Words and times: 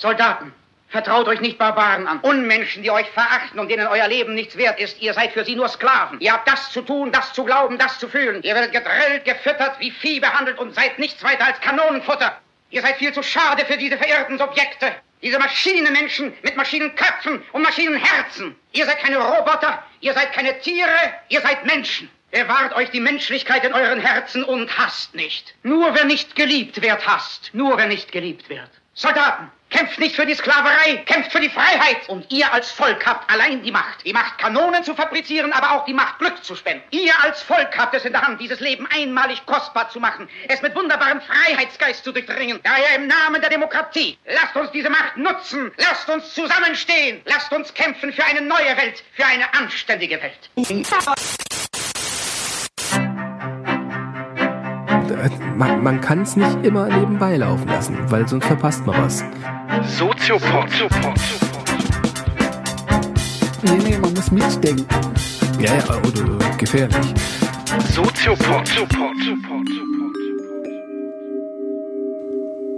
Soldaten, 0.00 0.54
vertraut 0.88 1.28
euch 1.28 1.42
nicht 1.42 1.58
Barbaren 1.58 2.06
an. 2.06 2.20
Unmenschen, 2.20 2.82
die 2.82 2.90
euch 2.90 3.06
verachten 3.10 3.60
und 3.60 3.68
denen 3.68 3.86
euer 3.86 4.08
Leben 4.08 4.34
nichts 4.34 4.56
wert 4.56 4.80
ist. 4.80 4.98
Ihr 5.02 5.12
seid 5.12 5.32
für 5.32 5.44
sie 5.44 5.54
nur 5.54 5.68
Sklaven. 5.68 6.18
Ihr 6.20 6.32
habt 6.32 6.48
das 6.48 6.72
zu 6.72 6.80
tun, 6.80 7.12
das 7.12 7.34
zu 7.34 7.44
glauben, 7.44 7.76
das 7.76 7.98
zu 7.98 8.08
fühlen. 8.08 8.42
Ihr 8.42 8.54
werdet 8.54 8.72
gedrillt, 8.72 9.26
gefüttert, 9.26 9.78
wie 9.78 9.90
Vieh 9.90 10.18
behandelt 10.18 10.58
und 10.58 10.74
seid 10.74 10.98
nichts 10.98 11.22
weiter 11.22 11.44
als 11.44 11.60
Kanonenfutter. 11.60 12.34
Ihr 12.70 12.80
seid 12.80 12.96
viel 12.96 13.12
zu 13.12 13.22
schade 13.22 13.66
für 13.66 13.76
diese 13.76 13.98
verirrten 13.98 14.38
Subjekte. 14.38 14.90
Diese 15.20 15.38
Maschinenmenschen 15.38 16.32
mit 16.40 16.56
Maschinenköpfen 16.56 17.42
und 17.52 17.62
Maschinenherzen. 17.62 18.56
Ihr 18.72 18.86
seid 18.86 19.00
keine 19.00 19.18
Roboter, 19.18 19.84
ihr 20.00 20.14
seid 20.14 20.32
keine 20.32 20.58
Tiere, 20.60 20.88
ihr 21.28 21.42
seid 21.42 21.66
Menschen. 21.66 22.08
Bewahrt 22.30 22.74
euch 22.74 22.90
die 22.90 23.00
Menschlichkeit 23.00 23.66
in 23.66 23.74
euren 23.74 24.00
Herzen 24.00 24.44
und 24.44 24.78
hasst 24.78 25.14
nicht. 25.14 25.54
Nur 25.62 25.94
wer 25.94 26.06
nicht 26.06 26.36
geliebt 26.36 26.80
wird, 26.80 27.06
hasst. 27.06 27.50
Nur 27.52 27.76
wer 27.76 27.86
nicht 27.86 28.12
geliebt 28.12 28.48
wird. 28.48 28.70
Soldaten, 28.94 29.50
kämpft 29.70 29.98
nicht 29.98 30.16
für 30.16 30.26
die 30.26 30.34
Sklaverei, 30.34 30.96
kämpft 31.06 31.32
für 31.32 31.40
die 31.40 31.48
Freiheit. 31.48 32.08
Und 32.08 32.30
ihr 32.30 32.52
als 32.52 32.70
Volk 32.70 33.06
habt 33.06 33.32
allein 33.32 33.62
die 33.62 33.72
Macht. 33.72 34.04
Die 34.04 34.12
Macht, 34.12 34.38
Kanonen 34.38 34.84
zu 34.84 34.94
fabrizieren, 34.94 35.52
aber 35.52 35.72
auch 35.72 35.84
die 35.84 35.94
Macht, 35.94 36.18
Glück 36.18 36.44
zu 36.44 36.54
spenden. 36.54 36.82
Ihr 36.90 37.12
als 37.22 37.42
Volk 37.42 37.76
habt 37.78 37.94
es 37.94 38.04
in 38.04 38.12
der 38.12 38.22
Hand, 38.22 38.40
dieses 38.40 38.60
Leben 38.60 38.86
einmalig 38.94 39.44
kostbar 39.46 39.88
zu 39.90 40.00
machen, 40.00 40.28
es 40.48 40.60
mit 40.62 40.74
wunderbarem 40.74 41.20
Freiheitsgeist 41.20 42.04
zu 42.04 42.12
durchdringen. 42.12 42.60
Daher 42.62 42.96
im 42.96 43.06
Namen 43.06 43.40
der 43.40 43.50
Demokratie, 43.50 44.18
lasst 44.26 44.56
uns 44.56 44.70
diese 44.72 44.90
Macht 44.90 45.16
nutzen, 45.16 45.72
lasst 45.76 46.08
uns 46.08 46.34
zusammenstehen, 46.34 47.22
lasst 47.24 47.52
uns 47.52 47.72
kämpfen 47.72 48.12
für 48.12 48.24
eine 48.24 48.40
neue 48.40 48.76
Welt, 48.76 49.02
für 49.14 49.24
eine 49.24 49.52
anständige 49.54 50.20
Welt. 50.20 51.49
Man, 55.60 55.82
man 55.82 56.00
kann 56.00 56.22
es 56.22 56.36
nicht 56.36 56.64
immer 56.64 56.88
nebenbei 56.88 57.36
laufen 57.36 57.68
lassen, 57.68 57.98
weil 58.08 58.26
sonst 58.26 58.46
verpasst 58.46 58.84
man 58.86 58.96
was. 58.96 59.22
Soziopod. 59.98 60.70
Nee, 63.62 63.90
nee, 63.90 63.98
man 63.98 64.14
muss 64.14 64.30
mitdenken. 64.30 64.86
Ja, 65.60 65.76
ja, 65.76 65.84
oder 65.98 66.56
gefährlich. 66.56 67.14
Soziopod. 67.92 68.70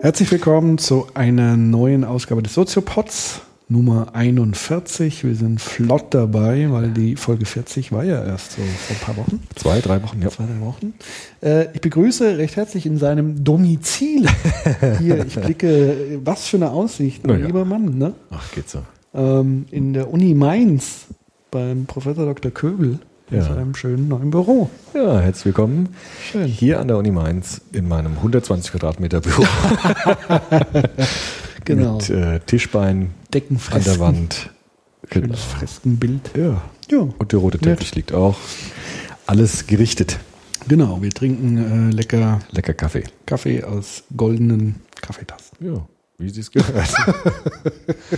Herzlich 0.00 0.33
willkommen 0.33 0.78
zu 0.78 1.06
einer 1.14 1.56
neuen 1.56 2.05
Ausgabe 2.05 2.42
des 2.42 2.55
Soziopods. 2.55 3.42
Nummer 3.72 4.08
41. 4.14 5.24
Wir 5.24 5.34
sind 5.34 5.60
flott 5.60 6.12
dabei, 6.14 6.70
weil 6.70 6.90
die 6.90 7.16
Folge 7.16 7.46
40 7.46 7.90
war 7.90 8.04
ja 8.04 8.22
erst 8.24 8.52
so 8.52 8.62
vor 8.62 8.96
ein 8.96 9.00
paar 9.00 9.16
Wochen. 9.16 9.42
Zwei, 9.56 9.80
drei 9.80 10.02
Wochen, 10.02 10.20
ja. 10.22 10.28
Zwei, 10.28 10.44
drei 10.44 10.64
Wochen. 10.64 10.94
Äh, 11.42 11.72
ich 11.74 11.80
begrüße 11.80 12.36
recht 12.38 12.56
herzlich 12.56 12.84
in 12.86 12.98
seinem 12.98 13.42
Domizil 13.42 14.26
hier. 15.00 15.24
Ich 15.26 15.34
blicke, 15.36 16.20
was 16.22 16.46
für 16.46 16.58
eine 16.58 16.70
Aussicht, 16.70 17.26
mein 17.26 17.40
ja. 17.40 17.46
lieber 17.46 17.64
Mann. 17.64 17.96
Ne? 17.98 18.12
Ach, 18.30 18.52
geht 18.52 18.68
so. 18.68 18.80
Ähm, 19.14 19.64
in 19.70 19.94
der 19.94 20.12
Uni 20.12 20.34
Mainz 20.34 21.06
beim 21.50 21.86
Professor 21.86 22.26
Dr. 22.26 22.50
Köbel 22.50 22.98
in 23.30 23.38
Ja. 23.38 23.44
seinem 23.44 23.74
schönen 23.74 24.08
neuen 24.08 24.30
Büro. 24.30 24.68
Ja, 24.94 25.18
herzlich 25.20 25.46
willkommen. 25.46 25.88
Schön. 26.30 26.44
Hier 26.46 26.78
an 26.80 26.88
der 26.88 26.98
Uni 26.98 27.10
Mainz 27.10 27.62
in 27.72 27.88
meinem 27.88 28.12
120 28.18 28.70
Quadratmeter 28.72 29.20
Büro 29.22 29.44
Genau. 31.64 31.94
mit 31.96 32.10
äh, 32.10 32.41
Tischbein 32.41 33.10
an 33.70 33.82
der 33.84 33.98
Wand. 33.98 34.50
Genau. 35.10 35.27
Schönes 35.27 35.41
Freskenbild. 35.44 36.30
Ja. 36.36 36.62
Ja, 36.91 36.98
Und 37.18 37.32
der 37.32 37.38
rote 37.38 37.58
Teppich 37.58 37.94
liegt 37.94 38.12
auch. 38.12 38.36
Alles 39.27 39.66
gerichtet. 39.66 40.18
genau. 40.68 41.00
Wir 41.02 41.10
trinken 41.10 41.90
äh, 41.90 41.94
lecker 41.94 42.40
Lecker 42.50 42.74
Kaffee. 42.74 43.05
Kaffee 43.27 43.62
aus 43.64 44.02
goldenen 44.16 44.77
Kaffeetassen. 45.00 45.56
Ja, 45.60 45.86
wie 46.18 46.28
Sie 46.30 46.40
es 46.40 46.50
gehört. 46.50 46.88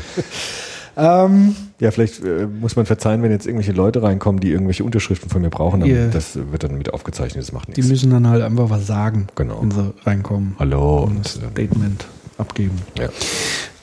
Ähm, 0.97 1.57
ja, 1.81 1.91
vielleicht 1.91 2.23
äh, 2.23 2.47
muss 2.47 2.77
man 2.77 2.87
verzeihen, 2.87 3.21
wenn 3.23 3.33
jetzt 3.33 3.47
irgendwelche 3.47 3.73
Leute 3.73 4.03
reinkommen, 4.05 4.41
die 4.41 4.51
irgendwelche 4.53 4.85
Unterschriften 4.85 5.29
von 5.29 5.43
mir 5.43 5.51
brauchen. 5.51 5.83
aber 5.83 5.91
Ja. 5.91 6.07
Das 6.07 6.37
wird 6.53 6.63
dann 6.63 6.79
mit 6.79 6.95
aufgezeichnet, 6.95 7.43
das 7.43 7.51
macht 7.53 7.67
die 7.67 7.73
nichts. 7.81 7.89
müssen 7.89 8.11
dann 8.11 8.29
halt 8.29 8.43
einfach 8.43 8.71
was 8.71 8.87
sagen, 8.87 9.27
Genau. 9.35 9.61
wenn 9.61 9.73
sie 9.73 9.93
reinkommen. 10.05 10.55
Hallo 10.57 11.03
Und 11.03 11.17
und 11.17 11.27
Statement 11.29 12.07
abgeben. 12.39 12.81
ja. 12.99 13.09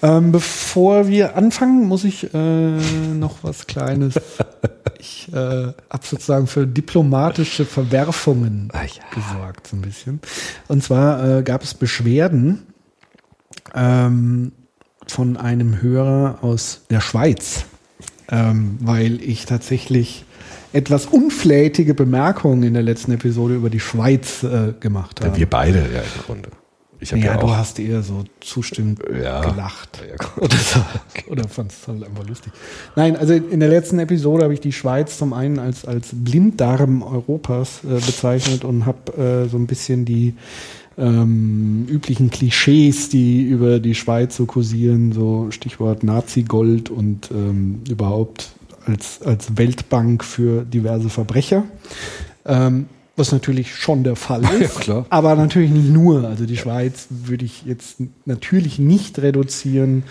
Ähm, 0.04 0.32
bevor 0.32 1.08
wir 1.08 1.36
anfangen, 1.38 1.88
muss 1.88 2.04
ich 2.06 2.34
äh, 2.34 2.38
noch 2.38 3.44
was 3.44 3.68
Kleines. 3.68 4.16
ich 5.00 5.30
äh, 5.32 5.36
habe 5.36 6.04
sozusagen 6.04 6.48
für 6.48 6.66
diplomatische 6.66 7.66
Verwerfungen 7.66 8.70
Ah, 8.74 8.82
ja. 8.84 8.90
gesorgt, 9.14 9.68
so 9.68 9.76
ein 9.76 9.82
bisschen. 9.82 10.20
Und 10.68 10.84
zwar 10.84 11.40
äh, 11.40 11.44
gab 11.44 11.62
es 11.62 11.76
Beschwerden 11.76 12.64
ähm, 13.76 14.54
von 15.06 15.38
einem 15.38 15.84
Hörer 15.84 16.40
aus 16.42 16.82
der 16.90 17.02
Schweiz, 17.02 17.66
ähm, 18.32 18.80
weil 18.82 19.22
ich 19.22 19.46
tatsächlich 19.46 20.26
etwas 20.74 21.06
unflätige 21.06 21.94
Bemerkungen 21.94 22.64
in 22.64 22.74
der 22.74 22.82
letzten 22.84 23.12
Episode 23.12 23.54
über 23.56 23.70
die 23.70 23.80
Schweiz 23.80 24.42
äh, 24.42 24.74
gemacht 24.80 25.24
habe. 25.24 25.38
Wir 25.38 25.48
beide 25.50 25.80
ja 25.94 26.02
im 26.02 26.24
Grunde. 26.26 26.50
Ich 27.04 27.12
habe 27.12 27.24
ja, 27.24 27.36
du 27.36 27.50
hast 27.50 27.80
eher 27.80 28.04
so 28.04 28.24
zustimmend 28.42 29.02
Ja. 29.22 29.42
gelacht. 29.42 30.02
Ja. 30.08 30.44
Oder, 30.44 30.56
so. 30.56 30.80
Oder 31.32 31.48
fandst 31.48 31.82
es 31.82 31.88
halt 31.88 32.04
einfach 32.04 32.28
lustig. 32.28 32.54
Nein, 32.96 33.18
also 33.18 33.34
in 33.34 33.60
der 33.60 33.70
letzten 33.70 33.98
Episode 33.98 34.44
habe 34.44 34.54
ich 34.54 34.60
die 34.62 34.72
Schweiz 34.72 35.18
zum 35.18 35.34
einen 35.34 35.58
als, 35.58 35.84
als 35.86 36.10
Blinddarm 36.14 37.02
Europas 37.02 37.82
äh, 37.84 37.96
bezeichnet 37.96 38.64
und 38.64 38.86
habe 38.86 39.46
äh, 39.46 39.50
so 39.50 39.58
ein 39.58 39.66
bisschen 39.66 40.06
die 40.06 40.36
ähm, 40.96 41.88
üblichen 41.90 42.30
Klischees, 42.30 43.10
die 43.10 43.42
über 43.42 43.80
die 43.80 43.96
Schweiz 43.96 44.36
so 44.36 44.46
kursieren, 44.46 45.12
so 45.12 45.50
Stichwort 45.50 46.04
Nazi-Gold 46.04 46.92
und 46.92 47.32
ähm, 47.32 47.82
überhaupt 47.90 48.52
als, 48.86 49.22
als 49.24 49.58
Weltbank 49.58 50.24
für 50.24 50.64
diverse 50.66 51.10
Verbrecher. 51.10 51.64
Ähm, 52.46 52.86
was 53.16 53.32
natürlich 53.32 53.76
schon 53.76 54.04
der 54.04 54.16
Fall 54.16 54.44
ist. 54.62 54.88
Ja. 54.88 55.06
Aber 55.10 55.36
natürlich 55.36 55.72
nicht 55.72 55.90
nur. 55.90 56.28
Also 56.28 56.46
die 56.46 56.58
Schweiz 56.58 57.08
würde 57.10 57.46
ich 57.46 57.64
jetzt 57.66 57.98
natürlich 58.26 58.80
nicht 58.80 59.20
reduzieren 59.20 60.04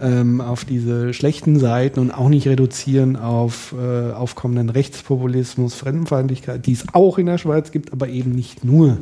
ähm, 0.00 0.40
auf 0.40 0.64
diese 0.64 1.14
schlechten 1.14 1.58
Seiten 1.58 2.00
und 2.00 2.10
auch 2.10 2.28
nicht 2.28 2.46
reduzieren 2.46 3.16
auf 3.16 3.74
äh, 3.78 4.12
aufkommenden 4.12 4.70
Rechtspopulismus, 4.70 5.74
Fremdenfeindlichkeit, 5.74 6.66
die 6.66 6.72
es 6.72 6.86
auch 6.92 7.18
in 7.18 7.26
der 7.26 7.38
Schweiz 7.38 7.70
gibt, 7.70 7.92
aber 7.92 8.08
eben 8.08 8.32
nicht 8.32 8.64
nur. 8.64 8.98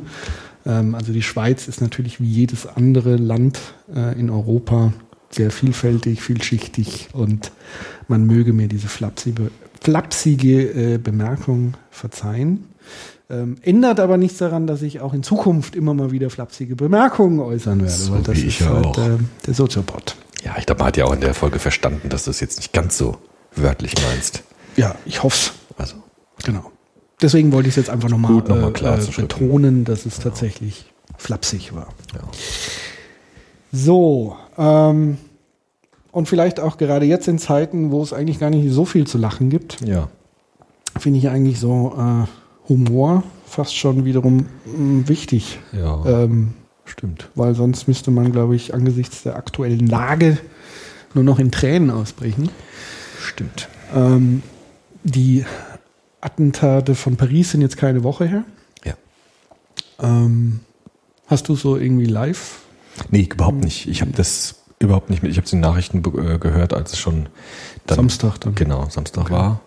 Ähm, 0.65 0.95
also 0.95 1.13
die 1.13 1.23
Schweiz 1.23 1.67
ist 1.67 1.81
natürlich 1.81 2.19
wie 2.21 2.29
jedes 2.29 2.67
andere 2.67 3.15
Land 3.15 3.59
äh, 3.95 4.19
in 4.19 4.29
Europa 4.29 4.93
sehr 5.29 5.51
vielfältig, 5.51 6.21
vielschichtig 6.21 7.09
und 7.13 7.51
man 8.07 8.25
möge 8.25 8.53
mir 8.53 8.67
diese 8.67 8.87
flapsige, 8.87 9.49
flapsige 9.81 10.93
äh, 10.93 10.97
Bemerkung 10.97 11.75
verzeihen. 11.89 12.65
Ähm, 13.31 13.55
ändert 13.61 13.99
aber 14.01 14.17
nichts 14.17 14.37
daran, 14.39 14.67
dass 14.67 14.81
ich 14.81 14.99
auch 14.99 15.13
in 15.13 15.23
Zukunft 15.23 15.75
immer 15.75 15.93
mal 15.93 16.11
wieder 16.11 16.29
flapsige 16.29 16.75
Bemerkungen 16.75 17.39
äußern 17.39 17.79
werde, 17.79 17.91
So 17.93 18.11
weil 18.13 18.21
das 18.23 18.35
wie 18.35 18.47
ist 18.47 18.59
ich 18.61 18.67
halt 18.67 18.85
auch. 18.85 18.97
äh, 18.97 19.17
der 19.47 19.53
Soziopod. 19.53 20.15
Ja, 20.43 20.55
ich 20.57 20.65
glaube, 20.65 20.79
man 20.79 20.87
hat 20.87 20.97
ja 20.97 21.05
auch 21.05 21.13
in 21.13 21.21
der 21.21 21.33
Folge 21.33 21.59
verstanden, 21.59 22.09
dass 22.09 22.25
du 22.25 22.31
es 22.31 22.39
jetzt 22.41 22.57
nicht 22.57 22.73
ganz 22.73 22.97
so 22.97 23.17
wörtlich 23.55 23.93
meinst. 24.09 24.43
Ja, 24.75 24.95
ich 25.05 25.23
hoffe 25.23 25.51
Also, 25.77 25.95
Genau. 26.43 26.71
Deswegen 27.21 27.51
wollte 27.53 27.69
ich 27.69 27.73
es 27.73 27.77
jetzt 27.77 27.89
einfach 27.91 28.09
nochmal 28.09 28.31
noch 28.33 28.47
mal 28.49 28.69
äh, 28.69 28.71
klar 28.71 28.97
äh, 28.99 29.05
betonen, 29.21 29.85
dass 29.85 30.05
es 30.07 30.19
tatsächlich 30.19 30.91
flapsig 31.17 31.73
war. 31.75 31.87
ja. 32.15 32.21
So, 33.71 34.35
ähm, 34.57 35.17
und 36.11 36.27
vielleicht 36.27 36.59
auch 36.59 36.77
gerade 36.77 37.05
jetzt 37.05 37.27
in 37.27 37.39
Zeiten, 37.39 37.91
wo 37.91 38.03
es 38.03 38.11
eigentlich 38.11 38.39
gar 38.39 38.49
nicht 38.49 38.69
so 38.73 38.83
viel 38.85 39.07
zu 39.07 39.17
lachen 39.17 39.49
gibt, 39.49 39.79
ja. 39.81 40.09
finde 40.99 41.19
ich 41.19 41.29
eigentlich 41.29 41.59
so 41.59 41.95
äh, 41.97 42.25
Humor 42.69 43.23
fast 43.45 43.75
schon 43.75 44.05
wiederum 44.05 44.45
mh, 44.65 45.07
wichtig. 45.07 45.59
Ja, 45.73 46.05
Ähm, 46.05 46.53
stimmt. 46.85 47.29
weil 47.35 47.53
sonst 47.55 47.87
müsste 47.87 48.11
man, 48.11 48.31
glaube 48.31 48.55
ich, 48.55 48.73
angesichts 48.73 49.23
der 49.23 49.35
aktuellen 49.35 49.87
Lage 49.87 50.37
nur 51.13 51.23
noch 51.23 51.39
in 51.39 51.51
Tränen 51.51 51.89
ausbrechen. 51.89 52.49
Stimmt. 53.19 53.67
Ähm, 53.93 54.41
die 55.03 55.45
Attentate 56.21 56.95
von 56.95 57.17
Paris 57.17 57.51
sind 57.51 57.61
jetzt 57.61 57.77
keine 57.77 58.03
Woche 58.03 58.25
her. 58.25 58.43
Ja. 58.85 58.93
Ähm, 59.99 60.61
hast 61.27 61.49
du 61.49 61.55
so 61.55 61.75
irgendwie 61.77 62.05
live? 62.05 62.59
Nee, 63.09 63.27
überhaupt 63.31 63.63
nicht. 63.63 63.87
Ich 63.87 64.01
habe 64.01 64.11
das 64.11 64.55
überhaupt 64.79 65.09
nicht 65.09 65.23
mit. 65.23 65.31
Ich 65.31 65.37
habe 65.37 65.45
es 65.45 65.53
in 65.53 65.59
den 65.61 65.69
Nachrichten 65.69 65.99
äh, 65.99 66.37
gehört, 66.37 66.73
als 66.73 66.93
es 66.93 66.99
schon 66.99 67.27
dann, 67.87 67.95
Samstag 67.97 68.37
dann. 68.39 68.55
Genau, 68.55 68.87
Samstag 68.89 69.29
war. 69.31 69.61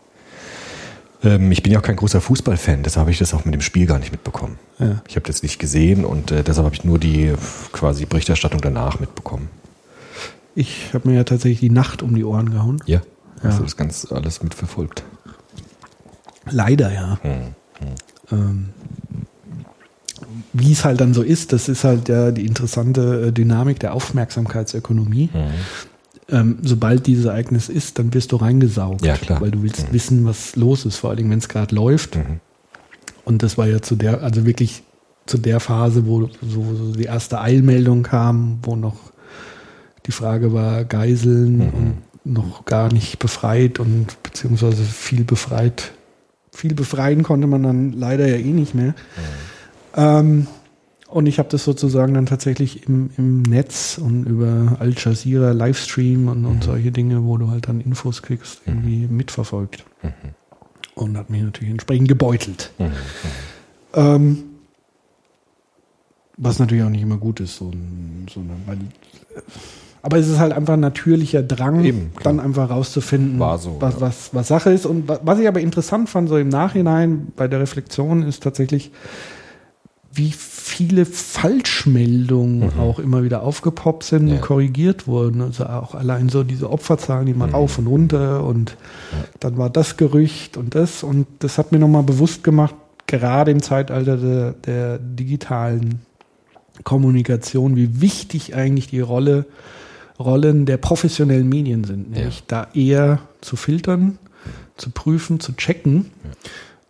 Ähm, 1.25 1.51
ich 1.51 1.63
bin 1.63 1.73
ja 1.73 1.79
auch 1.79 1.83
kein 1.83 1.97
großer 1.97 2.21
Fußballfan, 2.21 2.83
deshalb 2.83 3.03
habe 3.03 3.11
ich 3.11 3.19
das 3.19 3.35
auch 3.35 3.45
mit 3.45 3.55
dem 3.55 3.61
Spiel 3.61 3.87
gar 3.87 3.99
nicht 3.99 4.13
mitbekommen. 4.13 4.59
Ja. 4.79 5.03
Ich 5.09 5.17
habe 5.17 5.27
das 5.27 5.43
nicht 5.43 5.59
gesehen 5.59 6.05
und 6.05 6.31
äh, 6.31 6.45
deshalb 6.45 6.67
habe 6.67 6.75
ich 6.75 6.85
nur 6.85 6.99
die 6.99 7.27
äh, 7.27 7.37
quasi 7.73 8.07
Berichterstattung 8.07 8.61
danach 8.61 9.01
mitbekommen. 9.01 9.49
Ich 10.55 10.93
habe 10.93 11.09
mir 11.09 11.17
ja 11.17 11.25
tatsächlich 11.25 11.61
die 11.61 11.71
Nacht 11.71 12.03
um 12.03 12.15
die 12.15 12.25
Ohren 12.25 12.51
gehauen. 12.51 12.81
Ja. 12.87 13.01
Ja. 13.43 13.51
Hast 13.51 13.59
du 13.59 13.65
das 13.65 13.77
ganz 13.77 14.11
alles 14.13 14.43
mitverfolgt? 14.43 15.03
Leider 16.51 16.93
ja. 16.93 17.19
Hm. 17.23 17.55
Ähm, 18.31 18.69
wie 20.53 20.73
es 20.73 20.85
halt 20.85 21.01
dann 21.01 21.15
so 21.15 21.23
ist, 21.23 21.53
das 21.53 21.69
ist 21.69 21.85
halt 21.85 22.09
ja 22.09 22.31
die 22.31 22.47
interessante 22.47 23.27
äh, 23.27 23.33
Dynamik 23.33 23.81
der 23.81 23.95
Aufmerksamkeitsökonomie. 23.95 25.31
Mhm. 25.33 25.53
Ähm, 26.31 26.59
sobald 26.63 27.07
dieses 27.07 27.27
Ereignis 27.27 27.69
ist, 27.69 27.99
dann 27.99 28.15
wirst 28.15 28.33
du 28.33 28.37
reingesaugt, 28.37 29.05
Ja, 29.05 29.17
klar. 29.17 29.41
weil 29.43 29.51
du 29.51 29.63
willst 29.63 29.89
Mhm. 29.89 29.93
wissen, 29.95 30.25
was 30.25 30.57
los 30.57 30.87
ist, 30.87 30.97
vor 30.97 31.11
allem 31.11 31.29
wenn 31.31 31.39
es 31.39 31.49
gerade 31.49 31.75
läuft. 31.75 32.17
Mhm. 32.17 32.41
Und 33.25 33.43
das 33.43 33.59
war 33.59 33.67
ja 33.67 33.83
zu 33.83 33.95
der, 33.97 34.23
also 34.23 34.47
wirklich 34.47 34.83
zu 35.27 35.39
der 35.39 35.61
Phase, 35.61 36.07
wo 36.07 36.29
so, 36.43 36.75
so 36.75 36.93
die 36.93 37.05
erste 37.05 37.41
Eilmeldung 37.41 38.03
kam, 38.03 38.59
wo 38.63 38.75
noch 38.77 38.97
die 40.07 40.13
Frage 40.13 40.53
war, 40.53 40.85
Geiseln 40.85 41.57
Mhm. 41.59 41.65
und 41.75 41.97
noch 42.33 42.65
gar 42.65 42.91
nicht 42.93 43.19
befreit 43.19 43.79
und 43.79 44.23
beziehungsweise 44.23 44.83
viel 44.83 45.25
befreit. 45.25 45.93
Viel 46.53 46.73
befreien 46.75 47.23
konnte 47.23 47.47
man 47.47 47.63
dann 47.65 47.93
leider 47.93 48.27
ja 48.27 48.37
eh 48.37 48.53
nicht 48.53 48.75
mehr. 48.75 48.95
Ähm, 49.97 50.47
und 51.15 51.27
ich 51.27 51.39
habe 51.39 51.49
das 51.49 51.63
sozusagen 51.65 52.13
dann 52.15 52.27
tatsächlich 52.27 52.89
im, 52.89 53.11
im 53.17 53.43
Netz 53.43 53.99
und 53.99 54.25
über 54.25 54.77
Al 54.81 54.95
Jazeera 54.97 55.53
Livestream 55.53 56.27
und, 56.29 56.45
und 56.45 56.65
solche 56.65 56.91
Dinge, 56.91 57.25
wo 57.25 57.37
du 57.39 57.51
halt 57.51 57.69
dann 57.69 57.81
Infos 57.81 58.21
kriegst, 58.21 58.63
irgendwie 58.67 59.07
mitverfolgt. 59.07 59.85
Und 60.97 61.17
hat 61.17 61.31
mich 61.31 61.43
natürlich 61.43 61.71
entsprechend 61.71 62.09
gebeutelt. 62.09 62.73
Mhm. 62.79 62.91
Ähm, 63.95 64.39
was 66.37 66.59
natürlich 66.59 66.83
auch 66.83 66.91
nicht 66.91 67.03
immer 67.03 67.17
gut 67.17 67.39
ist, 67.39 67.57
so, 67.57 67.71
so 68.33 68.41
eine, 68.41 68.51
weil, 68.67 68.79
aber 70.03 70.19
es 70.19 70.29
ist 70.29 70.41
halt 70.41 70.53
einfach 70.53 70.75
ein 70.75 70.81
natürlicher 70.81 71.45
Drang, 71.45 71.85
Eben, 71.85 72.11
dann 72.25 72.41
einfach 72.41 72.71
rauszufinden, 72.71 73.39
so, 73.59 73.77
was, 73.81 73.95
ja. 73.95 74.01
was, 74.01 74.35
was 74.35 74.49
Sache 74.49 74.71
ist. 74.73 74.85
Und 74.85 75.07
wa- 75.09 75.21
was 75.23 75.39
ich 75.39 75.47
aber 75.47 75.61
interessant 75.61 76.09
fand, 76.09 76.29
so 76.29 76.37
im 76.37 76.49
Nachhinein 76.49 77.29
bei 77.37 77.47
der 77.47 77.61
Reflexion, 77.61 78.25
ist 78.25 78.43
tatsächlich, 78.43 78.91
wie 80.15 80.33
viele 80.33 81.05
Falschmeldungen 81.07 82.79
auch 82.79 82.99
immer 82.99 83.23
wieder 83.25 83.43
aufgepoppt 83.43 84.05
sind 84.05 84.23
Mhm. 84.25 84.29
Ja. 84.29 84.35
und 84.37 84.41
korrigiert 84.43 85.07
wurden. 85.07 85.41
Also 85.41 85.67
auch 85.67 85.95
allein 85.95 86.29
so 86.29 86.45
diese 86.45 86.71
Opferzahlen, 86.71 87.27
die 87.27 87.35
mal 87.35 87.49
Mhm. 87.49 87.55
auf 87.55 87.79
und 87.79 87.87
runter 87.87 88.45
und 88.45 88.77
dann 89.41 89.59
war 89.59 89.71
das 89.71 89.97
Gerücht 89.97 90.57
und 90.57 90.75
das. 90.75 91.03
Und 91.03 91.27
das 91.41 91.59
hat 91.59 91.73
mir 91.73 91.79
nochmal 91.79 92.03
bewusst 92.05 92.45
gemacht, 92.45 92.75
gerade 93.07 93.51
im 93.51 93.63
Zeitalter 93.63 94.17
der, 94.17 94.53
der 94.53 94.99
digitalen 94.99 96.01
Kommunikation, 96.83 97.77
wie 97.77 98.01
wichtig 98.01 98.55
eigentlich 98.55 98.89
die 98.89 99.01
Rolle, 99.01 99.47
Rollen 100.19 100.65
der 100.67 100.77
professionellen 100.77 101.49
Medien 101.49 101.85
sind. 101.85 102.11
Nämlich 102.13 102.45
da 102.47 102.69
eher 102.75 103.21
zu 103.41 103.57
filtern, 103.57 104.19
zu 104.77 104.91
prüfen, 104.91 105.41
zu 105.41 105.53
checken 105.57 106.07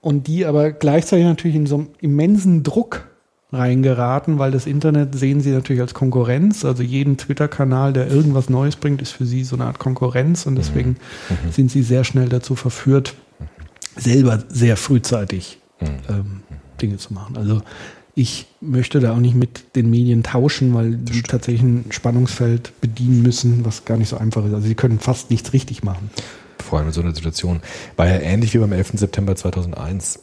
und 0.01 0.27
die 0.27 0.45
aber 0.47 0.73
gleichzeitig 0.73 1.25
natürlich 1.25 1.57
in 1.57 1.67
so 1.67 1.77
einem 1.77 1.89
immensen 2.01 2.63
Druck 2.63 3.07
reingeraten, 3.53 4.39
weil 4.39 4.51
das 4.51 4.67
Internet 4.67 5.15
sehen 5.15 5.41
sie 5.41 5.51
natürlich 5.51 5.81
als 5.81 5.95
Konkurrenz. 5.95 6.65
Also 6.65 6.83
jeden 6.83 7.17
Twitter-Kanal, 7.17 7.93
der 7.93 8.09
irgendwas 8.11 8.51
Neues 8.51 8.77
bringt, 8.77 9.01
ist 9.01 9.13
für 9.13 9.27
sie 9.27 9.45
so 9.45 9.57
eine 9.57 9.67
Art 9.67 9.79
Konkurrenz 9.79 10.47
und 10.47 10.57
deswegen 10.57 10.97
sind 11.53 11.71
sie 11.71 11.83
sehr 11.83 12.05
schnell 12.05 12.29
dazu 12.29 12.57
verführt, 12.57 13.15
selber 13.97 14.43
sehr 14.49 14.77
frühzeitig 14.77 15.59
ähm, 16.09 16.43
Dinge 16.83 16.97
zu 16.97 17.13
machen. 17.15 17.37
Also 17.37 17.63
ich 18.17 18.47
möchte 18.61 19.01
da 19.01 19.13
auch 19.13 19.19
nicht 19.19 19.35
mit 19.35 19.77
den 19.77 19.91
Medien 19.91 20.23
tauschen, 20.23 20.75
weil 20.75 20.97
die 20.97 21.23
tatsächlich 21.23 21.63
ein 21.63 21.85
Spannungsfeld 21.91 22.73
bedienen 22.81 23.23
müssen, 23.23 23.65
was 23.65 23.85
gar 23.85 23.97
nicht 23.97 24.09
so 24.09 24.17
einfach 24.17 24.45
ist. 24.45 24.55
Also 24.55 24.67
sie 24.67 24.75
können 24.75 24.99
fast 25.01 25.31
nichts 25.31 25.53
richtig 25.53 25.83
machen. 25.85 26.11
vor 26.59 26.79
allem 26.79 26.89
in 26.89 26.95
so 26.95 27.03
einer 27.03 27.15
Situation. 27.15 27.61
War 27.97 28.07
ja 28.09 28.19
ähnlich 28.19 28.55
wie 28.55 28.59
beim 28.59 28.73
11. 28.73 28.93
September 28.95 29.37
2001. 29.37 30.21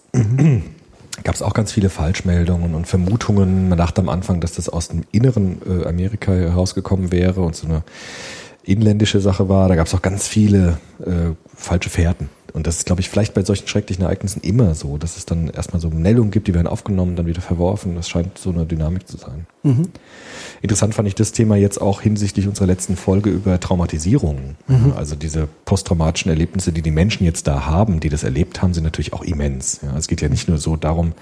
Gab 1.23 1.35
es 1.35 1.41
auch 1.41 1.53
ganz 1.53 1.71
viele 1.71 1.89
Falschmeldungen 1.89 2.73
und 2.73 2.88
Vermutungen. 2.88 3.69
Man 3.69 3.77
dachte 3.77 4.01
am 4.01 4.09
Anfang, 4.09 4.41
dass 4.41 4.53
das 4.53 4.69
aus 4.69 4.89
dem 4.89 5.03
inneren 5.12 5.62
äh, 5.65 5.88
Amerika 5.88 6.31
herausgekommen 6.31 7.12
wäre 7.12 7.41
und 7.41 7.56
so 7.56 7.68
eine 7.68 7.83
inländische 8.63 9.19
Sache 9.19 9.50
war. 9.50 9.68
Da 9.69 9.75
gab 9.75 9.88
es 9.88 9.94
auch 9.94 10.01
ganz 10.01 10.27
viele 10.27 10.77
äh, 11.00 11.33
falsche 11.56 11.89
Fährten. 11.89 12.29
Und 12.53 12.68
das 12.68 12.77
ist, 12.77 12.86
glaube 12.86 13.01
ich, 13.01 13.09
vielleicht 13.09 13.33
bei 13.33 13.44
solchen 13.44 13.68
schrecklichen 13.68 14.03
Ereignissen 14.03 14.42
immer 14.42 14.75
so, 14.75 14.98
dass 14.98 15.18
es 15.18 15.25
dann 15.25 15.50
erstmal 15.50 15.81
so 15.81 15.89
Meldungen 15.89 16.31
gibt, 16.31 16.48
die 16.48 16.53
werden 16.53 16.68
aufgenommen, 16.68 17.15
dann 17.15 17.25
wieder 17.25 17.42
verworfen. 17.42 17.95
Das 17.95 18.09
scheint 18.09 18.38
so 18.38 18.50
eine 18.51 18.65
Dynamik 18.65 19.07
zu 19.07 19.18
sein. 19.18 19.48
Interessant 20.62 20.94
fand 20.94 21.07
ich 21.07 21.15
das 21.15 21.31
Thema 21.31 21.56
jetzt 21.56 21.81
auch 21.81 22.01
hinsichtlich 22.01 22.48
unserer 22.48 22.68
letzten 22.68 22.95
Folge 22.95 23.30
über 23.30 23.59
Traumatisierung. 23.59 24.56
Also 24.95 25.15
diese 25.15 25.48
posttraumatischen 25.65 26.30
Erlebnisse, 26.30 26.71
die 26.71 26.81
die 26.81 26.92
Menschen 26.92 27.25
jetzt 27.25 27.48
da 27.48 27.65
haben, 27.65 28.00
die 28.00 28.09
das 28.09 28.24
erlebt 28.24 28.62
haben, 28.62 28.74
sind 28.74 28.83
natürlich 28.83 29.13
auch 29.13 29.24
immens. 29.24 29.80
Ja, 29.83 29.98
es 29.98 30.07
geht 30.07 30.21
ja 30.21 30.30
nicht 30.30 30.48
nur 30.48 30.57
so 30.57 30.75
darum, 30.75 31.13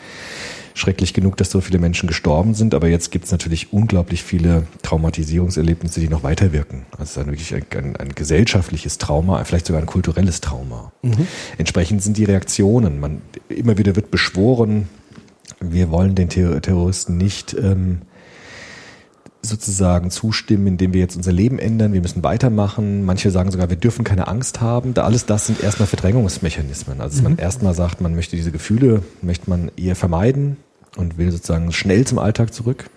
schrecklich 0.79 1.13
genug, 1.13 1.37
dass 1.37 1.51
so 1.51 1.61
viele 1.61 1.77
Menschen 1.77 2.07
gestorben 2.07 2.53
sind, 2.53 2.73
aber 2.73 2.87
jetzt 2.87 3.11
gibt 3.11 3.25
es 3.25 3.31
natürlich 3.31 3.73
unglaublich 3.73 4.23
viele 4.23 4.63
Traumatisierungserlebnisse, 4.81 5.99
die 5.99 6.07
noch 6.07 6.23
weiterwirken. 6.23 6.85
Also 6.97 7.19
dann 7.19 7.29
wirklich 7.29 7.53
ein, 7.53 7.65
ein, 7.75 7.95
ein 7.97 8.09
gesellschaftliches 8.15 8.97
Trauma, 8.97 9.43
vielleicht 9.43 9.65
sogar 9.65 9.81
ein 9.81 9.87
kulturelles 9.87 10.41
Trauma. 10.41 10.91
Entsprechend 11.57 12.01
sind 12.01 12.17
die 12.17 12.23
Reaktionen. 12.23 12.99
Man 12.99 13.21
immer 13.49 13.77
wieder 13.77 13.95
wird 13.95 14.09
beschworen, 14.09 14.87
wir 15.59 15.91
wollen 15.91 16.15
den 16.15 16.29
Terror- 16.29 16.61
Terroristen 16.61 17.17
nicht 17.17 17.53
ähm, 17.53 17.99
sozusagen 19.41 20.11
zustimmen, 20.11 20.67
indem 20.67 20.93
wir 20.93 21.01
jetzt 21.01 21.15
unser 21.15 21.31
Leben 21.31 21.59
ändern, 21.59 21.91
wir 21.93 22.01
müssen 22.01 22.23
weitermachen. 22.23 23.03
Manche 23.03 23.31
sagen 23.31 23.51
sogar, 23.51 23.69
wir 23.69 23.77
dürfen 23.77 24.05
keine 24.05 24.27
Angst 24.27 24.61
haben. 24.61 24.93
Da 24.93 25.03
alles 25.03 25.25
das 25.25 25.47
sind 25.47 25.61
erstmal 25.61 25.87
Verdrängungsmechanismen. 25.87 27.01
Also 27.01 27.17
dass 27.17 27.23
man 27.23 27.37
erstmal 27.37 27.73
sagt, 27.73 27.99
man 27.99 28.15
möchte 28.15 28.35
diese 28.37 28.51
Gefühle, 28.51 29.03
möchte 29.21 29.49
man 29.49 29.71
eher 29.75 29.95
vermeiden 29.95 30.57
und 30.97 31.17
will 31.17 31.31
sozusagen 31.31 31.71
schnell 31.71 32.05
zum 32.05 32.19
Alltag 32.19 32.53
zurück. 32.53 32.89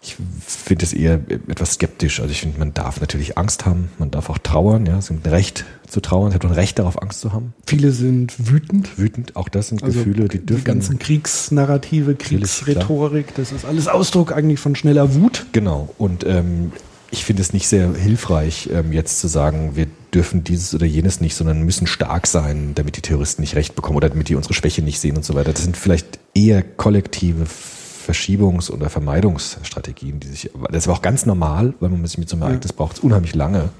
Ich 0.00 0.16
finde 0.46 0.84
es 0.84 0.92
eher 0.92 1.14
etwas 1.48 1.74
skeptisch. 1.74 2.20
Also 2.20 2.30
ich 2.30 2.40
finde, 2.40 2.58
man 2.58 2.72
darf 2.72 3.00
natürlich 3.00 3.36
Angst 3.36 3.66
haben, 3.66 3.90
man 3.98 4.10
darf 4.10 4.30
auch 4.30 4.38
trauern, 4.38 4.86
ja, 4.86 4.96
es 4.98 5.06
ist 5.06 5.10
ein 5.10 5.28
Recht 5.28 5.64
zu 5.88 6.00
trauern, 6.00 6.28
es 6.28 6.34
hat 6.34 6.44
ein 6.44 6.52
Recht 6.52 6.78
darauf, 6.78 7.02
Angst 7.02 7.20
zu 7.20 7.32
haben. 7.32 7.52
Viele 7.66 7.90
sind 7.90 8.34
wütend. 8.38 8.96
Wütend, 8.96 9.34
auch 9.34 9.48
das 9.48 9.68
sind 9.68 9.82
Also 9.82 9.98
Gefühle, 9.98 10.28
die 10.28 10.38
dürfen. 10.38 10.60
die 10.60 10.64
ganzen 10.64 10.98
Kriegsnarrative, 11.00 12.14
Kriegsrhetorik, 12.14 13.34
das 13.34 13.50
ist 13.50 13.64
alles 13.64 13.88
Ausdruck 13.88 14.32
eigentlich 14.32 14.60
von 14.60 14.76
schneller 14.76 15.14
Wut. 15.14 15.46
Genau. 15.52 15.92
Und 15.98 16.24
ähm, 16.24 16.72
ich 17.10 17.24
finde 17.24 17.42
es 17.42 17.52
nicht 17.52 17.66
sehr 17.66 17.92
hilfreich, 17.94 18.68
ähm, 18.72 18.92
jetzt 18.92 19.18
zu 19.20 19.28
sagen, 19.28 19.72
wir 19.74 19.86
dürfen 20.14 20.44
dieses 20.44 20.74
oder 20.74 20.86
jenes 20.86 21.20
nicht, 21.20 21.34
sondern 21.34 21.62
müssen 21.62 21.86
stark 21.86 22.26
sein, 22.26 22.72
damit 22.74 22.96
die 22.96 23.02
Terroristen 23.02 23.42
nicht 23.42 23.56
recht 23.56 23.74
bekommen 23.74 23.96
oder 23.96 24.08
damit 24.08 24.28
die 24.28 24.34
unsere 24.34 24.54
Schwäche 24.54 24.82
nicht 24.82 25.00
sehen 25.00 25.16
und 25.16 25.24
so 25.24 25.34
weiter. 25.34 25.52
Das 25.52 25.64
sind 25.64 25.76
vielleicht 25.76 26.18
eher 26.38 26.62
kollektive 26.62 27.44
Verschiebungs- 27.44 28.70
oder 28.70 28.88
Vermeidungsstrategien, 28.88 30.20
die 30.20 30.28
sich, 30.28 30.50
das 30.70 30.88
aber 30.88 30.96
auch 30.96 31.02
ganz 31.02 31.26
normal, 31.26 31.74
weil 31.80 31.90
man 31.90 32.06
sich 32.06 32.18
mit 32.18 32.28
so 32.28 32.36
einem 32.36 32.42
Ereignis 32.42 32.72
braucht 32.72 32.96
es 32.96 33.00
unheimlich 33.00 33.34
lange, 33.34 33.70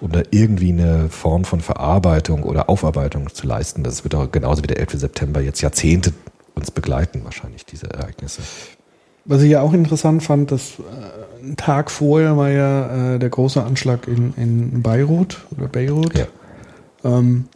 um 0.00 0.12
da 0.12 0.22
irgendwie 0.30 0.70
eine 0.70 1.08
Form 1.08 1.44
von 1.44 1.60
Verarbeitung 1.60 2.42
oder 2.42 2.68
Aufarbeitung 2.68 3.32
zu 3.32 3.46
leisten. 3.46 3.82
Das 3.82 4.04
wird 4.04 4.14
auch 4.14 4.30
genauso 4.30 4.62
wie 4.62 4.66
der 4.66 4.80
11. 4.80 5.00
September 5.00 5.40
jetzt 5.40 5.60
Jahrzehnte 5.62 6.12
uns 6.54 6.70
begleiten, 6.70 7.22
wahrscheinlich, 7.24 7.64
diese 7.64 7.90
Ereignisse. 7.90 8.42
Was 9.24 9.40
ich 9.40 9.50
ja 9.50 9.62
auch 9.62 9.72
interessant 9.72 10.22
fand, 10.22 10.50
dass 10.50 10.78
äh, 10.78 11.42
ein 11.42 11.56
Tag 11.56 11.90
vorher 11.90 12.36
war 12.36 12.50
ja 12.50 13.14
äh, 13.14 13.18
der 13.18 13.30
große 13.30 13.62
Anschlag 13.62 14.06
in, 14.06 14.34
in 14.36 14.82
Beirut 14.82 15.46
oder 15.56 15.68
Beirut. 15.68 16.16
Ja. 16.18 16.26
Ähm, 17.04 17.46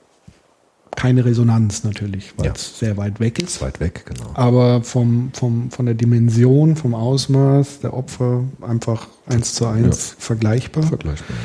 keine 0.98 1.24
Resonanz 1.24 1.84
natürlich, 1.84 2.32
weil 2.36 2.46
Ja. 2.46 2.52
es 2.56 2.76
sehr 2.80 2.96
weit 2.96 3.20
weg 3.20 3.38
ist. 3.38 3.62
Weit 3.62 3.78
weg, 3.78 4.04
genau. 4.04 4.30
Aber 4.34 4.82
vom, 4.82 5.30
vom, 5.32 5.70
von 5.70 5.86
der 5.86 5.94
Dimension, 5.94 6.74
vom 6.74 6.92
Ausmaß 6.92 7.78
der 7.78 7.94
Opfer 7.94 8.42
einfach 8.60 9.06
eins 9.26 9.54
zu 9.54 9.66
eins 9.66 10.16
vergleichbar. 10.18 10.82
Vergleichbar. 10.82 11.36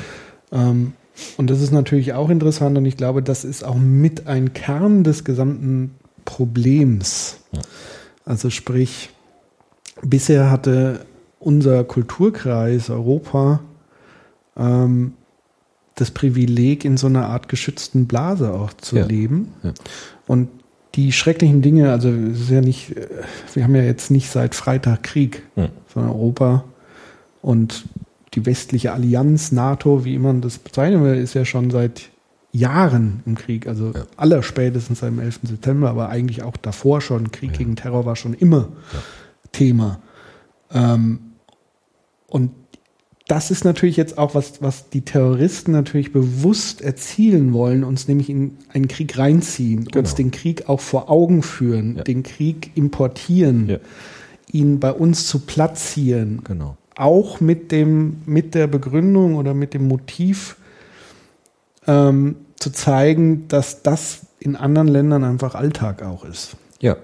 Ähm, 0.52 0.94
und 1.38 1.52
das 1.52 1.62
ist 1.62 1.72
natürlich 1.72 2.14
auch 2.14 2.32
interessant 2.32 2.80
und 2.80 2.86
ich 2.86 2.98
glaube, 2.98 3.22
das 3.22 3.46
ist 3.46 3.64
auch 3.64 3.76
mit 3.76 4.26
ein 4.26 4.54
Kern 4.54 5.04
des 5.04 5.24
gesamten 5.24 5.94
Problems. 6.26 7.38
Also 8.26 8.50
sprich, 8.50 9.12
bisher 10.02 10.50
hatte 10.50 11.06
unser 11.40 11.84
Kulturkreis 11.84 12.90
Europa 12.90 13.60
ähm, 14.58 15.14
das 15.96 16.12
Privileg, 16.12 16.86
in 16.86 16.98
so 16.98 17.08
einer 17.08 17.28
Art 17.28 17.50
geschützten 17.50 18.08
Blase 18.08 18.54
auch 18.54 18.74
zu 18.74 18.98
Ja. 18.98 19.06
leben. 19.06 19.54
Ja. 19.64 19.74
Und 20.28 20.50
die 20.96 21.12
schrecklichen 21.12 21.62
Dinge, 21.62 21.92
also 21.92 22.10
es 22.10 22.42
ist 22.42 22.50
ja 22.50 22.62
nicht, 22.62 22.96
wir 23.54 23.64
haben 23.64 23.76
ja 23.76 23.82
jetzt 23.84 24.12
nicht 24.12 24.30
seit 24.30 24.54
Freitag 24.56 25.04
Krieg, 25.04 25.44
Hm. 25.56 25.70
sondern 25.94 26.12
Europa 26.12 26.64
und 27.42 27.86
die 28.36 28.46
westliche 28.46 28.92
Allianz, 28.94 29.52
NATO, 29.52 30.06
wie 30.06 30.18
man 30.18 30.42
das 30.42 30.58
bezeichnen 30.58 31.04
will, 31.04 31.16
ist 31.16 31.34
ja 31.36 31.46
schon 31.46 31.70
seit 31.72 32.10
Jahren 32.52 33.22
im 33.26 33.36
Krieg. 33.36 33.68
Also 33.68 33.92
Ja. 33.94 34.06
allerspätestens 34.18 35.00
seit 35.00 35.10
dem 35.12 35.20
11. 35.20 35.48
September, 35.48 35.90
aber 35.90 36.10
eigentlich 36.10 36.44
auch 36.44 36.58
davor 36.58 37.02
schon. 37.02 37.32
Krieg 37.32 37.54
gegen 37.54 37.76
Terror 37.76 38.06
war 38.06 38.16
schon 38.16 38.34
immer 38.36 38.70
Thema. 39.52 40.00
Ähm, 40.72 41.20
und 42.28 42.52
das 43.28 43.52
ist 43.52 43.64
natürlich 43.64 43.96
jetzt 43.98 44.18
auch 44.18 44.36
was, 44.36 44.62
was 44.62 44.90
die 44.90 45.02
Terroristen 45.02 45.72
natürlich 45.72 46.12
bewusst 46.12 46.82
erzielen 46.82 47.54
wollen, 47.54 47.84
uns 47.84 48.08
nämlich 48.08 48.30
in 48.30 48.58
einen 48.74 48.88
Krieg 48.88 49.18
reinziehen, 49.18 49.80
uns 49.88 49.92
Genau. 49.92 50.16
den 50.16 50.32
Krieg 50.32 50.68
auch 50.68 50.82
vor 50.82 51.10
Augen 51.10 51.42
führen, 51.42 51.98
Ja. 51.98 52.04
den 52.04 52.24
Krieg 52.24 52.72
importieren, 52.76 53.70
Ja. 53.70 53.78
ihn 54.52 54.80
bei 54.80 54.92
uns 54.92 55.28
zu 55.28 55.40
platzieren. 55.40 56.42
Genau. 56.44 56.76
Auch 56.96 57.40
mit 57.40 57.72
dem, 57.72 58.18
mit 58.26 58.54
der 58.56 58.68
Begründung 58.68 59.36
oder 59.36 59.54
mit 59.54 59.74
dem 59.74 59.88
Motiv 59.88 60.58
ähm, 61.88 62.36
zu 62.60 62.72
zeigen, 62.72 63.48
dass 63.48 63.84
das 63.84 64.22
in 64.40 64.56
anderen 64.56 64.88
Ländern 64.88 65.24
einfach 65.24 65.56
Alltag 65.56 66.02
auch 66.04 66.26
ist. 66.26 66.56
Ja. 66.82 66.98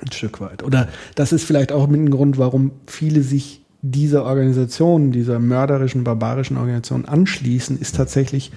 Ein 0.00 0.10
Stück 0.12 0.40
weit. 0.40 0.62
Oder 0.62 0.88
das 1.14 1.32
ist 1.32 1.44
vielleicht 1.44 1.72
auch 1.72 1.86
mit 1.88 2.00
ein 2.00 2.10
Grund, 2.10 2.36
warum 2.38 2.72
viele 2.86 3.22
sich 3.22 3.63
dieser 3.86 4.24
Organisation, 4.24 5.12
dieser 5.12 5.38
mörderischen, 5.38 6.04
barbarischen 6.04 6.56
Organisation 6.56 7.04
anschließen, 7.04 7.78
ist 7.78 7.96
tatsächlich 7.96 8.50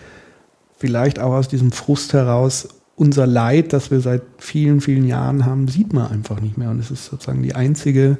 vielleicht 0.78 1.20
auch 1.20 1.34
aus 1.34 1.50
diesem 1.50 1.74
Frust 1.74 2.14
heraus, 2.14 2.70
unser 2.96 3.28
Leid, 3.28 3.74
das 3.74 3.92
wir 3.92 4.00
seit 4.00 4.22
vielen, 4.38 4.80
vielen 4.80 5.06
Jahren 5.06 5.46
haben, 5.46 5.68
sieht 5.68 5.92
man 5.92 6.10
einfach 6.10 6.40
nicht 6.40 6.58
mehr. 6.58 6.70
Und 6.70 6.80
es 6.80 6.92
ist 6.92 7.06
sozusagen 7.06 7.44
die 7.44 7.56
einzige 7.56 8.18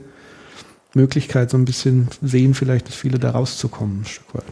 Möglichkeit, 0.94 1.50
so 1.50 1.58
ein 1.58 1.64
bisschen 1.64 2.10
sehen, 2.22 2.54
vielleicht, 2.54 2.90
dass 2.90 2.96
viele 2.96 3.20
da 3.20 3.32
rauszukommen, 3.32 4.02
ein 4.02 4.06
Stück 4.06 4.36
weit. 4.36 4.44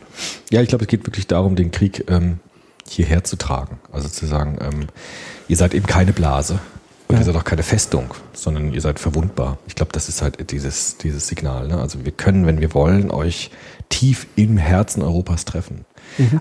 Ja, 0.49 0.61
ich 0.61 0.69
glaube, 0.69 0.85
es 0.85 0.87
geht 0.87 1.05
wirklich 1.05 1.27
darum, 1.27 1.57
den 1.57 1.71
Krieg 1.71 2.05
ähm, 2.07 2.39
hierher 2.87 3.25
zu 3.25 3.35
tragen. 3.35 3.79
Also 3.91 4.07
zu 4.07 4.25
sagen, 4.27 4.57
ähm, 4.61 4.87
ihr 5.49 5.57
seid 5.57 5.73
eben 5.73 5.87
keine 5.87 6.13
Blase 6.13 6.59
und 7.07 7.15
Ja. 7.15 7.21
ihr 7.21 7.25
seid 7.25 7.35
auch 7.35 7.43
keine 7.43 7.63
Festung, 7.63 8.13
sondern 8.33 8.73
ihr 8.73 8.81
seid 8.81 8.99
verwundbar. 8.99 9.57
Ich 9.67 9.75
glaube, 9.75 9.91
das 9.91 10.09
ist 10.09 10.21
halt 10.21 10.51
dieses, 10.51 10.97
dieses 10.97 11.27
Signal. 11.27 11.67
Ne? 11.67 11.77
Also 11.79 12.03
wir 12.05 12.11
können, 12.11 12.45
wenn 12.45 12.59
wir 12.61 12.73
wollen, 12.73 13.11
euch 13.11 13.51
tief 13.89 14.27
im 14.35 14.57
Herzen 14.57 15.01
Europas 15.03 15.45
treffen. 15.45 15.85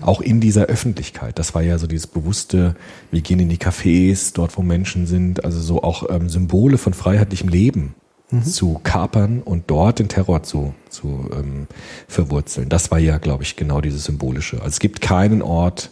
Auch 0.01 0.21
in 0.21 0.39
dieser 0.41 0.65
Öffentlichkeit. 0.65 1.37
Das 1.39 1.53
war 1.55 1.61
ja 1.61 1.77
so 1.77 1.87
dieses 1.87 2.07
bewusste, 2.07 2.75
wir 3.11 3.21
gehen 3.21 3.39
in 3.39 3.49
die 3.49 3.57
Cafés, 3.57 4.31
dort 4.33 4.57
wo 4.57 4.61
Menschen 4.61 5.05
sind, 5.07 5.43
also 5.43 5.59
so 5.59 5.83
auch 5.83 6.07
ähm, 6.09 6.29
Symbole 6.29 6.77
von 6.77 6.93
freiheitlichem 6.93 7.49
Leben 7.49 7.95
zu 8.43 8.79
kapern 8.83 9.41
und 9.43 9.65
dort 9.67 9.99
den 9.99 10.07
Terror 10.07 10.43
zu, 10.43 10.73
zu 10.89 11.29
ähm, 11.33 11.67
verwurzeln. 12.07 12.69
Das 12.69 12.89
war 12.91 12.99
ja, 12.99 13.17
glaube 13.17 13.43
ich, 13.43 13.55
genau 13.55 13.81
dieses 13.81 14.05
Symbolische. 14.05 14.57
Also 14.57 14.69
es 14.69 14.79
gibt 14.79 15.01
keinen 15.01 15.41
Ort, 15.41 15.91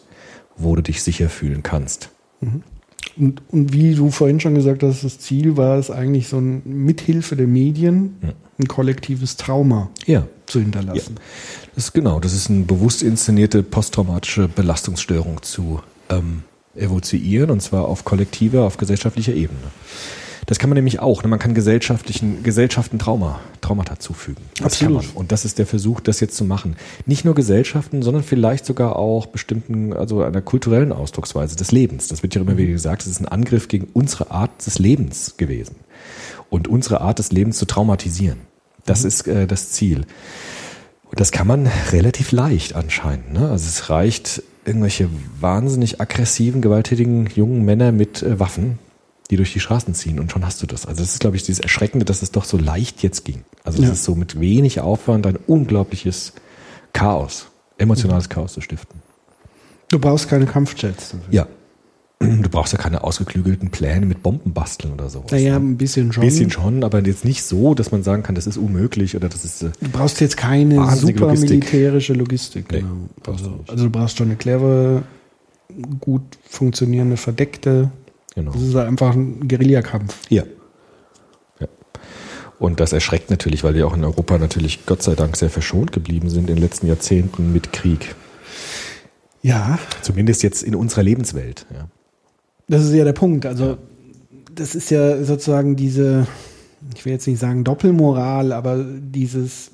wo 0.58 0.75
du 0.75 0.82
dich 0.82 1.03
sicher 1.03 1.30
fühlen 1.30 1.62
kannst. 1.63 2.10
Und, 3.15 3.41
und 3.50 3.74
wie 3.74 3.93
du 3.93 4.10
vorhin 4.10 4.39
schon 4.39 4.55
gesagt 4.55 4.82
hast, 4.84 5.03
das 5.03 5.20
Ziel 5.20 5.55
war 5.58 5.77
es 5.77 5.91
eigentlich 5.91 6.27
so 6.27 6.38
ein 6.39 6.62
Mithilfe 6.65 7.36
der 7.36 7.48
Medien 7.48 8.15
ein 8.60 8.67
kollektives 8.67 9.38
Trauma 9.38 9.89
Ja. 10.05 10.27
zu 10.46 10.60
hinterlassen. 10.60 11.15
Das 11.75 11.86
ist 11.86 11.93
genau, 11.93 12.20
das 12.20 12.34
ist 12.34 12.50
eine 12.50 12.63
bewusst 12.63 13.01
inszenierte 13.03 13.63
posttraumatische 13.63 14.48
Belastungsstörung 14.48 15.41
zu 15.41 15.82
ähm, 16.10 16.43
evozieren 16.75 17.50
und 17.51 17.62
zwar 17.62 17.86
auf 17.88 18.03
kollektiver, 18.03 18.63
auf 18.63 18.77
gesellschaftlicher 18.77 19.34
Ebene. 19.34 19.60
Das 20.46 20.60
kann 20.60 20.70
man 20.70 20.76
nämlich 20.76 21.00
auch. 21.00 21.24
Ne? 21.24 21.30
Man 21.30 21.40
kann 21.40 21.54
gesellschaftlichen 21.54 22.44
Gesellschaften 22.44 23.00
Trauma, 23.00 23.40
Traumata 23.62 24.00
zufügen. 24.00 24.44
Das 24.58 24.74
Absolut. 24.74 25.06
Und 25.16 25.32
das 25.32 25.46
ist 25.46 25.60
der 25.60 25.66
Versuch, 25.66 26.00
das 26.00 26.20
jetzt 26.20 26.36
zu 26.36 26.46
machen. 26.46 26.76
Nicht 27.06 27.26
nur 27.26 27.36
Gesellschaften, 27.36 28.02
sondern 28.02 28.24
vielleicht 28.24 28.66
sogar 28.66 28.96
auch 28.98 29.28
bestimmten, 29.28 29.94
also 29.94 30.22
einer 30.22 30.42
kulturellen 30.42 30.92
Ausdrucksweise 30.92 31.56
des 31.56 31.72
Lebens. 31.72 32.08
Das 32.08 32.24
wird 32.24 32.36
ja 32.36 32.42
immer 32.42 32.58
wieder 32.58 32.72
gesagt, 32.72 33.04
es 33.04 33.08
ist 33.08 33.22
ein 33.22 33.28
Angriff 33.28 33.68
gegen 33.68 33.88
unsere 33.94 34.32
Art 34.32 34.66
des 34.66 34.80
Lebens 34.80 35.38
gewesen. 35.38 35.76
Und 36.50 36.68
unsere 36.68 37.02
Art 37.02 37.20
des 37.20 37.32
Lebens 37.32 37.58
zu 37.58 37.66
traumatisieren. 37.66 38.40
Das 38.86 39.06
ist 39.06 39.28
äh, 39.28 39.48
das 39.48 39.72
Ziel. 39.72 40.06
Und 41.10 41.20
das 41.20 41.32
kann 41.32 41.48
man 41.48 41.70
relativ 41.92 42.32
leicht 42.32 42.76
anscheinend. 42.76 43.34
Ne? 43.34 43.50
Also 43.50 43.68
es 43.68 43.90
reicht 43.90 44.44
irgendwelche 44.66 45.10
wahnsinnig 45.40 46.02
aggressiven, 46.02 46.62
gewalttätigen 46.62 47.28
jungen 47.36 47.64
Männer 47.66 47.92
mit 47.92 48.24
äh, 48.24 48.40
Waffen, 48.40 48.80
die 49.32 49.38
durch 49.38 49.53
die 49.53 49.60
Straßen 49.60 49.94
ziehen 49.94 50.20
und 50.20 50.32
schon 50.32 50.46
hast 50.46 50.62
du 50.62 50.68
das. 50.68 50.86
Also 50.86 51.01
das 51.01 51.13
ist, 51.13 51.20
glaube 51.20 51.36
ich, 51.38 51.44
dieses 51.44 51.60
Erschreckende, 51.60 52.06
dass 52.06 52.22
es 52.22 52.32
doch 52.32 52.44
so 52.46 52.58
leicht 52.58 53.03
jetzt 53.03 53.24
ging. 53.25 53.44
Also 53.63 53.82
es 53.82 53.88
Ja. 53.88 53.94
ist 53.94 54.03
so 54.03 54.15
mit 54.15 54.39
wenig 54.39 54.82
Aufwand 54.82 55.25
ein 55.25 55.38
unglaubliches 55.48 56.34
Chaos, 56.92 57.48
emotionales 57.77 58.30
Chaos 58.30 58.53
zu 58.53 58.62
stiften. 58.62 59.00
Du 59.89 60.00
brauchst 60.00 60.27
keine 60.30 60.46
Kampfjets. 60.46 61.12
dafür. 61.12 61.27
Ja. 61.32 61.48
Du 62.20 62.48
brauchst 62.50 62.72
ja 62.72 62.80
keine 62.80 63.03
ausgeklügelten 63.03 63.70
Pläne 63.70 64.06
mit 64.06 64.24
Bomben 64.24 64.53
basteln 64.53 64.94
oder 64.94 65.10
sowas. 65.10 65.32
Naja, 65.32 65.60
ne? 65.60 65.65
ein 65.72 65.77
bisschen 65.77 66.13
schon. 66.13 66.24
bisschen 66.24 66.50
schon, 66.51 66.84
aber 66.86 67.06
jetzt 67.06 67.25
nicht 67.25 67.44
so, 67.44 67.74
dass 67.74 67.92
man 67.92 68.01
sagen 68.03 68.24
kann, 68.24 68.34
das 68.36 68.48
ist 68.48 68.56
unmöglich 68.58 69.15
oder 69.18 69.27
das 69.27 69.44
ist 69.44 69.62
äh, 69.63 69.72
Du 69.82 69.89
brauchst 69.89 70.22
jetzt 70.22 70.38
keine 70.38 70.75
super 70.96 71.25
Logistik. 71.27 71.50
militärische 71.50 72.13
Logistik. 72.13 72.72
Nee, 72.72 72.80
genau. 72.80 72.94
brauchst 73.22 73.42
du 73.42 73.46
also, 73.48 73.58
nicht. 73.58 73.70
also 73.72 73.84
du 73.86 73.89
brauchst 73.89 74.18
schon 74.18 74.27
eine 74.27 74.36
clevere, 74.38 75.03
gut 76.00 76.22
funktionierende, 76.48 77.18
verdeckte. 77.18 77.92
Genau. 78.36 78.52
Das 78.52 78.62
ist 78.62 78.75
halt 78.75 78.88
einfach 78.88 79.13
ein 79.13 79.48
Guerillakampf. 79.48 80.18
Ja. 80.30 80.44
ja. 81.60 81.68
Und 82.60 82.80
das 82.80 82.94
erschreckt 82.94 83.30
natürlich, 83.30 83.63
weil 83.63 83.75
wir 83.75 83.88
auch 83.88 83.96
in 83.96 84.04
Europa 84.04 84.38
natürlich 84.38 84.86
Gott 84.86 85.04
sei 85.04 85.16
Dank 85.16 85.36
sehr 85.36 85.50
verschont 85.50 85.92
geblieben 85.92 86.30
sind 86.30 86.50
in 86.50 86.56
den 86.56 86.63
letzten 86.63 86.88
Jahrzehnten 86.88 87.54
mit 87.54 87.74
Krieg. 87.74 88.16
Ja, 89.42 89.78
Zumindest 90.02 90.42
jetzt 90.42 90.63
in 90.63 90.74
unserer 90.74 91.04
Lebenswelt. 91.04 91.66
Ja. 91.74 91.88
das 92.68 92.86
ist 92.86 92.94
ja 92.94 93.04
der 93.04 93.13
Punkt. 93.13 93.46
Also 93.46 93.78
das 94.56 94.74
ist 94.74 94.90
ja 94.90 95.24
sozusagen 95.24 95.75
diese, 95.75 96.28
ich 96.96 97.06
will 97.06 97.13
jetzt 97.13 97.28
nicht 97.28 97.40
sagen 97.40 97.63
Doppelmoral, 97.63 98.54
aber 98.54 98.84
dieses, 98.84 99.72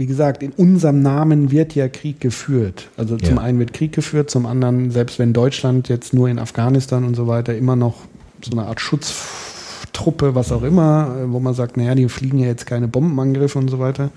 wie 0.00 0.06
gesagt, 0.06 0.42
in 0.42 0.52
unserem 0.52 1.02
Namen 1.02 1.50
wird 1.50 1.74
ja 1.74 1.86
Krieg 1.88 2.20
geführt. 2.20 2.88
Also 2.96 3.18
zum 3.18 3.36
Ja. 3.36 3.42
einen 3.42 3.58
wird 3.58 3.74
Krieg 3.74 3.92
geführt, 3.92 4.30
zum 4.30 4.46
anderen, 4.46 4.90
selbst 4.90 5.18
wenn 5.18 5.34
Deutschland 5.34 5.90
jetzt 5.90 6.14
nur 6.14 6.28
in 6.28 6.38
Afghanistan 6.38 7.04
und 7.04 7.14
so 7.14 7.26
weiter 7.26 7.54
immer 7.54 7.76
noch 7.76 7.96
so 8.42 8.52
eine 8.52 8.66
Art 8.66 8.80
Schutztruppe, 8.80 10.34
was 10.34 10.52
auch 10.52 10.62
immer, 10.62 11.16
äh, 11.20 11.30
wo 11.30 11.38
man 11.38 11.52
sagt, 11.52 11.76
naja, 11.76 11.94
die 11.94 12.08
fliegen 12.08 12.38
ja 12.38 12.46
jetzt 12.46 12.64
keine 12.66 12.88
Bombenangriffe 12.88 13.58
und 13.58 13.68
so 13.68 13.78
weiter. 13.78 14.10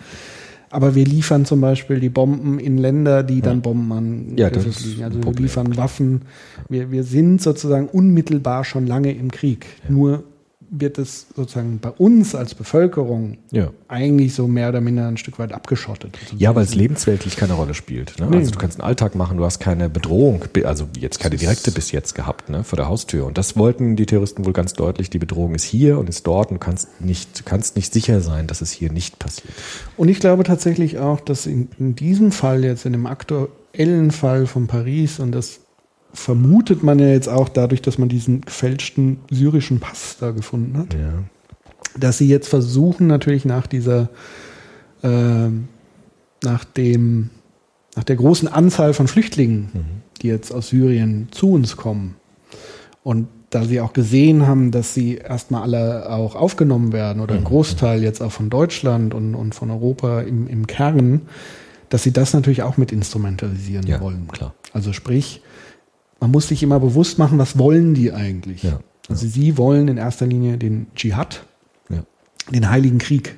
Aber 0.70 0.96
wir 0.96 1.06
liefern 1.06 1.46
zum 1.46 1.60
Beispiel 1.62 2.00
die 2.00 2.10
Bomben 2.10 2.58
in 2.60 2.78
Länder, 2.78 3.22
die 3.22 3.42
dann 3.42 3.62
Bombenangriffe 3.62 4.40
Ja, 4.42 4.50
das 4.50 4.66
ist 4.66 5.02
Also 5.04 5.24
wir 5.24 5.34
liefern 5.34 5.78
Waffen. 5.78 6.22
Wir, 6.68 6.90
wir 6.92 7.04
sind 7.04 7.42
sozusagen 7.42 7.88
unmittelbar 7.88 8.64
schon 8.64 8.88
lange 8.88 9.12
im 9.12 9.30
Krieg. 9.30 9.66
Nur 9.88 10.24
wird 10.76 10.98
es 10.98 11.28
sozusagen 11.36 11.78
bei 11.80 11.90
uns 11.90 12.34
als 12.34 12.56
Bevölkerung 12.56 13.38
Ja. 13.52 13.70
eigentlich 13.88 14.34
so 14.34 14.48
mehr 14.48 14.70
oder 14.70 14.82
minder 14.82 15.08
ein 15.08 15.18
Stück 15.18 15.38
weit 15.38 15.54
abgeschottet. 15.54 16.18
Also 16.22 16.36
Ja, 16.38 16.56
weil 16.56 16.64
es 16.64 16.74
lebensweltlich 16.74 17.36
keine 17.36 17.54
Rolle 17.54 17.74
spielt. 17.76 18.20
Ne? 18.20 18.28
Nee. 18.30 18.38
Also 18.38 18.52
du 18.52 18.58
kannst 18.58 18.80
einen 18.80 18.88
Alltag 18.88 19.14
machen, 19.16 19.38
du 19.38 19.46
hast 19.46 19.60
keine 19.60 19.90
Bedrohung, 19.90 20.44
also 20.64 20.88
jetzt 21.00 21.20
keine 21.20 21.36
direkte 21.36 21.72
bis 21.72 21.92
jetzt 21.92 22.16
gehabt, 22.16 22.50
ne, 22.50 22.64
vor 22.64 22.78
der 22.78 22.90
Haustür. 22.90 23.26
Und 23.26 23.38
das 23.38 23.56
wollten 23.56 23.96
die 23.96 24.06
Terroristen 24.08 24.46
wohl 24.46 24.54
ganz 24.54 24.74
deutlich. 24.74 25.10
Die 25.10 25.20
Bedrohung 25.20 25.54
ist 25.54 25.64
hier 25.64 26.00
und 26.00 26.10
ist 26.10 26.26
dort 26.26 26.50
und 26.50 26.56
du 26.56 26.60
kannst 26.66 27.02
nicht, 27.02 27.46
kannst 27.46 27.76
nicht 27.76 27.94
sicher 27.94 28.22
sein, 28.22 28.48
dass 28.48 28.62
es 28.62 28.72
hier 28.72 28.92
nicht 28.92 29.20
passiert. 29.20 29.54
Und 29.96 30.08
ich 30.10 30.20
glaube 30.20 30.44
tatsächlich 30.44 30.98
auch, 30.98 31.20
dass 31.20 31.46
in, 31.46 31.70
in 31.78 31.96
diesem 31.96 32.32
Fall 32.32 32.64
jetzt, 32.64 32.86
in 32.86 32.94
dem 32.94 33.06
aktuellen 33.06 34.12
Fall 34.12 34.48
von 34.48 34.68
Paris, 34.68 35.20
und 35.20 35.32
das 35.32 35.60
vermutet 36.14 36.84
man 36.84 37.00
ja 37.00 37.08
jetzt 37.08 37.28
auch 37.30 37.50
dadurch, 37.50 37.82
dass 37.82 37.98
man 37.98 38.10
diesen 38.10 38.42
gefälschten 38.42 39.18
syrischen 39.32 39.80
Pass 39.80 40.18
da 40.20 40.32
gefunden 40.32 40.78
hat, 40.78 40.94
Ja. 40.94 41.14
dass 42.00 42.18
sie 42.20 42.28
jetzt 42.28 42.48
versuchen, 42.48 43.08
natürlich 43.08 43.46
nach 43.46 43.68
dieser, 43.68 44.10
ähm, 45.04 45.68
nach 46.44 46.64
dem, 46.66 47.30
nach 47.96 48.04
der 48.04 48.16
großen 48.16 48.48
Anzahl 48.48 48.94
von 48.94 49.08
Flüchtlingen, 49.08 49.70
die 50.22 50.28
jetzt 50.28 50.52
aus 50.52 50.70
Syrien 50.70 51.28
zu 51.32 51.52
uns 51.52 51.76
kommen, 51.78 52.16
und 53.04 53.28
da 53.50 53.66
sie 53.66 53.82
auch 53.82 53.94
gesehen 53.94 54.48
haben, 54.48 54.72
dass 54.72 54.94
sie 54.96 55.16
erstmal 55.18 55.62
alle 55.64 56.10
auch 56.10 56.36
aufgenommen 56.36 56.92
werden 56.94 57.22
oder 57.22 57.36
ein 57.36 57.44
Großteil 57.44 58.02
jetzt 58.02 58.22
auch 58.22 58.32
von 58.32 58.50
Deutschland 58.50 59.14
und, 59.14 59.36
und 59.36 59.54
von 59.54 59.70
Europa 59.70 60.22
im, 60.22 60.48
im 60.48 60.66
Kern, 60.66 61.22
dass 61.90 62.02
sie 62.02 62.12
das 62.12 62.34
natürlich 62.34 62.64
auch 62.64 62.78
mit 62.78 62.92
instrumentalisieren 62.92 63.86
Ja, 63.86 64.00
wollen. 64.02 64.28
klar. 64.32 64.56
Also 64.72 64.92
sprich, 64.94 65.42
man 66.24 66.32
muss 66.32 66.48
sich 66.48 66.64
immer 66.64 66.80
bewusst 66.80 67.20
machen, 67.20 67.38
was 67.38 67.58
wollen 67.58 67.94
die 67.94 68.14
eigentlich? 68.14 68.64
Ja, 68.64 68.80
Also 69.10 69.28
sie 69.28 69.58
wollen 69.58 69.90
in 69.90 69.98
erster 69.98 70.26
Linie 70.26 70.58
den 70.58 70.88
Dschihad, 70.96 71.46
Ja. 71.90 72.04
den 72.50 72.70
Heiligen 72.70 72.98
Krieg. 72.98 73.38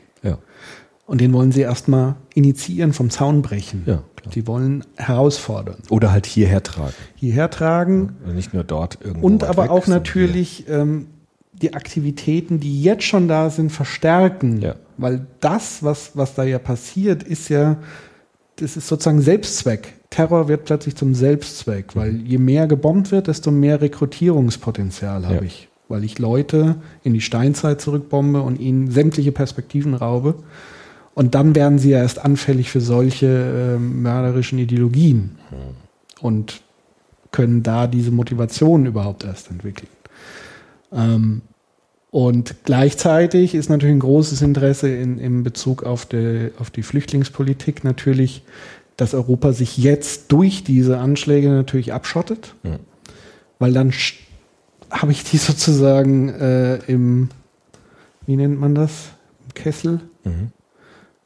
Und 1.07 1.21
den 1.21 1.33
wollen 1.33 1.51
sie 1.51 1.61
erstmal 1.61 2.15
initiieren, 2.33 2.91
vom 2.91 3.11
Zaun 3.11 3.43
brechen. 3.43 3.83
Ja, 3.85 4.01
klar. 4.15 4.33
Sie 4.33 4.47
wollen 4.47 4.83
herausfordern, 4.95 5.77
Oder 5.91 6.11
halt 6.11 6.25
hierher 6.25 6.63
tragen. 6.63 6.95
hierher 7.13 7.51
tragen 7.51 8.13
Also 8.23 8.33
nicht 8.35 8.55
nur 8.55 8.63
dort 8.63 8.97
irgendwo. 9.03 9.27
und 9.27 9.43
aber 9.43 9.69
auch 9.69 9.85
natürlich 9.85 10.65
ähm, 10.67 11.05
die 11.53 11.75
Aktivitäten, 11.75 12.59
die 12.59 12.81
jetzt 12.81 13.03
schon 13.03 13.27
da 13.27 13.51
sind, 13.51 13.71
verstärken. 13.71 14.61
Ja. 14.61 14.75
Weil 14.97 15.27
das, 15.41 15.83
was, 15.83 16.11
was 16.17 16.33
da 16.33 16.43
ja 16.43 16.57
passiert, 16.57 17.21
ist 17.21 17.49
ja, 17.49 17.77
das 18.55 18.75
ist 18.75 18.87
sozusagen 18.87 19.21
Selbstzweck. 19.21 19.93
Terror 20.15 20.47
wird 20.47 20.63
plötzlich 20.65 20.95
zum 20.95 21.13
Selbstzweck, 21.13 21.95
weil 21.95 22.21
je 22.21 22.37
mehr 22.37 22.67
gebombt 22.67 23.11
wird, 23.11 23.27
desto 23.27 23.51
mehr 23.51 23.81
Rekrutierungspotenzial 23.81 25.25
habe 25.25 25.35
Ja. 25.35 25.41
ich. 25.41 25.67
Weil 25.89 26.03
ich 26.03 26.17
Leute 26.19 26.75
in 27.03 27.13
die 27.13 27.21
Steinzeit 27.21 27.81
zurückbombe 27.81 28.41
und 28.41 28.59
ihnen 28.59 28.89
sämtliche 28.91 29.31
Perspektiven 29.31 29.93
raube. 29.93 30.35
Und 31.13 31.35
dann 31.35 31.53
werden 31.53 31.79
sie 31.79 31.91
ja 31.91 31.99
erst 31.99 32.23
anfällig 32.23 32.71
für 32.71 32.81
solche 32.81 33.27
ähm, 33.75 34.01
mörderischen 34.01 34.57
Ideologien 34.57 35.31
und 36.21 36.61
können 37.31 37.61
da 37.61 37.85
diese 37.87 38.11
Motivation 38.11 38.85
überhaupt 38.85 39.25
erst 39.25 39.51
entwickeln. 39.51 39.89
Ähm, 40.93 41.41
Und 42.09 42.55
gleichzeitig 42.63 43.53
ist 43.55 43.69
natürlich 43.69 43.95
ein 43.95 43.99
großes 43.99 44.41
Interesse 44.41 44.87
in, 44.87 45.17
in 45.19 45.43
Bezug 45.43 45.83
auf 45.83 46.05
die, 46.05 46.51
auf 46.59 46.69
die 46.71 46.81
Flüchtlingspolitik 46.83 47.83
natürlich, 47.83 48.41
dass 48.97 49.13
Europa 49.13 49.51
sich 49.53 49.77
jetzt 49.77 50.31
durch 50.31 50.63
diese 50.63 50.97
Anschläge 50.99 51.49
natürlich 51.49 51.93
abschottet, 51.93 52.55
Mhm. 52.63 52.79
weil 53.59 53.73
dann 53.73 53.91
habe 54.91 55.11
ich 55.11 55.23
die 55.23 55.37
sozusagen 55.49 56.29
äh, 56.29 56.75
im, 56.87 57.29
wie 58.25 58.35
nennt 58.37 58.59
man 58.59 58.75
das, 58.75 59.09
im 59.47 59.53
Kessel? 59.53 59.99
Mhm. 60.23 60.51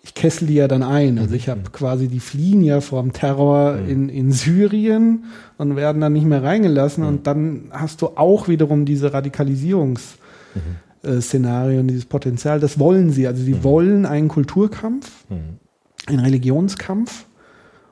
Ich 0.02 0.14
kessel 0.16 0.48
die 0.48 0.56
ja 0.56 0.68
dann 0.68 0.82
ein. 0.82 1.20
Also 1.20 1.36
ich 1.36 1.50
habe 1.50 1.62
quasi, 1.72 2.08
die 2.08 2.22
fliehen 2.22 2.64
ja 2.64 2.82
vom 2.82 3.12
Terror 3.14 3.78
in, 3.88 4.10
in 4.10 4.32
Syrien 4.32 5.26
und 5.58 5.76
werden 5.76 6.02
dann 6.02 6.14
nicht 6.14 6.26
mehr 6.26 6.42
reingelassen. 6.42 7.04
Und 7.04 7.28
dann 7.28 7.66
hast 7.72 8.02
du 8.02 8.08
auch 8.16 8.48
wiederum 8.48 8.86
diese 8.86 9.14
Radikalisierungs- 9.14 10.16
äh, 11.04 11.22
Szenarien, 11.22 11.88
dieses 11.88 12.06
Potenzial, 12.06 12.60
das 12.60 12.80
wollen 12.80 13.12
sie. 13.12 13.28
Also 13.28 13.44
sie 13.44 13.64
wollen 13.64 14.06
einen 14.06 14.30
Kulturkampf, 14.30 15.12
einen 16.08 16.20
Religionskampf 16.20 17.26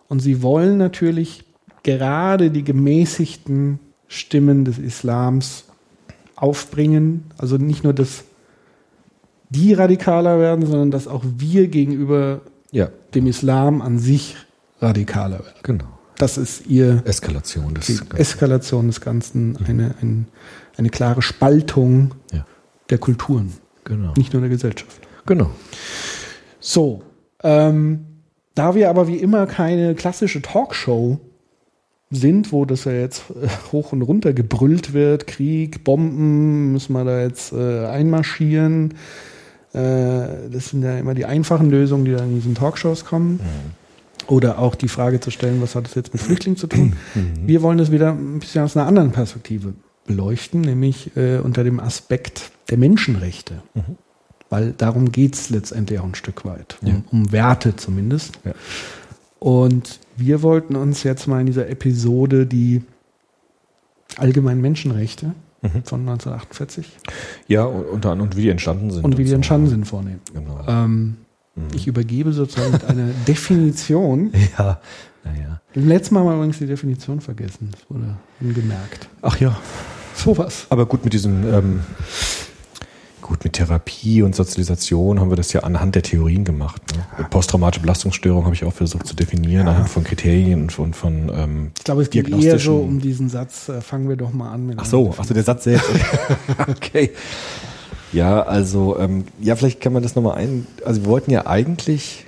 und 0.09 0.19
sie 0.19 0.41
wollen 0.41 0.77
natürlich 0.77 1.43
gerade 1.83 2.51
die 2.51 2.63
gemäßigten 2.63 3.79
Stimmen 4.07 4.65
des 4.65 4.77
Islams 4.77 5.65
aufbringen. 6.35 7.25
Also 7.37 7.57
nicht 7.57 7.83
nur, 7.83 7.93
dass 7.93 8.23
die 9.49 9.73
radikaler 9.73 10.39
werden, 10.39 10.65
sondern 10.65 10.91
dass 10.91 11.07
auch 11.07 11.23
wir 11.37 11.67
gegenüber 11.67 12.41
Ja, 12.71 12.89
dem 13.15 13.27
Islam 13.27 13.81
an 13.81 13.99
sich 13.99 14.35
radikaler 14.81 15.39
werden. 15.39 15.59
genau. 15.63 15.85
Das 16.17 16.37
ist 16.39 16.65
ihr 16.65 17.03
Eskalation 17.05 17.75
des 17.75 17.85
die 17.85 17.99
Eskalation 18.17 18.87
des 18.87 19.01
Ganzen, 19.01 19.55
eine, 19.67 19.93
ein, 20.01 20.27
eine 20.75 20.89
klare 20.89 21.21
Spaltung 21.21 22.15
Ja, 22.33 22.43
der 22.89 22.97
Kulturen, 22.97 23.53
genau. 23.83 24.13
nicht 24.17 24.33
nur 24.33 24.41
der 24.41 24.49
Gesellschaft. 24.49 24.99
Genau. 25.27 25.51
So, 26.59 27.03
ähm, 27.43 28.06
da 28.57 28.75
wir 28.75 28.89
aber 28.89 29.07
wie 29.07 29.17
immer 29.17 29.45
keine 29.45 29.95
klassische 29.95 30.41
Talkshow 30.41 31.19
sind, 32.09 32.51
wo 32.51 32.65
das 32.65 32.85
ja 32.85 32.93
jetzt 32.93 33.25
äh, 33.29 33.47
hoch 33.71 33.91
und 33.91 34.01
runter 34.01 34.33
gebrüllt 34.33 34.93
wird, 34.93 35.27
Krieg, 35.27 35.83
Bomben, 35.83 36.71
müssen 36.71 36.93
wir 36.93 37.03
da 37.03 37.21
jetzt 37.21 37.51
äh, 37.51 37.85
einmarschieren. 37.85 38.93
Äh, 39.73 40.49
das 40.51 40.69
sind 40.69 40.83
ja 40.83 40.97
immer 40.97 41.13
die 41.13 41.25
einfachen 41.25 41.69
Lösungen, 41.69 42.05
die 42.05 42.11
dann 42.11 42.29
in 42.29 42.35
diesen 42.35 42.55
Talkshows 42.55 43.05
kommen. 43.05 43.39
Oder 44.27 44.59
auch 44.59 44.75
die 44.75 44.87
Frage 44.87 45.19
zu 45.19 45.31
stellen, 45.31 45.61
was 45.61 45.75
hat 45.75 45.85
das 45.85 45.95
jetzt 45.95 46.13
mit 46.13 46.21
Flüchtlingen 46.21 46.57
zu 46.57 46.67
tun? 46.67 46.93
Wir 47.45 47.61
wollen 47.61 47.77
das 47.77 47.91
wieder 47.91 48.11
ein 48.11 48.39
bisschen 48.39 48.63
aus 48.63 48.75
einer 48.75 48.85
anderen 48.85 49.11
Perspektive 49.11 49.73
beleuchten, 50.05 50.61
nämlich 50.61 51.15
äh, 51.15 51.37
unter 51.37 51.63
dem 51.63 51.79
Aspekt 51.79 52.51
der 52.69 52.77
Menschenrechte. 52.77 53.61
Weil 54.49 54.71
darum 54.71 55.11
geht's 55.11 55.49
letztendlich 55.49 55.99
auch 55.99 56.05
ein 56.05 56.15
Stück 56.15 56.45
weit, 56.45 56.77
um, 56.81 56.87
Ja. 56.87 56.95
um 57.11 57.31
Werte 57.31 57.75
zumindest. 57.75 58.39
Ja. 58.45 58.53
Und 59.39 59.99
wir 60.15 60.41
wollten 60.41 60.75
uns 60.75 61.03
jetzt 61.03 61.27
mal 61.27 61.39
in 61.41 61.45
dieser 61.47 61.69
Episode 61.69 62.45
die 62.45 62.81
allgemeinen 64.17 64.61
Menschenrechte 64.61 65.33
von 65.83 65.99
1948 66.07 66.97
Ja, 67.47 67.65
und 67.65 67.83
unter 67.85 68.11
anderem, 68.11 68.29
und 68.29 68.37
wie 68.37 68.43
die 68.43 68.49
entstanden 68.49 68.89
sind. 68.91 69.03
und 69.03 69.17
wie 69.17 69.23
die 69.23 69.29
so. 69.29 69.35
entstanden 69.35 69.67
sind 69.67 69.85
vornehmen. 69.85 70.21
Genau. 70.33 70.59
Ähm, 70.67 71.17
Ich 71.73 71.87
übergebe 71.87 72.31
sozusagen 72.33 72.71
mit 72.71 72.85
einer 72.85 73.07
Definition. 73.27 74.31
Ja, 74.57 74.79
naja. 75.23 75.59
Letztes 75.73 76.11
Mal 76.11 76.19
haben 76.21 76.27
wir 76.27 76.35
übrigens 76.35 76.59
die 76.59 76.67
Definition 76.67 77.19
vergessen. 77.19 77.69
Das 77.71 77.81
wurde 77.89 78.15
ungemerkt. 78.39 79.09
Ach 79.21 79.37
ja. 79.39 79.57
Sowas. 80.15 80.67
Aber 80.69 80.85
gut, 80.85 81.03
mit 81.03 81.13
diesem, 81.13 81.43
ähm, 81.53 81.79
gut, 83.27 83.43
mit 83.43 83.53
Therapie 83.53 84.21
und 84.21 84.35
Sozialisation 84.35 85.19
haben 85.19 85.29
wir 85.29 85.35
das 85.35 85.53
ja 85.53 85.61
anhand 85.61 85.95
der 85.95 86.03
Theorien 86.03 86.45
gemacht. 86.45 86.81
Ne? 86.95 87.25
Posttraumatische 87.29 87.81
Belastungsstörung 87.81 88.45
habe 88.45 88.55
ich 88.55 88.63
auch 88.63 88.73
versucht 88.73 89.05
zu 89.05 89.15
definieren, 89.15 89.67
anhand 89.67 89.89
von 89.89 90.03
Kriterien 90.03 90.63
und 90.63 90.71
von, 90.71 90.93
von 90.93 91.31
ähm, 91.33 91.71
Ich 91.77 91.83
glaube, 91.83 92.01
es 92.01 92.09
geht 92.09 92.29
eher 92.29 92.57
so 92.57 92.77
um 92.77 92.99
diesen 92.99 93.29
Satz, 93.29 93.69
äh, 93.69 93.81
fangen 93.81 94.07
wir 94.09 94.15
doch 94.15 94.31
mal 94.31 94.51
an 94.51 94.65
mit 94.65 94.79
Ach 94.79 94.85
so, 94.85 95.13
ach 95.17 95.25
so, 95.25 95.33
der 95.33 95.43
Satz 95.43 95.65
selbst. 95.65 95.89
okay. 96.67 97.11
Ja, 98.13 98.43
also, 98.43 98.97
ähm, 98.97 99.25
ja, 99.41 99.55
vielleicht 99.55 99.81
kann 99.81 99.91
man 99.91 100.01
das 100.01 100.15
nochmal 100.15 100.37
ein. 100.37 100.65
Also, 100.85 101.01
wir 101.01 101.09
wollten 101.09 101.31
ja 101.31 101.45
eigentlich, 101.45 102.26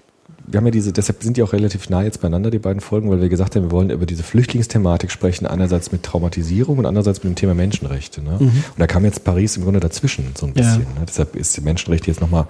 wir 0.51 0.57
haben 0.57 0.65
ja 0.65 0.71
diese, 0.71 0.91
deshalb 0.91 1.21
sind 1.21 1.37
die 1.37 1.43
auch 1.43 1.53
relativ 1.53 1.89
nah 1.89 2.01
jetzt 2.01 2.21
beieinander, 2.21 2.49
die 2.49 2.57
beiden 2.59 2.81
Folgen, 2.81 3.09
weil 3.09 3.21
wir 3.21 3.29
gesagt 3.29 3.55
haben, 3.55 3.63
wir 3.63 3.71
wollen 3.71 3.89
über 3.91 4.05
diese 4.05 4.23
Flüchtlingsthematik 4.23 5.11
sprechen, 5.11 5.45
einerseits 5.45 5.91
mit 5.91 6.01
Traumatisierung 6.03 6.79
und 6.79 6.85
andererseits 6.85 7.23
mit 7.23 7.31
dem 7.33 7.35
Thema 7.35 7.53
Menschenrechte. 7.53 8.21
Ne? 8.23 8.37
Und 8.39 8.51
da 8.77 8.87
kam 8.87 9.05
jetzt 9.05 9.23
Paris 9.23 9.57
im 9.57 9.63
Grunde 9.63 9.79
dazwischen, 9.79 10.31
so 10.35 10.47
ein 10.47 10.53
Ja. 10.55 10.63
bisschen. 10.63 10.81
Ne? 10.81 11.05
Deshalb 11.07 11.35
ist 11.35 11.55
die 11.55 11.61
Menschenrechte 11.61 12.07
jetzt 12.07 12.19
nochmal 12.21 12.47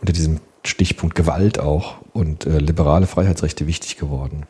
unter 0.00 0.12
diesem 0.12 0.40
Stichpunkt 0.64 1.14
Gewalt 1.14 1.60
auch 1.60 1.96
und 2.12 2.44
äh, 2.46 2.58
liberale 2.58 3.06
Freiheitsrechte 3.06 3.66
wichtig 3.66 3.96
geworden. 3.96 4.42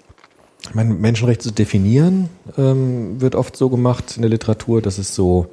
Ich 0.62 0.74
meine, 0.74 0.92
Menschenrechte 0.94 1.44
zu 1.44 1.52
definieren, 1.52 2.28
ähm, 2.56 3.20
wird 3.20 3.34
oft 3.34 3.56
so 3.56 3.68
gemacht 3.68 4.14
in 4.16 4.22
der 4.22 4.30
Literatur, 4.30 4.82
dass 4.82 4.98
es 4.98 5.14
so 5.14 5.46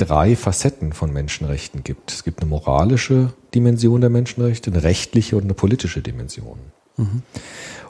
drei 0.00 0.36
Facetten 0.36 0.92
von 0.92 1.12
Menschenrechten 1.12 1.84
gibt. 1.84 2.12
Es 2.12 2.24
gibt 2.24 2.40
eine 2.40 2.48
moralische 2.48 3.32
Dimension 3.54 4.00
der 4.00 4.10
Menschenrechte, 4.10 4.70
eine 4.70 4.82
rechtliche 4.82 5.36
und 5.36 5.44
eine 5.44 5.54
politische 5.54 6.00
Dimension. 6.00 6.58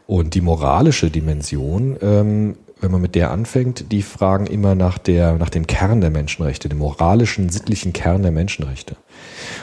Und 0.07 0.35
die 0.35 0.41
moralische 0.41 1.11
Dimension, 1.11 1.97
ähm, 2.03 2.57
wenn 2.81 2.91
man 2.91 3.01
mit 3.01 3.15
der 3.15 3.31
anfängt, 3.31 3.93
die 3.93 4.03
fragen 4.03 4.47
immer 4.47 4.75
nach, 4.75 4.99
der, 4.99 5.35
nach 5.35 5.51
dem 5.51 5.67
Kern 5.67 6.01
der 6.01 6.11
Menschenrechte, 6.11 6.69
dem 6.69 6.79
moralischen, 6.79 7.51
sittlichen 7.51 7.93
Kern 7.93 8.23
der 8.23 8.33
Menschenrechte. 8.33 8.97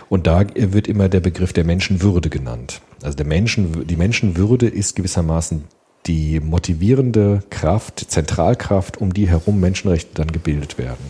Und 0.07 0.27
da 0.27 0.45
wird 0.55 0.87
immer 0.87 1.09
der 1.09 1.19
Begriff 1.19 1.51
der 1.51 1.63
Menschenwürde 1.63 2.29
genannt. 2.29 2.81
Also 3.03 3.17
der 3.17 3.25
Menschen, 3.25 3.87
die 3.87 3.95
Menschenwürde 3.95 4.67
ist 4.67 4.95
gewissermaßen 4.95 5.63
die 6.05 6.39
motivierende 6.39 7.43
Kraft, 7.49 8.05
Zentralkraft, 8.09 8.97
um 8.97 9.13
die 9.13 9.27
herum 9.27 9.59
Menschenrechte 9.59 10.11
dann 10.13 10.31
gebildet 10.31 10.77
werden. 10.77 11.03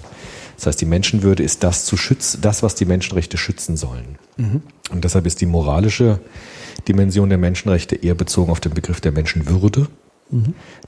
Das 0.57 0.65
heißt, 0.67 0.81
die 0.81 0.85
Menschenwürde 0.85 1.43
ist 1.43 1.63
das 1.63 1.85
zu 1.85 1.95
schützen, 1.97 2.41
das, 2.41 2.63
was 2.63 2.75
die 2.75 2.85
Menschenrechte 2.85 3.37
schützen 3.37 3.77
sollen. 3.77 4.17
Und 4.91 5.03
deshalb 5.03 5.25
ist 5.25 5.39
die 5.39 5.45
moralische 5.45 6.19
Dimension 6.87 7.29
der 7.29 7.37
Menschenrechte 7.37 7.95
eher 7.95 8.15
bezogen 8.15 8.51
auf 8.51 8.59
den 8.59 8.73
Begriff 8.73 8.99
der 8.99 9.11
Menschenwürde, 9.11 9.87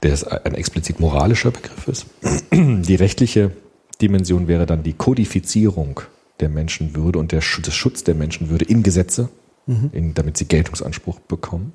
der 0.02 0.12
ist 0.12 0.24
ein 0.24 0.54
explizit 0.54 1.00
moralischer 1.00 1.50
Begriff 1.50 1.88
ist. 1.88 2.06
Die 2.52 2.94
rechtliche 2.94 3.52
Dimension 4.02 4.48
wäre 4.48 4.66
dann 4.66 4.82
die 4.82 4.92
Kodifizierung 4.92 6.00
der 6.40 6.48
Menschenwürde 6.48 7.18
und 7.18 7.32
der 7.32 7.40
des 7.40 7.74
Schutz 7.74 8.04
der 8.04 8.14
Menschenwürde 8.14 8.64
in 8.64 8.82
Gesetze, 8.82 9.28
in, 9.92 10.14
damit 10.14 10.36
sie 10.36 10.46
Geltungsanspruch 10.46 11.20
bekommen. 11.20 11.72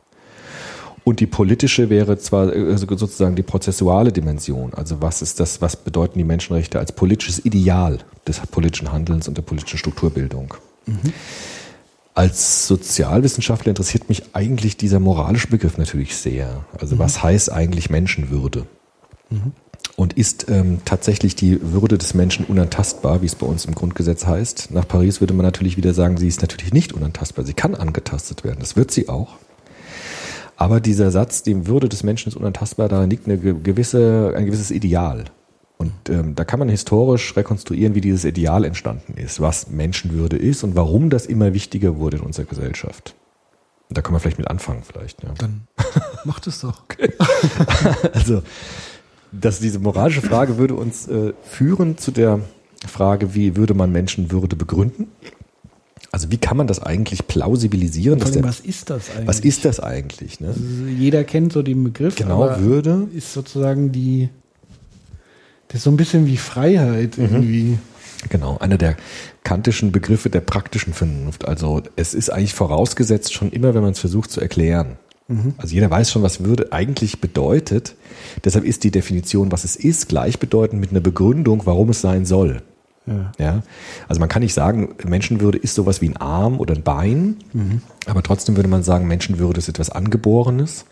Und 1.06 1.20
die 1.20 1.28
politische 1.28 1.90
wäre 1.92 2.18
zwar 2.18 2.54
äh, 2.54 2.72
also 2.72 2.88
sozusagen 2.98 3.36
die 3.36 3.44
prozessuale 3.44 4.12
Dimension. 4.12 4.74
Also 4.74 5.02
was 5.02 5.22
ist 5.22 5.40
das, 5.40 5.62
was 5.62 5.78
bedeuten 5.78 6.18
die 6.18 6.26
Menschenrechte 6.26 6.80
als 6.80 6.92
politisches 6.92 7.46
Ideal 7.46 8.00
des 8.28 8.40
politischen 8.48 8.92
Handelns 8.92 9.28
und 9.28 9.38
der 9.38 9.44
politischen 9.44 9.78
Strukturbildung? 9.78 10.56
Als 12.16 12.68
Sozialwissenschaftler 12.68 13.70
interessiert 13.70 14.10
mich 14.10 14.24
eigentlich 14.34 14.78
dieser 14.78 15.00
moralische 15.00 15.48
Begriff 15.48 15.78
natürlich 15.78 16.16
sehr. 16.16 16.66
Also 16.80 16.98
was 16.98 17.22
heißt 17.22 17.52
eigentlich 17.52 17.90
Menschenwürde? 17.92 18.66
Und 19.96 20.14
ist 20.14 20.50
ähm, 20.50 20.80
tatsächlich 20.86 21.36
die 21.36 21.60
Würde 21.62 22.00
des 22.00 22.16
Menschen 22.16 22.46
unantastbar, 22.46 23.22
wie 23.22 23.28
es 23.28 23.36
bei 23.36 23.46
uns 23.46 23.66
im 23.66 23.76
Grundgesetz 23.76 24.26
heißt? 24.26 24.72
Nach 24.72 24.88
Paris 24.88 25.22
würde 25.22 25.34
man 25.34 25.46
natürlich 25.46 25.78
wieder 25.78 25.94
sagen, 25.94 26.18
sie 26.18 26.28
ist 26.28 26.42
natürlich 26.42 26.74
nicht 26.74 26.94
unantastbar. 26.94 27.46
Sie 27.46 27.54
kann 27.54 27.76
angetastet 27.76 28.44
werden. 28.44 28.58
Das 28.60 28.76
wird 28.76 28.92
sie 28.92 29.08
auch. 29.08 29.36
Aber 30.58 30.80
dieser 30.80 31.12
Satz, 31.12 31.44
die 31.44 31.68
Würde 31.68 31.90
des 31.90 32.04
Menschen 32.04 32.30
ist 32.30 32.36
unantastbar, 32.36 32.88
darin 32.90 33.10
liegt 33.10 33.28
eine 33.28 33.38
ge- 33.38 33.56
gewisse, 33.62 34.34
ein 34.36 34.46
gewisses 34.46 34.72
Ideal. 34.72 35.26
Und 35.78 35.92
ähm, 36.10 36.36
da 36.36 36.46
kann 36.46 36.60
man 36.60 36.70
historisch 36.70 37.36
rekonstruieren, 37.36 37.96
wie 37.96 38.02
dieses 38.02 38.24
Ideal 38.24 38.64
entstanden 38.64 39.16
ist, 39.18 39.42
was 39.42 39.70
Menschenwürde 39.70 40.38
ist 40.38 40.64
und 40.64 40.76
warum 40.76 41.10
das 41.10 41.26
immer 41.26 41.54
wichtiger 41.54 41.98
wurde 41.98 42.18
in 42.18 42.24
unserer 42.24 42.46
Gesellschaft. 42.46 43.14
Und 43.90 43.98
da 43.98 44.02
können 44.02 44.16
wir 44.16 44.20
vielleicht 44.22 44.38
mit 44.38 44.50
anfangen, 44.50 44.84
vielleicht. 44.84 45.22
Ja. 45.24 45.34
Dann 45.38 45.68
macht 46.24 46.48
es 46.48 46.62
doch. 46.62 46.84
Also, 48.14 48.42
dass 49.34 49.60
diese 49.60 49.80
moralische 49.80 50.22
Frage 50.22 50.58
würde 50.58 50.76
uns 50.76 51.08
äh, 51.10 51.34
führen 51.44 51.98
zu 51.98 52.12
der 52.12 52.40
Frage, 52.88 53.36
wie 53.36 53.58
würde 53.58 53.74
man 53.74 53.92
Menschenwürde 53.92 54.56
begründen? 54.56 55.08
Also 56.16 56.32
wie 56.32 56.38
kann 56.38 56.56
man 56.56 56.66
das 56.66 56.82
eigentlich 56.82 57.28
plausibilisieren? 57.28 58.22
Allem, 58.22 58.32
der, 58.32 58.44
was 58.46 58.62
ist 58.62 58.90
das 58.90 59.10
eigentlich? 59.10 59.28
was 59.28 59.40
ist 59.42 59.66
das 59.66 59.82
eigentlich? 59.82 60.40
Ne? 60.40 60.48
Also 60.48 60.62
jeder 60.98 61.26
kennt 61.26 61.52
so 61.52 61.62
den 61.62 61.84
Begriff. 61.84 62.16
Genau, 62.16 62.58
Würde. 62.58 63.10
Ist 63.14 63.34
sozusagen 63.34 63.92
die, 63.92 64.30
das 65.68 65.80
ist 65.80 65.84
so 65.84 65.90
ein 65.92 65.98
bisschen 65.98 66.26
wie 66.26 66.38
Freiheit 66.38 67.18
Mhm. 67.18 67.24
irgendwie. 67.26 67.80
Genau, 68.30 68.58
einer 68.60 68.78
der 68.78 68.96
kantischen 69.44 69.92
Begriffe 69.92 70.30
der 70.30 70.40
praktischen 70.40 70.94
Vernunft. 70.94 71.50
Also 71.50 71.82
es 71.98 72.14
ist 72.14 72.30
eigentlich 72.30 72.54
vorausgesetzt 72.54 73.34
schon 73.34 73.52
immer, 73.52 73.74
wenn 73.76 73.82
man 73.82 73.92
es 73.92 74.00
versucht 74.00 74.32
zu 74.32 74.40
erklären. 74.40 74.96
Also 75.58 75.76
jeder 75.76 75.90
weiß 75.92 76.12
schon, 76.12 76.24
was 76.24 76.46
Würde 76.46 76.72
eigentlich 76.72 77.20
bedeutet. 77.20 77.96
Deshalb 78.46 78.64
ist 78.64 78.86
die 78.86 78.92
Definition, 78.92 79.52
was 79.52 79.66
es 79.66 79.76
ist, 79.76 80.08
gleichbedeutend 80.08 80.80
mit 80.80 80.92
einer 80.92 81.02
Begründung, 81.02 81.66
warum 81.66 81.90
es 81.90 82.00
sein 82.00 82.26
soll. 82.26 82.62
Ja. 83.08 83.32
Ja. 83.38 83.64
Also 84.08 84.20
man 84.20 84.30
kann 84.30 84.42
nicht 84.42 84.54
sagen, 84.54 84.96
Menschenwürde 85.06 85.58
ist 85.58 85.76
sowas 85.76 86.02
wie 86.02 86.10
ein 86.10 86.18
Arm 86.18 86.60
oder 86.60 86.76
ein 86.76 86.84
Bein, 86.84 87.38
aber 88.06 88.24
trotzdem 88.24 88.56
würde 88.56 88.70
man 88.70 88.84
sagen, 88.84 89.08
Menschenwürde 89.08 89.60
ist 89.60 89.70
etwas 89.70 89.90
Angeborenes, 89.90 90.86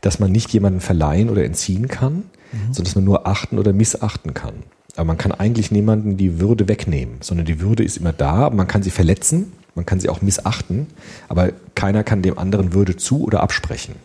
dass 0.00 0.18
man 0.18 0.32
nicht 0.32 0.52
jemanden 0.52 0.80
verleihen 0.80 1.28
oder 1.28 1.44
entziehen 1.44 1.88
kann, 1.88 2.24
sondern 2.66 2.84
dass 2.84 2.94
man 2.94 3.04
nur 3.04 3.26
achten 3.26 3.58
oder 3.58 3.72
missachten 3.72 4.32
kann. 4.32 4.54
Aber 4.96 5.04
man 5.04 5.18
kann 5.18 5.32
eigentlich 5.32 5.70
niemanden 5.70 6.16
die 6.16 6.40
Würde 6.40 6.68
wegnehmen, 6.68 7.16
sondern 7.20 7.46
die 7.46 7.60
Würde 7.60 7.82
ist 7.82 7.96
immer 7.96 8.12
da, 8.12 8.50
man 8.50 8.68
kann 8.68 8.82
sie 8.82 8.90
verletzen, 8.90 9.52
man 9.74 9.84
kann 9.84 10.00
sie 10.00 10.08
auch 10.08 10.22
missachten, 10.22 10.86
aber 11.28 11.52
keiner 11.74 12.04
kann 12.04 12.22
dem 12.22 12.38
anderen 12.38 12.72
Würde 12.74 12.96
zu 12.96 13.22
oder 13.22 13.42
absprechen. 13.42 13.96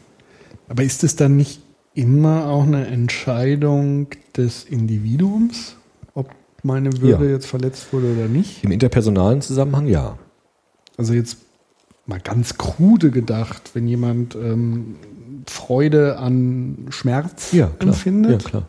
Aber 0.68 0.84
ist 0.84 1.04
es 1.04 1.16
dann 1.16 1.38
nicht 1.38 1.62
immer 1.94 2.48
auch 2.48 2.64
eine 2.64 2.88
Entscheidung 2.88 4.08
des 4.36 4.64
Individuums, 4.64 5.76
meine 6.64 6.92
Würde 7.02 7.26
Ja. 7.26 7.32
jetzt 7.32 7.48
verletzt 7.48 7.92
wurde 7.94 8.12
oder 8.12 8.28
nicht? 8.28 8.64
Im 8.64 8.72
interpersonalen 8.72 9.42
Zusammenhang 9.42 9.88
ja. 9.88 10.18
Also 10.98 11.14
jetzt 11.14 11.38
mal 12.06 12.20
ganz 12.20 12.58
krude 12.58 13.12
gedacht, 13.12 13.72
wenn 13.74 13.88
jemand 13.88 14.36
ähm, 14.36 14.96
Freude 15.48 16.18
an 16.18 16.88
Schmerz 16.90 17.52
Ja, 17.54 17.72
empfindet, 17.80 18.52
Ja, 18.52 18.64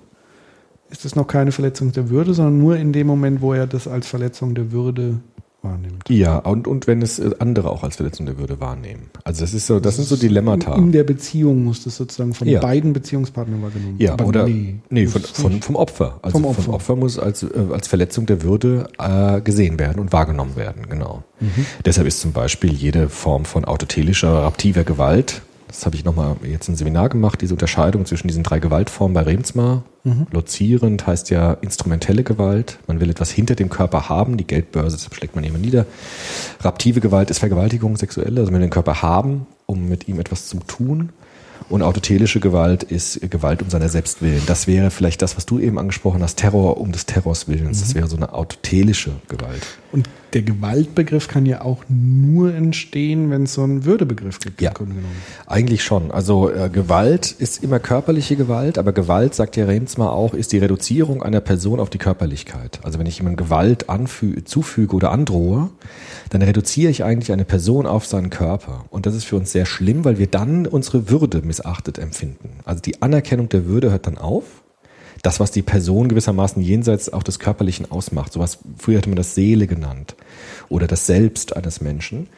ist 0.91 1.05
das 1.05 1.17
noch 1.17 1.27
keine 1.27 1.53
Verletzung 1.53 1.93
der 1.93 2.11
Würde, 2.11 2.35
sondern 2.35 2.59
nur 2.59 2.77
in 2.77 2.93
dem 2.93 3.07
Moment, 3.07 3.41
wo 3.41 3.53
er 3.53 3.67
das 3.67 3.89
als 3.89 4.07
Verletzung 4.07 4.55
der 4.55 4.73
Würde 4.73 5.21
wahrnimmt. 5.63 6.09
Ja, 6.09 6.39
und, 6.39 6.67
und 6.67 6.87
wenn 6.87 7.03
es 7.03 7.19
äh, 7.19 7.31
andere 7.39 7.71
auch 7.71 7.83
als 7.83 7.97
Verletzung 7.97 8.27
der 8.27 8.39
Würde 8.39 8.61
wahrnehmen. 8.61 9.11
Also 9.25 9.43
das 9.43 9.55
ist 9.55 9.67
so, 9.67 9.81
das 9.81 9.97
sind 9.97 10.09
so 10.09 10.17
Dilemmata. 10.17 10.75
In 10.77 10.93
der 10.93 11.05
Beziehung 11.05 11.65
muss 11.65 11.85
das 11.85 11.97
sozusagen 11.97 12.35
von 12.35 12.49
Ja. 12.49 12.61
beiden 12.61 12.93
Beziehungspartnern 12.93 13.63
wahrgenommen 13.63 13.97
Ja, 13.99 14.13
Aber 14.15 14.27
oder 14.27 14.47
nee, 14.47 14.81
muss 14.91 15.13
von, 15.13 15.23
von, 15.23 15.63
vom 15.63 15.77
Opfer. 15.77 16.19
Also 16.23 16.39
Vom 16.39 16.43
vom 16.43 16.51
Opfer. 16.51 16.75
Opfer, 16.75 16.97
muss 16.97 17.19
als, 17.19 17.43
äh, 17.43 17.49
als 17.73 17.89
Verletzung 17.89 18.27
der 18.27 18.43
Würde 18.43 18.89
äh, 18.99 19.41
gesehen 19.41 19.79
werden 19.79 20.01
und 20.01 20.13
wahrgenommen 20.13 20.57
werden, 20.57 20.87
genau. 20.89 21.25
Mhm. 21.41 21.67
Deshalb 21.85 22.07
ist 22.07 22.21
zum 22.21 22.33
Beispiel 22.33 22.73
jede 22.73 23.09
Form 23.09 23.45
von 23.45 23.65
autotelischer, 23.65 24.31
raptiver 24.43 24.85
Gewalt, 24.85 25.43
das 25.71 25.87
habe 25.87 25.95
ich 25.95 26.05
nochmal 26.05 26.37
jetzt 26.43 26.69
ein 26.69 26.75
Seminar 26.75 27.09
gemacht, 27.09 27.41
diese 27.41 27.55
Unterscheidung 27.55 28.05
zwischen 28.05 28.27
diesen 28.27 28.43
drei 28.43 28.59
Gewaltformen 28.59 29.15
bei 29.15 29.23
Remsmar. 29.23 29.85
Mhm. 30.03 30.27
Lozierend 30.33 31.07
heißt 31.07 31.31
ja 31.31 31.53
instrumentelle 31.55 32.25
Gewalt. 32.25 32.79
Man 32.89 33.01
will 33.01 33.09
etwas 33.09 33.31
hinter 33.31 33.55
dem 33.55 33.71
Körper 33.71 34.09
haben, 34.09 34.37
die 34.37 34.47
Geldbörse, 34.47 34.97
das 34.97 35.15
schlägt 35.15 35.37
man 35.37 35.45
immer 35.45 35.59
nieder. 35.59 35.87
Raptive 36.61 37.01
Gewalt 37.01 37.31
ist 37.31 37.39
Vergewaltigung, 37.39 37.97
sexuelle, 37.97 38.41
also 38.41 38.51
man 38.51 38.61
will 38.61 38.67
den 38.67 38.73
Körper 38.73 39.03
haben, 39.03 39.47
um 39.67 39.89
mit 39.89 40.09
ihm 40.09 40.19
etwas 40.19 40.49
zu 40.49 40.59
tun. 40.59 41.11
Und 41.71 41.83
autotelische 41.83 42.41
Gewalt 42.41 42.83
ist 42.83 43.21
Gewalt 43.31 43.63
um 43.63 43.71
seiner 43.71 43.89
selbst 43.89 44.23
willen. 44.23 44.43
Das 44.47 44.67
wäre 44.67 44.91
vielleicht 44.91 45.23
das, 45.23 45.37
was 45.37 45.47
du 45.47 45.61
eben 45.61 45.79
angesprochen 45.79 46.21
hast, 46.21 46.35
Terror 46.37 46.79
um 46.79 46.91
des 46.91 47.07
Terrors 47.07 47.47
willens. 47.47 47.79
Das 47.79 47.95
wäre 47.95 48.09
so 48.09 48.17
eine 48.17 48.35
autotelische 48.35 49.13
Gewalt. 49.29 49.63
Und 49.93 50.09
der 50.33 50.43
Gewaltbegriff 50.43 51.29
kann 51.29 51.47
ja 51.47 51.63
auch 51.63 51.85
nur 51.89 52.53
entstehen, 52.53 53.31
wenn 53.31 53.45
es 53.45 53.55
so 53.55 53.63
einen 53.63 53.85
Würdebegriff 53.85 54.41
gibt. 54.41 54.61
Ja. 54.61 54.73
Eigentlich 55.47 55.85
schon. 55.85 56.11
Also 56.11 56.51
äh, 56.51 56.69
Gewalt 56.71 57.31
ist 57.39 57.63
immer 57.63 57.79
körperliche 57.79 58.35
Gewalt, 58.35 58.77
aber 58.77 58.93
Gewalt, 58.93 59.37
sagt 59.37 59.57
ja 59.57 59.65
Remsmar 59.65 60.13
auch, 60.13 60.35
ist 60.35 60.51
die 60.53 60.59
Reduzierung 60.59 61.23
einer 61.23 61.41
Person 61.41 61.79
auf 61.79 61.91
die 61.91 61.99
Körperlichkeit. 61.99 62.81
Also 62.83 62.99
wenn 62.99 63.07
ich 63.07 63.19
jemandem 63.19 63.45
Gewalt 63.45 63.89
anfü 63.89 64.45
zufüge 64.45 64.97
oder 64.97 65.13
androhe, 65.13 65.71
dann 66.31 66.43
reduziere 66.43 66.91
ich 66.91 67.05
eigentlich 67.05 67.33
eine 67.33 67.45
Person 67.45 67.87
auf 67.87 68.07
seinen 68.07 68.31
Körper. 68.31 68.85
Und 68.91 69.05
das 69.05 69.15
ist 69.15 69.25
für 69.25 69.37
uns 69.37 69.51
sehr 69.51 69.67
schlimm, 69.67 70.05
weil 70.05 70.19
wir 70.19 70.29
dann 70.29 70.67
unsere 70.67 71.11
Würde 71.11 71.43
missachtet 71.43 71.99
empfinden. 71.99 72.61
Also 72.65 72.81
die 72.81 73.03
Anerkennung 73.03 73.49
der 73.49 73.67
Würde 73.67 73.91
hört 73.91 74.07
dann 74.07 74.17
auf. 74.17 74.45
Das, 75.23 75.39
was 75.39 75.51
die 75.51 75.63
Person 75.63 76.09
gewissermaßen 76.09 76.63
jenseits 76.63 77.13
auch 77.13 77.23
des 77.23 77.41
Körperlichen 77.41 77.91
ausmacht. 77.91 78.33
Sowas, 78.33 78.59
früher 78.79 78.99
hätte 78.99 79.11
man 79.11 79.17
das 79.17 79.35
Seele 79.35 79.67
genannt. 79.67 80.15
Oder 80.69 80.87
das 80.87 81.07
Selbst 81.07 81.57
eines 81.57 81.81
Menschen. 81.81 82.29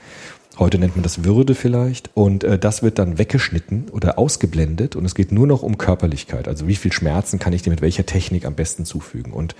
Heute 0.59 0.79
nennt 0.79 0.97
man 0.97 1.03
das 1.03 1.25
Würde 1.25 1.55
vielleicht. 1.55 2.11
Und 2.15 2.45
äh, 2.45 2.59
das 2.59 2.83
wird 2.83 2.99
dann 2.99 3.19
weggeschnitten 3.19 3.89
oder 3.91 4.19
ausgeblendet. 4.19 4.97
Und 4.97 5.05
es 5.05 5.15
geht 5.15 5.33
nur 5.33 5.47
noch 5.47 5.63
um 5.63 5.79
Körperlichkeit. 5.79 6.47
Also 6.47 6.69
wie 6.69 6.77
viel 6.77 6.93
Schmerzen 6.93 7.39
kann 7.39 7.53
ich 7.53 7.63
dir 7.63 7.71
mit 7.71 7.81
welcher 7.81 8.05
Technik 8.05 8.45
am 8.45 8.55
besten 8.55 8.85
zufügen? 8.85 9.33
Und 9.33 9.55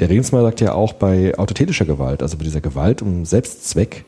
der 0.00 0.10
Redensmann 0.10 0.42
sagt 0.42 0.60
ja 0.60 0.72
auch 0.72 0.94
bei 0.94 1.38
autothetischer 1.38 1.84
Gewalt, 1.84 2.22
also 2.22 2.36
bei 2.38 2.44
dieser 2.44 2.60
Gewalt 2.60 3.02
um 3.02 3.24
Selbstzweck, 3.24 4.04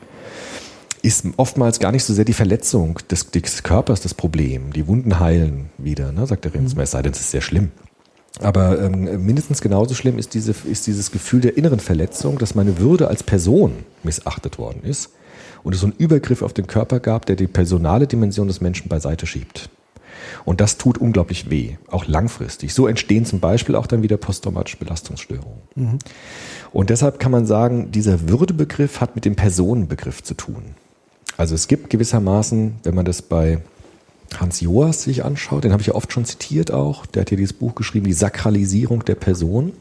ist 1.01 1.25
oftmals 1.37 1.79
gar 1.79 1.91
nicht 1.91 2.03
so 2.03 2.13
sehr 2.13 2.25
die 2.25 2.33
Verletzung 2.33 2.99
des, 3.09 3.29
des 3.29 3.63
Körpers 3.63 4.01
das 4.01 4.13
Problem. 4.13 4.73
Die 4.73 4.87
Wunden 4.87 5.19
heilen 5.19 5.69
wieder, 5.77 6.11
ne, 6.11 6.25
sagt 6.25 6.45
der 6.45 6.53
Redensmann. 6.53 6.83
Es 6.83 6.91
sei 6.91 7.01
denn, 7.01 7.13
es 7.13 7.21
ist 7.21 7.31
sehr 7.31 7.41
schlimm. 7.41 7.71
Aber 8.41 8.81
ähm, 8.81 9.25
mindestens 9.25 9.61
genauso 9.61 9.93
schlimm 9.93 10.17
ist, 10.17 10.33
diese, 10.33 10.53
ist 10.65 10.87
dieses 10.87 11.11
Gefühl 11.11 11.39
der 11.39 11.55
inneren 11.55 11.79
Verletzung, 11.79 12.39
dass 12.39 12.55
meine 12.55 12.79
Würde 12.79 13.07
als 13.07 13.23
Person 13.23 13.85
missachtet 14.03 14.57
worden 14.57 14.83
ist 14.83 15.11
und 15.65 15.73
es 15.73 15.81
so 15.81 15.87
einen 15.87 15.95
Übergriff 15.97 16.43
auf 16.43 16.53
den 16.53 16.67
Körper 16.67 16.99
gab, 16.99 17.25
der 17.25 17.35
die 17.35 17.47
personale 17.47 18.05
Dimension 18.05 18.47
des 18.47 18.61
Menschen 18.61 18.87
beiseite 18.87 19.25
schiebt. 19.25 19.69
Und 20.45 20.61
das 20.61 20.77
tut 20.77 20.99
unglaublich 20.99 21.49
weh, 21.49 21.77
auch 21.89 22.05
langfristig. 22.05 22.73
So 22.73 22.87
entstehen 22.87 23.25
zum 23.25 23.39
Beispiel 23.39 23.75
auch 23.75 23.87
dann 23.87 24.03
wieder 24.03 24.17
posttraumatische 24.17 24.77
Belastungsstörungen. 24.77 25.57
Und 26.71 26.91
deshalb 26.91 27.19
kann 27.19 27.31
man 27.31 27.47
sagen, 27.47 27.91
dieser 27.91 28.29
Würdebegriff 28.29 29.01
hat 29.01 29.15
mit 29.15 29.25
dem 29.25 29.35
Personenbegriff 29.35 30.23
zu 30.23 30.35
tun. 30.35 30.75
Also 31.35 31.55
es 31.55 31.67
gibt 31.67 31.89
gewissermaßen, 31.89 32.75
wenn 32.83 32.95
man 32.95 33.05
das 33.05 33.23
bei 33.23 33.59
Hans 34.37 34.61
Joas 34.61 35.01
sich 35.03 35.25
anschaut, 35.25 35.63
den 35.63 35.71
habe 35.71 35.81
ich 35.81 35.87
ja 35.87 35.95
oft 35.95 36.13
schon 36.13 36.25
zitiert 36.25 36.71
auch, 36.71 37.07
der 37.07 37.21
hat 37.21 37.31
ja 37.31 37.37
dieses 37.37 37.53
Buch 37.53 37.73
geschrieben, 37.73 38.05
die 38.05 38.13
Sakralisierung 38.13 39.03
der 39.03 39.15
Person. 39.15 39.73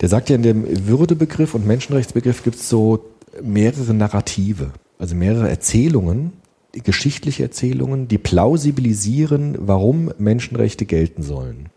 Der 0.00 0.08
sagt 0.08 0.30
ja, 0.30 0.36
in 0.36 0.42
dem 0.42 0.88
Würdebegriff 0.88 1.54
und 1.54 1.66
Menschenrechtsbegriff 1.66 2.42
gibt 2.42 2.56
es 2.56 2.68
so 2.70 3.04
mehrere 3.42 3.94
Narrative, 3.94 4.72
also 4.98 5.14
mehrere 5.14 5.48
Erzählungen, 5.48 6.32
geschichtliche 6.72 7.42
Erzählungen, 7.42 8.08
die 8.08 8.18
plausibilisieren, 8.18 9.56
warum 9.60 10.12
Menschenrechte 10.18 10.86
gelten 10.86 11.22
sollen. 11.22 11.68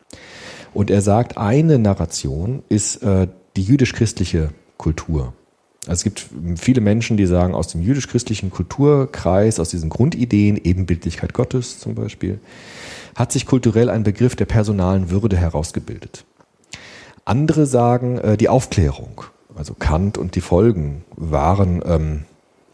Und 0.73 0.91
er 0.91 1.01
sagt, 1.01 1.37
eine 1.37 1.79
Narration 1.79 2.63
ist 2.69 3.03
äh, 3.03 3.27
die 3.55 3.63
jüdisch-christliche 3.63 4.49
Kultur. 4.77 5.33
Also 5.85 5.99
es 5.99 6.03
gibt 6.03 6.25
viele 6.55 6.81
Menschen, 6.81 7.17
die 7.17 7.25
sagen, 7.25 7.53
aus 7.53 7.67
dem 7.67 7.81
jüdisch-christlichen 7.81 8.51
Kulturkreis, 8.51 9.59
aus 9.59 9.69
diesen 9.69 9.89
Grundideen, 9.89 10.59
Ebenbildlichkeit 10.63 11.33
Gottes 11.33 11.79
zum 11.79 11.93
Beispiel, 11.93 12.39
hat 13.15 13.31
sich 13.31 13.45
kulturell 13.45 13.89
ein 13.89 14.03
Begriff 14.03 14.35
der 14.35 14.45
personalen 14.45 15.11
Würde 15.11 15.37
herausgebildet. 15.37 16.25
Andere 17.25 17.65
sagen, 17.65 18.17
äh, 18.17 18.37
die 18.37 18.49
Aufklärung, 18.49 19.23
also 19.55 19.73
Kant 19.73 20.17
und 20.17 20.35
die 20.35 20.41
Folgen, 20.41 21.03
waren 21.15 21.81
ähm, 21.85 22.25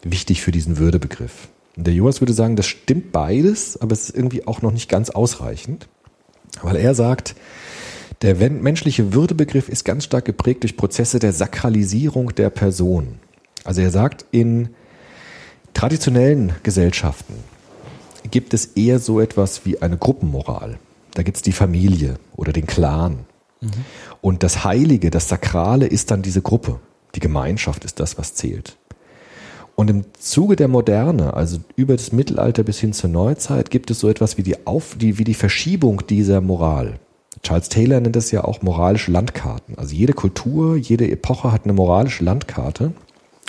wichtig 0.02 0.42
für 0.42 0.52
diesen 0.52 0.78
Würdebegriff. 0.78 1.48
Und 1.76 1.86
der 1.86 1.94
Joas 1.94 2.20
würde 2.20 2.32
sagen, 2.32 2.56
das 2.56 2.66
stimmt 2.66 3.12
beides, 3.12 3.80
aber 3.80 3.92
es 3.92 4.10
ist 4.10 4.16
irgendwie 4.16 4.46
auch 4.46 4.62
noch 4.62 4.72
nicht 4.72 4.88
ganz 4.88 5.10
ausreichend, 5.10 5.88
weil 6.62 6.76
er 6.76 6.94
sagt, 6.94 7.34
der 8.22 8.36
menschliche 8.50 9.14
Würdebegriff 9.14 9.68
ist 9.68 9.84
ganz 9.84 10.04
stark 10.04 10.26
geprägt 10.26 10.62
durch 10.62 10.76
Prozesse 10.76 11.18
der 11.18 11.32
Sakralisierung 11.32 12.34
der 12.34 12.50
Person. 12.50 13.18
Also 13.64 13.80
er 13.80 13.90
sagt, 13.90 14.26
in 14.30 14.70
traditionellen 15.72 16.52
Gesellschaften 16.62 17.34
gibt 18.30 18.52
es 18.52 18.66
eher 18.66 18.98
so 18.98 19.20
etwas 19.20 19.64
wie 19.64 19.80
eine 19.80 19.96
Gruppenmoral. 19.96 20.78
Da 21.14 21.22
gibt 21.22 21.38
es 21.38 21.42
die 21.42 21.52
Familie 21.52 22.16
oder 22.36 22.52
den 22.52 22.66
Clan. 22.66 23.20
Und 24.20 24.42
das 24.42 24.64
Heilige, 24.64 25.10
das 25.10 25.28
Sakrale 25.28 25.86
ist 25.86 26.10
dann 26.10 26.22
diese 26.22 26.42
Gruppe. 26.42 26.80
Die 27.14 27.20
Gemeinschaft 27.20 27.84
ist 27.84 28.00
das, 28.00 28.18
was 28.18 28.34
zählt. 28.34 28.76
Und 29.74 29.88
im 29.88 30.04
Zuge 30.18 30.56
der 30.56 30.68
Moderne, 30.68 31.34
also 31.34 31.58
über 31.74 31.96
das 31.96 32.12
Mittelalter 32.12 32.62
bis 32.62 32.78
hin 32.78 32.92
zur 32.92 33.10
Neuzeit, 33.10 33.70
gibt 33.70 33.90
es 33.90 34.00
so 34.00 34.08
etwas 34.08 34.36
wie 34.36 34.42
die, 34.42 34.66
Auf, 34.66 34.96
die, 34.98 35.18
wie 35.18 35.24
die 35.24 35.34
Verschiebung 35.34 36.06
dieser 36.06 36.40
Moral. 36.40 36.98
Charles 37.42 37.70
Taylor 37.70 38.00
nennt 38.00 38.16
das 38.16 38.30
ja 38.30 38.44
auch 38.44 38.60
moralische 38.60 39.10
Landkarten. 39.10 39.78
Also 39.78 39.94
jede 39.94 40.12
Kultur, 40.12 40.76
jede 40.76 41.10
Epoche 41.10 41.52
hat 41.52 41.64
eine 41.64 41.72
moralische 41.72 42.24
Landkarte. 42.24 42.92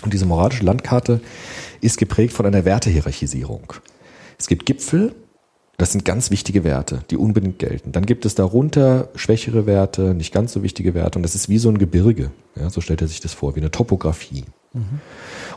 Und 0.04 0.13
diese 0.13 0.26
moralische 0.26 0.63
Landkarte 0.63 1.19
ist 1.82 1.97
geprägt 1.97 2.34
von 2.34 2.45
einer 2.45 2.63
Wertehierarchisierung. 2.63 3.74
Es 4.39 4.47
gibt 4.47 4.65
Gipfel, 4.65 5.13
das 5.82 5.94
sind 5.94 6.06
ganz 6.06 6.30
wichtige 6.30 6.63
Werte, 6.63 7.04
die 7.10 7.17
unbedingt 7.17 7.58
gelten. 7.58 7.91
Dann 7.91 8.06
gibt 8.06 8.26
es 8.26 8.36
darunter 8.36 9.10
schwächere 9.15 9.65
Werte, 9.65 10.13
nicht 10.13 10.32
ganz 10.32 10.54
so 10.54 10.62
wichtige 10.62 10.94
Werte. 10.94 11.17
Und 11.17 11.24
das 11.24 11.34
ist 11.34 11.50
wie 11.50 11.58
so 11.58 11.70
ein 11.70 11.80
Gebirge. 11.80 12.30
Ja, 12.56 12.70
so 12.70 12.82
stellt 12.82 13.02
er 13.02 13.08
sich 13.08 13.20
das 13.20 13.34
vor, 13.34 13.56
wie 13.56 13.62
eine 13.62 13.72
Topografie. 13.72 14.46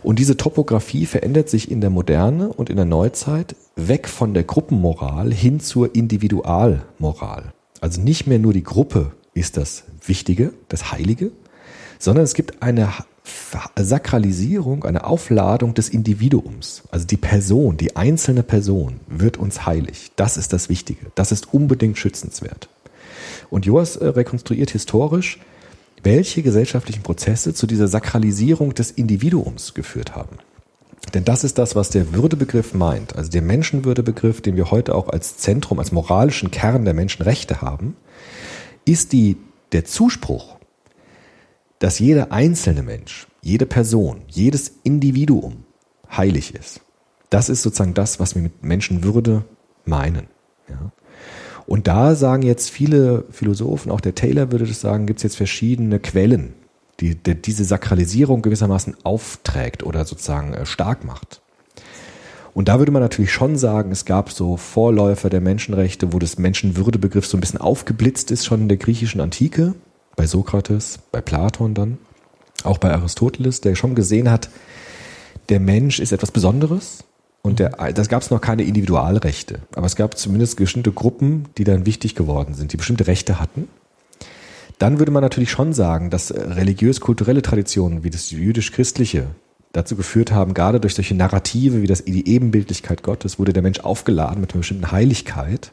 Und 0.03 0.19
diese 0.19 0.39
Topografie 0.39 1.05
verändert 1.05 1.51
sich 1.51 1.71
in 1.71 1.83
der 1.83 1.91
Moderne 1.91 2.49
und 2.49 2.71
in 2.71 2.77
der 2.77 2.87
Neuzeit 2.87 3.55
weg 3.77 4.09
von 4.09 4.33
der 4.33 4.45
Gruppenmoral 4.45 5.31
hin 5.31 5.61
zur 5.61 5.95
Individualmoral. 5.95 7.53
Also 7.83 8.01
nicht 8.01 8.27
mehr 8.27 8.39
nur 8.39 8.55
die 8.55 8.65
Gruppe 8.65 9.13
ist 9.35 9.59
das 9.59 9.85
Wichtige, 10.07 10.55
das 10.69 10.91
Heilige, 10.91 11.33
sondern 11.99 12.25
es 12.25 12.35
gibt 12.35 12.63
eine 12.63 12.93
Sakralisierung, 13.77 14.85
eine 14.85 15.05
Aufladung 15.05 15.75
des 15.75 15.89
Individuums. 15.89 16.83
Also 16.91 17.07
die 17.07 17.17
Person, 17.17 17.77
die 17.77 17.97
einzelne 17.97 18.43
Person 18.43 19.01
wird 19.07 19.37
uns 19.39 19.65
heilig. 19.67 20.13
Das 20.17 20.37
ist 20.37 20.53
das 20.53 20.69
Wichtige. 20.69 21.07
Das 21.15 21.33
ist 21.33 21.55
unbedingt 21.55 21.97
schützenswert. 21.99 22.69
Und 23.51 23.67
Joas 23.67 23.97
äh, 23.97 24.07
rekonstruiert 24.07 24.71
historisch, 24.71 25.39
welche 26.03 26.43
gesellschaftlichen 26.43 27.03
Prozesse 27.03 27.55
zu 27.55 27.67
dieser 27.67 27.89
Sakralisierung 27.89 28.75
des 28.75 28.91
Individuums 28.91 29.73
geführt 29.73 30.15
haben. 30.15 30.37
Denn 31.15 31.25
das 31.25 31.45
ist 31.45 31.59
das, 31.59 31.77
was 31.77 31.91
der 31.91 32.13
Würdebegriff 32.13 32.75
meint. 32.75 33.17
Also 33.17 33.31
der 33.31 33.43
Menschenwürdebegriff, 33.43 34.41
den 34.41 34.57
wir 34.57 34.71
heute 34.71 34.95
auch 34.95 35.09
als 35.09 35.39
Zentrum, 35.39 35.79
als 35.79 35.93
moralischen 35.93 36.51
Kern 36.51 36.85
der 36.85 36.95
Menschenrechte 36.95 37.61
haben, 37.61 37.97
ist 38.85 39.13
die, 39.13 39.37
der 39.73 39.85
Zuspruch, 39.85 40.54
dass 41.85 41.99
jeder 41.99 42.33
einzelne 42.33 42.83
Mensch, 42.83 43.27
jede 43.43 43.67
Person, 43.67 44.23
jedes 44.27 44.73
Individuum 44.85 45.65
heilig 46.11 46.55
ist. 46.55 46.81
Das 47.29 47.51
ist 47.51 47.63
sozusagen 47.63 47.93
das, 47.93 48.19
was 48.19 48.35
wir 48.35 48.41
mit 48.41 48.65
Menschenwürde 48.65 49.45
meinen. 49.85 50.29
Ja. 50.67 50.93
Und 51.67 51.87
da 51.87 52.15
sagen 52.15 52.43
jetzt 52.43 52.71
viele 52.71 53.27
Philosophen, 53.31 53.93
auch 53.93 54.01
der 54.01 54.15
Taylor 54.15 54.51
würde 54.51 54.65
das 54.65 54.81
sagen, 54.81 55.05
gibt 55.05 55.19
es 55.19 55.25
jetzt 55.25 55.37
verschiedene 55.37 56.01
Quellen, 56.01 56.55
die, 57.01 57.17
die 57.17 57.35
diese 57.35 57.65
Sakralisierung 57.65 58.41
gewissermaßen 58.41 58.97
aufträgt 59.05 59.83
oder 59.83 60.07
sozusagen 60.07 60.55
äh, 60.55 60.65
stark 60.65 61.05
macht. 61.05 61.43
Und 62.55 62.69
da 62.69 62.79
würde 62.79 62.93
man 62.93 63.03
natürlich 63.03 63.33
schon 63.33 63.59
sagen, 63.59 63.93
es 63.93 64.07
gab 64.07 64.31
so 64.31 64.57
Vorläufer 64.57 65.29
der 65.29 65.43
Menschenrechte, 65.43 66.15
wo 66.15 66.19
das 66.19 66.39
Menschenwürdebegriff 66.39 67.27
so 67.27 67.37
ein 67.37 67.41
bisschen 67.41 67.61
aufgeblitzt 67.61 68.31
ist, 68.31 68.47
schon 68.47 68.63
in 68.63 68.69
der 68.69 68.79
griechischen 68.79 69.21
Antike, 69.21 69.75
bei 70.17 70.27
Sokrates, 70.27 70.99
bei 71.13 71.21
Platon 71.21 71.75
dann, 71.75 71.99
auch 72.63 72.79
bei 72.79 72.93
Aristoteles, 72.93 73.61
der 73.61 73.75
schon 73.75 73.95
gesehen 73.95 74.31
hat, 74.31 74.49
der 75.49 75.61
Mensch 75.61 76.01
ist 76.01 76.13
etwas 76.13 76.31
Besonderes 76.31 77.05
und 77.43 77.59
der, 77.59 77.93
das 77.93 78.09
gab 78.09 78.23
es 78.23 78.31
noch 78.31 78.41
keine 78.41 78.63
Individualrechte, 78.63 79.61
aber 79.75 79.87
es 79.87 79.97
gab 79.97 80.17
zumindest 80.17 80.57
bestimmte 80.57 80.93
Gruppen, 80.93 81.47
die 81.59 81.65
dann 81.65 81.87
wichtig 81.87 82.15
geworden 82.15 82.55
sind, 82.55 82.73
die 82.73 82.79
bestimmte 82.79 83.07
Rechte 83.07 83.39
hatten. 83.39 83.69
Dann 84.79 84.99
würde 84.99 85.13
man 85.13 85.23
natürlich 85.23 85.51
schon 85.51 85.73
sagen, 85.73 86.11
dass 86.11 86.33
religiös-kulturelle 86.35 87.43
Traditionen 87.43 88.03
wie 88.03 88.11
das 88.11 88.31
jüdisch-christliche 88.31 89.27
dazu 89.73 89.97
geführt 89.97 90.33
haben, 90.33 90.55
gerade 90.55 90.81
durch 90.81 90.95
solche 90.95 91.15
Narrative 91.15 91.83
wie 91.83 91.87
das, 91.87 92.05
die 92.05 92.29
Ebenbildlichkeit 92.29 93.03
Gottes, 93.03 93.39
wurde 93.39 93.53
der 93.53 93.63
Mensch 93.63 93.81
aufgeladen 93.81 94.41
mit 94.41 94.53
einer 94.53 94.61
bestimmten 94.61 94.91
Heiligkeit. 94.91 95.73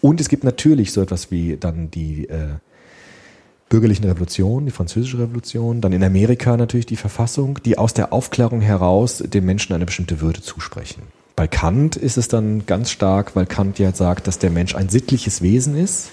Und 0.00 0.20
es 0.20 0.28
gibt 0.28 0.44
natürlich 0.44 0.92
so 0.92 1.00
etwas 1.00 1.30
wie 1.30 1.56
dann 1.56 1.90
die 1.90 2.28
äh, 2.28 2.54
bürgerlichen 3.70 4.04
Revolution, 4.04 4.66
die 4.66 4.72
französische 4.72 5.18
Revolution, 5.18 5.80
dann 5.80 5.92
in 5.92 6.04
Amerika 6.04 6.58
natürlich 6.58 6.86
die 6.86 6.96
Verfassung, 6.96 7.60
die 7.64 7.78
aus 7.78 7.94
der 7.94 8.12
Aufklärung 8.12 8.60
heraus 8.60 9.18
dem 9.18 9.46
Menschen 9.46 9.72
eine 9.72 9.86
bestimmte 9.86 10.20
Würde 10.20 10.42
zusprechen. 10.42 11.02
Bei 11.36 11.46
Kant 11.46 11.96
ist 11.96 12.18
es 12.18 12.28
dann 12.28 12.66
ganz 12.66 12.90
stark, 12.90 13.34
weil 13.36 13.46
Kant 13.46 13.78
ja 13.78 13.94
sagt, 13.94 14.26
dass 14.26 14.38
der 14.38 14.50
Mensch 14.50 14.74
ein 14.74 14.90
sittliches 14.90 15.40
Wesen 15.40 15.76
ist, 15.76 16.10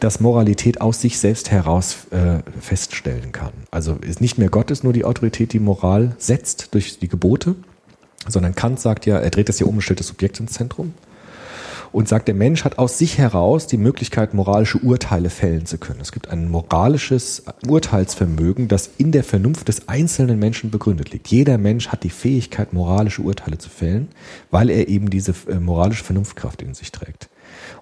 das 0.00 0.20
Moralität 0.20 0.80
aus 0.80 1.00
sich 1.00 1.18
selbst 1.18 1.50
heraus 1.50 2.06
äh, 2.10 2.38
feststellen 2.60 3.30
kann. 3.30 3.52
Also 3.70 3.96
ist 4.00 4.20
nicht 4.20 4.38
mehr 4.38 4.48
Gott 4.48 4.70
ist 4.70 4.82
nur 4.82 4.94
die 4.94 5.04
Autorität, 5.04 5.52
die 5.52 5.60
Moral 5.60 6.16
setzt 6.18 6.74
durch 6.74 6.98
die 6.98 7.08
Gebote, 7.08 7.56
sondern 8.26 8.54
Kant 8.54 8.80
sagt 8.80 9.04
ja, 9.04 9.18
er 9.18 9.30
dreht 9.30 9.50
das 9.50 9.58
hier 9.58 9.68
um 9.68 9.76
und 9.76 9.82
stellt 9.82 10.00
das 10.00 10.06
Subjekt 10.06 10.40
ins 10.40 10.54
Zentrum 10.54 10.94
und 11.92 12.08
sagt, 12.08 12.28
der 12.28 12.34
Mensch 12.34 12.64
hat 12.64 12.78
aus 12.78 12.98
sich 12.98 13.18
heraus 13.18 13.66
die 13.66 13.76
Möglichkeit, 13.76 14.34
moralische 14.34 14.78
Urteile 14.78 15.30
fällen 15.30 15.66
zu 15.66 15.78
können. 15.78 16.00
Es 16.00 16.12
gibt 16.12 16.28
ein 16.28 16.48
moralisches 16.48 17.44
Urteilsvermögen, 17.66 18.68
das 18.68 18.90
in 18.98 19.12
der 19.12 19.24
Vernunft 19.24 19.68
des 19.68 19.88
einzelnen 19.88 20.38
Menschen 20.38 20.70
begründet 20.70 21.10
liegt. 21.10 21.28
Jeder 21.28 21.58
Mensch 21.58 21.88
hat 21.88 22.04
die 22.04 22.10
Fähigkeit, 22.10 22.72
moralische 22.72 23.22
Urteile 23.22 23.58
zu 23.58 23.70
fällen, 23.70 24.08
weil 24.50 24.70
er 24.70 24.88
eben 24.88 25.10
diese 25.10 25.34
äh, 25.48 25.58
moralische 25.58 26.04
Vernunftkraft 26.04 26.62
in 26.62 26.74
sich 26.74 26.92
trägt. 26.92 27.28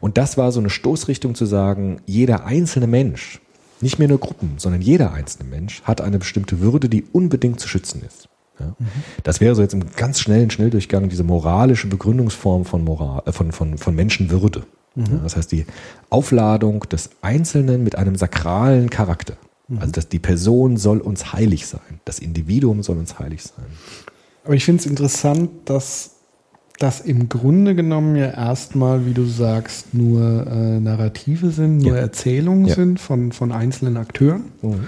Und 0.01 0.17
das 0.17 0.37
war 0.37 0.53
so 0.53 0.61
eine 0.61 0.71
Stoßrichtung 0.71 1.35
zu 1.35 1.47
sagen, 1.47 2.01
jeder 2.07 2.45
einzelne 2.45 2.87
Mensch, 2.87 3.41
nicht 3.81 3.99
mehr 3.99 4.09
nur 4.09 4.19
Gruppen, 4.19 4.55
sondern 4.57 4.83
jeder 4.83 5.13
einzelne 5.13 5.49
Mensch 5.49 5.83
hat 5.83 6.01
eine 6.01 6.19
bestimmte 6.19 6.61
Würde, 6.61 6.89
die 6.89 7.05
unbedingt 7.13 7.61
zu 7.61 7.69
schützen 7.69 8.03
ist. 8.05 8.29
Ja. 8.59 8.67
Mhm. 8.79 8.87
Das 9.23 9.41
wäre 9.41 9.55
so 9.55 9.63
jetzt 9.63 9.75
im 9.75 9.85
ganz 9.97 10.21
schnellen 10.21 10.51
Schnelldurchgang 10.51 11.09
diese 11.09 11.25
moralische 11.25 11.87
Begründungsform 11.87 12.65
von, 12.65 12.85
Moral, 12.85 13.23
äh, 13.27 13.33
von, 13.33 13.53
von, 13.53 13.79
von 13.79 13.95
Menschenwürde. 13.95 14.65
Mhm. 14.95 15.05
Ja, 15.05 15.19
das 15.23 15.37
heißt, 15.37 15.53
die 15.53 15.67
Aufladung 16.11 16.81
des 16.89 17.11
Einzelnen 17.23 17.85
mit 17.85 17.97
einem 17.97 18.17
sakralen 18.17 18.91
Charakter. 18.91 19.35
Mhm. 19.69 19.79
Also, 19.79 19.93
dass 19.93 20.09
die 20.09 20.19
Person 20.19 20.77
soll 20.77 20.99
uns 20.99 21.33
heilig 21.33 21.67
sein. 21.67 22.01
Das 22.05 22.19
Individuum 22.19 22.83
soll 22.83 22.99
uns 22.99 23.19
heilig 23.19 23.43
sein. 23.43 23.67
Aber 24.45 24.55
ich 24.55 24.65
finde 24.65 24.81
es 24.81 24.87
interessant, 24.87 25.51
dass 25.67 26.13
das 26.79 27.01
im 27.01 27.29
Grunde 27.29 27.75
genommen 27.75 28.17
ja 28.17 28.31
erstmal, 28.31 29.05
wie 29.05 29.13
du 29.13 29.25
sagst, 29.25 29.95
nur 29.95 30.47
äh, 30.47 30.81
Narrative 30.81 31.51
sind, 31.51 31.79
nur 31.79 31.97
ja. 31.97 32.01
Erzählungen 32.01 32.69
sind 32.69 33.01
von, 33.01 33.33
von 33.33 33.51
einzelnen 33.53 33.97
Akteuren. 33.97 34.45
Mhm. 34.63 34.87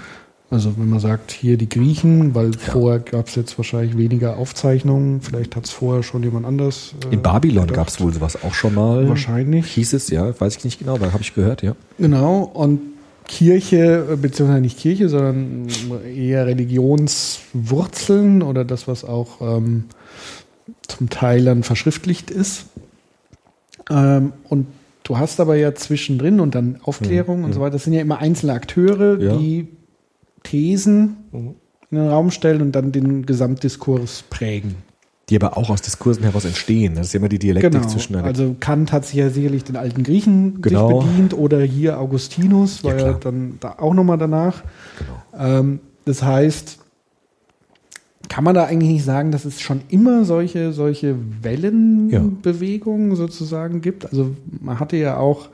Also 0.51 0.73
wenn 0.77 0.89
man 0.89 0.99
sagt, 0.99 1.31
hier 1.31 1.57
die 1.57 1.69
Griechen, 1.69 2.35
weil 2.35 2.51
ja. 2.51 2.57
vorher 2.57 2.99
gab 2.99 3.29
es 3.29 3.35
jetzt 3.35 3.57
wahrscheinlich 3.57 3.97
weniger 3.97 4.35
Aufzeichnungen, 4.35 5.21
vielleicht 5.21 5.55
hat 5.55 5.63
es 5.63 5.71
vorher 5.71 6.03
schon 6.03 6.23
jemand 6.23 6.45
anders. 6.45 6.93
Äh, 7.09 7.13
In 7.13 7.21
Babylon 7.21 7.67
gab 7.67 7.87
es 7.87 8.01
wohl 8.01 8.13
sowas 8.13 8.37
auch 8.43 8.53
schon 8.53 8.75
mal. 8.75 9.07
Wahrscheinlich. 9.07 9.67
Hieß 9.67 9.93
es, 9.93 10.09
ja, 10.09 10.37
weiß 10.37 10.57
ich 10.57 10.65
nicht 10.65 10.79
genau, 10.79 10.95
aber 10.95 11.13
habe 11.13 11.23
ich 11.23 11.33
gehört, 11.33 11.63
ja. 11.63 11.73
Genau, 11.97 12.41
und 12.53 12.81
Kirche, 13.29 14.07
äh, 14.11 14.17
beziehungsweise 14.17 14.59
nicht 14.59 14.77
Kirche, 14.77 15.07
sondern 15.07 15.67
eher 16.13 16.45
Religionswurzeln 16.47 18.41
oder 18.41 18.65
das, 18.65 18.89
was 18.89 19.05
auch 19.05 19.39
ähm, 19.39 19.85
zum 20.85 21.09
Teil 21.09 21.45
dann 21.45 21.63
verschriftlicht 21.63 22.29
ist. 22.29 22.65
Ähm, 23.89 24.33
und 24.49 24.67
du 25.03 25.17
hast 25.17 25.39
aber 25.39 25.55
ja 25.55 25.73
zwischendrin 25.75 26.41
und 26.41 26.55
dann 26.55 26.81
Aufklärung 26.83 27.39
mhm. 27.39 27.45
und 27.45 27.53
so 27.53 27.61
weiter, 27.61 27.71
das 27.71 27.85
sind 27.85 27.93
ja 27.93 28.01
immer 28.01 28.17
einzelne 28.17 28.51
Akteure, 28.51 29.17
ja. 29.17 29.37
die 29.37 29.69
Thesen 30.43 31.17
mhm. 31.31 31.55
in 31.89 31.97
den 31.97 32.07
Raum 32.07 32.31
stellen 32.31 32.61
und 32.61 32.73
dann 32.73 32.91
den 32.91 33.25
Gesamtdiskurs 33.25 34.23
prägen. 34.29 34.75
Die 35.29 35.35
aber 35.41 35.55
auch 35.55 35.69
aus 35.69 35.81
Diskursen 35.81 36.23
heraus 36.23 36.43
entstehen. 36.43 36.95
Das 36.95 37.07
ist 37.07 37.13
ja 37.13 37.19
immer 37.19 37.29
die 37.29 37.39
Dialektik 37.39 37.71
genau. 37.71 37.87
zwischen 37.87 38.15
Also 38.17 38.55
Kant 38.59 38.91
hat 38.91 39.05
sich 39.05 39.15
ja 39.15 39.29
sicherlich 39.29 39.63
den 39.63 39.77
alten 39.77 40.03
Griechen 40.03 40.61
genau. 40.61 41.01
sich 41.01 41.09
bedient 41.09 41.33
oder 41.33 41.61
hier 41.61 41.99
Augustinus, 41.99 42.83
war 42.83 42.97
ja, 42.97 43.07
ja 43.07 43.13
dann 43.13 43.57
da 43.61 43.75
auch 43.77 43.93
nochmal 43.93 44.17
danach. 44.17 44.61
Genau. 44.99 45.57
Ähm, 45.59 45.79
das 46.03 46.21
heißt, 46.21 46.79
kann 48.27 48.43
man 48.43 48.55
da 48.55 48.65
eigentlich 48.65 48.91
nicht 48.91 49.05
sagen, 49.05 49.31
dass 49.31 49.45
es 49.45 49.61
schon 49.61 49.81
immer 49.89 50.25
solche, 50.25 50.73
solche 50.73 51.15
Wellenbewegungen 51.41 53.11
ja. 53.11 53.15
sozusagen 53.15 53.81
gibt? 53.81 54.05
Also 54.05 54.35
man 54.59 54.79
hatte 54.79 54.97
ja 54.97 55.17
auch 55.17 55.49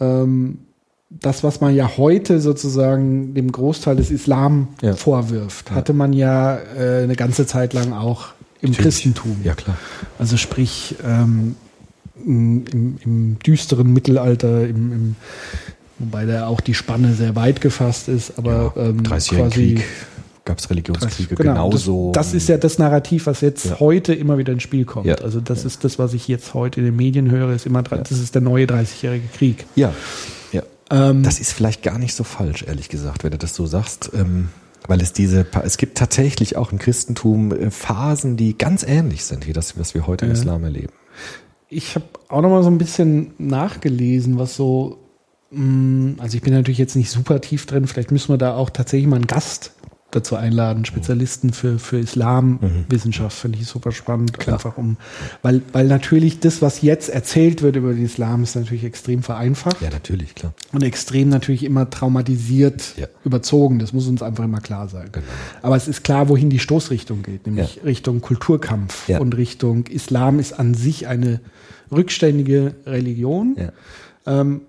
ähm, 0.00 0.58
das, 1.20 1.44
was 1.44 1.60
man 1.60 1.74
ja 1.74 1.96
heute 1.96 2.40
sozusagen 2.40 3.34
dem 3.34 3.52
Großteil 3.52 3.96
des 3.96 4.10
Islam 4.10 4.68
ja. 4.80 4.94
vorwirft, 4.94 5.70
ja. 5.70 5.76
hatte 5.76 5.92
man 5.92 6.12
ja 6.12 6.58
äh, 6.76 7.02
eine 7.02 7.16
ganze 7.16 7.46
Zeit 7.46 7.72
lang 7.72 7.92
auch 7.92 8.28
im 8.60 8.70
Natürlich. 8.70 8.78
Christentum. 8.78 9.36
Ja, 9.44 9.54
klar. 9.54 9.76
Also 10.18 10.36
sprich 10.36 10.96
ähm, 11.04 11.56
im, 12.24 12.98
im, 13.04 13.38
düsteren 13.40 13.92
Mittelalter, 13.92 14.66
im, 14.66 14.92
im, 14.92 15.16
wobei 15.98 16.26
da 16.26 16.46
auch 16.46 16.60
die 16.60 16.74
Spanne 16.74 17.14
sehr 17.14 17.36
weit 17.36 17.60
gefasst 17.60 18.08
ist, 18.08 18.38
aber 18.38 18.72
ja, 18.76 18.82
ähm, 18.82 19.02
quasi 19.02 19.36
Krieg 19.50 19.84
gab 20.44 20.58
es 20.58 20.68
Religionskriege 20.68 21.36
genau, 21.36 21.52
genauso. 21.52 22.10
Das, 22.12 22.28
das, 22.28 22.34
ist 22.34 22.48
ja 22.48 22.56
das 22.56 22.76
Narrativ, 22.76 23.26
was 23.26 23.42
jetzt 23.42 23.64
ja. 23.64 23.80
heute 23.80 24.12
immer 24.12 24.38
wieder 24.38 24.52
ins 24.52 24.64
Spiel 24.64 24.84
kommt. 24.84 25.06
Ja. 25.06 25.14
Also 25.16 25.40
das 25.40 25.62
ja. 25.62 25.68
ist 25.68 25.84
das, 25.84 26.00
was 26.00 26.14
ich 26.14 26.26
jetzt 26.26 26.52
heute 26.54 26.80
in 26.80 26.86
den 26.86 26.96
Medien 26.96 27.30
höre, 27.30 27.52
ist 27.52 27.64
immer, 27.64 27.82
das 27.82 28.10
ist 28.10 28.34
der 28.34 28.42
neue 28.42 28.66
30-jährige 28.66 29.28
Krieg. 29.28 29.66
Ja, 29.76 29.92
ähm, 30.90 31.22
das 31.22 31.40
ist 31.40 31.52
vielleicht 31.52 31.82
gar 31.82 31.98
nicht 31.98 32.14
so 32.14 32.24
falsch, 32.24 32.64
ehrlich 32.66 32.88
gesagt, 32.88 33.24
wenn 33.24 33.30
du 33.30 33.38
das 33.38 33.54
so 33.54 33.66
sagst. 33.66 34.10
Ähm, 34.14 34.48
weil 34.88 35.00
es 35.00 35.12
diese, 35.12 35.46
es 35.62 35.76
gibt 35.76 35.96
tatsächlich 35.96 36.56
auch 36.56 36.72
im 36.72 36.78
Christentum 36.78 37.52
äh, 37.52 37.70
Phasen, 37.70 38.36
die 38.36 38.58
ganz 38.58 38.82
ähnlich 38.82 39.24
sind, 39.24 39.46
wie 39.46 39.52
das, 39.52 39.78
was 39.78 39.94
wir 39.94 40.06
heute 40.06 40.26
im 40.26 40.32
Islam 40.32 40.64
erleben. 40.64 40.92
Ich 41.68 41.94
habe 41.94 42.04
auch 42.28 42.42
noch 42.42 42.50
mal 42.50 42.62
so 42.62 42.70
ein 42.70 42.78
bisschen 42.78 43.32
nachgelesen, 43.38 44.38
was 44.38 44.56
so, 44.56 44.98
mm, 45.50 46.14
also 46.18 46.36
ich 46.36 46.42
bin 46.42 46.52
natürlich 46.52 46.78
jetzt 46.78 46.96
nicht 46.96 47.10
super 47.10 47.40
tief 47.40 47.66
drin, 47.66 47.86
vielleicht 47.86 48.10
müssen 48.10 48.30
wir 48.30 48.38
da 48.38 48.56
auch 48.56 48.70
tatsächlich 48.70 49.08
mal 49.08 49.16
einen 49.16 49.26
Gast 49.26 49.72
dazu 50.12 50.36
einladen, 50.36 50.84
Spezialisten 50.84 51.52
für, 51.52 51.78
für 51.78 51.98
Islamwissenschaft, 51.98 53.36
finde 53.36 53.58
ich 53.58 53.66
super 53.66 53.92
spannend. 53.92 54.38
Klar. 54.38 54.56
Einfach 54.56 54.78
um, 54.78 54.96
weil, 55.42 55.62
weil 55.72 55.86
natürlich 55.88 56.38
das, 56.38 56.62
was 56.62 56.82
jetzt 56.82 57.08
erzählt 57.08 57.62
wird 57.62 57.76
über 57.76 57.92
den 57.92 58.04
Islam, 58.04 58.42
ist 58.42 58.54
natürlich 58.54 58.84
extrem 58.84 59.22
vereinfacht. 59.22 59.80
Ja, 59.80 59.90
natürlich, 59.90 60.34
klar. 60.34 60.54
Und 60.72 60.82
extrem 60.82 61.28
natürlich 61.28 61.64
immer 61.64 61.90
traumatisiert 61.90 62.94
ja. 62.96 63.08
überzogen. 63.24 63.78
Das 63.78 63.92
muss 63.92 64.06
uns 64.06 64.22
einfach 64.22 64.44
immer 64.44 64.60
klar 64.60 64.88
sein. 64.88 65.08
Genau. 65.10 65.26
Aber 65.62 65.76
es 65.76 65.88
ist 65.88 66.04
klar, 66.04 66.28
wohin 66.28 66.50
die 66.50 66.58
Stoßrichtung 66.58 67.22
geht, 67.22 67.46
nämlich 67.46 67.76
ja. 67.76 67.82
Richtung 67.82 68.20
Kulturkampf 68.20 69.08
ja. 69.08 69.18
und 69.18 69.36
Richtung 69.36 69.86
Islam 69.86 70.38
ist 70.38 70.52
an 70.52 70.74
sich 70.74 71.06
eine 71.06 71.40
rückständige 71.90 72.74
Religion. 72.86 73.56
Ähm, 74.26 74.62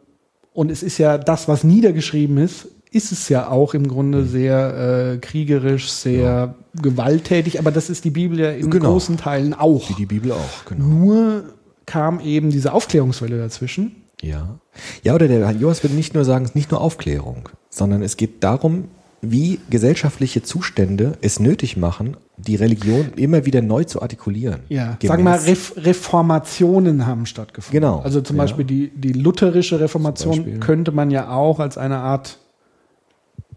und 0.54 0.72
es 0.72 0.84
ist 0.84 0.98
ja 1.00 1.18
das, 1.18 1.48
was 1.48 1.64
niedergeschrieben 1.64 2.38
ist, 2.38 2.68
ist 2.94 3.12
es 3.12 3.30
ja 3.30 3.50
auch 3.50 3.74
im 3.74 3.88
Grunde 3.88 4.20
mhm. 4.20 4.28
sehr 4.28 5.14
äh, 5.14 5.18
kriegerisch, 5.18 5.90
sehr 5.92 6.22
ja. 6.24 6.56
gewalttätig, 6.82 7.60
aber 7.60 7.72
das 7.72 7.90
ist 7.90 8.06
die 8.06 8.12
Bibel 8.12 8.40
ja 8.40 8.52
in 8.52 8.70
genau. 8.70 8.92
großen 8.92 9.18
Teilen 9.18 9.54
auch. 9.54 9.90
Wie 9.90 9.96
die 9.96 10.06
Bibel 10.06 10.32
auch, 10.32 10.66
genau. 10.66 10.86
Nur 10.86 11.44
kam 11.86 12.20
eben 12.20 12.50
diese 12.50 12.72
Aufklärungswelle 12.74 13.38
dazwischen. 13.38 13.96
Ja. 14.22 14.60
Ja, 15.04 15.16
oder 15.16 15.28
der 15.28 15.52
Joas 15.52 15.84
würde 15.84 15.96
nicht 15.96 16.14
nur 16.14 16.24
sagen, 16.24 16.46
es 16.46 16.52
ist 16.52 16.56
nicht 16.56 16.72
nur 16.72 16.82
Aufklärung. 16.82 17.50
sondern 17.70 18.04
es 18.04 18.18
geht 18.18 18.44
darum, 18.44 18.86
wie 19.22 19.60
gesellschaftliche 19.70 20.44
Zustände 20.44 21.18
es 21.22 21.40
nötig 21.40 21.78
machen, 21.78 22.18
die 22.38 22.56
Religion 22.56 23.14
immer 23.16 23.46
wieder 23.46 23.62
neu 23.62 23.86
zu 23.86 24.02
artikulieren. 24.02 24.62
Ja, 24.70 24.98
Gemäß- 25.00 25.08
sagen 25.08 25.24
wir 25.24 25.32
mal, 25.32 25.40
Ref 25.40 25.74
Reformationen 25.78 27.06
haben 27.06 27.26
stattgefunden. 27.26 27.80
Genau, 27.80 28.00
Also 28.02 28.22
zum 28.22 28.36
ja. 28.36 28.44
Beispiel 28.44 28.66
die, 28.66 28.92
die 28.94 29.14
lutherische 29.14 29.80
Reformation 29.80 30.60
könnte 30.60 30.92
man 30.92 31.10
ja 31.10 31.30
auch 31.30 31.60
als 31.60 31.78
eine 31.78 31.98
Art 31.98 32.38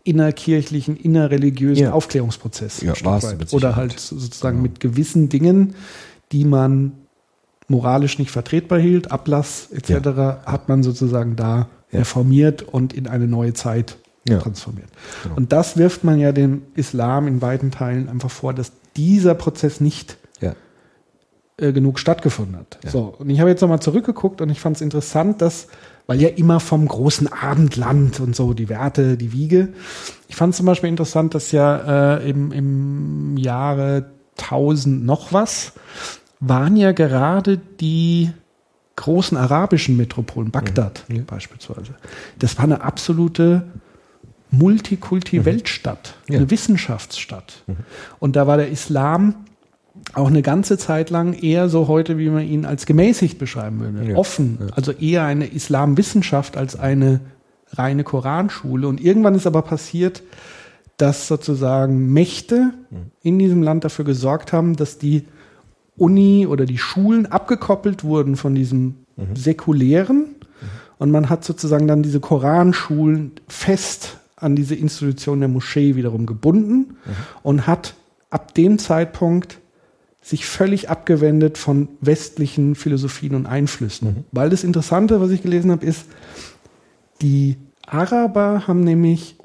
innerkirchlichen, 0.06 0.96
innerreligiösen 0.96 1.84
Ja. 1.86 1.92
Aufklärungsprozess 1.92 2.80
Ja, 2.82 2.94
oder 3.50 3.76
halt 3.76 3.98
sozusagen 3.98 4.62
mit 4.62 4.80
gewissen 4.80 5.28
Dingen, 5.28 5.74
die 6.32 6.44
man 6.44 6.92
moralisch 7.68 8.18
nicht 8.18 8.30
vertretbar 8.30 8.78
hielt, 8.78 9.10
Ablass 9.10 9.68
etc., 9.72 9.90
hat 10.46 10.68
man 10.68 10.82
sozusagen 10.82 11.34
da 11.36 11.68
Ja. 11.90 12.00
reformiert 12.00 12.62
und 12.62 12.92
in 12.92 13.08
eine 13.08 13.26
neue 13.26 13.52
Zeit 13.54 13.96
Ja. 14.28 14.38
transformiert. 14.38 14.88
Genau. 15.24 15.36
Und 15.36 15.52
das 15.52 15.76
wirft 15.76 16.04
man 16.04 16.18
ja 16.20 16.32
dem 16.32 16.62
Islam 16.74 17.26
in 17.26 17.42
weiten 17.42 17.70
Teilen 17.70 18.08
einfach 18.08 18.30
vor, 18.30 18.54
dass 18.54 18.72
dieser 18.96 19.34
Prozess 19.34 19.80
nicht 19.80 20.16
Ja. 20.40 20.54
äh, 21.58 21.72
genug 21.72 21.98
stattgefunden 21.98 22.56
hat. 22.56 22.78
Ja. 22.84 22.90
So, 22.90 23.14
und 23.18 23.30
ich 23.30 23.40
habe 23.40 23.50
jetzt 23.50 23.60
nochmal 23.62 23.80
zurückgeguckt 23.80 24.40
und 24.40 24.50
ich 24.50 24.60
fand 24.60 24.76
es 24.76 24.82
interessant, 24.82 25.42
dass, 25.42 25.66
weil 26.06 26.20
ja 26.20 26.28
immer 26.28 26.60
vom 26.60 26.86
großen 26.86 27.32
Abendland 27.32 28.20
und 28.20 28.36
so 28.36 28.54
die 28.54 28.68
Werte, 28.68 29.16
die 29.16 29.32
Wiege. 29.32 29.68
Ich 30.28 30.36
fand 30.36 30.54
zum 30.54 30.66
Beispiel 30.66 30.88
interessant, 30.88 31.34
dass 31.34 31.52
ja 31.52 32.16
äh, 32.18 32.28
im, 32.30 32.52
im 32.52 33.36
Jahre 33.36 34.10
1000 34.38 35.04
noch 35.04 35.32
was 35.32 35.72
waren 36.38 36.76
ja 36.76 36.92
gerade 36.92 37.56
die 37.80 38.30
großen 38.96 39.36
arabischen 39.36 39.96
Metropolen, 39.96 40.50
Bagdad 40.50 41.04
Ja. 41.08 41.22
beispielsweise. 41.26 41.94
Das 42.38 42.56
war 42.58 42.64
eine 42.64 42.82
absolute 42.82 43.64
Multikulti-Weltstadt, 44.50 46.14
Ja. 46.28 46.38
eine 46.38 46.50
Wissenschaftsstadt. 46.50 47.64
Und 48.18 48.36
da 48.36 48.46
war 48.46 48.56
der 48.56 48.68
Islam 48.70 49.34
auch 50.14 50.28
eine 50.28 50.42
ganze 50.42 50.78
Zeit 50.78 51.10
lang 51.10 51.34
eher 51.34 51.68
so 51.68 51.88
heute, 51.88 52.18
wie 52.18 52.28
man 52.28 52.46
ihn 52.46 52.64
als 52.64 52.86
gemäßigt 52.86 53.38
beschreiben 53.38 53.80
würde. 53.80 54.10
Ja. 54.10 54.16
Offen. 54.16 54.58
Also 54.72 54.92
eher 54.92 55.24
eine 55.24 55.46
Islamwissenschaft 55.46 56.56
als 56.56 56.78
eine 56.78 57.20
reine 57.72 58.04
Koranschule. 58.04 58.88
Und 58.88 59.00
irgendwann 59.00 59.34
ist 59.34 59.46
aber 59.46 59.62
passiert, 59.62 60.22
dass 60.96 61.26
sozusagen 61.26 62.12
Mächte 62.12 62.72
in 63.22 63.38
diesem 63.38 63.62
Land 63.62 63.84
dafür 63.84 64.04
gesorgt 64.04 64.52
haben, 64.52 64.76
dass 64.76 64.98
die 64.98 65.24
Uni 65.96 66.46
oder 66.46 66.64
die 66.64 66.78
Schulen 66.78 67.26
abgekoppelt 67.26 68.04
wurden 68.04 68.36
von 68.36 68.54
diesem 68.54 69.06
säkulären. 69.34 70.26
Und 70.98 71.10
man 71.10 71.28
hat 71.28 71.44
sozusagen 71.44 71.86
dann 71.86 72.02
diese 72.02 72.20
Koranschulen 72.20 73.32
fest 73.48 74.18
an 74.36 74.56
diese 74.56 74.74
Institution 74.74 75.40
der 75.40 75.48
Moschee 75.48 75.96
wiederum 75.96 76.24
gebunden 76.24 76.96
und 77.42 77.66
hat 77.66 77.94
ab 78.30 78.54
dem 78.54 78.78
Zeitpunkt 78.78 79.58
sich 80.26 80.44
völlig 80.44 80.90
abgewendet 80.90 81.56
von 81.56 81.86
westlichen 82.00 82.74
Philosophien 82.74 83.36
und 83.36 83.46
Einflüssen. 83.46 84.24
Weil 84.32 84.50
das 84.50 84.64
Interessante, 84.64 85.20
was 85.20 85.30
ich 85.30 85.40
gelesen 85.42 85.70
habe, 85.70 85.86
ist, 85.86 86.06
die 87.22 87.56
Araber 87.86 88.66
haben 88.66 88.80
nämlich 88.82 89.36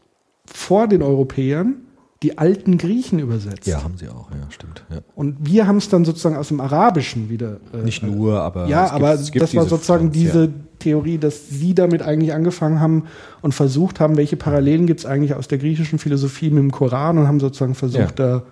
vor 0.45 0.87
den 0.87 1.03
Europäern 1.03 1.75
die 2.23 2.37
alten 2.39 2.77
Griechen 2.79 3.19
übersetzt. 3.19 3.67
ja, 3.67 3.83
haben 3.83 3.97
sie 3.97 4.07
auch, 4.09 4.29
ja, 4.31 4.37
stimmt. 4.49 4.83
Ja. 4.91 4.97
Und 5.15 5.37
wir 5.41 5.65
haben 5.67 5.77
es 5.77 5.89
dann 5.89 6.03
sozusagen 6.05 6.35
aus 6.35 6.47
dem 6.49 6.59
Arabischen 6.59 7.29
wieder. 7.29 7.57
äh, 7.73 7.77
Nicht 7.83 8.01
nur, 8.03 8.41
aber. 8.41 8.67
ja, 8.67 8.85
es 8.85 8.91
gibt- 8.91 8.95
aber 9.03 9.13
es 9.13 9.31
gibt 9.31 9.43
das 9.43 9.55
war 9.55 9.65
sozusagen 9.65 10.05
Fronts, 10.05 10.17
diese 10.17 10.43
ja. 10.45 10.49
Theorie, 10.79 11.17
dass 11.19 11.49
sie 11.49 11.73
damit 11.75 12.01
eigentlich 12.01 12.33
angefangen 12.33 12.79
haben 12.79 13.05
und 13.43 13.53
versucht 13.53 13.99
haben, 13.99 14.17
welche 14.17 14.35
Parallelen 14.35 14.87
gibt 14.87 14.99
es 15.01 15.05
eigentlich 15.05 15.35
aus 15.35 15.47
der 15.47 15.57
griechischen 15.59 15.99
Philosophie 15.99 16.49
mit 16.49 16.59
dem 16.59 16.71
Koran 16.71 17.19
und 17.19 17.27
haben 17.27 17.39
sozusagen 17.39 17.75
versucht, 17.75 18.17
da 18.19 18.43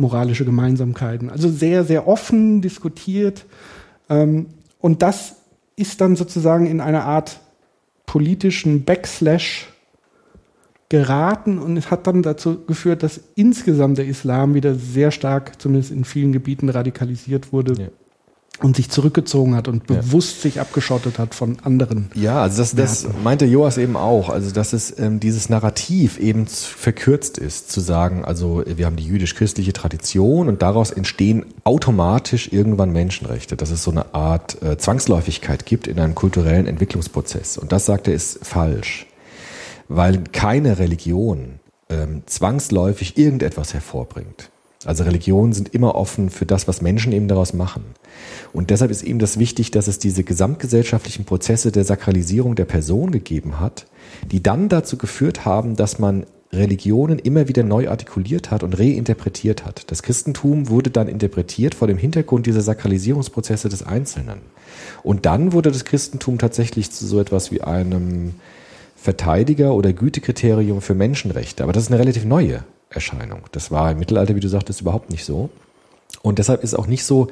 moralische 0.00 0.44
Gemeinsamkeiten. 0.44 1.30
Also 1.30 1.48
sehr, 1.48 1.84
sehr 1.84 2.08
offen 2.08 2.60
diskutiert. 2.62 3.46
Ähm, 4.08 4.46
und 4.80 5.02
das 5.02 5.36
ist 5.76 6.00
dann 6.00 6.16
sozusagen 6.16 6.66
in 6.66 6.80
einer 6.80 7.04
Art 7.04 7.40
politischen 8.06 8.84
Backslash 8.84 9.68
geraten 10.88 11.58
und 11.58 11.76
es 11.76 11.90
hat 11.92 12.08
dann 12.08 12.22
dazu 12.22 12.64
geführt, 12.66 13.04
dass 13.04 13.20
insgesamt 13.36 13.98
der 13.98 14.06
Islam 14.06 14.54
wieder 14.54 14.74
sehr 14.74 15.12
stark, 15.12 15.60
zumindest 15.62 15.92
in 15.92 16.04
vielen 16.04 16.32
Gebieten, 16.32 16.68
radikalisiert 16.68 17.52
wurde 17.52 17.80
Ja. 17.80 17.88
Und 18.62 18.76
sich 18.76 18.90
zurückgezogen 18.90 19.54
hat 19.54 19.68
und 19.68 19.88
Ja. 19.90 19.96
bewusst 19.96 20.42
sich 20.42 20.60
abgeschottet 20.60 21.18
hat 21.18 21.34
von 21.34 21.58
anderen. 21.62 22.10
Ja, 22.14 22.42
also 22.42 22.58
das, 22.58 22.74
das 22.74 23.06
meinte 23.22 23.44
Joas 23.46 23.78
eben 23.78 23.96
auch. 23.96 24.28
Also 24.28 24.50
dass 24.50 24.72
es 24.72 24.98
ähm, 24.98 25.20
dieses 25.20 25.48
Narrativ 25.48 26.18
eben 26.18 26.46
verkürzt 26.46 27.38
ist, 27.38 27.70
zu 27.70 27.80
sagen, 27.80 28.24
also 28.24 28.62
wir 28.66 28.86
haben 28.86 28.96
die 28.96 29.04
jüdisch-christliche 29.04 29.72
Tradition 29.72 30.48
und 30.48 30.62
daraus 30.62 30.90
entstehen 30.90 31.46
automatisch 31.64 32.52
irgendwann 32.52 32.92
Menschenrechte, 32.92 33.56
dass 33.56 33.70
es 33.70 33.82
so 33.82 33.90
eine 33.90 34.14
Art 34.14 34.62
äh, 34.62 34.76
Zwangsläufigkeit 34.76 35.66
gibt 35.66 35.86
in 35.86 35.98
einem 35.98 36.14
kulturellen 36.14 36.66
Entwicklungsprozess. 36.66 37.58
Und 37.58 37.72
das 37.72 37.86
sagt 37.86 38.08
er 38.08 38.14
ist 38.14 38.44
falsch, 38.44 39.06
weil 39.88 40.22
keine 40.32 40.78
Religion 40.78 41.60
ähm, 41.88 42.22
zwangsläufig 42.26 43.18
irgendetwas 43.18 43.74
hervorbringt. 43.74 44.50
Also 44.86 45.04
Religionen 45.04 45.52
sind 45.52 45.74
immer 45.74 45.94
offen 45.94 46.30
für 46.30 46.46
das, 46.46 46.66
was 46.66 46.80
Menschen 46.80 47.12
eben 47.12 47.28
daraus 47.28 47.52
machen. 47.52 47.84
Und 48.54 48.70
deshalb 48.70 48.90
ist 48.90 49.02
eben 49.02 49.18
das 49.18 49.38
wichtig, 49.38 49.70
dass 49.70 49.88
es 49.88 49.98
diese 49.98 50.24
gesamtgesellschaftlichen 50.24 51.26
Prozesse 51.26 51.70
der 51.70 51.84
Sakralisierung 51.84 52.54
der 52.54 52.64
Person 52.64 53.10
gegeben 53.10 53.60
hat, 53.60 53.86
die 54.30 54.42
dann 54.42 54.70
dazu 54.70 54.96
geführt 54.96 55.44
haben, 55.44 55.76
dass 55.76 55.98
man 55.98 56.24
Religionen 56.52 57.18
immer 57.18 57.46
wieder 57.46 57.62
neu 57.62 57.88
artikuliert 57.88 58.50
hat 58.50 58.62
und 58.62 58.78
reinterpretiert 58.78 59.64
hat. 59.64 59.90
Das 59.90 60.02
Christentum 60.02 60.68
wurde 60.68 60.90
dann 60.90 61.08
interpretiert 61.08 61.74
vor 61.74 61.86
dem 61.86 61.98
Hintergrund 61.98 62.46
dieser 62.46 62.62
Sakralisierungsprozesse 62.62 63.68
des 63.68 63.84
Einzelnen. 63.84 64.40
Und 65.02 65.26
dann 65.26 65.52
wurde 65.52 65.70
das 65.70 65.84
Christentum 65.84 66.38
tatsächlich 66.38 66.90
zu 66.90 67.06
so 67.06 67.20
etwas 67.20 67.52
wie 67.52 67.60
einem 67.60 68.34
Verteidiger 68.96 69.74
oder 69.74 69.92
Gütekriterium 69.92 70.80
für 70.80 70.94
Menschenrechte. 70.94 71.62
Aber 71.62 71.72
das 71.72 71.84
ist 71.84 71.90
eine 71.90 72.00
relativ 72.00 72.24
neue 72.24 72.64
Erscheinung. 72.90 73.42
Das 73.52 73.70
war 73.70 73.92
im 73.92 73.98
Mittelalter, 73.98 74.34
wie 74.34 74.40
du 74.40 74.48
sagtest, 74.48 74.80
überhaupt 74.80 75.10
nicht 75.10 75.24
so. 75.24 75.48
Und 76.22 76.38
deshalb 76.38 76.62
ist 76.64 76.74
auch 76.74 76.86
nicht 76.86 77.04
so, 77.04 77.28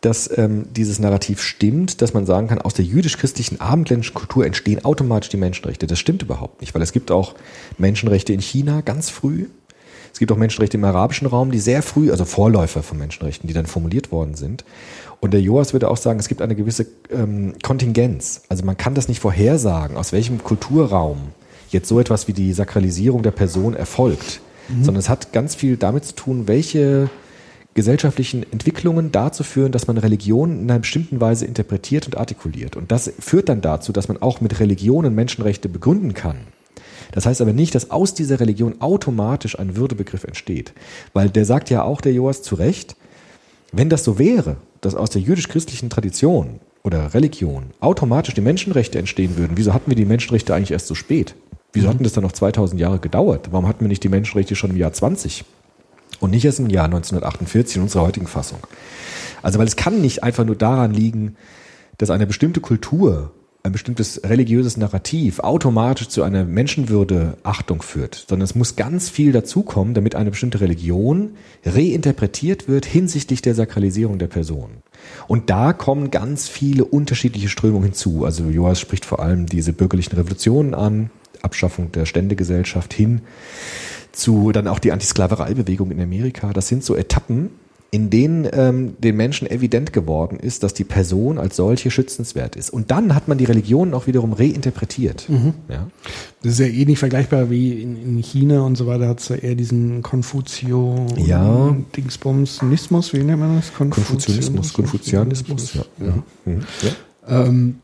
dass 0.00 0.30
ähm, 0.38 0.66
dieses 0.70 0.98
Narrativ 0.98 1.42
stimmt, 1.42 2.02
dass 2.02 2.14
man 2.14 2.24
sagen 2.26 2.46
kann, 2.46 2.60
aus 2.60 2.74
der 2.74 2.84
jüdisch-christlichen 2.84 3.60
abendländischen 3.60 4.14
Kultur 4.14 4.46
entstehen 4.46 4.84
automatisch 4.84 5.30
die 5.30 5.38
Menschenrechte. 5.38 5.86
Das 5.86 5.98
stimmt 5.98 6.22
überhaupt 6.22 6.60
nicht, 6.60 6.74
weil 6.74 6.82
es 6.82 6.92
gibt 6.92 7.10
auch 7.10 7.34
Menschenrechte 7.78 8.32
in 8.32 8.40
China 8.40 8.82
ganz 8.82 9.10
früh. 9.10 9.46
Es 10.12 10.18
gibt 10.18 10.30
auch 10.30 10.36
Menschenrechte 10.36 10.76
im 10.76 10.84
arabischen 10.84 11.26
Raum, 11.26 11.50
die 11.50 11.58
sehr 11.58 11.82
früh, 11.82 12.10
also 12.10 12.24
Vorläufer 12.24 12.82
von 12.82 12.98
Menschenrechten, 12.98 13.48
die 13.48 13.54
dann 13.54 13.66
formuliert 13.66 14.12
worden 14.12 14.34
sind. 14.34 14.64
Und 15.20 15.32
der 15.32 15.40
Joas 15.40 15.72
würde 15.72 15.88
auch 15.88 15.96
sagen, 15.96 16.20
es 16.20 16.28
gibt 16.28 16.42
eine 16.42 16.54
gewisse 16.54 16.86
ähm, 17.10 17.54
Kontingenz. 17.62 18.42
Also 18.48 18.64
man 18.64 18.76
kann 18.76 18.94
das 18.94 19.08
nicht 19.08 19.20
vorhersagen, 19.20 19.96
aus 19.96 20.12
welchem 20.12 20.42
Kulturraum 20.42 21.32
jetzt 21.70 21.88
so 21.88 21.98
etwas 21.98 22.28
wie 22.28 22.32
die 22.32 22.52
Sakralisierung 22.52 23.22
der 23.22 23.32
Person 23.32 23.74
erfolgt, 23.74 24.40
sondern 24.68 24.96
es 24.96 25.08
hat 25.08 25.32
ganz 25.32 25.54
viel 25.54 25.76
damit 25.76 26.04
zu 26.04 26.14
tun, 26.14 26.48
welche 26.48 27.10
gesellschaftlichen 27.74 28.44
Entwicklungen 28.52 29.12
dazu 29.12 29.44
führen, 29.44 29.72
dass 29.72 29.86
man 29.86 29.98
Religion 29.98 30.62
in 30.62 30.70
einer 30.70 30.80
bestimmten 30.80 31.20
Weise 31.20 31.46
interpretiert 31.46 32.06
und 32.06 32.16
artikuliert. 32.16 32.76
Und 32.76 32.90
das 32.90 33.12
führt 33.20 33.48
dann 33.48 33.60
dazu, 33.60 33.92
dass 33.92 34.08
man 34.08 34.20
auch 34.20 34.40
mit 34.40 34.58
Religionen 34.58 35.14
Menschenrechte 35.14 35.68
begründen 35.68 36.12
kann. 36.12 36.38
Das 37.12 37.24
heißt 37.24 37.40
aber 37.40 37.52
nicht, 37.52 37.74
dass 37.74 37.90
aus 37.90 38.14
dieser 38.14 38.40
Religion 38.40 38.80
automatisch 38.80 39.58
ein 39.58 39.76
Würdebegriff 39.76 40.24
entsteht. 40.24 40.72
Weil 41.12 41.30
der 41.30 41.44
sagt 41.44 41.70
ja 41.70 41.84
auch, 41.84 42.00
der 42.00 42.12
Joas, 42.12 42.42
zu 42.42 42.56
Recht, 42.56 42.96
wenn 43.72 43.88
das 43.88 44.04
so 44.04 44.18
wäre, 44.18 44.56
dass 44.80 44.94
aus 44.94 45.10
der 45.10 45.22
jüdisch-christlichen 45.22 45.90
Tradition 45.90 46.60
oder 46.82 47.14
Religion 47.14 47.70
automatisch 47.80 48.34
die 48.34 48.40
Menschenrechte 48.40 48.98
entstehen 48.98 49.36
würden, 49.36 49.56
wieso 49.56 49.72
hatten 49.72 49.90
wir 49.90 49.96
die 49.96 50.04
Menschenrechte 50.04 50.54
eigentlich 50.54 50.72
erst 50.72 50.86
so 50.86 50.94
spät? 50.94 51.34
Wieso 51.72 51.88
hatten 51.88 52.04
das 52.04 52.14
dann 52.14 52.24
noch 52.24 52.32
2000 52.32 52.80
Jahre 52.80 52.98
gedauert? 52.98 53.48
Warum 53.50 53.68
hatten 53.68 53.80
wir 53.80 53.88
nicht 53.88 54.02
die 54.02 54.08
Menschenrechte 54.08 54.56
schon 54.56 54.70
im 54.70 54.76
Jahr 54.76 54.92
20? 54.92 55.44
Und 56.20 56.30
nicht 56.30 56.44
erst 56.44 56.58
im 56.58 56.70
Jahr 56.70 56.86
1948 56.86 57.76
in 57.76 57.82
unserer 57.82 58.02
heutigen 58.02 58.26
Fassung. 58.26 58.58
Also, 59.42 59.58
weil 59.58 59.66
es 59.66 59.76
kann 59.76 60.00
nicht 60.00 60.22
einfach 60.22 60.44
nur 60.44 60.56
daran 60.56 60.92
liegen, 60.92 61.36
dass 61.98 62.10
eine 62.10 62.26
bestimmte 62.26 62.60
Kultur, 62.60 63.32
ein 63.62 63.72
bestimmtes 63.72 64.22
religiöses 64.24 64.76
Narrativ 64.76 65.40
automatisch 65.40 66.08
zu 66.08 66.22
einer 66.22 66.44
Menschenwürdeachtung 66.44 67.82
führt, 67.82 68.24
sondern 68.28 68.44
es 68.44 68.54
muss 68.54 68.76
ganz 68.76 69.10
viel 69.10 69.32
dazukommen, 69.32 69.94
damit 69.94 70.14
eine 70.14 70.30
bestimmte 70.30 70.60
Religion 70.60 71.32
reinterpretiert 71.64 72.68
wird 72.68 72.86
hinsichtlich 72.86 73.42
der 73.42 73.54
Sakralisierung 73.54 74.18
der 74.18 74.28
Person. 74.28 74.82
Und 75.26 75.50
da 75.50 75.72
kommen 75.72 76.10
ganz 76.10 76.48
viele 76.48 76.84
unterschiedliche 76.84 77.48
Strömungen 77.48 77.84
hinzu. 77.84 78.24
Also 78.24 78.44
Joas 78.44 78.80
spricht 78.80 79.04
vor 79.04 79.20
allem 79.20 79.46
diese 79.46 79.72
bürgerlichen 79.72 80.16
Revolutionen 80.16 80.74
an, 80.74 81.10
Abschaffung 81.42 81.92
der 81.92 82.06
Ständegesellschaft 82.06 82.92
hin 82.92 83.22
zu 84.12 84.52
dann 84.52 84.66
auch 84.66 84.78
die 84.78 84.92
Antisklavereibewegung 84.92 85.90
in 85.90 86.00
Amerika. 86.00 86.52
Das 86.52 86.68
sind 86.68 86.82
so 86.84 86.96
Etappen, 86.96 87.50
in 87.90 88.10
denen 88.10 88.46
ähm, 88.52 88.96
den 88.98 89.16
Menschen 89.16 89.48
evident 89.50 89.94
geworden 89.94 90.38
ist, 90.38 90.62
dass 90.62 90.74
die 90.74 90.84
Person 90.84 91.38
als 91.38 91.56
solche 91.56 91.90
schützenswert 91.90 92.54
ist. 92.54 92.68
Und 92.68 92.90
dann 92.90 93.14
hat 93.14 93.28
man 93.28 93.38
die 93.38 93.46
Religionen 93.46 93.94
auch 93.94 94.06
wiederum 94.06 94.34
reinterpretiert. 94.34 95.26
Ja? 95.68 95.86
Das 96.42 96.52
ist 96.52 96.58
ja 96.58 96.66
eh 96.66 96.84
nicht 96.84 96.98
vergleichbar 96.98 97.48
wie 97.48 97.80
in, 97.80 97.96
in 97.96 98.18
China 98.18 98.60
und 98.60 98.76
so 98.76 98.86
weiter, 98.86 99.08
hat 99.08 99.20
es 99.20 99.28
ja 99.28 99.36
eher 99.36 99.54
diesen 99.54 100.02
Konfuzio 100.02 101.06
Ja. 101.16 101.74
Dingsbumsnismus, 101.96 103.14
wie 103.14 103.22
nennt 103.22 103.40
man 103.40 103.56
das? 103.56 103.72
Konfuzianismus, 103.72 104.74
Konfuzianismus, 104.74 105.74
ja. 105.74 105.84
ja. 106.00 106.22
Mhm. 106.44 106.62
ja. 106.82 107.44
Ähm, 107.46 107.76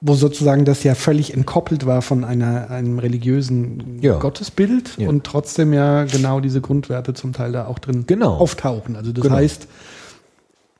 wo 0.00 0.14
sozusagen 0.14 0.64
das 0.64 0.84
ja 0.84 0.94
völlig 0.94 1.34
entkoppelt 1.34 1.84
war 1.84 2.02
von 2.02 2.22
einer, 2.24 2.70
einem 2.70 2.98
religiösen 3.00 3.98
Ja. 4.00 4.18
Gottesbild 4.18 4.92
Ja. 4.96 5.08
und 5.08 5.24
trotzdem 5.24 5.72
ja 5.72 6.04
genau 6.04 6.38
diese 6.40 6.60
Grundwerte 6.60 7.14
zum 7.14 7.32
Teil 7.32 7.52
da 7.52 7.66
auch 7.66 7.78
drin 7.80 8.04
Genau. 8.06 8.34
auftauchen. 8.34 8.94
Also 8.94 9.10
das 9.12 9.22
Genau. 9.24 9.34
heißt, 9.36 9.66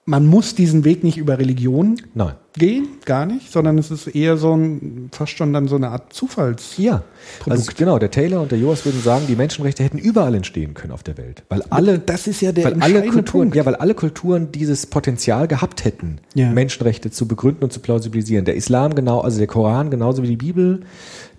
man 0.08 0.24
muss 0.26 0.54
diesen 0.54 0.84
Weg 0.86 1.04
nicht 1.04 1.18
über 1.18 1.38
Religion 1.38 2.00
Nein. 2.14 2.32
gehen, 2.54 2.88
gar 3.04 3.26
nicht, 3.26 3.52
sondern 3.52 3.76
es 3.76 3.90
ist 3.90 4.06
eher 4.06 4.38
so 4.38 4.54
ein, 4.56 5.10
fast 5.12 5.32
schon 5.36 5.52
dann 5.52 5.68
so 5.68 5.76
eine 5.76 5.90
Art 5.90 6.14
Zufalls. 6.14 6.78
Ja, 6.78 7.02
also 7.46 7.70
genau, 7.76 7.98
der 7.98 8.10
Taylor 8.10 8.40
und 8.40 8.50
der 8.50 8.58
Joas 8.58 8.86
würden 8.86 9.02
sagen, 9.02 9.26
die 9.28 9.36
Menschenrechte 9.36 9.84
hätten 9.84 9.98
überall 9.98 10.34
entstehen 10.34 10.72
können 10.72 10.94
auf 10.94 11.02
der 11.02 11.18
Welt. 11.18 11.42
Weil 11.50 11.62
alle, 11.68 11.98
das 11.98 12.26
ist 12.26 12.40
ja 12.40 12.52
der 12.52 12.64
weil 12.64 12.82
alle 12.82 13.02
Kulturen, 13.02 13.42
Punkt. 13.50 13.56
ja, 13.56 13.66
weil 13.66 13.74
alle 13.74 13.92
Kulturen 13.92 14.50
dieses 14.50 14.86
Potenzial 14.86 15.46
gehabt 15.46 15.84
hätten, 15.84 16.20
Ja. 16.32 16.50
Menschenrechte 16.50 17.10
zu 17.10 17.28
begründen 17.28 17.64
und 17.64 17.72
zu 17.74 17.80
plausibilisieren. 17.80 18.46
Der 18.46 18.56
Islam 18.56 18.94
genau, 18.94 19.20
also 19.20 19.36
der 19.36 19.46
Koran 19.46 19.90
genauso 19.90 20.22
wie 20.22 20.28
die 20.28 20.36
Bibel, 20.36 20.80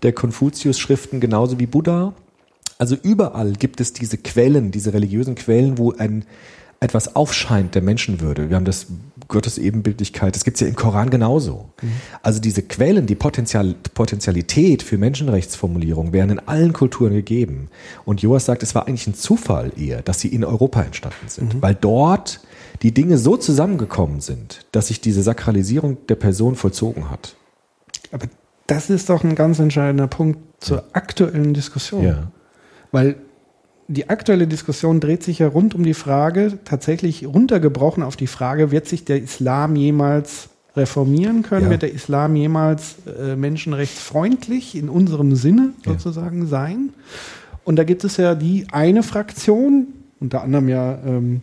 der 0.04 0.14
Konfuzius-Schriften 0.14 1.20
genauso 1.20 1.60
wie 1.60 1.66
Buddha. 1.66 2.14
Also 2.78 2.96
überall 3.02 3.54
gibt 3.54 3.82
es 3.82 3.94
diese 3.94 4.20
Quellen, 4.20 4.70
diese 4.70 4.94
religiösen 4.94 5.34
Quellen, 5.34 5.80
wo 5.80 5.92
ein 5.94 6.24
etwas 6.80 7.16
aufscheint 7.16 7.76
der 7.76 7.82
Menschenwürde. 7.82 8.50
Wir 8.50 8.56
haben 8.56 8.66
das 8.66 8.88
Gottes 9.28 9.58
Ebenbildlichkeit, 9.58 10.36
das 10.36 10.44
gibt 10.44 10.56
es 10.56 10.62
ja 10.62 10.68
im 10.68 10.76
Koran 10.76 11.10
genauso. 11.10 11.70
Also 12.24 12.40
diese 12.40 12.64
Quellen, 12.64 13.06
die 13.06 13.16
Potenzial, 13.16 13.76
Potentialität 13.94 14.82
für 14.82 14.98
Menschenrechtsformulierung 14.98 16.14
wären 16.14 16.32
in 16.32 16.40
allen 16.40 16.74
Kulturen 16.74 17.14
gegeben. 17.14 17.70
Und 18.06 18.22
Joas 18.22 18.46
sagt, 18.46 18.64
es 18.64 18.74
war 18.74 18.88
eigentlich 18.88 19.08
ein 19.08 19.14
Zufall 19.14 19.72
eher, 19.78 20.02
dass 20.02 20.20
sie 20.20 20.30
in 20.30 20.44
Europa 20.44 20.82
entstanden 20.82 21.28
sind, 21.28 21.62
weil 21.62 21.76
dort 21.76 22.40
die 22.82 22.94
Dinge 22.94 23.18
so 23.18 23.38
zusammengekommen 23.38 24.22
sind, 24.22 24.66
dass 24.72 24.88
sich 24.88 25.02
diese 25.02 25.22
Sakralisierung 25.22 25.98
der 26.08 26.16
Person 26.16 26.56
vollzogen 26.56 27.10
hat. 27.12 27.36
Aber 28.12 28.26
das 28.68 28.90
ist 28.90 29.10
doch 29.10 29.24
ein 29.24 29.36
ganz 29.36 29.60
entscheidender 29.60 30.08
Punkt 30.08 30.40
zur 30.64 30.86
aktuellen 30.94 31.54
Diskussion. 31.54 32.04
Weil 32.92 33.18
die 33.92 34.08
aktuelle 34.10 34.46
Diskussion 34.48 35.00
dreht 35.00 35.24
sich 35.24 35.40
ja 35.40 35.48
rund 35.48 35.74
um 35.76 35.84
die 35.84 35.96
Frage, 35.96 36.60
tatsächlich 36.64 37.26
runtergebrochen 37.26 38.04
auf 38.04 38.16
die 38.16 38.28
Frage, 38.28 38.70
wird 38.72 38.88
sich 38.88 39.04
der 39.04 39.22
Islam 39.22 39.76
jemals 39.76 40.50
reformieren 40.76 41.42
können? 41.42 41.66
Ja. 41.66 41.70
Wird 41.72 41.82
der 41.82 41.92
Islam 41.94 42.36
jemals 42.36 42.98
äh, 43.20 43.36
menschenrechtsfreundlich 43.36 44.76
in 44.76 44.90
unserem 44.90 45.36
Sinne 45.36 45.74
Ja. 45.86 45.94
sozusagen 45.94 46.46
sein? 46.48 46.90
Und 47.66 47.78
da 47.78 47.84
gibt 47.84 48.04
es 48.04 48.18
ja 48.18 48.36
die 48.36 48.68
eine 48.72 49.02
Fraktion, 49.04 49.88
unter 50.20 50.44
anderem 50.44 50.70
ja 50.70 51.00
ähm, 51.06 51.42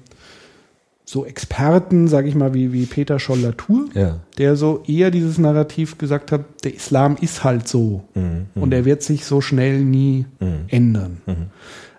so 1.04 1.24
Experten, 1.24 2.08
sage 2.08 2.28
ich 2.28 2.34
mal, 2.34 2.52
wie, 2.54 2.72
wie 2.72 2.86
Peter 2.86 3.18
Scholl-Latour, 3.18 3.86
Ja. 3.94 4.20
der 4.38 4.56
so 4.56 4.82
eher 4.86 5.10
dieses 5.10 5.38
Narrativ 5.38 5.98
gesagt 5.98 6.32
hat, 6.32 6.44
der 6.64 6.74
Islam 6.74 7.16
ist 7.20 7.42
halt 7.44 7.66
so 7.68 8.04
Mhm. 8.14 8.46
und 8.54 8.72
er 8.72 8.84
wird 8.84 9.02
sich 9.02 9.24
so 9.24 9.40
schnell 9.40 9.80
nie 9.80 10.26
Mhm. 10.40 10.46
ändern. 10.68 11.16
Mhm. 11.26 11.34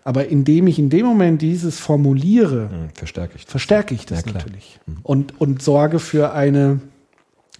Aber 0.08 0.30
indem 0.30 0.68
ich 0.68 0.80
in 0.80 0.90
dem 0.90 1.06
Moment 1.06 1.42
dieses 1.42 1.80
formuliere, 1.82 2.70
Mhm. 2.72 2.90
Verstärke 2.96 3.34
ich. 3.36 3.46
verstärke 3.46 3.94
ich 3.94 4.06
das 4.06 4.24
Ja, 4.26 4.32
natürlich 4.32 4.80
und, 5.04 5.34
und 5.42 5.62
sorge 5.62 6.00
für 6.00 6.32
eine, 6.32 6.80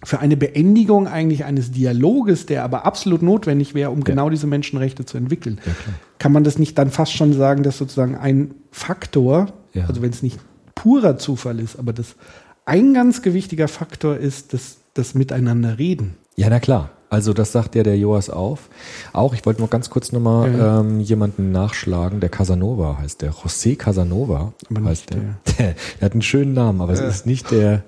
für 0.02 0.20
eine 0.20 0.34
Beendigung 0.38 1.06
eigentlich 1.08 1.44
eines 1.44 1.72
Dialoges, 1.72 2.46
der 2.46 2.64
aber 2.64 2.86
absolut 2.86 3.20
notwendig 3.20 3.74
wäre, 3.74 3.90
um 3.90 4.02
genau 4.02 4.30
diese 4.30 4.46
Menschenrechte 4.46 5.04
zu 5.04 5.18
entwickeln. 5.18 5.60
Ja. 5.66 5.72
Kann 6.18 6.32
man 6.32 6.42
das 6.42 6.58
nicht 6.58 6.78
dann 6.78 6.90
fast 6.90 7.12
schon 7.12 7.34
sagen, 7.34 7.62
dass 7.64 7.76
sozusagen 7.76 8.16
ein 8.16 8.54
Faktor, 8.70 9.48
Ja. 9.74 9.84
also 9.86 10.00
wenn 10.00 10.08
es 10.10 10.22
nicht 10.22 10.38
purer 10.74 11.18
Zufall 11.18 11.60
ist, 11.60 11.78
aber 11.78 11.92
das 11.92 12.16
ein 12.64 12.94
ganz 12.94 13.20
gewichtiger 13.20 13.68
Faktor 13.68 14.16
ist, 14.16 14.54
das, 14.54 14.78
das 14.94 15.14
Miteinander 15.14 15.78
reden. 15.78 16.14
Ja, 16.36 16.48
na 16.48 16.60
klar. 16.60 16.92
Also 17.10 17.32
das 17.32 17.52
sagt 17.52 17.74
ja 17.74 17.82
der 17.82 17.96
Joas 17.96 18.28
auf. 18.28 18.68
Auch, 19.12 19.32
ich 19.34 19.46
wollte 19.46 19.60
nur 19.60 19.70
ganz 19.70 19.88
kurz 19.88 20.12
nochmal 20.12 20.52
Ja. 20.54 20.80
ähm, 20.80 21.00
jemanden 21.00 21.52
nachschlagen, 21.52 22.20
der 22.20 22.28
Casanova 22.28 22.98
heißt, 23.00 23.22
der 23.22 23.32
José 23.32 23.76
Casanova 23.76 24.52
Aber 24.70 24.84
heißt 24.84 25.10
der. 25.10 25.20
der. 25.58 25.74
Der 26.00 26.04
hat 26.04 26.12
einen 26.12 26.22
schönen 26.22 26.52
Namen, 26.52 26.80
aber 26.80 26.92
es 26.92 27.00
ist 27.00 27.24
nicht 27.26 27.50
der, 27.50 27.82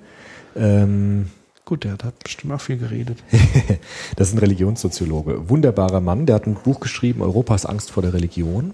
ähm, 0.55 1.27
Gut, 1.63 1.83
der 1.85 1.91
hat 1.91 2.19
bestimmt 2.23 2.51
auch 2.53 2.59
viel 2.59 2.77
geredet. 2.77 3.19
das 4.17 4.29
ist 4.29 4.33
ein 4.33 4.39
Religionssoziologe. 4.39 5.47
Wunderbarer 5.49 6.01
Mann, 6.01 6.25
der 6.25 6.35
hat 6.35 6.47
ein 6.47 6.55
Buch 6.55 6.79
geschrieben, 6.79 7.21
Europas 7.21 7.65
Angst 7.65 7.91
vor 7.91 8.03
der 8.03 8.13
Religion. 8.13 8.73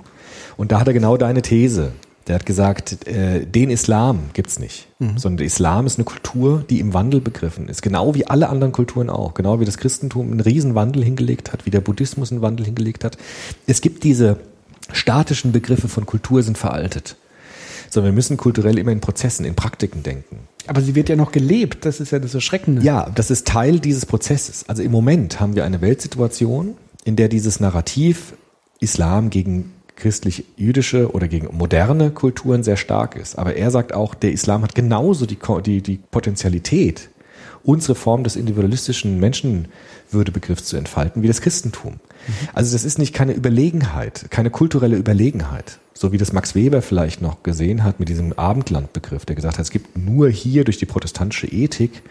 Und 0.55 0.71
da 0.71 0.79
hat 0.79 0.87
er 0.87 0.93
genau 0.93 1.17
deine 1.17 1.41
These. 1.43 1.91
Der 2.27 2.35
hat 2.35 2.45
gesagt, 2.45 3.07
äh, 3.07 3.45
den 3.45 3.69
Islam 3.69 4.31
gibt's 4.33 4.59
nicht, 4.59 4.87
sondern 4.99 5.37
der 5.37 5.45
Islam 5.45 5.85
ist 5.85 5.97
eine 5.97 6.03
Kultur, 6.03 6.63
die 6.69 6.79
im 6.79 6.93
Wandel 6.93 7.21
begriffen 7.21 7.69
ist. 7.69 7.81
Genau 7.81 8.15
wie 8.15 8.27
alle 8.27 8.49
anderen 8.49 8.73
Kulturen 8.73 9.09
auch. 9.09 9.33
Genau 9.33 9.59
wie 9.59 9.65
das 9.65 9.77
Christentum 9.77 10.31
einen 10.31 10.41
riesen 10.41 10.75
Wandel 10.75 11.03
hingelegt 11.03 11.53
hat, 11.53 11.65
wie 11.65 11.69
der 11.69 11.79
Buddhismus 11.81 12.31
einen 12.31 12.41
Wandel 12.41 12.65
hingelegt 12.65 13.05
hat. 13.05 13.17
Es 13.65 13.79
gibt 13.79 14.03
diese 14.03 14.37
statischen 14.91 15.51
Begriffe 15.51 15.87
von 15.87 16.05
Kultur 16.05 16.43
sind 16.43 16.57
veraltet. 16.57 17.15
Sondern 17.89 18.11
wir 18.11 18.15
müssen 18.15 18.35
kulturell 18.35 18.77
immer 18.77 18.91
in 18.91 18.99
Prozessen, 18.99 19.45
in 19.45 19.55
Praktiken 19.55 20.03
denken. 20.03 20.39
Aber 20.67 20.81
sie 20.81 20.95
wird 20.95 21.07
ja 21.07 21.15
noch 21.15 21.31
gelebt, 21.31 21.85
das 21.85 22.01
ist 22.01 22.11
ja 22.11 22.19
das 22.19 22.33
Erschreckende. 22.33 22.81
Ja, 22.81 23.09
das 23.09 23.31
ist 23.31 23.47
Teil 23.47 23.79
dieses 23.79 24.05
Prozesses. 24.05 24.65
Also 24.67 24.83
im 24.83 24.91
Moment 24.91 25.39
haben 25.39 25.55
wir 25.55 25.63
eine 25.63 25.79
Weltsituation, 25.79 26.75
in 27.05 27.15
der 27.15 27.29
dieses 27.29 27.61
Narrativ 27.61 28.33
Islam 28.81 29.29
gegen 29.29 29.71
christlich-jüdische 29.97 31.11
oder 31.11 31.27
gegen 31.27 31.55
moderne 31.55 32.11
Kulturen 32.11 32.63
sehr 32.63 32.77
stark 32.77 33.15
ist. 33.15 33.37
Aber 33.37 33.55
er 33.55 33.71
sagt 33.71 33.93
auch, 33.93 34.15
der 34.15 34.31
Islam 34.31 34.63
hat 34.63 34.75
genauso 34.75 35.25
die, 35.25 35.37
die, 35.63 35.81
die 35.81 35.99
Potentialität, 36.09 37.09
unsere 37.63 37.95
Form 37.95 38.23
des 38.23 38.37
individualistischen 38.37 39.19
Menschenwürdebegriffs 39.19 40.65
zu 40.65 40.77
entfalten, 40.77 41.21
wie 41.21 41.27
das 41.27 41.41
Christentum. 41.41 41.95
Also 42.53 42.73
das 42.73 42.85
ist 42.85 42.97
nicht 42.97 43.13
keine 43.13 43.33
Überlegenheit, 43.33 44.27
keine 44.29 44.49
kulturelle 44.49 44.95
Überlegenheit, 44.95 45.79
so 45.93 46.13
wie 46.13 46.17
das 46.17 46.31
Max 46.31 46.55
Weber 46.55 46.81
vielleicht 46.81 47.21
noch 47.21 47.43
gesehen 47.43 47.83
hat 47.83 47.99
mit 47.99 48.07
diesem 48.07 48.33
Abendlandbegriff, 48.33 49.25
der 49.25 49.35
gesagt 49.35 49.57
hat, 49.57 49.65
es 49.65 49.71
gibt 49.71 49.97
nur 49.97 50.29
hier 50.29 50.63
durch 50.63 50.77
die 50.77 50.85
protestantische 50.85 51.47
Ethik 51.47 52.03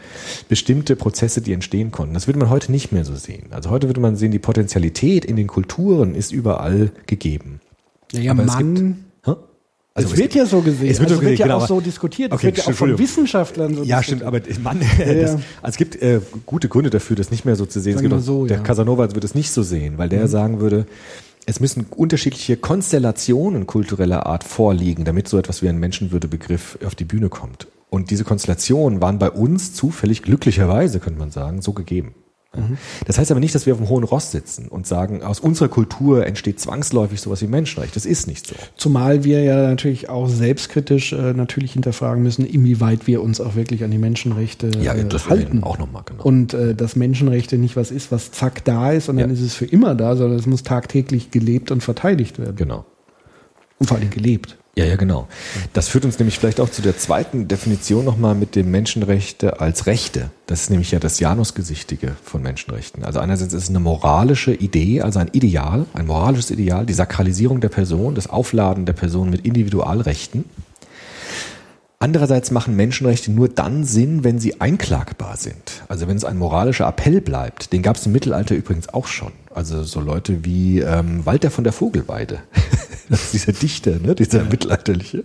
bestimmte 0.49 0.95
Prozesse, 0.95 1.41
die 1.41 1.55
entstehen 1.55 1.91
konnten. 1.91 2.15
Das 2.15 2.27
würde 2.27 2.39
man 2.39 2.51
heute 2.51 2.71
nicht 2.71 2.93
mehr 2.93 3.07
so 3.07 3.17
sehen. 3.17 3.47
Also 3.51 3.71
heute 3.71 3.89
würde 3.89 4.01
man 4.01 4.17
sehen, 4.17 4.33
die 4.33 4.39
Potentialität 4.39 5.25
in 5.25 5.37
den 5.37 5.47
Kulturen 5.47 6.15
ist 6.15 6.33
überall 6.33 6.93
gegeben. 7.07 7.61
Ja, 8.13 8.21
ja 8.21 8.31
Aber 8.33 8.45
es 8.45 8.49
Mann. 8.49 9.05
Hä? 9.25 9.33
Also 9.95 10.13
es 10.13 10.19
wird 10.19 10.35
ja 10.35 10.45
so 10.45 10.61
gesehen. 10.61 10.91
Es 10.91 10.99
wird, 10.99 11.11
also 11.11 11.15
so 11.15 11.21
gesehen, 11.21 11.39
ja 11.39 11.47
genau, 11.47 11.59
auch 11.59 11.67
so 11.67 11.81
diskutiert. 11.81 12.31
Es 12.31 12.37
Okay, 12.37 12.47
wird 12.47 12.59
ja 12.59 12.65
auch 12.65 12.73
von. 12.73 12.99
Wissenschaftlern 12.99 13.75
so 13.75 13.83
Ja, 13.83 14.03
stimmt, 14.03 14.23
aber 14.23 14.41
Mann, 14.63 14.81
Ja, 14.99 15.15
das, 15.15 15.33
ja. 15.33 15.37
also 15.37 15.43
es 15.63 15.77
gibt 15.77 15.97
äh, 15.97 16.21
gute 16.45 16.69
Gründe 16.69 16.91
dafür, 16.91 17.17
das 17.17 17.31
nicht 17.31 17.45
mehr 17.45 17.57
so 17.57 17.65
zu 17.67 17.81
sehen. 17.81 17.97
Es 17.97 18.03
gibt 18.03 18.13
auch, 18.13 18.21
so, 18.21 18.47
der 18.47 18.57
ja. 18.57 18.63
Mhm. 18.63 18.67
Casanova 18.67 19.15
würde 19.15 19.27
es 19.27 19.35
nicht 19.35 19.51
so 19.51 19.63
sehen, 19.63 19.97
weil 19.97 20.09
der 20.09 20.29
sagen 20.29 20.61
würde, 20.61 20.87
es 21.47 21.61
müssen 21.61 21.87
unterschiedliche 21.89 22.57
Konstellationen 22.57 23.67
kultureller 23.67 24.27
Art 24.27 24.45
vorliegen, 24.45 25.05
damit 25.05 25.29
so 25.29 25.39
etwas 25.39 25.63
wie 25.63 25.69
ein 25.69 25.79
Menschenwürdebegriff 25.79 26.79
auf 26.85 26.95
die 26.95 27.05
Bühne 27.05 27.29
kommt. 27.29 27.69
Und 27.89 28.11
diese 28.11 28.25
Konstellationen 28.25 29.01
waren 29.01 29.19
bei 29.19 29.31
uns 29.31 29.73
zufällig, 29.73 30.23
glücklicherweise 30.23 30.99
könnte 30.99 31.21
man 31.21 31.31
sagen, 31.31 31.63
so 31.63 31.73
gegeben. 31.73 32.15
Ja. 32.57 32.63
Mhm. 32.63 32.79
Das 33.07 33.19
heißt 33.19 33.31
aber 33.31 33.41
nicht, 33.41 33.55
dass 33.55 33.67
wir 33.67 33.73
auf 33.75 33.79
dem 33.79 33.89
hohen 33.89 34.05
Ross 34.05 34.31
sitzen 34.31 34.69
und 34.69 34.87
sagen, 34.87 35.23
aus 35.23 35.41
unserer 35.41 35.69
Kultur 35.69 36.27
entsteht 36.27 36.61
zwangsläufig 36.61 37.21
sowas 37.21 37.43
wie 37.43 37.47
Menschenrecht. 37.47 37.95
Das 37.97 38.07
ist 38.07 38.27
nicht 38.27 38.47
so. 38.47 38.55
Zumal 38.77 39.25
wir 39.25 39.43
ja 39.43 39.69
natürlich 39.69 40.09
auch 40.09 40.29
selbstkritisch 40.29 41.13
äh, 41.13 41.33
natürlich 41.33 41.73
hinterfragen 41.73 42.23
müssen, 42.23 42.47
inwieweit 42.47 43.07
wir 43.07 43.23
uns 43.23 43.41
auch 43.41 43.55
wirklich 43.55 43.85
an 43.85 43.91
die 43.91 43.99
Menschenrechte 43.99 44.69
äh, 44.69 44.89
halten. 45.29 45.63
auch 45.63 45.79
nochmal 45.79 46.03
genau. 46.07 46.23
Und 46.25 46.55
äh, 46.55 46.75
dass 46.75 46.97
Menschenrechte 46.97 47.59
nicht 47.59 47.77
was 47.77 47.91
ist, 47.91 48.11
was 48.13 48.33
zack 48.33 48.65
da 48.65 48.93
ist 48.93 49.09
und 49.09 49.17
dann 49.19 49.29
Ja. 49.31 49.35
ist 49.35 49.43
es 49.43 49.55
für 49.55 49.67
immer 49.67 49.95
da, 49.95 50.17
sondern 50.17 50.39
es 50.39 50.47
muss 50.47 50.63
tagtäglich 50.63 51.31
gelebt 51.31 51.71
und 51.71 51.83
verteidigt 51.83 52.39
werden. 52.39 52.57
genau. 52.57 52.85
Und 53.79 53.89
vor 53.89 53.99
allem 53.99 54.09
gelebt. 54.11 54.57
Ja, 54.79 54.85
ja, 54.85 54.97
genau. 54.97 55.27
Das 55.73 55.89
führt 55.89 56.05
uns 56.05 56.19
nämlich 56.19 56.39
vielleicht 56.39 56.61
auch 56.61 56.69
zu 56.69 56.83
der 56.83 56.99
zweiten 56.99 57.49
Definition 57.49 58.05
nochmal 58.05 58.35
mit 58.35 58.55
dem 58.57 58.71
Menschenrechte 58.71 59.59
als 59.59 59.87
Rechte. 59.87 60.31
Das 60.47 60.61
ist 60.61 60.71
nämlich 60.71 60.91
ja 60.91 60.99
das 60.99 61.19
Janusgesichtige 61.19 62.15
von 62.23 62.43
Menschenrechten. 62.43 63.03
Also 63.03 63.19
einerseits 63.21 63.55
ist 63.55 63.63
es 63.63 63.69
eine 63.71 63.81
moralische 63.81 64.53
Idee, 64.53 65.01
also 65.01 65.19
ein 65.19 65.31
Ideal, 65.33 65.87
ein 65.95 66.07
moralisches 66.07 66.51
Ideal, 66.51 66.85
die 66.85 66.93
Sakralisierung 66.93 67.63
der 67.63 67.71
Person, 67.71 68.15
das 68.15 68.29
Aufladen 68.29 68.85
der 68.85 68.93
Person 68.93 69.31
mit 69.31 69.47
Individualrechten. 69.47 70.45
Andererseits 71.99 72.51
machen 72.51 72.77
Menschenrechte 72.77 73.33
nur 73.33 73.49
dann 73.49 73.85
Sinn, 73.85 74.23
wenn 74.23 74.39
sie 74.39 74.61
einklagbar 74.61 75.39
sind. 75.39 75.83
Also 75.89 76.07
wenn 76.07 76.17
es 76.17 76.25
ein 76.25 76.37
moralischer 76.37 76.87
Appell 76.87 77.23
bleibt. 77.23 77.73
Den 77.73 77.83
gab 77.83 77.97
es 77.97 78.05
im 78.05 78.13
Mittelalter 78.13 78.55
übrigens 78.55 78.91
auch 78.91 79.07
schon. 79.07 79.33
Also 79.55 79.83
so 79.83 80.01
Leute 80.01 80.45
wie 80.45 80.81
ähm, 80.81 81.25
Walter 81.25 81.51
von 81.51 81.65
der 81.65 81.73
Vogelweide, 81.73 82.41
dieser 83.33 83.53
Dichter, 83.53 83.93
ne, 83.99 84.15
dieser 84.15 84.45
mittelalterliche, 84.45 85.25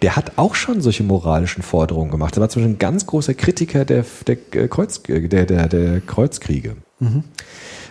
der 0.00 0.14
hat 0.14 0.32
auch 0.36 0.54
schon 0.54 0.80
solche 0.80 1.02
moralischen 1.02 1.64
Forderungen 1.64 2.12
gemacht. 2.12 2.36
Er 2.36 2.42
war 2.42 2.48
zum 2.48 2.62
Beispiel 2.62 2.76
ein 2.76 2.78
ganz 2.78 3.06
großer 3.06 3.34
Kritiker 3.34 3.84
der, 3.84 4.04
der, 4.28 4.36
äh, 4.52 4.68
Kreuz, 4.68 5.02
der, 5.02 5.46
der, 5.46 5.68
der 5.68 6.00
Kreuzkriege. 6.00 6.76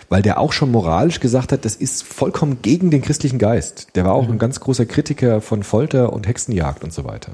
weil 0.08 0.22
der 0.22 0.38
auch 0.38 0.52
schon 0.52 0.70
moralisch 0.70 1.20
gesagt 1.20 1.52
hat, 1.52 1.66
das 1.66 1.76
ist 1.76 2.02
vollkommen 2.02 2.62
gegen 2.62 2.90
den 2.90 3.02
christlichen 3.02 3.38
Geist. 3.38 3.88
Der 3.94 4.04
war 4.04 4.14
auch 4.14 4.28
ein 4.28 4.38
ganz 4.38 4.58
großer 4.60 4.86
Kritiker 4.86 5.42
von 5.42 5.62
Folter 5.62 6.12
und 6.12 6.26
Hexenjagd 6.26 6.82
und 6.82 6.92
so 6.92 7.04
weiter. 7.04 7.32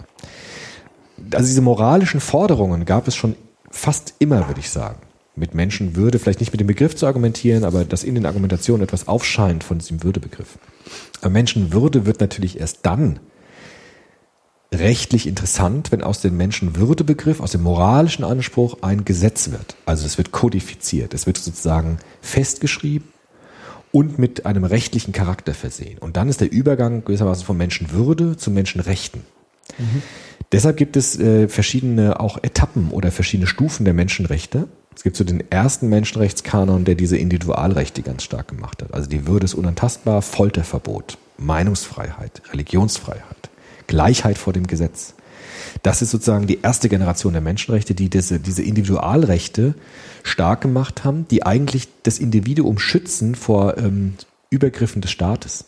Also 1.33 1.47
diese 1.47 1.63
moralischen 1.63 2.21
Forderungen 2.21 2.85
gab 2.85 3.09
es 3.09 3.17
schon 3.17 3.37
fast 3.71 4.15
immer, 4.19 4.49
würde 4.49 4.61
ich 4.61 4.71
sagen. 4.71 5.01
Mit 5.37 5.55
Menschenwürde, 5.55 6.19
vielleicht 6.19 6.41
nicht 6.41 6.53
mit 6.53 6.61
dem 6.61 6.69
Begriff 6.69 6.95
zu 6.95 7.07
argumentieren, 7.07 7.65
aber 7.65 7.85
dass 7.85 8.05
in 8.05 8.15
den 8.15 8.27
Argumentationen 8.27 8.85
etwas 8.85 9.09
aufscheint 9.09 9.65
von 9.65 9.79
diesem 9.79 10.05
Würdebegriff. 10.05 10.59
Aber 11.21 11.31
Menschenwürde 11.31 12.07
wird 12.07 12.21
natürlich 12.21 12.61
erst 12.61 12.81
dann 12.83 13.19
rechtlich 14.73 15.27
interessant, 15.27 15.93
wenn 15.93 16.03
aus 16.03 16.21
dem 16.21 16.37
Menschenwürdebegriff, 16.37 17.41
aus 17.41 17.53
dem 17.53 17.63
moralischen 17.63 18.25
Anspruch 18.25 18.79
ein 18.83 19.05
Gesetz 19.05 19.51
wird. 19.51 19.77
Also 19.87 20.07
es 20.07 20.19
wird 20.19 20.33
kodifiziert, 20.33 21.15
es 21.15 21.27
wird 21.27 21.39
sozusagen 21.39 21.99
festgeschrieben 22.21 23.09
und 23.93 24.19
mit 24.19 24.47
einem 24.47 24.65
rechtlichen 24.65 25.13
Charakter 25.13 25.55
versehen. 25.55 25.99
Und 25.99 26.17
dann 26.17 26.29
ist 26.29 26.41
der 26.41 26.51
Übergang 26.51 27.05
gewissermaßen 27.05 27.47
von 27.47 27.57
Menschenwürde 27.57 28.37
zu 28.37 28.51
Menschenrechten. 28.51 29.23
Mhm. 29.79 30.03
Deshalb 30.55 30.77
gibt 30.77 30.97
es 30.97 31.19
äh, 31.19 31.49
verschiedene 31.49 32.21
auch 32.21 32.39
Etappen 32.41 32.93
oder 32.93 33.11
verschiedene 33.11 33.49
Stufen 33.49 33.85
der 33.85 33.93
Menschenrechte. 33.93 34.69
Es 34.95 35.03
gibt 35.03 35.17
so 35.17 35.25
den 35.25 35.43
ersten 35.51 35.89
Menschenrechtskanon, 35.89 36.85
der 36.85 36.95
diese 36.95 37.17
Individualrechte 37.17 38.03
ganz 38.03 38.23
stark 38.23 38.47
gemacht 38.47 38.81
hat. 38.81 38.95
Also 38.95 39.11
die 39.11 39.27
Würde 39.27 39.47
ist 39.47 39.55
unantastbar, 39.55 40.23
Folterverbot, 40.23 41.19
Meinungsfreiheit, 41.39 42.41
Religionsfreiheit. 42.53 43.51
Gleichheit 43.89 44.39
vor 44.39 44.53
dem 44.53 44.69
Gesetz. 44.69 45.15
Das 45.83 46.03
ist 46.03 46.13
sozusagen 46.13 46.47
die 46.47 46.61
erste 46.63 46.89
Generation 46.89 47.33
der 47.33 47.43
Menschenrechte, 47.43 47.97
die 47.97 48.09
diese, 48.09 48.39
diese 48.39 48.63
Individualrechte 48.63 49.75
stark 50.23 50.61
gemacht 50.61 51.03
haben, 51.03 51.27
die 51.33 51.45
eigentlich 51.45 51.89
das 52.05 52.21
Individuum 52.21 52.79
schützen 52.79 53.35
vor 53.35 53.77
ähm, 53.77 54.15
Übergriffen 54.51 55.03
des 55.03 55.11
Staates. 55.11 55.65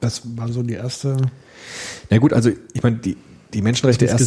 Das 0.00 0.22
war 0.38 0.48
so 0.48 0.62
die 0.62 0.72
erste. 0.72 1.18
Na 2.08 2.16
gut, 2.16 2.32
also 2.32 2.50
ich 2.72 2.82
meine, 2.82 2.96
die, 2.96 3.18
die 3.52 3.62
Menschenrechte 3.62 4.06
erst. 4.06 4.18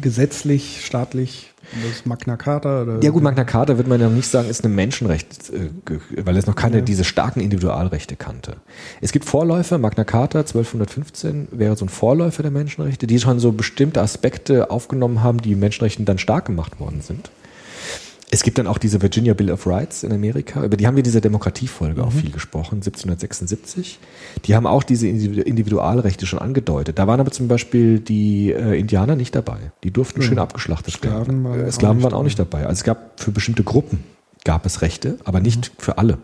Gesetzlich, 0.00 0.84
staatlich 0.84 1.48
das 1.86 2.06
Magna 2.06 2.36
Carta? 2.36 2.82
Oder? 2.82 3.02
Ja 3.02 3.10
gut, 3.10 3.22
Magna 3.22 3.44
Carta 3.44 3.76
wird 3.76 3.88
man 3.88 4.00
ja 4.00 4.08
nicht 4.08 4.28
sagen, 4.28 4.48
ist 4.48 4.64
ein 4.64 4.74
Menschenrecht, 4.74 5.50
äh, 5.50 5.98
weil 6.24 6.36
es 6.36 6.46
noch 6.46 6.54
keine 6.54 6.78
ja. 6.78 6.82
diese 6.82 7.04
starken 7.04 7.40
Individualrechte 7.40 8.16
kannte. 8.16 8.56
Es 9.00 9.12
gibt 9.12 9.26
Vorläufer, 9.26 9.78
Magna 9.78 10.04
Carta 10.04 10.40
1215 10.40 11.48
wäre 11.50 11.76
so 11.76 11.84
ein 11.84 11.88
Vorläufer 11.88 12.42
der 12.42 12.52
Menschenrechte, 12.52 13.06
die 13.06 13.18
schon 13.18 13.38
so 13.38 13.52
bestimmte 13.52 14.00
Aspekte 14.00 14.70
aufgenommen 14.70 15.22
haben, 15.22 15.38
die 15.38 15.54
Menschenrechten 15.54 16.04
dann 16.04 16.18
stark 16.18 16.46
gemacht 16.46 16.80
worden 16.80 17.02
sind. 17.02 17.30
Es 18.30 18.42
gibt 18.42 18.58
dann 18.58 18.66
auch 18.66 18.78
diese 18.78 19.00
Virginia 19.00 19.32
Bill 19.32 19.50
of 19.50 19.66
Rights 19.66 20.02
in 20.02 20.12
Amerika, 20.12 20.62
über 20.62 20.76
die 20.76 20.86
haben 20.86 20.96
wir 20.96 21.00
in 21.00 21.04
dieser 21.04 21.22
Demokratiefolge 21.22 22.02
mhm. 22.02 22.06
auch 22.06 22.12
viel 22.12 22.30
gesprochen, 22.30 22.76
1776. 22.76 23.98
Die 24.44 24.54
haben 24.54 24.66
auch 24.66 24.82
diese 24.82 25.08
Individualrechte 25.08 26.26
schon 26.26 26.38
angedeutet. 26.38 26.98
Da 26.98 27.06
waren 27.06 27.20
aber 27.20 27.30
zum 27.30 27.48
Beispiel 27.48 28.00
die 28.00 28.52
äh, 28.52 28.78
Indianer 28.78 29.16
nicht 29.16 29.34
dabei. 29.34 29.72
Die 29.82 29.90
durften 29.90 30.20
ja. 30.20 30.26
schön 30.26 30.38
abgeschlachtet 30.38 30.94
Sklaven 30.94 31.44
werden. 31.44 31.62
Waren 31.62 31.72
Sklaven 31.72 32.02
waren 32.02 32.12
auch 32.12 32.22
nicht 32.22 32.38
dabei. 32.38 32.66
Also 32.66 32.80
es 32.80 32.84
gab 32.84 33.18
für 33.18 33.30
bestimmte 33.30 33.64
Gruppen 33.64 34.04
gab 34.44 34.66
es 34.66 34.82
Rechte, 34.82 35.18
aber 35.24 35.40
nicht 35.40 35.70
mhm. 35.70 35.82
für 35.82 35.98
alle. 35.98 36.18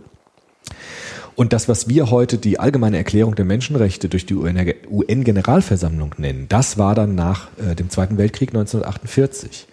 Und 1.37 1.53
das, 1.53 1.69
was 1.69 1.89
wir 1.89 2.11
heute 2.11 2.39
die 2.39 2.61
allgemeine 2.61 2.97
Erklärung 2.97 3.35
der 3.35 3.45
Menschenrechte 3.45 4.09
durch 4.09 4.25
die 4.25 4.35
UN-Generalversammlung 4.35 6.15
nennen, 6.19 6.47
das 6.49 6.79
war 6.79 6.95
dann 6.95 7.15
nach 7.15 7.49
äh, 7.59 7.75
dem 7.75 7.91
Zweiten 7.91 8.19
Weltkrieg 8.19 8.51
1948 8.51 9.67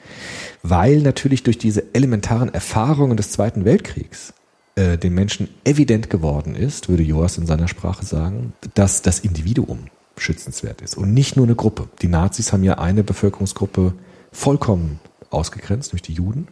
weil 0.64 1.00
natürlich 1.00 1.44
durch 1.44 1.58
diese 1.58 1.94
elementaren 1.94 2.54
Erfahrungen 2.54 3.18
des 3.18 3.32
Zweiten 3.32 3.66
Weltkriegs 3.66 4.34
äh, 4.76 4.98
den 4.98 5.14
Menschen 5.14 5.50
evident 5.64 6.10
geworden 6.10 6.56
ist, 6.56 6.90
würde 6.90 7.04
Joas 7.04 7.38
in 7.38 7.46
seiner 7.46 7.68
Sprache 7.68 8.06
sagen, 8.06 8.54
dass 8.74 9.02
das 9.02 9.20
Individuum 9.20 9.88
schützenswert 10.18 10.82
ist 10.82 10.98
und 10.98 11.14
nicht 11.14 11.36
nur 11.36 11.46
eine 11.46 11.56
Gruppe. 11.56 11.90
Die 12.02 12.08
Nazis 12.08 12.54
haben 12.54 12.64
ja 12.64 12.78
eine 12.78 13.04
Bevölkerungsgruppe 13.04 13.94
vollkommen 14.32 15.00
ausgegrenzt 15.30 15.94
durch 15.94 16.02
die 16.02 16.14
Juden. 16.14 16.48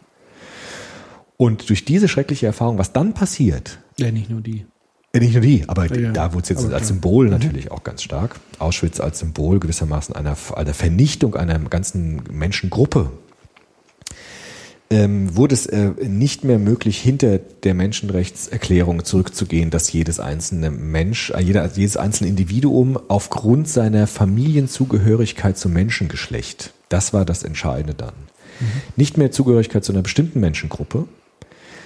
Und 1.36 1.70
durch 1.70 1.86
diese 1.86 2.08
schreckliche 2.08 2.46
Erfahrung, 2.46 2.76
was 2.76 2.92
dann 2.92 3.14
passiert. 3.14 3.78
Ja, 3.98 4.10
nicht 4.10 4.28
nur 4.28 4.42
die. 4.42 4.66
Äh, 5.12 5.20
nicht 5.20 5.32
nur 5.32 5.42
die, 5.42 5.68
aber 5.68 5.94
ja, 5.94 6.12
da 6.12 6.32
wurde 6.32 6.42
es 6.42 6.48
jetzt 6.50 6.72
als 6.72 6.88
Symbol 6.88 7.26
mhm. 7.26 7.32
natürlich 7.32 7.70
auch 7.70 7.84
ganz 7.84 8.02
stark. 8.02 8.36
Auschwitz 8.58 9.00
als 9.00 9.18
Symbol 9.18 9.60
gewissermaßen 9.60 10.14
einer, 10.14 10.36
einer 10.54 10.74
Vernichtung 10.74 11.34
einer 11.34 11.58
ganzen 11.58 12.22
Menschengruppe 12.30 13.10
ähm, 14.92 15.36
wurde 15.36 15.54
es 15.54 15.66
äh, 15.66 15.92
nicht 16.02 16.42
mehr 16.42 16.58
möglich, 16.58 17.00
hinter 17.00 17.38
der 17.38 17.74
Menschenrechtserklärung 17.74 19.04
zurückzugehen, 19.04 19.70
dass 19.70 19.92
jedes 19.92 20.18
einzelne 20.18 20.70
Mensch, 20.70 21.30
äh, 21.30 21.40
jeder, 21.40 21.70
jedes 21.72 21.96
einzelne 21.96 22.28
Individuum 22.28 22.98
aufgrund 23.08 23.68
seiner 23.68 24.08
Familienzugehörigkeit 24.08 25.56
zum 25.56 25.72
Menschengeschlecht, 25.72 26.72
das 26.88 27.12
war 27.12 27.24
das 27.24 27.44
Entscheidende 27.44 27.94
dann. 27.94 28.14
Mhm. 28.58 28.66
Nicht 28.96 29.16
mehr 29.16 29.30
Zugehörigkeit 29.30 29.84
zu 29.84 29.92
einer 29.92 30.02
bestimmten 30.02 30.40
Menschengruppe, 30.40 31.06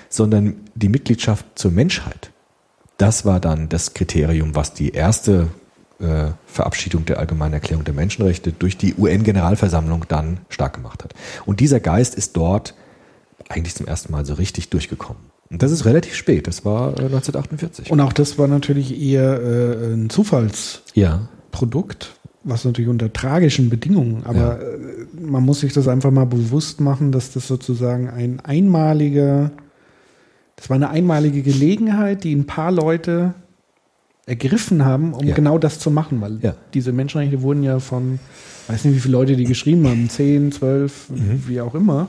sondern 0.09 0.57
die 0.75 0.89
Mitgliedschaft 0.89 1.45
zur 1.57 1.72
Menschheit. 1.72 2.31
Das 2.99 3.24
war 3.24 3.40
dann 3.40 3.68
das 3.68 3.95
Kriterium, 3.95 4.55
was 4.55 4.72
die 4.72 4.90
erste 4.90 5.49
äh, 5.99 6.32
Verabschiedung 6.47 7.05
der 7.07 7.18
Allgemeinen 7.18 7.55
Erklärung 7.55 7.84
der 7.84 7.95
Menschenrechte 7.95 8.53
durch 8.53 8.76
die 8.76 8.95
UN-Generalversammlung 8.95 10.07
dann 10.09 10.38
stark 10.49 10.74
gemacht 10.74 11.05
hat. 11.05 11.14
Und 11.47 11.61
dieser 11.61 11.80
Geist 11.80 12.14
ist 12.14 12.36
dort 12.36 12.74
eigentlich 13.49 13.74
zum 13.74 13.86
ersten 13.86 14.12
Mal 14.12 14.24
so 14.24 14.34
richtig 14.34 14.70
durchgekommen. 14.70 15.22
Und 15.51 15.62
das 15.62 15.70
ist 15.70 15.84
relativ 15.84 16.14
spät, 16.14 16.47
das 16.47 16.64
war 16.64 16.88
1948. 16.88 17.88
Äh, 17.88 17.92
Und 17.92 18.01
auch 18.01 18.12
das 18.12 18.38
war 18.38 18.49
natürlich 18.49 19.01
eher 19.01 19.40
äh, 19.40 19.95
ein 19.95 20.11
Zufallsprodukt, 20.11 22.05
ja. 22.05 22.30
was 22.42 22.64
natürlich 22.64 22.88
unter 22.88 23.12
tragischen 23.12 23.70
Bedingungen, 23.70 24.22
aber 24.24 24.38
ja. 24.38 24.55
äh, 24.55 25.07
man 25.20 25.45
muss 25.45 25.61
sich 25.61 25.72
das 25.72 25.86
einfach 25.86 26.11
mal 26.11 26.26
bewusst 26.26 26.80
machen, 26.80 27.12
dass 27.12 27.32
das 27.32 27.47
sozusagen 27.47 28.09
ein 28.09 28.40
einmaliger, 28.40 29.53
das 30.57 30.71
war 30.71 30.77
eine 30.77 30.91
einmalige 30.91 31.43
Gelegenheit, 31.43 32.25
die 32.25 32.35
ein 32.35 32.47
paar 32.47 32.73
Leute 32.73 33.35
ergriffen 34.27 34.85
haben, 34.85 35.13
um 35.13 35.27
ja. 35.27 35.35
genau 35.35 35.59
das 35.59 35.79
zu 35.79 35.91
machen, 35.91 36.21
weil 36.21 36.55
diese 36.73 36.93
Menschenrechte 36.93 37.43
wurden 37.43 37.63
ja 37.63 37.79
von, 37.79 38.19
weiß 38.69 38.85
nicht, 38.85 38.95
wie 38.95 39.01
viele 39.01 39.13
Leute 39.13 39.37
die 39.37 39.45
geschrieben 39.45 39.87
haben, 39.87 40.09
10, 40.09 40.53
12, 40.53 41.11
mhm. 41.11 41.45
wie 41.47 41.61
auch 41.61 41.75
immer. 41.75 42.09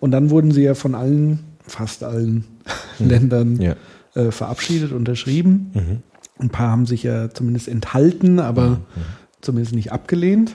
Und 0.00 0.12
dann 0.12 0.30
wurden 0.30 0.50
sie 0.50 0.62
ja 0.62 0.74
von 0.74 0.94
allen, 0.94 1.40
fast 1.66 2.04
allen 2.04 2.44
mhm. 2.98 3.08
Ländern 3.08 3.60
ja. 3.60 3.74
äh, 4.14 4.30
verabschiedet, 4.30 4.92
unterschrieben. 4.92 5.70
Mhm. 5.74 5.98
Ein 6.38 6.48
paar 6.48 6.70
haben 6.70 6.86
sich 6.86 7.02
ja 7.02 7.30
zumindest 7.30 7.68
enthalten, 7.68 8.40
aber 8.40 8.70
mhm. 8.70 8.76
Zumindest 9.42 9.74
nicht 9.74 9.92
abgelehnt. 9.92 10.54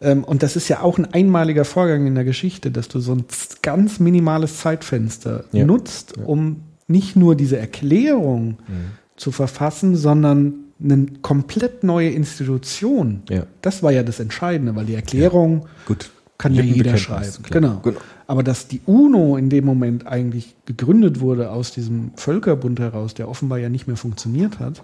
Mhm. 0.00 0.24
Und 0.24 0.42
das 0.44 0.54
ist 0.54 0.68
ja 0.68 0.82
auch 0.82 0.98
ein 0.98 1.12
einmaliger 1.12 1.64
Vorgang 1.64 2.06
in 2.06 2.14
der 2.14 2.24
Geschichte, 2.24 2.70
dass 2.70 2.88
du 2.88 3.00
so 3.00 3.12
ein 3.12 3.24
ganz 3.62 3.98
minimales 3.98 4.58
Zeitfenster 4.58 5.44
ja. 5.50 5.66
nutzt, 5.66 6.16
um 6.18 6.62
nicht 6.86 7.16
nur 7.16 7.34
diese 7.34 7.58
Erklärung 7.58 8.58
mhm. 8.68 8.92
zu 9.16 9.32
verfassen, 9.32 9.96
sondern 9.96 10.54
eine 10.82 11.06
komplett 11.22 11.82
neue 11.82 12.10
Institution. 12.10 13.22
Ja. 13.28 13.44
Das 13.62 13.82
war 13.82 13.90
ja 13.90 14.04
das 14.04 14.20
Entscheidende, 14.20 14.76
weil 14.76 14.84
die 14.84 14.94
Erklärung 14.94 15.66
Gut 15.86 16.10
kann 16.38 16.54
ja 16.54 16.62
jeder 16.62 16.96
schreiben. 16.96 17.42
Genau. 17.50 17.80
genau. 17.82 17.98
Aber 18.28 18.44
dass 18.44 18.68
die 18.68 18.80
UNO 18.86 19.36
in 19.36 19.50
dem 19.50 19.64
Moment 19.64 20.06
eigentlich 20.06 20.54
gegründet 20.66 21.20
wurde 21.20 21.50
aus 21.50 21.72
diesem 21.72 22.12
Völkerbund 22.14 22.78
heraus, 22.78 23.14
der 23.14 23.28
offenbar 23.28 23.58
ja 23.58 23.68
nicht 23.68 23.88
mehr 23.88 23.96
funktioniert 23.96 24.60
hat, 24.60 24.82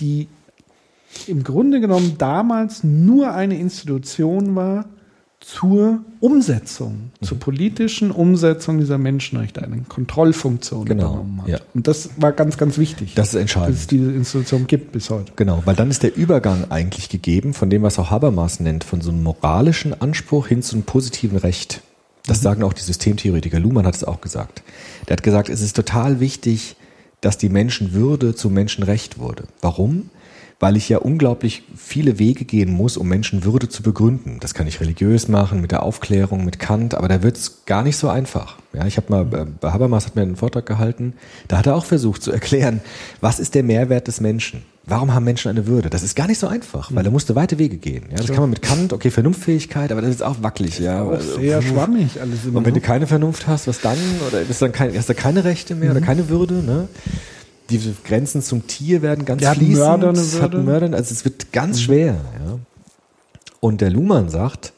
die 0.00 0.28
im 1.26 1.44
Grunde 1.44 1.80
genommen 1.80 2.16
damals 2.18 2.84
nur 2.84 3.32
eine 3.32 3.58
Institution 3.58 4.54
war, 4.54 4.86
zur 5.42 6.00
Umsetzung, 6.20 7.10
mhm. 7.20 7.26
zur 7.26 7.38
politischen 7.38 8.10
Umsetzung 8.12 8.78
dieser 8.78 8.96
Menschenrechte 8.96 9.62
eine 9.62 9.78
Kontrollfunktion 9.82 10.84
genau, 10.84 11.08
übernommen 11.08 11.42
hat. 11.42 11.48
Ja. 11.48 11.58
Und 11.74 11.88
das 11.88 12.10
war 12.16 12.32
ganz, 12.32 12.56
ganz 12.56 12.78
wichtig. 12.78 13.14
Das 13.14 13.34
ist 13.34 13.40
entscheidend. 13.40 13.74
Dass 13.74 13.80
es 13.80 13.86
diese 13.88 14.12
Institution 14.12 14.66
gibt 14.66 14.92
bis 14.92 15.10
heute. 15.10 15.32
Genau, 15.34 15.62
weil 15.64 15.74
dann 15.74 15.90
ist 15.90 16.04
der 16.04 16.16
Übergang 16.16 16.70
eigentlich 16.70 17.08
gegeben 17.08 17.54
von 17.54 17.70
dem, 17.70 17.82
was 17.82 17.98
auch 17.98 18.10
Habermas 18.10 18.60
nennt, 18.60 18.84
von 18.84 19.00
so 19.00 19.10
einem 19.10 19.24
moralischen 19.24 20.00
Anspruch 20.00 20.46
hin 20.46 20.62
zu 20.62 20.76
einem 20.76 20.84
positiven 20.84 21.38
Recht. 21.38 21.80
Das 22.26 22.38
mhm. 22.38 22.42
sagen 22.42 22.62
auch 22.62 22.72
die 22.72 22.82
Systemtheoretiker. 22.82 23.58
Luhmann 23.58 23.86
hat 23.86 23.96
es 23.96 24.04
auch 24.04 24.20
gesagt. 24.20 24.62
Der 25.08 25.16
hat 25.16 25.24
gesagt, 25.24 25.48
es 25.48 25.60
ist 25.60 25.74
total 25.74 26.20
wichtig, 26.20 26.76
dass 27.20 27.36
die 27.36 27.48
Menschenwürde 27.48 28.34
zu 28.34 28.48
Menschenrecht 28.48 29.18
wurde. 29.18 29.44
Warum? 29.60 30.10
Weil 30.62 30.76
ich 30.76 30.88
ja 30.88 30.98
unglaublich 30.98 31.64
viele 31.74 32.20
Wege 32.20 32.44
gehen 32.44 32.72
muss, 32.72 32.96
um 32.96 33.08
Menschenwürde 33.08 33.68
zu 33.68 33.82
begründen. 33.82 34.38
Das 34.38 34.54
kann 34.54 34.68
ich 34.68 34.80
religiös 34.80 35.26
machen, 35.26 35.60
mit 35.60 35.72
der 35.72 35.82
Aufklärung, 35.82 36.44
mit 36.44 36.60
Kant, 36.60 36.94
aber 36.94 37.08
da 37.08 37.24
wird 37.24 37.36
es 37.36 37.64
gar 37.66 37.82
nicht 37.82 37.96
so 37.96 38.08
einfach. 38.08 38.58
Ja, 38.72 38.86
ich 38.86 38.96
habe 38.96 39.10
mal, 39.10 39.22
äh, 39.40 39.46
bei 39.60 39.72
Habermas 39.72 40.06
hat 40.06 40.14
mir 40.14 40.22
einen 40.22 40.36
Vortrag 40.36 40.64
gehalten, 40.64 41.14
da 41.48 41.58
hat 41.58 41.66
er 41.66 41.74
auch 41.74 41.84
versucht 41.84 42.22
zu 42.22 42.30
erklären, 42.30 42.80
was 43.20 43.40
ist 43.40 43.56
der 43.56 43.64
Mehrwert 43.64 44.06
des 44.06 44.20
Menschen? 44.20 44.62
Warum 44.84 45.12
haben 45.12 45.24
Menschen 45.24 45.48
eine 45.48 45.66
Würde? 45.66 45.90
Das 45.90 46.04
ist 46.04 46.14
gar 46.14 46.28
nicht 46.28 46.38
so 46.38 46.46
einfach, 46.46 46.94
weil 46.94 47.04
er 47.04 47.10
musste 47.10 47.34
weite 47.34 47.58
Wege 47.58 47.78
gehen. 47.78 48.04
Ja, 48.12 48.18
das 48.18 48.28
kann 48.28 48.42
man 48.42 48.50
mit 48.50 48.62
Kant, 48.62 48.92
okay, 48.92 49.10
Vernunftfähigkeit, 49.10 49.90
aber 49.90 50.00
das 50.00 50.10
ist 50.10 50.22
auch 50.22 50.36
wackelig. 50.42 50.78
Ja, 50.78 51.02
auch 51.02 51.20
sehr 51.20 51.56
also, 51.56 51.68
schwammig 51.70 52.20
alles 52.20 52.44
immer. 52.44 52.58
Und 52.58 52.66
wenn 52.66 52.74
du 52.74 52.80
keine 52.80 53.08
Vernunft 53.08 53.48
hast, 53.48 53.66
was 53.66 53.80
dann? 53.80 53.98
Oder 54.28 54.42
ist 54.42 54.62
dann 54.62 54.70
kein, 54.70 54.96
hast 54.96 55.08
du 55.08 55.14
keine 55.14 55.42
Rechte 55.42 55.74
mehr 55.74 55.90
mhm. 55.90 55.96
oder 55.96 56.06
keine 56.06 56.28
Würde? 56.28 56.54
Ne? 56.54 56.88
Diese 57.72 57.94
Grenzen 58.04 58.42
zum 58.42 58.66
Tier 58.66 59.02
werden 59.02 59.24
ganz 59.24 59.40
Der 59.40 59.50
hat 59.50 59.58
fließend. 59.58 59.78
Mörder 59.78 60.08
eine 60.10 60.40
hat. 60.42 60.54
Mördern, 60.64 60.94
also 60.94 61.12
es 61.12 61.24
wird 61.24 61.52
ganz 61.52 61.80
schwer. 61.82 62.14
Ja. 62.44 62.58
Und 63.60 63.80
der 63.80 63.90
Luhmann 63.90 64.28
sagt, 64.28 64.72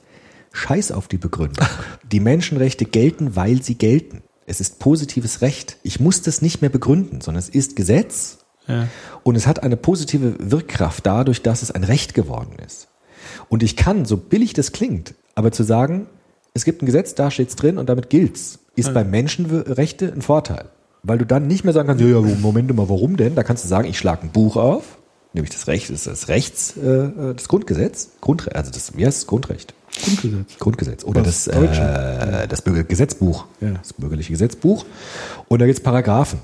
scheiß 0.53 0.93
auf 0.93 1.09
die 1.09 1.19
Begründung. 1.19 1.65
Die 2.13 2.21
Menschenrechte 2.21 2.85
gelten, 2.85 3.35
weil 3.37 3.63
sie 3.63 3.75
gelten. 3.77 4.23
Es 4.47 4.61
ist 4.61 4.79
positives 4.79 5.41
Recht. 5.41 5.79
Ich 5.83 6.01
muss 6.01 6.23
das 6.23 6.43
nicht 6.43 6.61
mehr 6.61 6.71
begründen, 6.71 7.21
sondern 7.21 7.43
es 7.43 7.49
ist 7.49 7.77
Gesetz 7.77 8.39
Ja. 8.69 8.89
und 9.23 9.37
es 9.37 9.47
hat 9.47 9.63
eine 9.63 9.77
positive 9.77 10.37
Wirkkraft 10.39 11.07
dadurch, 11.07 11.43
dass 11.43 11.63
es 11.63 11.71
ein 11.71 11.83
Recht 11.85 12.15
geworden 12.15 12.57
ist. 12.65 12.89
Und 13.49 13.63
ich 13.63 13.75
kann, 13.77 14.05
so 14.05 14.17
billig 14.19 14.53
das 14.53 14.73
klingt, 14.73 15.15
aber 15.35 15.51
zu 15.51 15.63
sagen, 15.63 16.07
es 16.53 16.65
gibt 16.65 16.83
ein 16.83 16.87
Gesetz, 16.87 17.15
da 17.15 17.31
steht's 17.31 17.57
drin 17.57 17.79
und 17.79 17.89
damit 17.89 18.11
gilt's, 18.11 18.59
ist 18.77 18.93
bei 18.95 19.03
Menschenrechte 19.03 20.13
ein 20.13 20.23
Vorteil. 20.23 20.67
Weil 21.05 21.19
du 21.19 21.27
dann 21.27 21.47
nicht 21.47 21.65
mehr 21.65 21.73
sagen 21.73 21.87
kannst, 21.89 22.03
ja, 22.03 22.09
ja, 22.09 22.21
Moment 22.41 22.75
mal, 22.75 22.89
warum 22.89 23.17
denn? 23.17 23.35
Da 23.35 23.43
kannst 23.43 23.63
du 23.63 23.69
sagen, 23.69 23.87
ich 23.89 23.99
schlage 23.99 24.23
ein 24.23 24.31
Buch 24.31 24.57
auf, 24.57 24.99
nämlich 25.35 25.53
das 25.53 25.67
Recht, 25.69 25.91
das 25.91 25.99
ist 25.99 26.07
das 26.07 26.29
Rechts, 26.29 26.77
äh, 26.77 27.35
das 27.37 27.47
Grundgesetz, 27.47 28.09
Grundre 28.21 28.55
also 28.55 28.71
das, 28.73 28.97
wie 28.97 29.07
heißt 29.07 29.19
es, 29.19 29.27
Grundrecht? 29.27 29.75
Grundgesetz. 30.03 30.59
Grundgesetz 30.59 31.05
oder 31.05 31.23
Das 31.23 31.45
das, 31.45 31.55
äh, 31.55 32.49
das 32.49 32.63
Bürger 32.63 32.83
Gesetzbuch, 32.83 33.45
Ja. 33.61 33.73
das 33.73 33.93
bürgerliche 33.93 34.33
Gesetzbuch. 34.33 34.85
Und 35.49 35.61
da 35.61 35.67
gibt's 35.67 35.81
Paragraphen. 35.83 36.41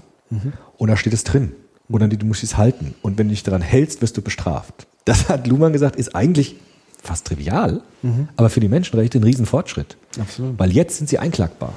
Und 0.76 0.88
da 0.88 0.96
steht 0.96 1.12
es 1.12 1.24
drin. 1.24 1.52
Und 1.88 2.00
dann, 2.00 2.10
du 2.10 2.24
musst 2.24 2.44
es 2.44 2.56
halten. 2.56 2.94
Und 3.02 3.18
wenn 3.18 3.26
du 3.26 3.30
dich 3.32 3.42
daran 3.42 3.62
hältst, 3.62 4.00
wirst 4.02 4.16
du 4.16 4.22
bestraft. 4.22 4.86
Das 5.04 5.28
hat 5.28 5.48
Luhmann 5.48 5.72
gesagt, 5.72 5.96
ist 5.96 6.14
eigentlich 6.14 6.54
fast 7.02 7.26
trivial, 7.26 7.80
aber 8.36 8.50
für 8.50 8.60
die 8.60 8.68
Menschenrechte 8.68 9.18
ein 9.18 9.24
Riesenfortschritt. 9.24 9.96
Absolut. 10.20 10.56
Weil 10.58 10.70
jetzt 10.70 10.98
sind 10.98 11.08
sie 11.08 11.18
einklagbar. 11.18 11.72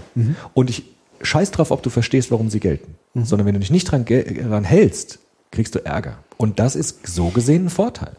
Und 0.53 0.69
ich 0.69 0.83
scheiß 1.23 1.51
drauf, 1.51 1.71
ob 1.71 1.81
du 1.83 1.89
verstehst, 1.89 2.31
warum 2.31 2.49
sie 2.49 2.59
gelten. 2.59 2.95
Sondern 3.15 3.45
wenn 3.47 3.53
du 3.53 3.59
dich 3.59 3.71
nicht 3.71 3.85
dran, 3.91 4.05
dran 4.05 4.63
hältst, 4.63 5.19
kriegst 5.51 5.75
du 5.75 5.85
Ärger. 5.85 6.17
Und 6.37 6.59
das 6.59 6.75
ist 6.75 7.05
so 7.07 7.27
gesehen 7.29 7.65
ein 7.65 7.69
Vorteil. 7.69 8.11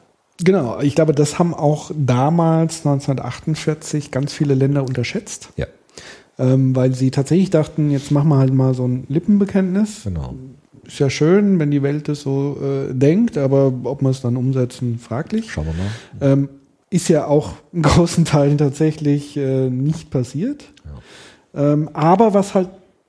Genau, 0.43 0.81
ich 0.81 0.95
glaube, 0.95 1.13
das 1.15 1.39
haben 1.39 1.55
auch 1.55 1.91
damals 1.97 2.79
1948 2.79 4.11
ganz 4.11 4.33
viele 4.33 4.55
Länder 4.55 4.83
unterschätzt, 4.85 5.51
Ja, 5.57 5.67
ähm, 6.39 6.75
weil 6.75 6.95
sie 6.95 7.11
tatsächlich 7.13 7.51
dachten, 7.51 7.91
jetzt 7.91 8.11
machen 8.11 8.29
wir 8.29 8.39
halt 8.39 8.53
mal 8.53 8.75
so 8.75 8.87
ein 8.87 9.05
Lippenbekenntnis. 9.09 10.03
genau. 10.05 10.35
Ist 10.87 10.99
ja 10.99 11.09
schön, 11.09 11.59
wenn 11.59 11.71
die 11.71 11.83
Welt 11.83 12.09
das 12.09 12.21
so 12.23 12.59
äh, 12.61 12.93
denkt, 12.93 13.39
aber 13.39 13.73
ob 13.85 14.03
wir 14.03 14.11
es 14.11 14.21
dann 14.21 14.37
umsetzen, 14.37 14.99
fraglich. 14.99 15.51
Schauen 15.51 15.67
wir 15.67 15.73
mal. 15.73 16.33
Ähm, 16.33 16.49
ist 16.91 17.09
ja 17.09 17.27
auch 17.27 17.53
in 17.73 17.83
großen 17.83 18.25
Teilen 18.27 18.59
tatsächlich 18.59 19.37
äh, 19.37 19.71
nicht 19.71 20.11
passiert. 20.11 20.65
Ähm, 21.55 21.89
aber 21.95 22.35
was 22.35 22.55
halt 22.55 22.69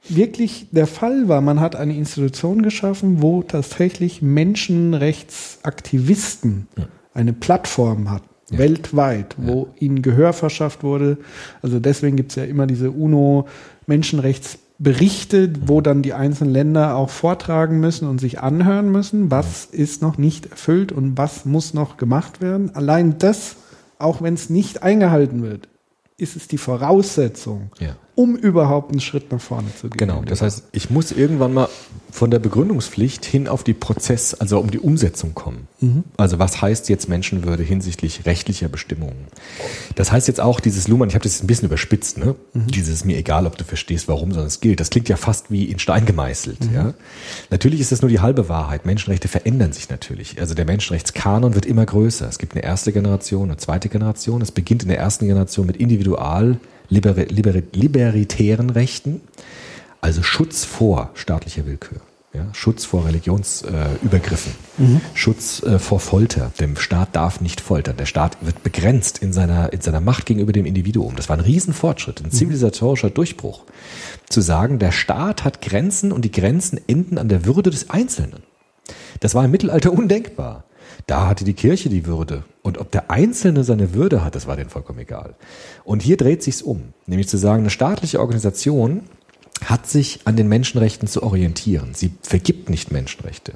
wirklich 0.10 0.68
der 0.72 0.88
Fall 0.88 1.28
war, 1.28 1.42
man 1.42 1.60
hat 1.60 1.76
eine 1.76 1.96
Institution 1.96 2.62
geschaffen, 2.62 3.22
wo 3.22 3.44
tatsächlich 3.44 4.22
Menschenrechtsaktivisten 4.22 6.68
eine 7.14 7.34
Plattform 7.34 8.10
hatten. 8.12 8.30
Ja. 8.52 8.60
Weltweit, 8.60 9.36
wo 9.38 9.70
ihnen 9.80 10.04
Gehör 10.04 10.32
verschafft 10.32 10.84
wurde. 10.84 11.18
Also 11.64 11.80
deswegen 11.80 12.16
gibt 12.16 12.30
es 12.32 12.36
ja 12.36 12.44
immer 12.44 12.68
diese 12.68 12.92
UNO-Menschenrechtsberichte, 12.92 15.54
wo 15.66 15.82
dann 15.82 16.04
die 16.04 16.14
einzelnen 16.14 16.54
Länder 16.54 16.96
auch 16.96 17.10
vortragen 17.10 17.80
müssen 17.80 18.08
und 18.08 18.22
sich 18.22 18.42
anhören 18.42 18.92
müssen, 18.92 19.32
was 19.32 19.66
ist 19.66 20.04
noch 20.04 20.20
nicht 20.20 20.52
erfüllt 20.52 20.92
und 20.92 21.18
was 21.18 21.46
muss 21.46 21.74
noch 21.74 21.98
gemacht 21.98 22.40
werden. 22.40 22.76
Allein 22.76 23.18
das, 23.18 23.56
auch 23.98 24.22
wenn 24.22 24.36
es 24.36 24.52
nicht 24.52 24.84
eingehalten 24.84 25.42
wird, 25.42 25.68
ist 26.18 26.36
es 26.36 26.48
die 26.48 26.60
Voraussetzung, 26.60 27.72
Ja. 27.80 27.96
Um 28.16 28.36
überhaupt 28.36 28.92
einen 28.92 29.02
Schritt 29.02 29.32
nach 29.32 29.42
vorne 29.42 29.68
zu 29.76 29.90
gehen. 29.90 29.98
Genau, 29.98 30.24
das 30.24 30.42
heißt, 30.42 30.64
ich 30.72 30.90
muss 30.90 31.12
irgendwann 31.12 31.54
mal 31.54 31.70
von 32.12 32.32
der 32.32 32.40
Begründungspflicht 32.40 33.26
hin 33.26 33.50
auf 33.50 33.64
die 33.64 33.74
Prozess, 33.74 34.34
also 34.34 34.60
um 34.60 34.72
die 34.72 34.80
Umsetzung 34.80 35.34
kommen. 35.34 35.68
Also 36.16 36.40
was 36.40 36.62
heißt 36.62 36.88
jetzt 36.88 37.10
Menschenwürde 37.10 37.62
hinsichtlich 37.62 38.26
rechtlicher 38.26 38.70
Bestimmungen? 38.70 39.28
Das 39.96 40.14
heißt 40.14 40.30
jetzt 40.30 40.40
auch 40.40 40.62
dieses 40.62 40.88
Luhmann, 40.88 41.10
ich 41.10 41.16
habe 41.16 41.24
das 41.24 41.34
jetzt 41.34 41.44
ein 41.44 41.48
bisschen 41.48 41.68
überspitzt, 41.68 42.18
ne? 42.18 42.36
Dieses 42.54 43.04
mir 43.04 43.18
egal, 43.18 43.46
ob 43.46 43.58
du 43.58 43.66
verstehst, 43.66 44.08
warum, 44.08 44.32
sondern 44.32 44.48
es 44.48 44.62
gilt. 44.62 44.80
Das 44.80 44.90
klingt 44.90 45.10
ja 45.10 45.18
fast 45.18 45.52
wie 45.52 45.66
in 45.66 45.78
Stein 45.78 46.06
gemeißelt. 46.06 46.70
Ja? 46.74 46.94
Natürlich 47.52 47.82
ist 47.82 47.92
das 47.92 48.02
nur 48.02 48.10
die 48.10 48.22
halbe 48.22 48.48
Wahrheit. 48.48 48.86
Menschenrechte 48.86 49.28
verändern 49.28 49.74
sich 49.74 49.90
natürlich. 49.90 50.40
Also 50.40 50.56
der 50.56 50.66
Menschenrechtskanon 50.66 51.54
wird 51.54 51.66
immer 51.66 51.86
größer. 51.86 52.28
Es 52.30 52.40
gibt 52.40 52.54
eine 52.54 52.64
erste 52.64 52.94
Generation, 52.94 53.50
eine 53.50 53.58
zweite 53.58 53.90
Generation. 53.90 54.42
Es 54.42 54.52
beginnt 54.52 54.84
in 54.84 54.90
der 54.90 55.00
ersten 55.00 55.28
Generation 55.28 55.66
mit 55.66 55.78
individual 55.78 56.60
libera 56.90 57.24
libera 57.24 57.62
libertären 57.74 58.70
Rechten, 58.70 59.22
also 60.02 60.24
Schutz 60.24 60.66
vor 60.66 61.12
staatlicher 61.16 61.66
Willkür. 61.66 62.02
Ja, 62.36 62.48
Schutz 62.52 62.84
vor 62.84 63.06
Religionsübergriffen, 63.06 63.96
äh, 64.02 64.06
Übergriffen. 64.06 64.52
Schutz 65.14 65.64
äh, 65.64 65.80
vor 65.80 66.02
Folter. 66.02 66.52
Der 66.60 66.76
Staat 66.76 67.16
darf 67.16 67.40
nicht 67.40 67.62
foltern. 67.62 67.96
Der 67.96 68.06
Staat 68.06 68.38
wird 68.42 68.62
begrenzt 68.62 69.20
in 69.20 69.32
seiner, 69.32 69.72
in 69.72 69.80
seiner 69.80 70.02
Macht 70.02 70.26
gegenüber 70.26 70.52
dem 70.52 70.66
Individuum. 70.66 71.16
Das 71.16 71.30
war 71.30 71.38
ein 71.38 71.44
Riesenfortschritt, 71.44 72.22
ein 72.22 72.32
zivilisatorischer 72.32 73.10
Durchbruch. 73.10 73.64
Zu 74.28 74.42
sagen, 74.42 74.80
der 74.80 74.92
Staat 74.92 75.46
hat 75.46 75.62
Grenzen 75.62 76.12
und 76.12 76.26
die 76.26 76.32
Grenzen 76.32 76.78
enden 76.88 77.18
an 77.18 77.30
der 77.30 77.46
Würde 77.46 77.70
des 77.70 77.90
Einzelnen. 77.90 78.44
Das 79.22 79.34
war 79.34 79.46
im 79.46 79.52
Mittelalter 79.52 79.94
undenkbar. 79.94 80.66
Da 81.08 81.28
hatte 81.28 81.46
die 81.46 81.54
Kirche 81.54 81.90
die 81.90 82.06
Würde. 82.06 82.44
Und 82.64 82.80
ob 82.80 82.92
der 82.92 83.12
Einzelne 83.12 83.64
seine 83.64 83.94
Würde 83.94 84.24
hat, 84.24 84.36
das 84.36 84.48
war 84.48 84.56
denen 84.56 84.70
vollkommen 84.70 85.00
egal. 85.00 85.36
Und 85.84 86.02
hier 86.02 86.18
dreht 86.18 86.42
sich's 86.42 86.62
um. 86.62 86.94
Nämlich 87.06 87.28
zu 87.28 87.38
sagen, 87.38 87.62
eine 87.62 87.70
staatliche 87.70 88.20
Organisation 88.20 89.04
hat 89.64 89.88
sich 89.88 90.22
an 90.26 90.36
den 90.36 90.50
Menschenrechten 90.50 91.08
zu 91.08 91.24
orientieren. 91.24 91.94
Sie 91.94 92.12
vergibt 92.22 92.70
nicht 92.70 92.92
Menschenrechte. 92.92 93.54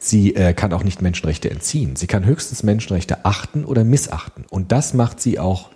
Sie 0.00 0.34
äh, 0.34 0.52
kann 0.52 0.72
auch 0.72 0.84
nicht 0.84 1.00
Menschenrechte 1.00 1.50
entziehen. 1.50 1.96
Sie 1.96 2.06
kann 2.06 2.24
höchstens 2.24 2.62
Menschenrechte 2.62 3.24
achten 3.24 3.64
oder 3.64 3.84
missachten. 3.84 4.44
Und 4.50 4.72
das 4.72 4.92
macht 4.92 5.20
sie 5.20 5.38
auch 5.38 5.70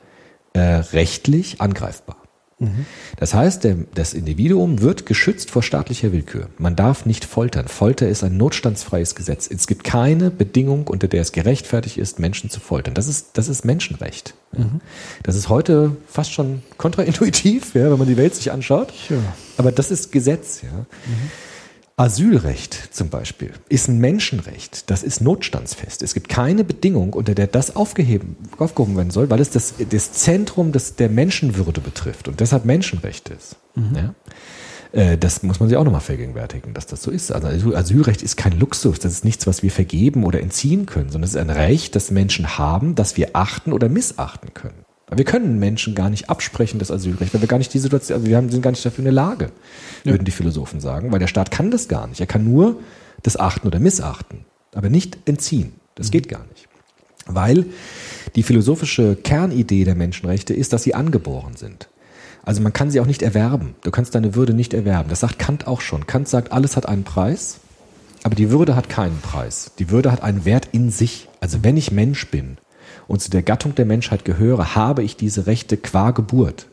äh, 0.53 0.61
rechtlich 0.61 1.61
angreifbar. 1.61 2.17
Das 3.17 3.35
heißt, 3.35 3.65
der, 3.65 3.77
das 3.95 4.15
Individuum 4.15 4.81
wird 4.81 5.07
geschützt 5.07 5.51
vor 5.51 5.63
staatlicher 5.63 6.13
Willkür. 6.13 6.49
Man 6.59 6.77
darf 6.77 7.07
nicht 7.07 7.25
foltern. 7.25 7.69
Folter 7.69 8.09
ist 8.09 8.25
ein 8.25 8.37
notstandsfreies 8.37 9.15
Gesetz. 9.15 9.49
Es 9.51 9.67
gibt 9.67 9.85
keine 9.85 10.31
Bedingung, 10.31 10.87
unter 10.87 11.09
der 11.09 11.23
es 11.23 11.33
gerechtfertigt 11.33 11.99
ist, 11.99 12.19
Menschen 12.19 12.51
zu 12.51 12.61
foltern. 12.61 12.95
Das 12.95 13.09
ist, 13.09 13.31
das 13.35 13.49
ist 13.49 13.65
Menschenrecht. 13.65 14.35
Ja. 14.57 14.67
Das 15.23 15.37
ist 15.37 15.49
heute 15.49 15.97
fast 16.07 16.33
schon 16.33 16.63
kontraintuitiv, 16.77 17.75
ja, 17.75 17.91
wenn 17.91 17.99
man 17.99 18.09
die 18.09 18.17
Welt 18.17 18.35
sich 18.35 18.53
anschaut. 18.53 18.93
Ja. 19.09 19.17
Aber 19.57 19.73
das 19.73 19.91
ist 19.91 20.13
Gesetz. 20.13 20.63
Ja. 20.63 20.87
Asylrecht 21.97 22.95
zum 22.95 23.11
Beispiel 23.11 23.53
ist 23.69 23.89
ein 23.89 23.99
Menschenrecht. 23.99 24.91
Das 24.91 25.03
ist 25.03 25.21
notstandsfest. 25.21 26.03
Es 26.03 26.15
gibt 26.15 26.29
keine 26.29 26.65
Bedingung, 26.65 27.13
unter 27.13 27.35
der 27.35 27.47
das 27.47 27.77
aufgeheben, 27.77 28.37
aufgehoben 28.59 28.97
werden 28.97 29.11
soll, 29.11 29.29
weil 29.31 29.41
es 29.41 29.51
das, 29.51 29.75
das 29.91 30.13
Zentrum 30.13 30.73
des, 30.73 30.97
der 30.97 31.09
Menschenwürde 31.11 31.81
betrifft 31.81 32.29
und 32.29 32.41
deshalb 32.41 32.65
Menschenrecht 32.65 33.29
ist. 33.29 33.57
Ja? 33.95 34.15
Äh, 34.93 35.19
Das 35.19 35.43
muss 35.43 35.61
man 35.61 35.69
sich 35.69 35.77
auch 35.77 35.85
nochmal 35.85 36.01
vergegenwärtigen, 36.01 36.73
dass 36.75 36.87
das 36.87 37.03
so 37.03 37.11
ist. 37.11 37.31
Also 37.31 37.47
Asyl- 37.49 37.75
Asylrecht 37.77 38.23
ist 38.23 38.37
kein 38.37 38.59
Luxus. 38.59 38.99
Das 38.99 39.13
ist 39.13 39.25
nichts, 39.25 39.47
was 39.47 39.63
wir 39.63 39.71
vergeben 39.71 40.25
oder 40.25 40.41
entziehen 40.41 40.87
können, 40.87 41.11
sondern 41.11 41.29
es 41.29 41.35
ist 41.35 41.41
ein 41.41 41.51
Recht, 41.51 41.95
das 41.95 42.11
Menschen 42.11 42.59
haben, 42.59 42.95
das 42.95 43.17
wir 43.17 43.31
achten 43.35 43.73
oder 43.73 43.89
missachten 43.89 44.55
können. 44.55 44.85
Wir 45.11 45.25
können 45.25 45.59
Menschen 45.59 45.95
gar 45.95 46.09
nicht 46.09 46.31
absprechen, 46.31 46.79
das 46.79 46.91
Asylrecht, 46.91 47.35
weil 47.35 47.41
wir 47.43 47.49
gar 47.49 47.59
nicht 47.59 47.75
die 47.75 47.79
Situation, 47.79 48.17
also 48.17 48.29
wir 48.29 48.37
haben, 48.37 48.51
sind 48.51 48.63
gar 48.63 48.71
nicht 48.71 48.85
dafür 48.85 49.01
in 49.01 49.05
der 49.07 49.13
Lage, 49.13 49.51
würden 50.05 50.25
die 50.25 50.31
Philosophen 50.31 50.81
sagen, 50.81 51.13
weil 51.13 51.19
der 51.19 51.27
Staat 51.27 51.51
kann 51.51 51.71
das 51.71 51.89
gar 51.89 52.07
nicht. 52.07 52.21
Er 52.21 52.27
kann 52.27 52.45
nur 52.45 52.81
das 53.23 53.37
achten 53.37 53.67
oder 53.67 53.79
missachten, 53.79 54.45
aber 54.75 54.89
nicht 54.89 55.19
entziehen. 55.27 55.75
Das 55.95 56.11
geht 56.11 56.29
gar 56.29 56.45
nicht. 56.51 56.69
Weil 57.27 57.67
die 58.35 58.43
philosophische 58.43 59.17
Kernidee 59.17 59.85
der 59.85 59.95
Menschenrechte 59.95 60.55
ist, 60.55 60.73
dass 60.73 60.83
sie 60.83 60.95
angeboren 60.95 61.57
sind. 61.57 61.89
Also 62.45 62.61
man 62.61 62.73
kann 62.73 62.91
sie 62.91 62.99
auch 63.01 63.07
nicht 63.07 63.23
erwerben. 63.23 63.75
Du 63.83 63.91
kannst 63.91 64.15
deine 64.15 64.35
Würde 64.35 64.55
nicht 64.55 64.75
erwerben. 64.75 65.09
Das 65.09 65.21
sagt 65.21 65.39
Kant 65.39 65.67
auch 65.67 65.81
schon. 65.81 66.07
Kant 66.07 66.29
sagt, 66.29 66.51
alles 66.51 66.77
hat 66.77 66.87
einen 66.87 67.05
Preis, 67.05 67.61
aber 68.25 68.35
die 68.35 68.51
Würde 68.51 68.75
hat 68.75 68.89
keinen 68.89 69.21
Preis. 69.21 69.73
Die 69.79 69.91
Würde 69.91 70.11
hat 70.11 70.23
einen 70.23 70.45
Wert 70.45 70.69
in 70.73 70.91
sich. 70.91 71.29
Also 71.41 71.63
wenn 71.63 71.77
ich 71.77 71.93
Mensch 71.93 72.29
bin 72.31 72.57
und 73.09 73.21
zu 73.21 73.31
der 73.31 73.43
Gattung 73.43 73.75
der 73.75 73.85
Menschheit 73.85 74.25
gehöre, 74.25 74.75
habe 74.75 75.03
ich 75.03 75.17
diese 75.17 75.47
Rechte 75.47 75.77
qua 75.77 76.11
Geburt. 76.11 76.67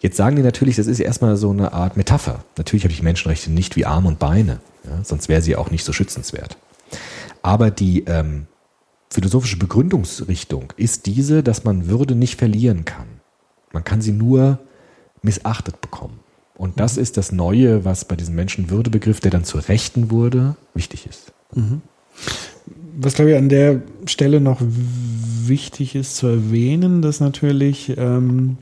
Jetzt 0.00 0.16
sagen 0.16 0.36
die 0.36 0.42
natürlich, 0.42 0.76
das 0.76 0.86
ist 0.86 0.98
ja 0.98 1.04
erstmal 1.04 1.36
so 1.36 1.50
eine 1.50 1.72
Art 1.72 1.96
Metapher. 1.96 2.44
Natürlich 2.56 2.84
habe 2.84 2.92
ich 2.92 3.02
Menschenrechte 3.02 3.50
nicht 3.50 3.76
wie 3.76 3.86
Arme 3.86 4.08
und 4.08 4.18
Beine, 4.18 4.60
ja, 4.84 5.04
sonst 5.04 5.28
wäre 5.28 5.42
sie 5.42 5.56
auch 5.56 5.70
nicht 5.70 5.84
so 5.84 5.92
schützenswert. 5.92 6.56
Aber 7.42 7.70
die 7.70 8.04
ähm, 8.06 8.46
philosophische 9.10 9.58
Begründungsrichtung 9.58 10.72
ist 10.76 11.06
diese, 11.06 11.42
dass 11.42 11.64
man 11.64 11.88
Würde 11.88 12.14
nicht 12.14 12.38
verlieren 12.38 12.84
kann. 12.84 13.06
Man 13.72 13.84
kann 13.84 14.00
sie 14.00 14.12
nur 14.12 14.58
missachtet 15.22 15.80
bekommen. 15.80 16.20
Und 16.54 16.80
das 16.80 16.96
ist 16.96 17.16
das 17.16 17.32
Neue, 17.32 17.84
was 17.84 18.04
bei 18.04 18.16
diesem 18.16 18.34
Menschenwürdebegriff, 18.34 19.20
der 19.20 19.30
dann 19.30 19.44
zu 19.44 19.58
Rechten 19.58 20.10
wurde, 20.10 20.56
wichtig 20.74 21.06
ist. 21.06 21.32
Was 22.94 23.14
glaube 23.14 23.30
ich 23.32 23.36
an 23.36 23.48
der 23.48 23.80
Stelle 24.06 24.40
noch 24.40 24.60
wichtig 24.60 25.94
ist 25.94 26.16
zu 26.16 26.26
erwähnen, 26.26 27.02
dass 27.02 27.20
natürlich 27.20 27.92
ähm, 27.96 28.58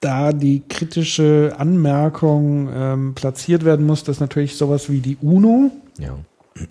da 0.00 0.32
die 0.32 0.62
kritische 0.68 1.54
Anmerkung 1.58 2.68
ähm, 2.74 3.14
platziert 3.14 3.64
werden 3.64 3.86
muss, 3.86 4.04
dass 4.04 4.20
natürlich 4.20 4.56
sowas 4.56 4.90
wie 4.90 5.00
die 5.00 5.16
UNO, 5.22 5.70
Ja. 5.98 6.18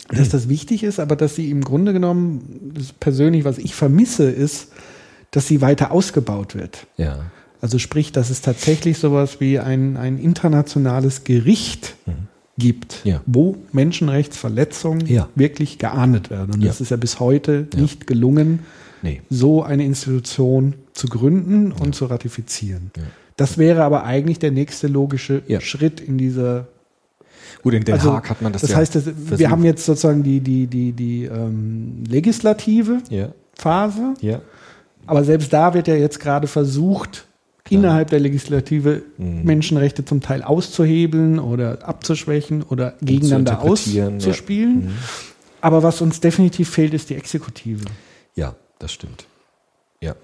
dass 0.10 0.30
das 0.30 0.50
wichtig 0.50 0.84
ist, 0.84 1.00
aber 1.00 1.16
dass 1.16 1.36
sie 1.36 1.50
im 1.50 1.62
Grunde 1.62 1.94
genommen, 1.94 2.74
persönlich, 3.00 3.44
was 3.44 3.58
ich 3.58 3.74
vermisse, 3.74 4.30
ist, 4.30 4.72
dass 5.32 5.48
sie 5.48 5.62
weiter 5.62 5.92
ausgebaut 5.92 6.56
wird. 6.56 6.86
Ja. 6.98 7.32
Also 7.60 7.80
sprich, 7.80 8.12
dass 8.12 8.30
es 8.30 8.42
tatsächlich 8.42 9.00
sowas 9.00 9.40
wie 9.40 9.58
ein, 9.58 9.98
ein 9.98 10.20
internationales 10.20 11.24
Gericht 11.24 11.96
gibt, 12.58 13.02
Ja. 13.04 13.22
wo 13.26 13.58
Menschenrechtsverletzungen 13.72 15.08
Ja. 15.08 15.28
wirklich 15.36 15.80
geahndet 15.80 16.30
werden. 16.30 16.54
Und 16.56 16.64
das 16.66 16.82
ist 16.82 16.92
ja 16.92 16.98
bis 16.98 17.20
heute 17.20 17.68
nicht 17.76 18.06
gelungen, 18.08 18.60
Nee. 19.02 19.22
so 19.30 19.64
eine 19.64 19.84
Institution 19.86 20.76
zu 20.94 21.08
gründen 21.08 21.72
und 21.72 21.96
zu 21.96 22.06
ratifizieren. 22.06 22.92
Das 23.38 23.58
wäre 23.58 23.84
aber 23.84 24.04
eigentlich 24.04 24.40
der 24.40 24.52
nächste 24.52 24.88
logische. 24.88 25.42
Schritt 25.60 26.00
in 26.00 26.18
dieser. 26.18 26.68
Gut, 27.64 27.74
in 27.74 27.84
Den 27.84 27.96
Also, 27.96 28.14
Haag 28.14 28.30
hat 28.30 28.42
man 28.42 28.54
das, 28.54 28.62
das 28.62 28.72
ja 28.72 28.78
heißt, 28.78 28.96
das, 28.96 29.06
wir 29.38 29.50
haben 29.50 29.64
jetzt 29.64 29.86
sozusagen 29.86 30.22
die, 30.24 30.40
die, 30.40 30.68
die, 30.68 30.92
die 30.92 31.24
ähm, 31.26 32.04
legislative 32.08 33.00
Ja. 33.10 33.30
Phase, 33.56 34.14
Ja. 34.22 34.42
aber 35.06 35.24
selbst 35.24 35.52
da 35.54 35.74
wird 35.74 35.88
ja 35.88 35.96
jetzt 35.96 36.20
gerade 36.20 36.48
versucht, 36.48 37.26
innerhalb 37.70 38.10
der 38.10 38.20
Legislative 38.20 39.04
Mhm. 39.18 39.44
Menschenrechte 39.44 40.04
zum 40.06 40.22
Teil 40.22 40.44
auszuhebeln 40.44 41.40
oder 41.40 41.88
abzuschwächen 41.88 42.62
oder 42.64 42.94
gegeneinander 43.02 43.62
auszuspielen. 43.62 44.82
ja. 44.82 44.88
Mhm. 44.90 44.94
Aber 45.62 45.82
was 45.82 46.02
uns 46.02 46.20
definitiv 46.20 46.70
fehlt, 46.70 46.94
ist 46.94 47.10
die 47.10 47.16
Exekutive. 47.16 47.86
Ja, 48.36 48.56
das 48.80 48.92
stimmt. 48.92 49.26
Ja. 50.02 50.16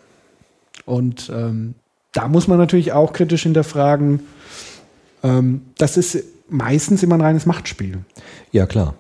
Und 0.86 1.32
ähm, 1.34 1.76
da 2.12 2.28
muss 2.28 2.48
man 2.50 2.58
natürlich 2.58 2.92
auch 2.92 3.14
kritisch 3.14 3.44
hinterfragen, 3.44 4.20
ähm, 5.24 5.62
das 5.78 5.96
ist 5.96 6.24
meistens 6.50 7.04
immer 7.04 7.16
ein 7.16 7.22
reines 7.22 7.46
Machtspiel. 7.46 8.00
Ja, 8.52 8.66
klar. 8.66 8.96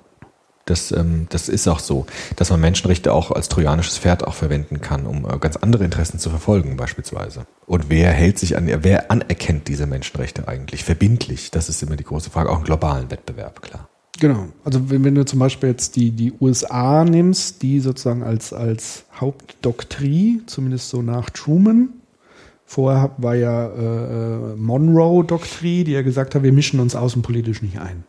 Das, 0.69 0.91
ähm, 0.91 1.27
das 1.29 1.49
ist 1.49 1.67
auch 1.67 1.79
so, 1.79 2.05
dass 2.35 2.49
man 2.49 2.61
Menschenrechte 2.61 3.13
auch 3.13 3.31
als 3.31 3.49
trojanisches 3.49 3.97
Pferd 3.97 4.25
auch 4.25 4.35
verwenden 4.35 4.81
kann, 4.81 5.05
um 5.05 5.25
äh, 5.25 5.37
ganz 5.39 5.55
andere 5.57 5.83
Interessen 5.83 6.19
zu 6.19 6.29
verfolgen, 6.29 6.77
beispielsweise. 6.77 7.45
Und 7.65 7.89
wer 7.89 8.11
hält 8.11 8.37
sich 8.39 8.55
an, 8.55 8.69
wer 8.83 9.11
anerkennt 9.11 9.67
diese 9.67 9.87
Menschenrechte 9.87 10.47
eigentlich 10.47 10.83
verbindlich? 10.83 11.51
Das 11.51 11.69
ist 11.69 11.81
immer 11.81 11.95
die 11.95 12.03
große 12.03 12.29
Frage, 12.29 12.49
auch 12.49 12.59
im 12.59 12.63
globalen 12.63 13.09
Wettbewerb, 13.09 13.61
klar. 13.61 13.89
Genau. 14.19 14.47
Also 14.63 14.89
wenn, 14.89 15.03
wenn 15.03 15.15
du 15.15 15.25
zum 15.25 15.39
Beispiel 15.39 15.69
jetzt 15.69 15.95
die, 15.95 16.11
die 16.11 16.33
USA 16.39 17.03
nimmst, 17.05 17.61
die 17.61 17.79
sozusagen 17.79 18.23
als, 18.23 18.53
als 18.53 19.05
Hauptdoktrin, 19.15 20.43
zumindest 20.45 20.89
so 20.89 21.01
nach 21.01 21.29
Truman, 21.29 21.89
vorher 22.69 23.09
war 23.17 23.33
ja 23.33 23.65
äh, 23.65 24.53
äh, 24.53 24.55
Monroe-Doktrin, 24.55 25.85
die 25.85 25.91
ja 25.91 26.03
gesagt 26.03 26.35
hat, 26.35 26.43
wir 26.43 26.53
mischen 26.53 26.79
uns 26.79 26.95
außenpolitisch 26.95 27.63
nicht 27.63 27.79
ein. 27.79 28.03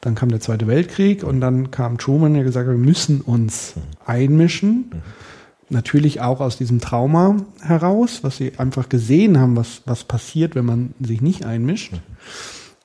Dann 0.00 0.16
kam 0.16 0.30
der 0.30 0.40
Zweite 0.40 0.66
Weltkrieg 0.66 1.22
und 1.22 1.40
dann 1.40 1.70
kam 1.70 1.96
Truman, 1.96 2.34
der 2.34 2.42
gesagt 2.42 2.66
hat, 2.66 2.74
wir 2.74 2.84
müssen 2.84 3.20
uns 3.20 3.74
einmischen. 4.04 4.90
Natürlich 5.70 6.20
auch 6.20 6.40
aus 6.40 6.58
diesem 6.58 6.80
Trauma 6.80 7.36
heraus, 7.60 8.24
was 8.24 8.36
sie 8.36 8.58
einfach 8.58 8.88
gesehen 8.88 9.38
haben, 9.38 9.54
was, 9.54 9.82
was 9.86 10.02
passiert, 10.02 10.56
wenn 10.56 10.64
man 10.64 10.94
sich 10.98 11.20
nicht 11.20 11.44
einmischt. 11.44 11.92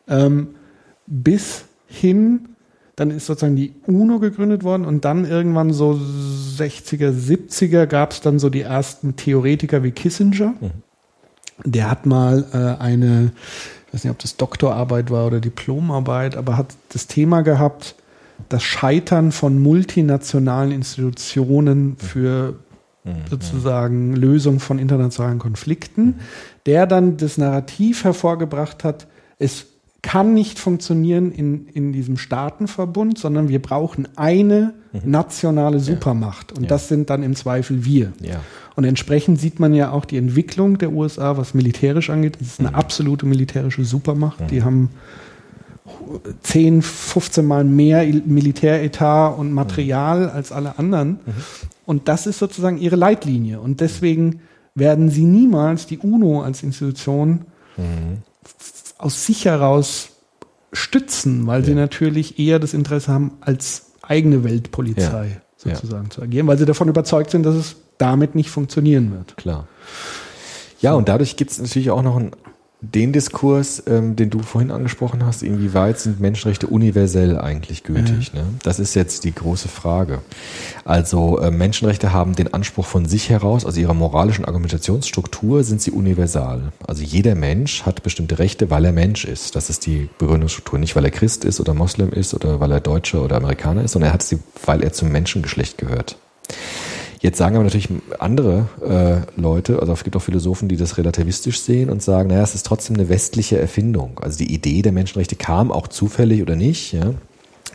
Ähm, 0.07 0.49
bis 1.07 1.65
hin, 1.87 2.49
dann 2.95 3.09
ist 3.09 3.25
sozusagen 3.25 3.55
die 3.55 3.73
UNO 3.87 4.19
gegründet 4.19 4.63
worden 4.63 4.85
und 4.85 5.05
dann 5.05 5.25
irgendwann 5.25 5.73
so 5.73 5.99
60er, 6.57 7.09
70er 7.09 7.87
gab 7.87 8.11
es 8.11 8.21
dann 8.21 8.37
so 8.37 8.51
die 8.51 8.61
ersten 8.61 9.15
Theoretiker 9.15 9.81
wie 9.81 9.89
Kissinger. 9.89 10.53
Der 11.65 11.89
hat 11.89 12.05
mal 12.05 12.45
äh, 12.53 12.81
eine, 12.81 13.31
ich 13.87 13.93
weiß 13.93 14.03
nicht, 14.03 14.11
ob 14.11 14.19
das 14.19 14.37
Doktorarbeit 14.37 15.11
war 15.11 15.27
oder 15.27 15.39
Diplomarbeit, 15.39 16.35
aber 16.35 16.57
hat 16.57 16.73
das 16.89 17.07
Thema 17.07 17.41
gehabt, 17.41 17.95
das 18.47 18.63
Scheitern 18.63 19.31
von 19.31 19.59
multinationalen 19.59 20.71
Institutionen 20.71 21.97
für 21.97 22.55
sozusagen 23.29 24.15
Lösung 24.15 24.59
von 24.59 24.79
internationalen 24.79 25.39
Konflikten, 25.39 26.19
der 26.65 26.85
dann 26.85 27.17
das 27.17 27.37
Narrativ 27.37 28.03
hervorgebracht 28.03 28.83
hat, 28.83 29.07
es 29.37 29.67
kann 30.01 30.33
nicht 30.33 30.59
funktionieren 30.59 31.31
in, 31.31 31.67
in 31.67 31.91
diesem 31.91 32.17
Staatenverbund, 32.17 33.17
sondern 33.17 33.49
wir 33.49 33.61
brauchen 33.61 34.07
eine 34.15 34.73
nationale 35.03 35.79
Supermacht. 35.79 36.51
Und 36.53 36.63
Ja. 36.63 36.69
das 36.69 36.87
sind 36.87 37.09
dann 37.09 37.21
im 37.21 37.35
Zweifel 37.35 37.83
wir. 37.85 38.13
Ja. 38.21 38.39
Und 38.75 38.85
entsprechend 38.85 39.41
sieht 39.41 39.59
man 39.59 39.73
ja 39.73 39.91
auch 39.91 40.05
die 40.05 40.17
Entwicklung 40.17 40.77
der 40.77 40.93
USA, 40.93 41.35
was 41.37 41.53
militärisch 41.53 42.09
angeht. 42.09 42.37
Es 42.39 42.47
ist 42.47 42.59
eine 42.61 42.75
absolute 42.75 43.25
militärische 43.25 43.83
Supermacht. 43.83 44.39
Die 44.51 44.63
haben 44.63 44.89
10, 46.43 46.81
15 46.81 47.45
Mal 47.45 47.63
mehr 47.63 48.03
Il- 48.07 48.23
Militäretat 48.25 49.37
und 49.37 49.51
Material 49.51 50.29
als 50.29 50.51
alle 50.51 50.77
anderen. 50.79 51.19
Und 51.85 52.07
das 52.07 52.25
ist 52.27 52.39
sozusagen 52.39 52.77
ihre 52.77 52.95
Leitlinie. 52.95 53.59
Und 53.59 53.81
deswegen 53.81 54.39
werden 54.75 55.09
sie 55.09 55.25
niemals 55.25 55.87
die 55.87 55.97
UNO 55.97 56.41
als 56.41 56.63
Institution 56.63 57.41
aus 58.99 59.25
sich 59.25 59.45
heraus 59.45 60.09
stützen, 60.71 61.47
weil 61.47 61.65
sie 61.65 61.71
Ja. 61.71 61.77
natürlich 61.77 62.37
eher 62.37 62.59
das 62.59 62.75
Interesse 62.75 63.11
haben, 63.11 63.31
als 63.41 63.93
eigene 64.03 64.43
Weltpolizei 64.43 65.41
Ja. 65.65 65.73
sozusagen 65.75 66.11
zu 66.11 66.21
agieren, 66.21 66.45
weil 66.45 66.57
sie 66.59 66.65
davon 66.65 66.87
überzeugt 66.89 67.31
sind, 67.31 67.43
dass 67.43 67.55
es 67.55 67.75
damit 67.97 68.35
nicht 68.35 68.49
funktionieren 68.51 69.11
wird. 69.11 69.35
Klar. 69.37 69.67
Ja, 70.81 70.93
und 70.93 71.09
dadurch 71.09 71.35
gibt 71.35 71.51
es 71.51 71.59
natürlich 71.59 71.89
auch 71.91 72.01
noch 72.03 72.15
einen, 72.17 72.31
den 72.81 73.11
Diskurs, 73.11 73.83
ähm, 73.87 74.15
den 74.15 74.29
du 74.29 74.39
vorhin 74.39 74.71
angesprochen 74.71 75.25
hast, 75.25 75.43
inwieweit 75.43 75.99
sind 75.99 76.21
Menschenrechte 76.21 76.67
universell 76.67 77.37
eigentlich 77.37 77.83
gültig? 77.83 78.33
Ne? 78.33 78.45
Das 78.63 78.79
ist 78.79 78.95
jetzt 78.95 79.25
die 79.25 79.35
große 79.35 79.67
Frage. 79.67 80.21
Also 80.85 81.39
äh, 81.39 81.51
Menschenrechte 81.51 82.13
haben 82.13 82.35
den 82.35 82.53
Anspruch 82.53 82.85
von 82.85 83.05
sich 83.05 83.29
heraus, 83.29 83.65
aus 83.65 83.75
ihrer 83.75 83.93
moralischen 83.93 84.45
Argumentationsstruktur 84.45 85.65
sind 85.65 85.81
sie 85.81 85.91
universal. 85.91 86.71
Also 86.87 87.03
jeder 87.03 87.35
Mensch 87.35 87.83
hat 87.85 88.01
bestimmte 88.01 88.39
Rechte, 88.39 88.69
weil 88.69 88.85
er 88.85 88.93
Mensch 88.93 89.25
ist. 89.25 89.57
Das 89.57 89.69
ist 89.69 89.85
die 89.85 90.09
Begründungsstruktur. 90.17 90.79
Nicht, 90.79 90.95
weil 90.95 91.03
er 91.03 91.11
Christ 91.11 91.43
ist 91.43 91.59
oder 91.59 91.73
Moslem 91.73 92.13
ist 92.13 92.33
oder 92.33 92.61
weil 92.61 92.71
er 92.71 92.79
Deutscher 92.79 93.21
oder 93.21 93.35
Amerikaner 93.35 93.83
ist, 93.83 93.91
sondern 93.91 94.11
er 94.11 94.13
hat 94.13 94.23
sie, 94.23 94.39
weil 94.65 94.83
er 94.83 94.93
zum 94.93 95.11
Menschengeschlecht 95.11 95.77
gehört. 95.77 96.17
Jetzt 97.19 97.37
sagen 97.37 97.55
aber 97.55 97.65
natürlich 97.65 97.89
andere 98.17 98.69
äh, 98.81 99.39
Leute, 99.39 99.79
also 99.79 99.91
es 99.91 100.05
gibt 100.05 100.15
auch 100.15 100.21
Philosophen, 100.21 100.69
die 100.69 100.77
das 100.77 100.97
relativistisch 100.97 101.59
sehen 101.59 101.89
und 101.89 102.01
sagen, 102.01 102.29
naja, 102.29 102.43
es 102.43 102.55
ist 102.55 102.65
trotzdem 102.65 102.95
eine 102.95 103.09
westliche 103.09 103.59
Erfindung. 103.59 104.19
Also 104.21 104.37
die 104.37 104.53
Idee 104.53 104.81
der 104.81 104.93
Menschenrechte 104.93 105.35
kam 105.35 105.69
auch 105.71 105.89
zufällig 105.89 106.41
oder 106.41 106.55
nicht, 106.55 106.93
ja, 106.93 107.13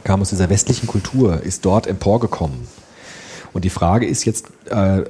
kam 0.02 0.22
aus 0.22 0.30
dieser 0.30 0.48
westlichen 0.48 0.86
Kultur, 0.86 1.42
ist 1.42 1.64
dort 1.66 1.86
emporgekommen. 1.86 2.66
Und 3.52 3.64
die 3.66 3.70
Frage 3.70 4.06
ist 4.06 4.24
jetzt, 4.24 4.46
äh, 4.70 5.02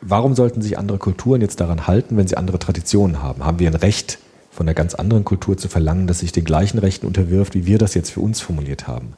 warum 0.00 0.34
sollten 0.34 0.62
sich 0.62 0.78
andere 0.78 0.96
Kulturen 0.96 1.42
jetzt 1.42 1.60
daran 1.60 1.86
halten, 1.86 2.16
wenn 2.16 2.26
sie 2.26 2.38
andere 2.38 2.58
Traditionen 2.58 3.22
haben? 3.22 3.44
Haben 3.44 3.58
wir 3.58 3.70
ein 3.70 3.74
Recht 3.74 4.18
von 4.56 4.66
einer 4.66 4.74
ganz 4.74 4.94
anderen 4.94 5.24
Kultur 5.24 5.58
zu 5.58 5.68
verlangen, 5.68 6.06
dass 6.06 6.20
sich 6.20 6.32
den 6.32 6.44
gleichen 6.44 6.78
Rechten 6.78 7.06
unterwirft, 7.06 7.54
wie 7.54 7.66
wir 7.66 7.76
das 7.76 7.92
jetzt 7.92 8.10
für 8.10 8.20
uns 8.20 8.40
formuliert 8.40 8.88
haben? 8.88 9.12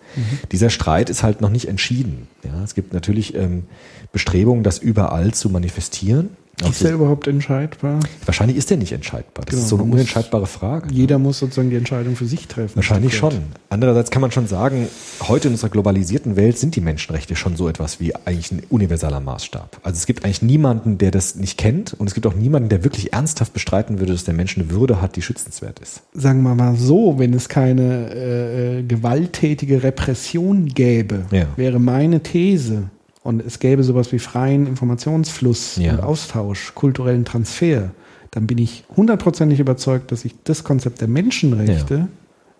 Dieser 0.50 0.68
Streit 0.68 1.08
ist 1.10 1.22
halt 1.22 1.40
noch 1.40 1.50
nicht 1.50 1.68
entschieden. 1.68 2.26
Ja, 2.44 2.64
es 2.64 2.74
gibt 2.74 2.92
natürlich 2.92 3.34
ähm, 3.36 3.64
Bestrebungen, 4.12 4.64
das 4.64 4.78
überall 4.78 5.32
zu 5.32 5.48
manifestieren. 5.48 6.30
Ist 6.66 6.82
der 6.82 6.94
überhaupt 6.94 7.26
entscheidbar? 7.28 8.00
wahrscheinlich 8.24 8.56
ist 8.56 8.70
der 8.70 8.76
nicht 8.76 8.92
entscheidbar. 8.92 9.44
Das 9.44 9.50
Genau, 9.54 9.62
ist 9.62 9.68
so 9.68 9.76
eine 9.76 9.84
unentscheidbare 9.84 10.46
Frage. 10.46 10.88
Jeder 10.92 11.18
muss 11.18 11.38
sozusagen 11.38 11.70
die 11.70 11.76
Entscheidung 11.76 12.16
für 12.16 12.26
sich 12.26 12.46
treffen. 12.48 12.76
Wahrscheinlich 12.76 13.16
schon. 13.16 13.34
Andererseits 13.70 14.10
kann 14.10 14.22
man 14.22 14.30
schon 14.32 14.46
sagen, 14.46 14.88
heute 15.28 15.48
in 15.48 15.54
unserer 15.54 15.70
globalisierten 15.70 16.36
Welt 16.36 16.58
sind 16.58 16.74
die 16.76 16.80
Menschenrechte 16.80 17.36
schon 17.36 17.56
so 17.56 17.68
etwas 17.68 18.00
wie 18.00 18.14
eigentlich 18.14 18.50
ein 18.52 18.62
universaler 18.70 19.20
Maßstab. 19.20 19.78
Also 19.82 19.96
es 19.96 20.06
gibt 20.06 20.24
eigentlich 20.24 20.42
niemanden, 20.42 20.98
der 20.98 21.10
das 21.10 21.36
nicht 21.36 21.58
kennt 21.58 21.94
und 21.94 22.06
es 22.06 22.14
gibt 22.14 22.26
auch 22.26 22.34
niemanden, 22.34 22.68
der 22.68 22.84
wirklich 22.84 23.12
ernsthaft 23.12 23.52
bestreiten 23.52 23.98
würde, 24.00 24.12
dass 24.12 24.24
der 24.24 24.34
Mensch 24.34 24.56
eine 24.56 24.70
Würde 24.70 25.00
hat, 25.00 25.16
die 25.16 25.22
schützenswert 25.22 25.78
ist. 25.80 26.02
Sagen 26.12 26.42
wir 26.42 26.54
mal 26.54 26.76
so, 26.76 27.18
wenn 27.18 27.34
es 27.34 27.48
keine 27.48 28.10
äh, 28.14 28.78
äh, 28.78 28.82
gewalttätige 28.82 29.82
Repression 29.82 30.66
gäbe, 30.66 31.26
Ja. 31.30 31.46
wäre 31.56 31.78
meine 31.78 32.22
These, 32.22 32.90
und 33.22 33.44
es 33.44 33.58
gäbe 33.58 33.82
sowas 33.82 34.12
wie 34.12 34.18
freien 34.18 34.66
Informationsfluss 34.66 35.76
Ja. 35.76 35.92
und 35.94 36.00
Austausch, 36.00 36.72
kulturellen 36.74 37.24
Transfer, 37.24 37.90
dann 38.30 38.46
bin 38.46 38.58
ich 38.58 38.84
hundertprozentig 38.96 39.58
überzeugt, 39.60 40.12
dass 40.12 40.20
sich 40.22 40.34
das 40.44 40.62
Konzept 40.64 41.00
der 41.00 41.08
Menschenrechte 41.08 42.08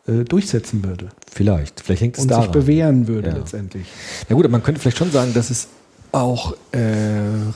äh, 0.07 0.25
durchsetzen 0.25 0.83
würde 0.85 1.09
Vielleicht. 1.31 1.81
Vielleicht 1.81 2.03
hängt 2.03 2.17
es 2.17 2.23
und 2.23 2.31
daran. 2.31 2.45
sich 2.45 2.53
bewähren 2.53 3.07
würde 3.09 3.29
Ja. 3.31 3.37
letztendlich. 3.37 3.87
Ja 4.29 4.35
gut, 4.35 4.45
aber 4.45 4.53
man 4.53 4.63
könnte 4.63 4.81
vielleicht 4.81 4.97
schon 4.99 5.11
sagen, 5.13 5.33
dass 5.35 5.51
es 5.51 5.69
auch 6.11 6.55
äh, 6.73 6.79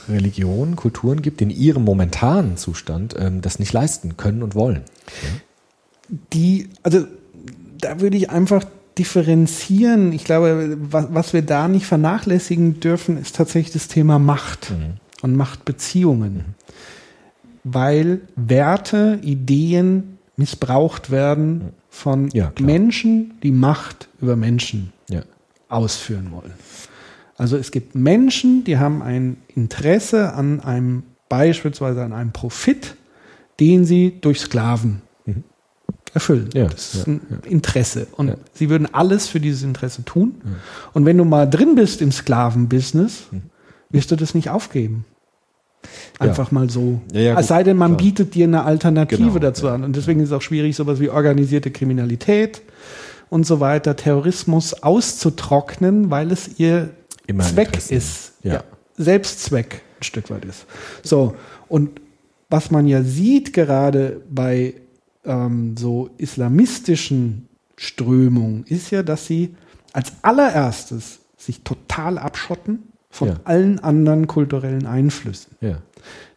Religionen, 0.07 0.75
Kulturen 0.75 1.23
gibt, 1.23 1.39
die 1.39 1.45
in 1.45 1.49
ihrem 1.49 1.83
momentanen 1.83 2.55
Zustand 2.55 3.15
ähm, 3.17 3.41
das 3.41 3.57
nicht 3.57 3.73
leisten 3.73 4.15
können 4.15 4.43
und 4.43 4.53
wollen. 4.53 4.81
die, 6.33 6.69
also 6.83 7.05
da 7.79 7.99
würde 7.99 8.17
ich 8.17 8.29
einfach 8.29 8.63
differenzieren. 8.97 10.11
Ich 10.13 10.23
glaube, 10.23 10.77
was, 10.79 11.07
was 11.11 11.33
wir 11.33 11.41
da 11.41 11.67
nicht 11.67 11.85
vernachlässigen 11.85 12.79
dürfen, 12.79 13.17
ist 13.17 13.35
tatsächlich 13.35 13.73
das 13.73 13.87
Thema 13.87 14.19
Macht 14.19 14.71
und 15.21 15.35
Machtbeziehungen. 15.35 16.45
weil 17.65 18.19
Werte, 18.35 19.19
Ideen 19.23 20.17
missbraucht 20.35 21.11
werden 21.11 21.69
von 21.89 22.27
Ja. 22.33 22.51
Menschen, 22.59 23.35
die 23.41 23.51
Macht 23.51 24.09
über 24.19 24.35
Menschen 24.35 24.91
Ja. 25.09 25.21
ausführen 25.69 26.27
wollen. 26.31 26.51
Also 27.37 27.55
es 27.55 27.71
gibt 27.71 27.95
Menschen, 27.95 28.65
die 28.65 28.77
haben 28.79 29.01
ein 29.01 29.37
Interesse 29.55 30.33
an 30.33 30.59
einem, 30.59 31.03
beispielsweise 31.29 32.03
an 32.03 32.11
einem 32.11 32.33
Profit, 32.33 32.95
den 33.61 33.85
sie 33.85 34.13
durch 34.19 34.41
Sklaven 34.41 35.01
erfüllen. 36.13 36.49
Ja, 36.53 36.65
das 36.67 36.95
ist 36.95 37.07
ja, 37.07 37.13
ein 37.13 37.21
Interesse. 37.45 38.07
Und 38.15 38.27
Ja. 38.29 38.35
sie 38.53 38.69
würden 38.69 38.93
alles 38.93 39.27
für 39.27 39.39
dieses 39.39 39.63
Interesse 39.63 40.03
tun. 40.05 40.35
Und 40.93 41.05
wenn 41.05 41.17
du 41.17 41.25
mal 41.25 41.49
drin 41.49 41.75
bist 41.75 42.01
im 42.01 42.11
Sklavenbusiness, 42.11 43.23
wirst 43.89 44.11
du 44.11 44.15
das 44.15 44.33
nicht 44.33 44.49
aufgeben. 44.49 45.05
Einfach 46.19 46.51
mal 46.51 46.69
so. 46.69 47.01
Ja, 47.11 47.19
ja, 47.21 47.39
es 47.39 47.47
sei 47.47 47.63
denn, 47.63 47.75
man 47.75 47.91
klar. 47.91 47.97
bietet 47.97 48.35
dir 48.35 48.45
eine 48.45 48.63
Alternative 48.63 49.17
Genau, 49.21 49.39
dazu 49.39 49.67
an. 49.67 49.83
Und 49.83 49.95
deswegen 49.95 50.21
ist 50.21 50.29
es 50.29 50.33
auch 50.33 50.41
schwierig, 50.41 50.75
sowas 50.75 50.99
wie 50.99 51.09
organisierte 51.09 51.71
Kriminalität 51.71 52.61
und 53.29 53.45
so 53.45 53.59
weiter, 53.59 53.95
Terrorismus 53.95 54.73
auszutrocknen, 54.83 56.09
weil 56.09 56.31
es 56.31 56.59
ihr 56.59 56.91
Immer 57.27 57.43
Zweck 57.43 57.77
ist. 57.89 58.33
Ja. 58.43 58.63
Selbstzweck 58.97 59.81
ein 59.99 60.03
Stück 60.03 60.29
weit 60.29 60.45
ist. 60.45 60.65
So, 61.01 61.35
und 61.67 61.99
was 62.49 62.69
man 62.71 62.87
ja 62.87 63.01
sieht, 63.01 63.53
gerade 63.53 64.21
bei 64.29 64.75
ähm, 65.25 65.75
so 65.77 66.09
islamistischen 66.17 67.47
Strömungen, 67.77 68.65
ist 68.67 68.91
ja, 68.91 69.03
dass 69.03 69.25
sie 69.27 69.55
als 69.93 70.13
allererstes 70.21 71.19
sich 71.37 71.61
total 71.63 72.17
abschotten 72.17 72.83
von 73.09 73.29
Ja. 73.29 73.35
allen 73.43 73.79
anderen 73.79 74.27
kulturellen 74.27 74.85
Einflüssen. 74.85 75.55
Ja. 75.61 75.79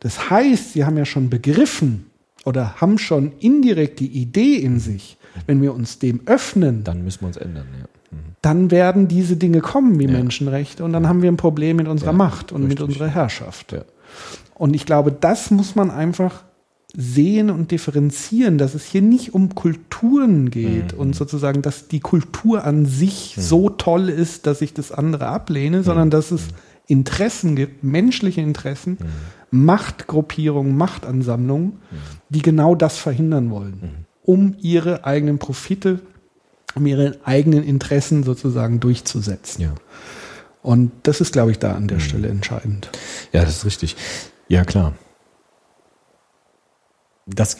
Das 0.01 0.31
heißt, 0.31 0.73
sie 0.75 0.85
haben 0.85 0.97
ja 0.97 1.05
schon 1.05 1.31
begriffen 1.31 2.07
oder 2.45 2.81
haben 2.81 2.99
schon 2.99 3.33
indirekt 3.41 4.01
die 4.01 4.09
Idee 4.09 4.57
in 4.57 4.79
sich, 4.79 5.17
wenn 5.47 5.61
wir 5.63 5.75
uns 5.75 5.99
dem 5.99 6.21
öffnen, 6.27 6.85
Dann 6.85 7.03
müssen 7.03 7.23
wir 7.23 7.29
uns 7.29 7.37
ändern, 7.37 7.67
ja. 7.79 7.87
Mhm. 8.11 8.19
dann 8.43 8.71
werden 8.71 9.09
diese 9.09 9.37
Dinge 9.37 9.61
kommen 9.61 9.99
wie. 9.99 10.07
Menschenrechte 10.07 10.85
und 10.85 10.93
dann 10.93 11.09
haben 11.09 11.23
wir 11.23 11.31
ein 11.31 11.37
Problem 11.37 11.77
mit 11.77 11.89
unserer 11.89 12.13
Macht 12.13 12.53
und 12.53 12.63
mit 12.63 12.73
richtig. 12.81 12.89
unserer 12.89 13.09
Herrschaft. 13.09 13.75
Und 14.55 14.75
ich 14.75 14.87
glaube, 14.87 15.13
das 15.13 15.51
muss 15.51 15.75
man 15.75 15.91
einfach 15.91 16.45
sehen 16.95 17.51
und 17.51 17.71
differenzieren, 17.73 18.59
dass 18.59 18.75
es 18.75 18.85
hier 18.85 19.03
nicht 19.03 19.35
um 19.35 19.55
Kulturen 19.55 20.51
geht 20.51 20.95
Mhm. 20.95 20.99
und 21.01 21.17
sozusagen, 21.17 21.61
dass 21.63 21.89
die 21.89 22.01
Kultur 22.01 22.65
an 22.65 22.87
sich 22.87 23.35
so 23.39 23.69
toll 23.69 24.09
ist, 24.09 24.47
dass 24.47 24.63
ich 24.63 24.73
das 24.73 24.93
andere 24.93 25.27
ablehne, 25.27 25.79
Mhm. 25.79 25.83
sondern 25.83 26.11
dass 26.11 26.31
es 26.31 26.43
Interessen 26.87 27.57
gibt, 27.57 27.83
menschliche 27.83 28.41
Interessen, 28.41 28.99
Machtgruppierungen, 29.51 30.77
Machtansammlungen, 30.77 31.73
die 32.29 32.43
genau 32.43 32.75
das 32.75 32.97
verhindern 32.99 33.51
wollen, 33.51 34.07
um 34.23 34.55
ihre 34.61 35.05
eigenen 35.05 35.39
Profite, 35.39 36.01
um 36.77 36.87
ihre 36.87 37.17
eigenen 37.25 37.63
Interessen 37.65 38.23
sozusagen 38.23 38.79
durchzusetzen. 38.81 39.63
Ja. 39.63 39.75
Und 40.63 40.93
das 41.03 41.21
ist, 41.21 41.33
glaube 41.33 41.51
ich, 41.51 41.59
da 41.59 41.71
Mhm. 41.71 41.77
an 41.77 41.89
der 41.89 42.01
Stelle 42.01 42.29
entscheidend. 42.29 42.91
Ja, 43.33 43.43
das 43.45 43.59
ist 43.59 43.65
richtig. 43.67 43.97
Ja, 44.49 44.65
klar. 44.65 44.95
Das 47.27 47.59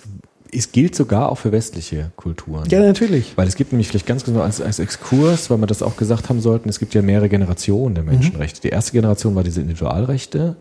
es 0.53 0.73
gilt 0.73 0.95
sogar 0.95 1.31
auch 1.31 1.37
für 1.37 1.53
westliche 1.53 2.13
Kulturen. 2.17 2.69
Ja, 2.71 2.81
natürlich. 2.81 3.37
Weil 3.37 3.49
es 3.49 3.57
gibt 3.57 3.73
nämlich 3.73 3.89
vielleicht 3.89 4.07
ganz 4.07 4.25
genau 4.25 4.41
als, 4.41 4.61
als 4.61 4.79
Exkurs, 4.79 5.51
weil 5.51 5.59
wir 5.59 5.67
das 5.67 5.83
auch 5.83 5.97
gesagt 5.97 6.29
haben 6.29 6.41
sollten, 6.41 6.69
es 6.69 6.79
gibt 6.79 6.95
ja 6.95 7.03
mehrere 7.03 7.29
Generationen 7.29 7.95
der 7.95 8.05
Menschenrechte. 8.05 8.61
Die 8.61 8.69
erste 8.69 8.93
Generation 8.93 9.35
war 9.35 9.43
diese 9.43 9.61
Individualrechte, 9.61 10.57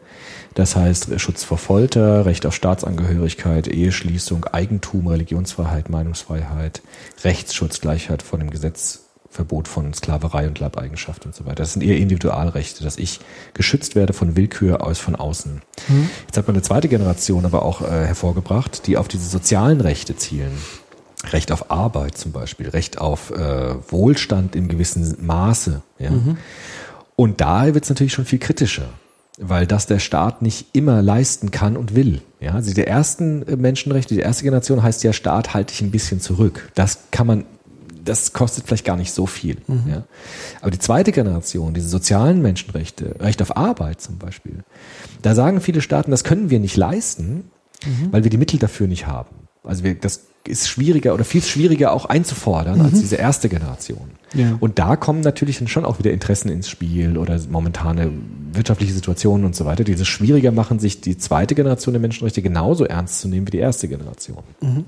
das 0.53 0.76
heißt 0.76 1.20
Schutz 1.20 1.43
vor 1.43 1.58
Folter, 1.58 2.26
Recht 2.26 2.45
auf 2.45 2.56
Staatsangehörigkeit, 2.56 3.68
Eheschließung, 3.68 4.45
Eigentum, 4.45 5.08
Religionsfreiheit, 5.08 5.89
Meinungsfreiheit, 5.89 6.82
Rechtsschutz, 7.24 7.82
Gleichheit 7.82 8.22
vor 8.22 8.39
dem 8.39 8.49
Gesetz, 8.49 9.05
Verbot 9.36 9.68
von 9.68 9.94
Sklaverei 9.94 10.48
und 10.48 10.60
Leibeigenschaft 10.60 11.26
und 11.26 11.36
so 11.36 11.46
weiter. 11.46 11.58
Das 11.58 11.74
sind 11.74 11.84
eher 11.84 11.98
Individualrechte, 11.98 12.84
dass 12.84 12.98
ich 12.98 13.20
geschützt 13.54 13.96
werde 13.96 14.14
von 14.14 14.36
Willkür 14.36 14.84
aus 14.84 15.00
von 15.00 15.16
außen. 15.16 15.62
Jetzt 16.26 16.38
hat 16.38 16.48
man 16.48 16.56
eine 16.56 16.64
zweite 16.64 16.88
Generation 16.88 17.46
aber 17.46 17.64
auch 17.64 17.82
äh, 17.82 18.06
hervorgebracht, 18.06 18.88
die 18.88 18.98
auf 18.98 19.08
diese 19.08 19.28
sozialen 19.28 19.82
Rechte 19.82 20.16
zielen. 20.16 20.54
Recht 21.32 21.52
auf 21.52 21.72
Arbeit 21.72 22.18
zum 22.18 22.32
Beispiel, 22.32 22.70
Recht 22.70 23.00
auf 23.00 23.32
äh, 23.32 23.76
Wohlstand 23.90 24.56
in 24.56 24.68
gewissem 24.68 25.16
Maße. 25.26 25.82
Ja? 26.00 26.12
Und 27.16 27.42
da 27.42 27.74
wird 27.74 27.84
es 27.84 27.90
natürlich 27.90 28.14
schon 28.14 28.26
viel 28.26 28.40
kritischer, 28.40 28.90
weil 29.40 29.66
das 29.66 29.88
der 29.88 30.00
Staat 30.00 30.42
nicht 30.42 30.68
immer 30.74 31.02
leisten 31.02 31.52
kann 31.52 31.78
und 31.78 31.96
will. 31.96 32.22
Ja? 32.40 32.54
Also 32.54 32.74
die 32.74 32.86
ersten 32.86 33.44
äh, 33.48 33.56
Menschenrechte, 33.56 34.14
die 34.14 34.22
erste 34.22 34.44
Generation 34.44 34.84
heißt 34.84 35.04
ja, 35.04 35.14
Staat 35.14 35.54
halte 35.54 35.74
ich 35.74 35.82
ein 35.82 35.92
bisschen 35.92 36.22
zurück. 36.22 36.70
Das 36.76 37.00
kann 37.12 37.28
man 37.28 37.46
das 38.06 38.34
kostet 38.34 38.66
vielleicht 38.66 38.86
gar 38.86 38.97
nicht 38.97 39.12
so 39.12 39.26
viel. 39.26 39.58
Ja. 39.68 40.03
Aber 40.62 40.72
die 40.72 40.80
zweite 40.80 41.12
Generation, 41.12 41.74
diese 41.74 41.89
sozialen 41.89 42.41
Menschenrechte, 42.41 43.16
Recht 43.20 43.41
auf 43.41 43.58
Arbeit 43.58 44.01
zum 44.01 44.18
Beispiel, 44.18 44.64
da 45.22 45.36
sagen 45.36 45.60
viele 45.62 45.82
Staaten, 45.82 46.12
das 46.12 46.24
können 46.24 46.49
wir 46.49 46.60
nicht 46.60 46.78
leisten, 46.78 47.49
weil 48.12 48.24
wir 48.24 48.32
die 48.32 48.38
Mittel 48.38 48.60
dafür 48.60 48.88
nicht 48.88 49.08
haben. 49.08 49.36
Also 49.64 49.84
wir, 49.84 49.95
das 49.95 50.22
ist 50.47 50.68
schwieriger 50.68 51.14
oder 51.14 51.24
viel 51.24 51.41
schwieriger 51.41 51.91
auch 51.91 52.06
einzufordern 52.06 52.82
als 52.82 52.99
diese 52.99 53.16
erste 53.16 53.49
Generation. 53.49 54.12
Ja. 54.34 54.58
Und 54.60 54.78
da 54.80 54.95
kommen 54.95 55.22
natürlich 55.22 55.58
dann 55.58 55.68
schon 55.68 55.86
auch 55.86 55.97
wieder 55.99 56.12
Interessen 56.12 56.49
ins 56.49 56.70
Spiel 56.70 57.18
oder 57.18 57.39
momentane 57.49 58.12
wirtschaftliche 58.51 58.93
Situationen 58.93 59.45
und 59.45 59.56
so 59.56 59.66
weiter, 59.66 59.84
die 59.84 59.93
es 59.93 60.08
schwieriger 60.08 60.51
machen, 60.51 60.80
sich 60.80 61.01
die 61.01 61.18
zweite 61.18 61.56
Generation 61.56 61.93
der 61.93 62.01
Menschenrechte 62.01 62.41
genauso 62.41 62.86
ernst 62.86 63.22
zu 63.22 63.28
nehmen 63.28 63.47
wie 63.47 63.51
die 63.51 63.58
erste 63.58 63.88
Generation. 63.88 64.43
Also 64.62 64.86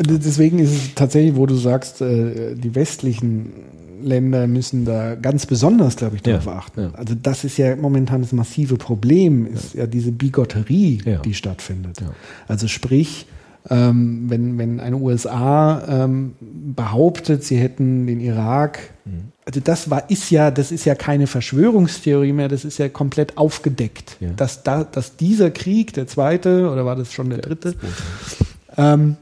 deswegen 0.00 0.58
ist 0.58 0.70
es 0.72 0.94
tatsächlich, 0.94 1.36
wo 1.36 1.46
du 1.46 1.54
sagst, 1.54 2.00
äh, 2.00 2.54
die 2.54 2.74
westlichen 2.74 3.52
Länder 4.02 4.46
müssen 4.46 4.84
da 4.84 5.14
ganz 5.14 5.46
besonders, 5.46 5.96
glaube 5.96 6.16
ich, 6.16 6.22
darauf 6.22 6.46
Ja, 6.46 6.52
achten. 6.52 6.80
ja. 6.80 6.90
Also 6.94 7.14
das 7.20 7.44
ist 7.44 7.56
ja 7.56 7.74
momentan 7.76 8.20
das 8.20 8.32
massive 8.32 8.76
Problem, 8.76 9.46
ist 9.46 9.74
ja, 9.74 9.86
diese 9.86 10.12
Bigotterie, 10.12 11.00
Ja. 11.04 11.18
die 11.18 11.32
stattfindet. 11.34 12.00
Ja. 12.00 12.08
Also 12.46 12.68
sprich, 12.68 13.26
ähm, 13.70 14.24
wenn, 14.28 14.58
wenn 14.58 14.78
eine 14.80 14.96
USA 14.96 16.04
ähm, 16.04 16.34
behauptet, 16.74 17.44
sie 17.44 17.56
hätten 17.56 18.06
den 18.06 18.20
Irak, 18.20 18.78
Mhm. 19.06 19.32
also 19.46 19.60
das 19.60 19.88
war, 19.90 20.10
ist 20.10 20.30
ja, 20.30 20.50
das 20.50 20.70
ist 20.70 20.84
ja 20.84 20.94
keine 20.94 21.26
Verschwörungstheorie 21.26 22.32
mehr, 22.32 22.48
das 22.48 22.64
ist 22.66 22.76
ja 22.78 22.90
komplett 22.90 23.38
aufgedeckt. 23.38 24.16
Ja. 24.20 24.30
Dass, 24.36 24.64
da, 24.64 24.84
dass 24.84 25.16
dieser 25.16 25.50
Krieg, 25.50 25.94
der 25.94 26.06
zweite, 26.06 26.68
oder 26.70 26.84
war 26.84 26.96
das 26.96 27.12
schon 27.14 27.30
der 27.30 27.38
dritte, 27.38 27.74
ähm, 28.76 29.16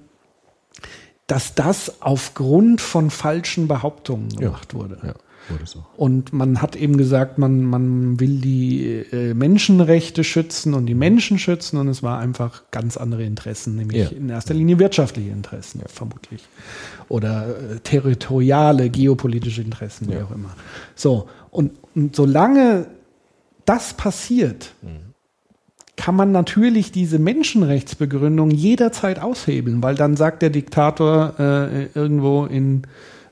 dass 1.32 1.54
das 1.54 2.02
aufgrund 2.02 2.82
von 2.82 3.08
falschen 3.08 3.66
Behauptungen 3.66 4.28
gemacht 4.28 4.74
wurde. 4.74 4.98
Ja, 5.02 5.14
wurde 5.48 5.64
so. 5.64 5.82
Und 5.96 6.34
man 6.34 6.60
hat 6.60 6.76
eben 6.76 6.98
gesagt, 6.98 7.38
man, 7.38 7.62
man 7.64 8.20
will 8.20 8.38
die 8.38 8.84
äh, 9.10 9.32
Menschenrechte 9.32 10.24
schützen 10.24 10.74
und 10.74 10.84
die 10.84 10.94
Menschen 10.94 11.38
schützen 11.38 11.78
und 11.78 11.88
es 11.88 12.02
war 12.02 12.18
einfach 12.18 12.64
ganz 12.70 12.98
andere 12.98 13.24
Interessen, 13.24 13.76
nämlich 13.76 14.10
Ja. 14.10 14.16
in 14.16 14.28
erster 14.28 14.52
Linie 14.52 14.78
wirtschaftliche 14.78 15.30
Interessen, 15.30 15.80
vermutlich. 15.86 16.42
Oder 17.08 17.46
äh, 17.48 17.78
territoriale, 17.80 18.90
geopolitische 18.90 19.62
Interessen, 19.62 20.08
wie 20.10 20.16
Ja. 20.16 20.24
auch 20.24 20.32
immer. 20.32 20.54
So, 20.94 21.28
und, 21.50 21.70
und 21.94 22.14
solange 22.14 22.88
das 23.64 23.94
passiert, 23.94 24.74
kann 25.96 26.16
man 26.16 26.32
natürlich 26.32 26.90
diese 26.92 27.18
Menschenrechtsbegründung 27.18 28.50
jederzeit 28.50 29.20
aushebeln, 29.20 29.82
weil 29.82 29.94
dann 29.94 30.16
sagt 30.16 30.42
der 30.42 30.50
Diktator 30.50 31.34
äh, 31.38 31.84
irgendwo 31.94 32.46
in 32.46 32.82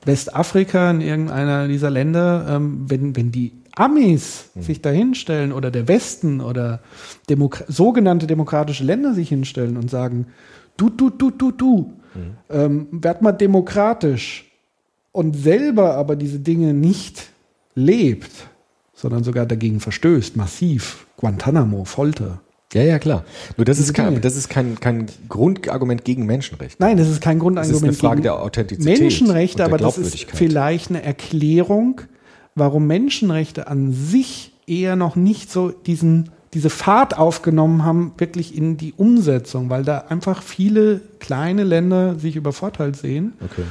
Westafrika, 0.05 0.91
in 0.91 1.01
irgendeiner 1.01 1.67
dieser 1.67 1.89
Länder, 1.89 2.45
ähm, 2.49 2.85
wenn, 2.87 3.15
wenn 3.15 3.31
die 3.31 3.51
Amis 3.75 4.49
sich 4.59 4.81
da 4.81 4.89
hinstellen 4.89 5.51
oder 5.53 5.71
der 5.71 5.87
Westen 5.87 6.41
oder 6.41 6.81
Demok 7.29 7.63
sogenannte 7.67 8.27
demokratische 8.27 8.83
Länder 8.83 9.13
sich 9.13 9.29
hinstellen 9.29 9.77
und 9.77 9.89
sagen, 9.89 10.27
du, 10.77 10.89
du, 10.89 11.09
du, 11.09 11.31
du, 11.31 11.51
du, 11.51 11.93
ähm, 12.49 12.87
werd 12.91 13.21
mal 13.21 13.31
demokratisch 13.31 14.51
und 15.11 15.35
selber 15.35 15.95
aber 15.95 16.15
diese 16.15 16.39
Dinge 16.39 16.73
nicht 16.73 17.29
lebt, 17.75 18.31
sondern 18.93 19.23
sogar 19.23 19.45
dagegen 19.45 19.79
verstößt, 19.79 20.35
massiv, 20.35 21.07
Guantanamo, 21.17 21.85
Folter. 21.85 22.41
Ja, 22.73 22.83
ja, 22.83 22.99
klar. 22.99 23.25
Nur 23.57 23.65
das 23.65 23.79
ist 23.79 23.93
kein, 23.93 24.21
das 24.21 24.37
ist 24.37 24.49
kein, 24.49 24.79
kein 24.79 25.07
Grundargument 25.27 26.05
gegen 26.05 26.25
Menschenrechte. 26.25 26.77
Nein, 26.79 26.97
das 26.97 27.09
ist 27.09 27.19
kein 27.21 27.37
Grundargument. 27.37 27.75
Das 27.75 27.81
ist 27.81 27.83
eine 27.83 28.09
Frage 28.09 28.21
der 28.21 28.41
Authentizität 28.41 28.99
Menschenrechte, 28.99 29.65
aber 29.65 29.77
das 29.77 29.97
ist 29.97 30.31
vielleicht 30.31 30.89
eine 30.89 31.03
Erklärung, 31.03 32.01
warum 32.55 32.87
Menschenrechte 32.87 33.67
an 33.67 33.91
sich 33.91 34.53
eher 34.67 34.95
noch 34.95 35.17
nicht 35.17 35.51
so 35.51 35.69
diesen, 35.69 36.29
diese 36.53 36.69
Fahrt 36.69 37.17
aufgenommen 37.17 37.83
haben, 37.83 38.13
wirklich 38.17 38.55
in 38.55 38.77
die 38.77 38.93
Umsetzung, 38.95 39.69
weil 39.69 39.83
da 39.83 40.05
einfach 40.07 40.41
viele 40.41 41.01
kleine 41.19 41.63
Länder 41.65 42.15
sich 42.19 42.37
übervorteilt 42.37 42.95
sehen 42.95 43.33
Okay. 43.43 43.63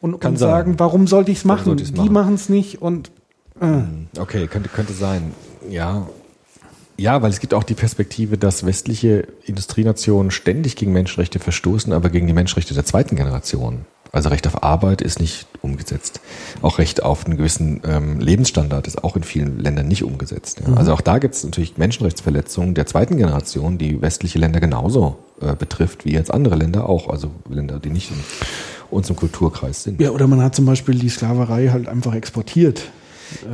und, 0.00 0.20
Kann 0.20 0.32
und 0.32 0.38
sagen, 0.38 0.74
warum 0.78 1.08
sollte 1.08 1.32
ich 1.32 1.38
es 1.38 1.44
machen? 1.44 1.76
Die 1.76 1.92
machen? 1.92 2.12
machen 2.12 2.34
es 2.34 2.48
nicht 2.48 2.80
und 2.80 3.10
äh, 3.60 4.20
Okay, 4.20 4.46
könnte, 4.46 4.68
könnte 4.68 4.92
sein. 4.92 5.32
Ja. 5.68 6.06
Ja, 7.00 7.22
weil 7.22 7.30
es 7.30 7.40
gibt 7.40 7.54
auch 7.54 7.64
die 7.64 7.72
Perspektive, 7.72 8.36
dass 8.36 8.66
westliche 8.66 9.26
Industrienationen 9.46 10.30
ständig 10.30 10.76
gegen 10.76 10.92
Menschenrechte 10.92 11.38
verstoßen, 11.38 11.94
aber 11.94 12.10
gegen 12.10 12.26
die 12.26 12.34
Menschenrechte 12.34 12.74
der 12.74 12.84
zweiten 12.84 13.16
Generation. 13.16 13.86
Also 14.12 14.28
Recht 14.28 14.46
auf 14.46 14.62
Arbeit 14.62 15.00
ist 15.00 15.18
nicht 15.18 15.46
umgesetzt. 15.62 16.20
Auch 16.60 16.76
Recht 16.76 17.02
auf 17.02 17.24
einen 17.24 17.38
gewissen 17.38 17.80
ähm, 17.86 18.20
Lebensstandard 18.20 18.86
ist 18.86 19.02
auch 19.02 19.16
in 19.16 19.22
vielen 19.22 19.58
Ländern 19.58 19.88
nicht 19.88 20.04
umgesetzt. 20.04 20.60
Ja. 20.66 20.74
Also 20.74 20.92
auch 20.92 21.00
da 21.00 21.16
gibt 21.16 21.36
es 21.36 21.42
natürlich 21.42 21.78
Menschenrechtsverletzungen 21.78 22.74
der 22.74 22.84
zweiten 22.84 23.16
Generation, 23.16 23.78
die 23.78 24.02
westliche 24.02 24.38
Länder 24.38 24.60
genauso 24.60 25.16
äh, 25.40 25.54
betrifft 25.54 26.04
wie 26.04 26.12
jetzt 26.12 26.30
andere 26.30 26.56
Länder 26.56 26.86
auch. 26.86 27.08
Also 27.08 27.30
Länder, 27.48 27.78
die 27.78 27.88
nicht 27.90 28.10
in 28.10 28.18
unserem 28.90 29.16
Kulturkreis 29.16 29.84
sind. 29.84 30.02
Ja, 30.02 30.10
oder 30.10 30.26
man 30.26 30.42
hat 30.42 30.54
zum 30.54 30.66
Beispiel 30.66 30.96
die 30.96 31.08
Sklaverei 31.08 31.68
halt 31.68 31.88
einfach 31.88 32.14
exportiert. 32.14 32.90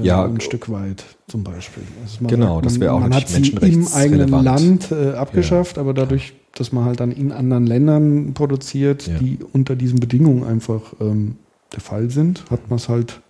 Äh, 0.00 0.04
Ja. 0.06 0.24
ein 0.24 0.40
Stück 0.40 0.70
weit 0.70 1.04
zum 1.28 1.44
Beispiel. 1.44 1.82
Also 2.02 2.18
man 2.20 2.28
Genau, 2.30 2.60
das 2.60 2.80
wäre 2.80 2.92
auch 2.92 3.00
Man 3.00 3.14
hat 3.14 3.28
sie 3.28 3.48
im 3.50 3.88
eigenen. 3.94 4.28
Land 4.30 4.90
äh, 4.92 5.12
abgeschafft, 5.12 5.78
aber 5.78 5.94
dadurch, 5.94 6.34
dass 6.54 6.72
man 6.72 6.84
halt 6.84 7.00
dann 7.00 7.12
in 7.12 7.32
anderen 7.32 7.66
Ländern 7.66 8.34
produziert, 8.34 9.06
Ja. 9.06 9.18
die 9.18 9.38
unter 9.52 9.76
diesen 9.76 10.00
Bedingungen 10.00 10.44
einfach 10.44 10.80
ähm, 11.00 11.36
der 11.72 11.80
Fall 11.80 12.10
sind, 12.10 12.44
hat 12.50 12.70
man 12.70 12.78
es 12.78 12.88
halt 12.88 13.20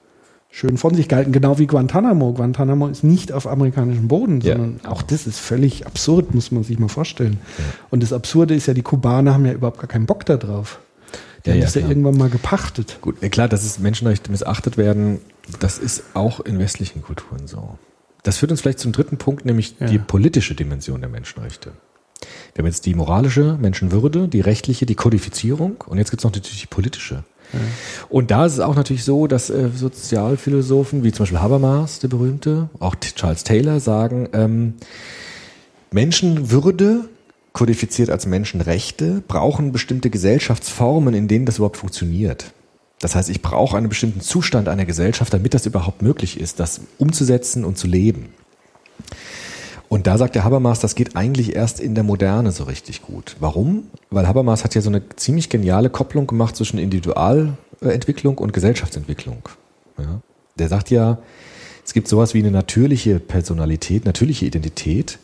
schön 0.51 0.79
von 0.79 0.95
sich 0.95 1.09
gehalten. 1.09 1.33
Genau 1.33 1.59
wie 1.59 1.67
Guantanamo. 1.67 2.33
Guantanamo 2.33 2.87
ist 2.89 3.05
nicht 3.05 3.31
auf 3.33 3.47
amerikanischem 3.47 4.09
Boden, 4.09 4.41
Ja. 4.41 4.57
sondern 4.57 4.81
auch 4.87 5.03
das 5.03 5.27
ist 5.27 5.39
völlig 5.39 5.87
absurd, 5.87 6.35
muss 6.35 6.51
man 6.51 6.63
sich 6.63 6.79
mal 6.79 6.89
vorstellen. 6.89 7.39
Und 7.91 8.03
das 8.03 8.13
Absurde 8.13 8.55
ist 8.55 8.67
ja, 8.67 8.73
die 8.75 8.83
Kubaner 8.83 9.35
haben 9.35 9.45
ja 9.45 9.53
überhaupt 9.53 9.79
gar 9.81 9.89
keinen 9.89 10.07
Bock 10.07 10.25
da 10.25 10.37
drauf. 10.37 10.79
Die 11.47 11.51
Ja, 11.51 11.55
haben 11.55 11.61
ja, 11.61 11.65
das 11.67 11.75
ja 11.75 11.81
klar. 11.83 11.91
irgendwann 11.91 12.17
mal 12.19 12.29
gepachtet. 12.29 12.99
Gut, 13.01 13.17
ja 13.23 13.29
klar, 13.29 13.49
dass 13.49 13.65
es 13.65 13.79
Menschenrechte 13.79 14.31
missachtet 14.31 14.77
werden, 14.77 15.21
das 15.61 15.79
ist 15.79 16.03
auch 16.15 16.41
in 16.41 16.59
westlichen 16.59 17.03
Kulturen 17.03 17.47
so. 17.47 17.79
Das 18.25 18.39
führt 18.39 18.51
uns 18.51 18.61
vielleicht 18.61 18.81
zum 18.81 18.93
dritten 18.93 19.17
Punkt, 19.17 19.45
nämlich 19.47 19.77
Ja. 19.79 19.87
die 19.87 19.99
politische 19.99 20.55
Dimension 20.55 21.01
der 21.01 21.09
Menschenrechte. 21.09 21.71
Wir 22.55 22.63
haben 22.63 22.67
jetzt 22.67 22.87
die 22.87 22.95
moralische 22.95 23.57
Menschenwürde, 23.61 24.27
die 24.29 24.41
rechtliche, 24.41 24.87
die 24.87 24.95
Kodifizierung 24.95 25.85
und 25.87 25.99
jetzt 25.99 26.11
gibt 26.11 26.21
es 26.21 26.25
noch 26.25 26.33
natürlich 26.35 26.61
die 26.63 26.67
politische. 26.67 27.23
Und 28.09 28.33
da 28.33 28.45
ist 28.47 28.55
es 28.55 28.61
auch 28.61 28.75
natürlich 28.75 29.05
so, 29.05 29.29
dass 29.29 29.51
äh, 29.51 29.69
Sozialphilosophen 29.73 31.05
wie 31.05 31.13
zum 31.13 31.23
Beispiel 31.25 31.39
Habermas, 31.39 32.01
der 32.01 32.09
berühmte, 32.09 32.69
auch 32.81 32.97
Charles 32.97 33.45
Taylor 33.45 33.79
sagen, 33.79 34.29
ähm, 34.33 34.75
Menschenwürde, 35.93 37.09
kodifiziert 37.57 38.11
als 38.11 38.27
Menschenrechte, 38.27 39.23
brauchen 39.27 39.73
bestimmte 39.73 40.11
Gesellschaftsformen, 40.11 41.15
in 41.15 41.27
denen 41.27 41.47
das 41.47 41.57
überhaupt 41.57 41.79
funktioniert. 41.79 42.53
Das 43.01 43.15
heißt, 43.15 43.31
ich 43.31 43.41
brauche 43.41 43.79
einen 43.79 43.89
bestimmten 43.89 44.21
Zustand 44.21 44.69
einer 44.69 44.85
Gesellschaft, 44.85 45.33
damit 45.33 45.55
das 45.55 45.65
überhaupt 45.65 46.03
möglich 46.03 46.39
ist, 46.39 46.61
das 46.61 46.83
umzusetzen 46.99 47.65
und 47.65 47.79
zu 47.79 47.87
leben. 47.87 48.29
Und 49.89 50.07
da 50.07 50.19
sagt 50.19 50.35
der 50.35 50.45
Habermas, 50.45 50.81
das 50.81 50.95
geht 50.97 51.17
eigentlich 51.17 51.57
erst 51.57 51.81
in 51.81 51.95
der 51.95 52.05
Moderne 52.05 52.53
so 52.53 52.65
richtig 52.65 53.01
gut. 53.01 53.37
Warum? 53.41 53.85
Weil 54.11 54.29
Habermas 54.29 54.63
hat 54.63 54.75
ja 54.75 54.83
so 54.83 54.91
eine 54.91 55.09
ziemlich 55.17 55.49
geniale 55.49 55.89
Kopplung 55.89 56.27
gemacht 56.27 56.57
zwischen 56.57 56.79
Individualentwicklung 56.79 58.37
und 58.37 58.53
Gesellschaftsentwicklung. 58.53 59.49
Ja? 59.97 60.21
Der 60.59 60.69
sagt 60.69 60.91
ja, 60.91 61.19
es 61.87 61.95
gibt 61.95 62.09
sowas 62.09 62.35
wie 62.35 62.41
eine 62.41 62.51
natürliche 62.51 63.19
Personalität, 63.19 64.05
natürliche 64.05 64.45
Identität, 64.45 65.19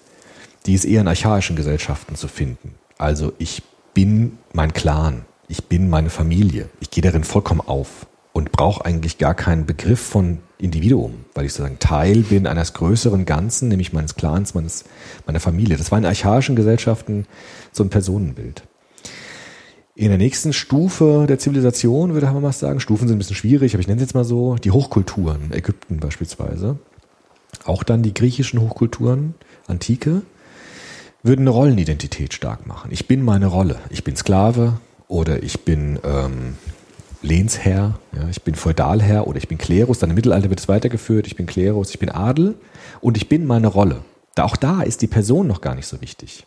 die 0.66 0.74
ist 0.74 0.84
eher 0.84 1.00
in 1.00 1.08
archaischen 1.08 1.56
Gesellschaften 1.56 2.14
zu 2.14 2.28
finden. 2.28 2.74
Also 2.98 3.32
ich 3.38 3.62
bin 3.94 4.38
mein 4.52 4.72
Clan, 4.72 5.24
ich 5.48 5.64
bin 5.64 5.90
meine 5.90 6.10
Familie, 6.10 6.68
ich 6.80 6.90
gehe 6.90 7.02
darin 7.02 7.24
vollkommen 7.24 7.60
auf 7.60 8.06
und 8.32 8.52
brauche 8.52 8.84
eigentlich 8.84 9.18
gar 9.18 9.34
keinen 9.34 9.66
Begriff 9.66 10.00
von 10.00 10.38
Individuum, 10.58 11.24
weil 11.34 11.44
ich 11.44 11.52
sozusagen 11.52 11.78
Teil 11.78 12.22
bin 12.22 12.46
eines 12.46 12.72
größeren 12.72 13.24
Ganzen, 13.24 13.68
nämlich 13.68 13.92
meines 13.92 14.14
Clans, 14.14 14.54
meines, 14.54 14.84
meiner 15.26 15.40
Familie. 15.40 15.76
Das 15.76 15.90
war 15.90 15.98
in 15.98 16.06
archaischen 16.06 16.56
Gesellschaften 16.56 17.26
so 17.72 17.82
ein 17.82 17.90
Personenbild. 17.90 18.62
In 19.94 20.08
der 20.08 20.18
nächsten 20.18 20.54
Stufe 20.54 21.26
der 21.28 21.38
Zivilisation, 21.38 22.14
würde 22.14 22.28
Habermas 22.28 22.58
sagen, 22.58 22.80
Stufen 22.80 23.08
sind 23.08 23.16
ein 23.16 23.18
bisschen 23.18 23.36
schwierig, 23.36 23.74
aber 23.74 23.80
ich 23.80 23.88
nenne 23.88 24.00
es 24.00 24.06
jetzt 24.06 24.14
mal 24.14 24.24
so, 24.24 24.54
die 24.54 24.70
Hochkulturen, 24.70 25.52
Ägypten 25.52 26.00
beispielsweise, 26.00 26.78
auch 27.64 27.82
dann 27.82 28.02
die 28.02 28.14
griechischen 28.14 28.60
Hochkulturen, 28.60 29.34
Antike, 29.66 30.22
würden 31.22 31.42
eine 31.42 31.50
Rollenidentität 31.50 32.34
stark 32.34 32.66
machen. 32.66 32.90
Ich 32.90 33.06
bin 33.06 33.22
meine 33.22 33.46
Rolle. 33.46 33.78
Ich 33.90 34.04
bin 34.04 34.16
Sklave 34.16 34.74
oder 35.08 35.42
ich 35.42 35.60
bin 35.60 35.98
ähm, 36.04 36.56
Lehnsherr, 37.22 37.98
ja, 38.12 38.28
ich 38.28 38.42
bin 38.42 38.54
Feudalherr 38.54 39.26
oder 39.26 39.38
ich 39.38 39.48
bin 39.48 39.58
Klerus. 39.58 40.00
Dann 40.00 40.10
im 40.10 40.16
Mittelalter 40.16 40.50
wird 40.50 40.60
es 40.60 40.68
weitergeführt. 40.68 41.26
Ich 41.26 41.36
bin 41.36 41.46
Klerus, 41.46 41.90
ich 41.90 41.98
bin 41.98 42.10
Adel 42.10 42.56
und 43.00 43.16
ich 43.16 43.28
bin 43.28 43.46
meine 43.46 43.68
Rolle. 43.68 44.00
Da, 44.34 44.44
auch 44.44 44.56
da 44.56 44.82
ist 44.82 45.02
die 45.02 45.06
Person 45.06 45.46
noch 45.46 45.60
gar 45.60 45.74
nicht 45.74 45.86
so 45.86 46.00
wichtig. 46.00 46.46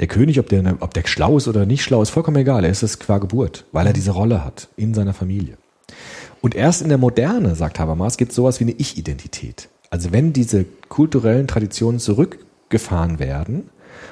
Der 0.00 0.08
König, 0.08 0.40
ob 0.40 0.48
der, 0.48 0.76
ob 0.80 0.92
der 0.92 1.06
schlau 1.06 1.36
ist 1.36 1.46
oder 1.48 1.64
nicht 1.64 1.82
schlau, 1.82 2.02
ist 2.02 2.10
vollkommen 2.10 2.38
egal. 2.38 2.64
Er 2.64 2.70
ist 2.70 2.82
es 2.82 2.98
qua 2.98 3.18
Geburt, 3.18 3.64
weil 3.72 3.86
er 3.86 3.92
diese 3.92 4.10
Rolle 4.10 4.44
hat 4.44 4.68
in 4.76 4.94
seiner 4.94 5.14
Familie. 5.14 5.56
Und 6.40 6.54
erst 6.54 6.82
in 6.82 6.88
der 6.88 6.98
Moderne, 6.98 7.54
sagt 7.54 7.78
Habermas, 7.78 8.16
gibt 8.16 8.32
es 8.32 8.36
sowas 8.36 8.58
wie 8.58 8.64
eine 8.64 8.72
Ich-Identität. 8.72 9.68
Also 9.90 10.12
wenn 10.12 10.32
diese 10.32 10.64
kulturellen 10.88 11.46
Traditionen 11.46 12.00
zurückgefahren 12.00 13.18
werden 13.18 13.70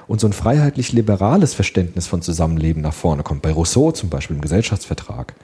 und 0.08 0.20
so 0.20 0.26
ein 0.26 0.32
freiheitlich-liberales 0.32 1.54
Verständnis 1.54 2.06
von 2.06 2.22
Zusammenleben 2.22 2.82
nach 2.82 2.94
vorne 2.94 3.22
kommt, 3.22 3.42
bei 3.42 3.52
Rousseau 3.52 3.92
zum 3.92 4.08
Beispiel 4.08 4.36
im 4.36 4.42
Gesellschaftsvertrag, 4.42 5.34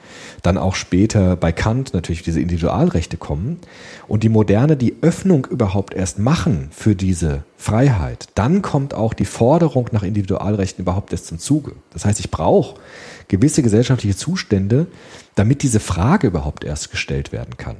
dann 0.41 0.57
auch 0.57 0.75
später 0.75 1.35
bei 1.35 1.51
Kant 1.51 1.93
natürlich 1.93 2.23
diese 2.23 2.41
Individualrechte 2.41 3.15
kommen 3.15 3.59
und 4.07 4.23
die 4.23 4.29
Moderne 4.29 4.75
die 4.75 4.95
Öffnung 5.01 5.45
überhaupt 5.45 5.93
erst 5.93 6.17
machen 6.19 6.69
für 6.71 6.95
diese 6.95 7.43
Freiheit, 7.57 8.27
dann 8.35 8.63
kommt 8.63 8.95
auch 8.95 9.13
die 9.13 9.25
Forderung 9.25 9.87
nach 9.91 10.03
Individualrechten 10.03 10.83
überhaupt 10.83 11.11
erst 11.11 11.27
zum 11.27 11.39
Zuge. 11.39 11.73
Das 11.93 12.03
heißt, 12.05 12.19
ich 12.19 12.31
brauche 12.31 12.79
gewisse 13.27 13.61
gesellschaftliche 13.61 14.17
Zustände, 14.17 14.87
damit 15.35 15.61
diese 15.63 15.79
Frage 15.79 16.27
überhaupt 16.27 16.63
erst 16.63 16.91
gestellt 16.91 17.31
werden 17.31 17.57
kann. 17.57 17.77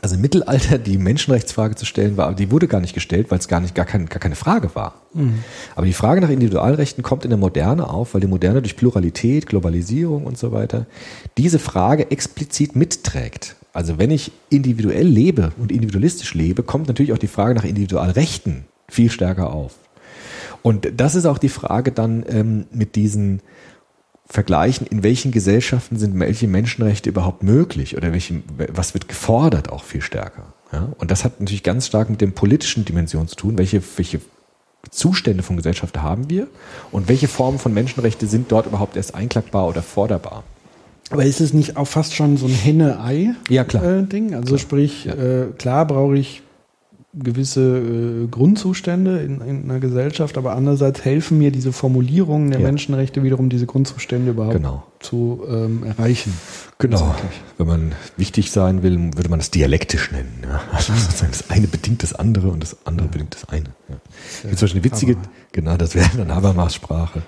Also 0.00 0.14
im 0.14 0.20
Mittelalter 0.20 0.78
die 0.78 0.98
Menschenrechtsfrage 0.98 1.74
zu 1.74 1.84
stellen 1.84 2.16
war, 2.16 2.34
die 2.34 2.50
wurde 2.50 2.68
gar 2.68 2.80
nicht 2.80 2.94
gestellt, 2.94 3.30
weil 3.30 3.38
es 3.38 3.48
gar 3.48 3.60
nicht 3.60 3.74
gar, 3.74 3.84
kein, 3.84 4.06
gar 4.06 4.20
keine 4.20 4.36
Frage 4.36 4.74
war. 4.74 4.94
Aber 5.74 5.86
die 5.86 5.92
Frage 5.92 6.20
nach 6.20 6.30
Individualrechten 6.30 7.02
kommt 7.02 7.24
in 7.24 7.30
der 7.30 7.38
Moderne 7.38 7.88
auf, 7.88 8.14
weil 8.14 8.20
die 8.20 8.26
Moderne 8.26 8.62
durch 8.62 8.76
Pluralität, 8.76 9.46
Globalisierung 9.46 10.24
und 10.24 10.38
so 10.38 10.52
weiter 10.52 10.86
diese 11.36 11.58
Frage 11.58 12.10
explizit 12.10 12.76
mitträgt. 12.76 13.56
Also 13.72 13.98
wenn 13.98 14.10
ich 14.10 14.32
individuell 14.50 15.06
lebe 15.06 15.52
und 15.58 15.72
individualistisch 15.72 16.34
lebe, 16.34 16.62
kommt 16.62 16.88
natürlich 16.88 17.12
auch 17.12 17.18
die 17.18 17.28
Frage 17.28 17.54
nach 17.54 17.64
Individualrechten 17.64 18.64
viel 18.88 19.10
stärker 19.10 19.52
auf. 19.52 19.74
Und 20.62 20.88
das 20.96 21.14
ist 21.14 21.26
auch 21.26 21.38
die 21.38 21.48
Frage 21.48 21.92
dann 21.92 22.24
ähm, 22.28 22.64
mit 22.72 22.96
diesen 22.96 23.40
vergleichen, 24.28 24.86
in 24.86 25.02
welchen 25.02 25.32
Gesellschaften 25.32 25.98
sind 25.98 26.18
welche 26.20 26.48
Menschenrechte 26.48 27.08
überhaupt 27.08 27.42
möglich 27.42 27.96
oder 27.96 28.12
welche, 28.12 28.42
was 28.72 28.92
wird 28.94 29.08
gefordert 29.08 29.70
auch 29.70 29.84
viel 29.84 30.02
stärker. 30.02 30.52
Ja? 30.72 30.88
Und 30.98 31.10
das 31.10 31.24
hat 31.24 31.40
natürlich 31.40 31.62
ganz 31.62 31.86
stark 31.86 32.10
mit 32.10 32.20
den 32.20 32.32
politischen 32.32 32.84
Dimensionen 32.84 33.28
zu 33.28 33.36
tun, 33.36 33.56
welche, 33.56 33.82
welche 33.96 34.20
Zustände 34.90 35.42
von 35.42 35.56
Gesellschaften 35.56 36.02
haben 36.02 36.28
wir 36.28 36.46
und 36.92 37.08
welche 37.08 37.26
Formen 37.26 37.58
von 37.58 37.72
Menschenrechte 37.72 38.26
sind 38.26 38.52
dort 38.52 38.66
überhaupt 38.66 38.96
erst 38.96 39.14
einklagbar 39.14 39.66
oder 39.66 39.82
forderbar. 39.82 40.44
Aber 41.10 41.24
ist 41.24 41.40
es 41.40 41.54
nicht 41.54 41.76
auch 41.78 41.86
fast 41.86 42.14
schon 42.14 42.36
so 42.36 42.46
ein 42.46 42.52
Henne-Ei-Ding? 42.52 43.34
Ja, 43.48 43.64
klar. 43.64 43.82
Äh, 43.82 44.34
also 44.34 44.58
sprich, 44.58 45.06
Ja. 45.06 45.14
äh, 45.14 45.46
klar 45.56 45.86
brauche 45.86 46.18
ich 46.18 46.42
gewisse 47.14 47.78
äh, 47.78 48.26
Grundzustände 48.28 49.18
in, 49.20 49.40
in 49.40 49.64
einer 49.70 49.80
Gesellschaft, 49.80 50.36
aber 50.36 50.54
andererseits 50.54 51.04
helfen 51.04 51.38
mir 51.38 51.50
diese 51.50 51.72
Formulierungen 51.72 52.50
der 52.50 52.60
Ja. 52.60 52.66
Menschenrechte 52.66 53.22
wiederum, 53.22 53.48
diese 53.48 53.66
Grundzustände 53.66 54.30
überhaupt 54.32 54.56
Genau. 54.56 54.84
zu 55.00 55.42
ähm, 55.48 55.84
erreichen. 55.84 56.32
Genau. 56.80 57.12
Wenn 57.56 57.66
man 57.66 57.94
wichtig 58.16 58.52
sein 58.52 58.84
will, 58.84 58.96
würde 59.16 59.28
man 59.28 59.40
das 59.40 59.50
dialektisch 59.50 60.12
nennen. 60.12 60.44
Ja? 60.44 60.60
Also 60.72 60.92
sozusagen 60.94 61.32
das 61.32 61.50
eine 61.50 61.66
bedingt 61.66 62.04
das 62.04 62.12
andere 62.12 62.50
und 62.50 62.62
das 62.62 62.76
andere 62.86 63.08
bedingt 63.08 63.34
das 63.34 63.48
eine. 63.48 63.70
Ja. 63.88 63.96
Es 64.16 64.42
gibt 64.42 64.58
zum 64.58 64.66
Beispiel 64.66 64.80
eine 64.80 64.84
witzige, 64.84 65.16
Haber. 65.16 65.28
genau, 65.50 65.76
das 65.76 65.96
wäre 65.96 66.08
dann 66.16 66.32
Habermas-Sprache. 66.32 67.22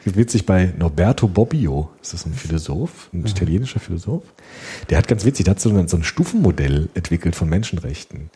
Es 0.00 0.04
gibt 0.04 0.16
witzig 0.16 0.44
bei 0.44 0.72
Norberto 0.76 1.28
Bobbio, 1.28 1.90
ist 2.02 2.14
das 2.14 2.26
ein 2.26 2.34
Philosoph, 2.34 3.08
ein 3.12 3.24
italienischer 3.24 3.78
Philosoph. 3.78 4.24
Der 4.90 4.98
hat 4.98 5.06
ganz 5.06 5.24
witzig, 5.24 5.44
der 5.44 5.52
hat 5.52 5.60
so 5.60 5.70
ein, 5.70 5.86
so 5.86 5.96
ein 5.96 6.02
Stufenmodell 6.04 6.88
entwickelt 6.94 7.36
von 7.36 7.48
Menschenrechten. 7.48 8.30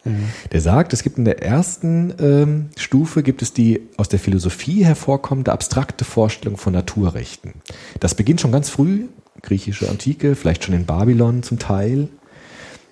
Der 0.52 0.60
sagt, 0.60 0.92
es 0.92 1.02
gibt 1.02 1.18
in 1.18 1.24
der 1.24 1.42
ersten 1.42 2.14
ähm, 2.20 2.70
Stufe 2.76 3.24
gibt 3.24 3.42
es 3.42 3.52
die 3.52 3.88
aus 3.96 4.08
der 4.08 4.20
Philosophie 4.20 4.84
hervorkommende 4.84 5.52
abstrakte 5.52 6.04
Vorstellung 6.04 6.56
von 6.56 6.72
Naturrechten. 6.72 7.54
Das 7.98 8.14
beginnt 8.14 8.40
schon 8.40 8.52
ganz 8.52 8.68
früh, 8.68 9.06
griechische 9.42 9.88
Antike, 9.88 10.34
vielleicht 10.34 10.64
schon 10.64 10.74
in 10.74 10.86
Babylon 10.86 11.42
zum 11.42 11.58
Teil. 11.58 12.08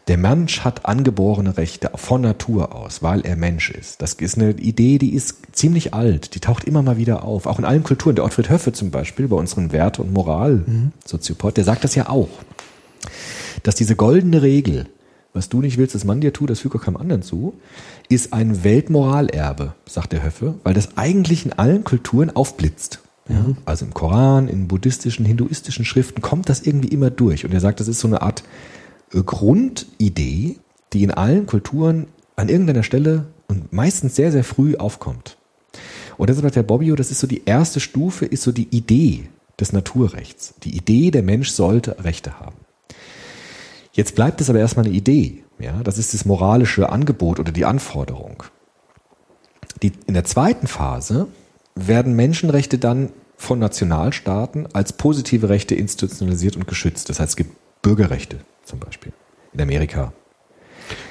Der 0.08 0.16
Mensch 0.16 0.60
hat 0.60 0.86
angeborene 0.86 1.58
Rechte 1.58 1.90
von 1.94 2.22
Natur 2.22 2.74
aus, 2.74 3.02
weil 3.02 3.20
er 3.26 3.36
Mensch 3.36 3.70
ist. 3.70 4.00
Das 4.00 4.14
ist 4.14 4.38
eine 4.38 4.52
Idee, 4.52 4.96
die 4.96 5.12
ist 5.12 5.36
ziemlich 5.52 5.92
alt. 5.92 6.34
Die 6.34 6.40
taucht 6.40 6.64
immer 6.64 6.82
mal 6.82 6.96
wieder 6.96 7.24
auf. 7.24 7.44
Auch 7.44 7.58
in 7.58 7.66
allen 7.66 7.82
Kulturen. 7.82 8.16
Der 8.16 8.24
Ottfried 8.24 8.48
Höffe 8.48 8.72
zum 8.72 8.90
Beispiel, 8.90 9.28
bei 9.28 9.36
unseren 9.36 9.70
Werte- 9.70 10.00
und 10.00 10.14
Moral-Soziopod, 10.14 11.58
der 11.58 11.64
sagt 11.64 11.84
das 11.84 11.94
ja 11.94 12.08
auch. 12.08 12.30
Dass 13.64 13.74
diese 13.74 13.96
goldene 13.96 14.40
Regel, 14.40 14.86
was 15.34 15.50
du 15.50 15.60
nicht 15.60 15.76
willst, 15.76 15.94
dass 15.94 16.04
man 16.04 16.22
dir 16.22 16.32
tut, 16.32 16.48
das 16.48 16.60
füge 16.60 16.78
keinem 16.78 16.96
anderen 16.96 17.22
zu, 17.22 17.52
ist 18.08 18.32
ein 18.32 18.64
Weltmoralerbe, 18.64 19.74
sagt 19.84 20.14
der 20.14 20.22
Höffe, 20.22 20.54
weil 20.64 20.72
das 20.72 20.96
eigentlich 20.96 21.44
in 21.44 21.52
allen 21.52 21.84
Kulturen 21.84 22.34
aufblitzt. 22.34 23.00
Ja, 23.28 23.44
also 23.66 23.84
im 23.84 23.92
Koran, 23.92 24.48
in 24.48 24.68
buddhistischen, 24.68 25.26
hinduistischen 25.26 25.84
Schriften 25.84 26.22
kommt 26.22 26.48
das 26.48 26.62
irgendwie 26.62 26.88
immer 26.88 27.10
durch. 27.10 27.44
Und 27.44 27.52
er 27.52 27.60
sagt, 27.60 27.80
das 27.80 27.88
ist 27.88 28.00
so 28.00 28.08
eine 28.08 28.22
Art 28.22 28.42
äh, 29.12 29.22
Grundidee, 29.22 30.56
die 30.92 31.02
in 31.02 31.10
allen 31.10 31.46
Kulturen 31.46 32.06
an 32.36 32.48
irgendeiner 32.48 32.82
Stelle 32.82 33.26
und 33.46 33.72
meistens 33.72 34.16
sehr, 34.16 34.32
sehr 34.32 34.44
früh 34.44 34.76
aufkommt. 34.76 35.36
Und 36.16 36.28
deshalb 36.30 36.44
sagt 36.44 36.56
der 36.56 36.62
Bobbio, 36.62 36.96
das 36.96 37.10
ist 37.10 37.20
so 37.20 37.26
die 37.26 37.44
erste 37.44 37.80
Stufe, 37.80 38.24
ist 38.24 38.42
so 38.42 38.52
die 38.52 38.68
Idee 38.74 39.28
des 39.60 39.72
Naturrechts. 39.72 40.54
Die 40.64 40.76
Idee, 40.76 41.10
der 41.10 41.22
Mensch 41.22 41.50
sollte 41.50 42.04
Rechte 42.04 42.40
haben. 42.40 42.56
Jetzt 43.92 44.14
bleibt 44.14 44.40
es 44.40 44.48
aber 44.48 44.58
erstmal 44.58 44.86
eine 44.86 44.94
Idee. 44.94 45.44
Ja, 45.58 45.82
das 45.82 45.98
ist 45.98 46.14
das 46.14 46.24
moralische 46.24 46.88
Angebot 46.90 47.40
oder 47.40 47.52
die 47.52 47.64
Anforderung. 47.64 48.44
Die, 49.82 49.92
in 50.06 50.14
der 50.14 50.24
zweiten 50.24 50.66
Phase 50.66 51.26
werden 51.86 52.14
Menschenrechte 52.16 52.78
dann 52.78 53.10
von 53.36 53.58
Nationalstaaten 53.58 54.66
als 54.72 54.92
positive 54.92 55.48
Rechte 55.48 55.74
institutionalisiert 55.74 56.56
und 56.56 56.66
geschützt. 56.66 57.08
Das 57.08 57.20
heißt, 57.20 57.30
es 57.30 57.36
gibt 57.36 57.56
Bürgerrechte 57.82 58.38
zum 58.64 58.80
Beispiel 58.80 59.12
in 59.52 59.60
Amerika. 59.60 60.12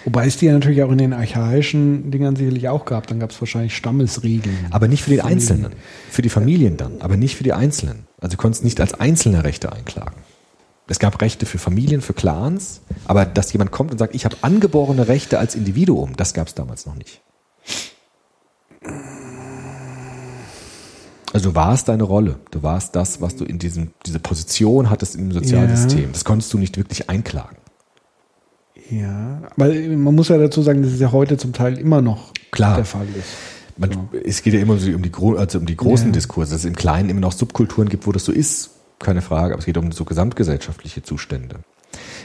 Wobei 0.04 0.26
es 0.26 0.38
die 0.38 0.48
ja 0.48 0.54
natürlich 0.54 0.84
auch 0.84 0.92
in 0.92 0.98
den 0.98 1.14
archaischen 1.14 2.12
Dingern 2.12 2.36
sicherlich 2.36 2.68
auch 2.70 2.86
gab. 2.86 3.08
Dann 3.08 3.20
gab 3.20 3.32
es 3.32 3.40
wahrscheinlich 3.40 3.76
Stammesregeln. 3.76 4.68
Aber 4.72 4.88
nicht 4.88 5.04
für 5.04 5.12
den 5.12 5.22
Einzelnen. 5.22 5.74
Für 6.10 6.22
die 6.22 6.30
Familien 6.30 6.78
dann, 6.78 7.02
aber 7.02 7.18
nicht 7.18 7.36
für 7.36 7.44
die 7.44 7.54
Einzelnen. 7.54 8.08
Also 8.20 8.36
du 8.36 8.42
konntest 8.42 8.64
nicht 8.64 8.82
als 8.82 8.94
einzelne 8.96 9.44
Rechte 9.44 9.72
einklagen. 9.72 10.16
Es 10.88 11.00
gab 11.00 11.22
Rechte 11.22 11.46
für 11.46 11.58
Familien, 11.58 12.02
für 12.02 12.14
Clans, 12.14 12.82
aber 13.06 13.26
dass 13.26 13.52
jemand 13.52 13.72
kommt 13.72 13.92
und 13.92 13.98
sagt, 13.98 14.16
ich 14.16 14.24
habe 14.24 14.38
angeborene 14.42 15.10
Rechte 15.10 15.38
als 15.38 15.54
Individuum, 15.54 16.16
das 16.16 16.34
gab 16.34 16.48
es 16.48 16.56
damals 16.56 16.86
noch 16.86 16.96
nicht. 16.96 17.22
Also 21.38 21.52
du 21.52 21.56
warst 21.56 21.88
deine 21.88 22.02
Rolle. 22.02 22.40
Du 22.50 22.64
warst 22.64 22.96
das, 22.96 23.22
was 23.22 23.36
du 23.36 23.46
in 23.46 23.60
diesem, 23.60 23.92
diese 24.08 24.18
Position 24.18 24.90
hattest 24.90 25.16
im 25.16 25.32
Sozialsystem. 25.32 26.06
Ja. 26.06 26.10
Das 26.12 26.26
konntest 26.26 26.52
du 26.52 26.58
nicht 26.58 26.78
wirklich 26.78 27.12
einklagen. 27.12 27.58
Ja, 28.90 29.44
weil 29.56 29.96
man 29.98 30.16
muss 30.16 30.30
ja 30.30 30.40
dazu 30.40 30.64
sagen, 30.64 30.82
dass 30.82 30.94
es 30.94 31.00
ja 31.00 31.12
heute 31.12 31.38
zum 31.38 31.54
Teil 31.54 31.78
immer 31.78 32.02
noch 32.02 32.32
Klar. 32.50 32.78
der 32.78 32.86
Fall 32.86 33.06
ist. 33.16 33.30
Man, 33.78 33.92
Ja. 33.92 34.20
Es 34.26 34.42
geht 34.42 34.56
ja 34.56 34.60
immer 34.60 34.78
so 34.78 34.90
um 34.90 35.04
die, 35.04 35.12
also 35.38 35.60
um 35.60 35.68
die 35.68 35.78
großen 35.78 36.08
Ja. 36.08 36.14
Diskurse, 36.14 36.54
dass 36.54 36.62
es 36.62 36.66
im 36.66 36.76
Kleinen 36.76 37.10
immer 37.10 37.22
noch 37.22 37.34
Subkulturen 37.34 37.88
gibt, 37.88 38.08
wo 38.08 38.12
das 38.12 38.26
so 38.26 38.32
ist, 38.32 38.72
keine 38.98 39.22
Frage, 39.22 39.54
aber 39.54 39.60
es 39.60 39.66
geht 39.68 39.78
um 39.78 39.92
so 39.92 40.06
gesamtgesellschaftliche 40.06 41.04
Zustände. 41.04 41.58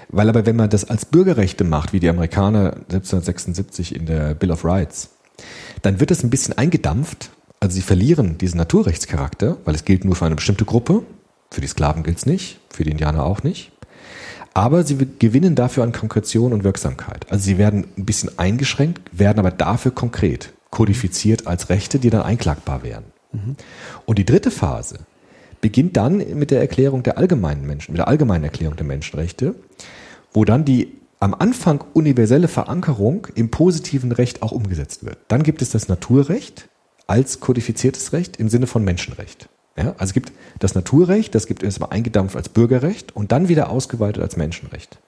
Weil 0.08 0.30
aber 0.30 0.46
wenn 0.46 0.56
man 0.56 0.70
das 0.70 0.88
als 0.88 1.04
Bürgerrechte 1.04 1.64
macht, 1.64 1.92
wie 1.92 2.00
die 2.00 2.08
Amerikaner 2.08 2.76
1776 2.88 3.94
in 3.94 4.06
der 4.06 4.32
Bill 4.32 4.50
of 4.50 4.64
Rights, 4.64 5.10
dann 5.82 6.00
wird 6.00 6.10
das 6.10 6.24
ein 6.24 6.30
bisschen 6.30 6.56
eingedampft. 6.56 7.28
Also 7.62 7.76
sie 7.76 7.82
verlieren 7.82 8.38
diesen 8.38 8.58
Naturrechtscharakter, 8.58 9.56
weil 9.64 9.76
es 9.76 9.84
gilt 9.84 10.04
nur 10.04 10.16
für 10.16 10.26
eine 10.26 10.34
bestimmte 10.34 10.64
Gruppe. 10.64 11.04
Für 11.48 11.60
die 11.60 11.68
Sklaven 11.68 12.02
gilt 12.02 12.18
es 12.18 12.26
nicht, 12.26 12.58
für 12.70 12.82
die 12.82 12.90
Indianer 12.90 13.24
auch 13.24 13.44
nicht. 13.44 13.70
Aber 14.52 14.82
sie 14.82 14.98
gewinnen 15.20 15.54
dafür 15.54 15.84
an 15.84 15.92
Konkretion 15.92 16.52
und 16.52 16.64
Wirksamkeit. 16.64 17.30
Also 17.30 17.44
sie 17.44 17.58
werden 17.58 17.86
ein 17.96 18.04
bisschen 18.04 18.36
eingeschränkt, 18.36 19.16
werden 19.16 19.38
aber 19.38 19.52
dafür 19.52 19.92
konkret, 19.92 20.52
kodifiziert 20.70 21.46
als 21.46 21.68
Rechte, 21.68 22.00
die 22.00 22.10
dann 22.10 22.22
einklagbar 22.22 22.82
wären. 22.82 23.04
Und 24.06 24.18
die 24.18 24.26
dritte 24.26 24.50
Phase 24.50 24.98
beginnt 25.60 25.96
dann 25.96 26.16
mit 26.34 26.50
der 26.50 26.60
Erklärung 26.60 27.04
der 27.04 27.16
allgemeinen 27.16 27.64
Menschen, 27.64 27.92
mit 27.92 28.00
der 28.00 28.08
allgemeinen 28.08 28.42
Erklärung 28.42 28.74
der 28.74 28.86
Menschenrechte, 28.86 29.54
wo 30.32 30.44
dann 30.44 30.64
die 30.64 30.94
am 31.20 31.32
Anfang 31.32 31.84
universelle 31.92 32.48
Verankerung 32.48 33.28
im 33.36 33.52
positiven 33.52 34.10
Recht 34.10 34.42
auch 34.42 34.50
umgesetzt 34.50 35.04
wird. 35.04 35.18
Dann 35.28 35.44
gibt 35.44 35.62
es 35.62 35.70
das 35.70 35.86
Naturrecht 35.86 36.68
als 37.06 37.40
kodifiziertes 37.40 38.12
Recht 38.12 38.36
im 38.36 38.48
Sinne 38.48 38.66
von 38.66 38.84
Menschenrecht. 38.84 39.48
Ja, 39.76 39.90
also 39.92 40.04
es 40.04 40.12
gibt 40.12 40.32
das 40.58 40.74
Naturrecht, 40.74 41.34
das 41.34 41.46
gibt 41.46 41.62
es 41.62 41.80
mal 41.80 41.88
eingedampft 41.88 42.36
als 42.36 42.48
Bürgerrecht 42.48 43.16
und 43.16 43.32
dann 43.32 43.48
wieder 43.48 43.70
ausgeweitet 43.70 44.22
als 44.22 44.36
Menschenrecht. 44.36 44.98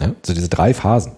Ja, 0.00 0.14
also 0.20 0.34
diese 0.34 0.48
drei 0.48 0.74
Phasen. 0.74 1.12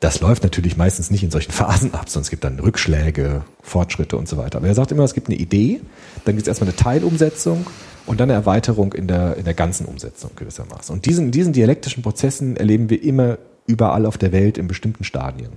Das 0.00 0.20
läuft 0.20 0.44
natürlich 0.44 0.76
meistens 0.76 1.10
nicht 1.10 1.24
in 1.24 1.30
solchen 1.30 1.52
Phasen 1.52 1.92
ab, 1.94 2.08
sondern 2.08 2.22
es 2.22 2.30
gibt 2.30 2.44
dann 2.44 2.58
Rückschläge, 2.58 3.44
Fortschritte 3.62 4.16
und 4.16 4.28
so 4.28 4.36
weiter. 4.36 4.58
Aber 4.58 4.68
er 4.68 4.74
sagt 4.74 4.92
immer, 4.92 5.04
es 5.04 5.14
gibt 5.14 5.28
eine 5.28 5.36
Idee, 5.36 5.80
dann 6.24 6.36
gibt 6.36 6.42
es 6.42 6.48
erstmal 6.48 6.68
eine 6.68 6.76
Teilumsetzung 6.76 7.66
und 8.06 8.20
dann 8.20 8.30
eine 8.30 8.38
Erweiterung 8.38 8.94
in 8.94 9.06
der, 9.06 9.36
in 9.36 9.44
der 9.44 9.54
ganzen 9.54 9.86
Umsetzung 9.86 10.30
gewissermaßen. 10.36 10.94
Und 10.94 11.04
diesen, 11.04 11.30
diesen 11.30 11.52
dialektischen 11.52 12.02
Prozessen 12.02 12.56
erleben 12.56 12.88
wir 12.90 13.02
immer 13.02 13.38
überall 13.66 14.06
auf 14.06 14.16
der 14.16 14.32
Welt 14.32 14.56
in 14.56 14.66
bestimmten 14.66 15.04
Stadien. 15.04 15.50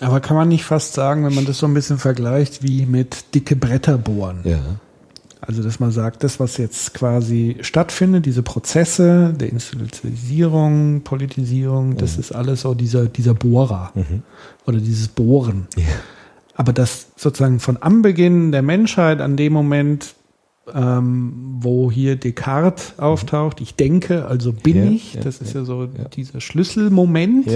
Aber 0.00 0.20
kann 0.20 0.36
man 0.36 0.48
nicht 0.48 0.64
fast 0.64 0.94
sagen, 0.94 1.24
wenn 1.24 1.34
man 1.34 1.44
das 1.44 1.58
so 1.58 1.66
ein 1.66 1.74
bisschen 1.74 1.98
vergleicht, 1.98 2.62
wie 2.62 2.86
mit 2.86 3.34
dicke 3.34 3.56
Bretter 3.56 3.98
bohren? 3.98 4.40
Ja. 4.44 4.58
Also, 5.40 5.62
dass 5.62 5.78
man 5.78 5.90
sagt, 5.90 6.24
das, 6.24 6.40
was 6.40 6.56
jetzt 6.56 6.94
quasi 6.94 7.58
stattfindet, 7.60 8.24
diese 8.24 8.42
Prozesse 8.42 9.34
der 9.38 9.50
Institutionalisierung, 9.50 11.02
Politisierung, 11.02 11.96
das 11.96 12.16
ist 12.16 12.32
alles 12.32 12.62
so 12.62 12.72
dieser, 12.74 13.06
dieser 13.06 13.34
Bohrer 13.34 13.92
oder 14.66 14.78
dieses 14.78 15.08
Bohren. 15.08 15.66
Ja. 15.76 15.84
Aber 16.54 16.72
das 16.72 17.08
sozusagen 17.16 17.60
von 17.60 17.76
Anbeginn 17.76 18.52
der 18.52 18.62
Menschheit 18.62 19.20
an 19.20 19.36
dem 19.36 19.52
Moment, 19.52 20.14
ähm, 20.72 21.56
wo 21.58 21.90
hier 21.90 22.16
Descartes 22.16 22.98
auftaucht, 22.98 23.60
ich 23.60 23.74
denke, 23.74 24.26
also 24.26 24.52
bin 24.52 24.76
Ja, 24.76 24.90
ich, 24.90 25.14
ja, 25.14 25.20
das 25.20 25.42
ist 25.42 25.54
ja, 25.54 25.64
so 25.64 25.86
dieser 25.86 26.40
Schlüsselmoment. 26.40 27.46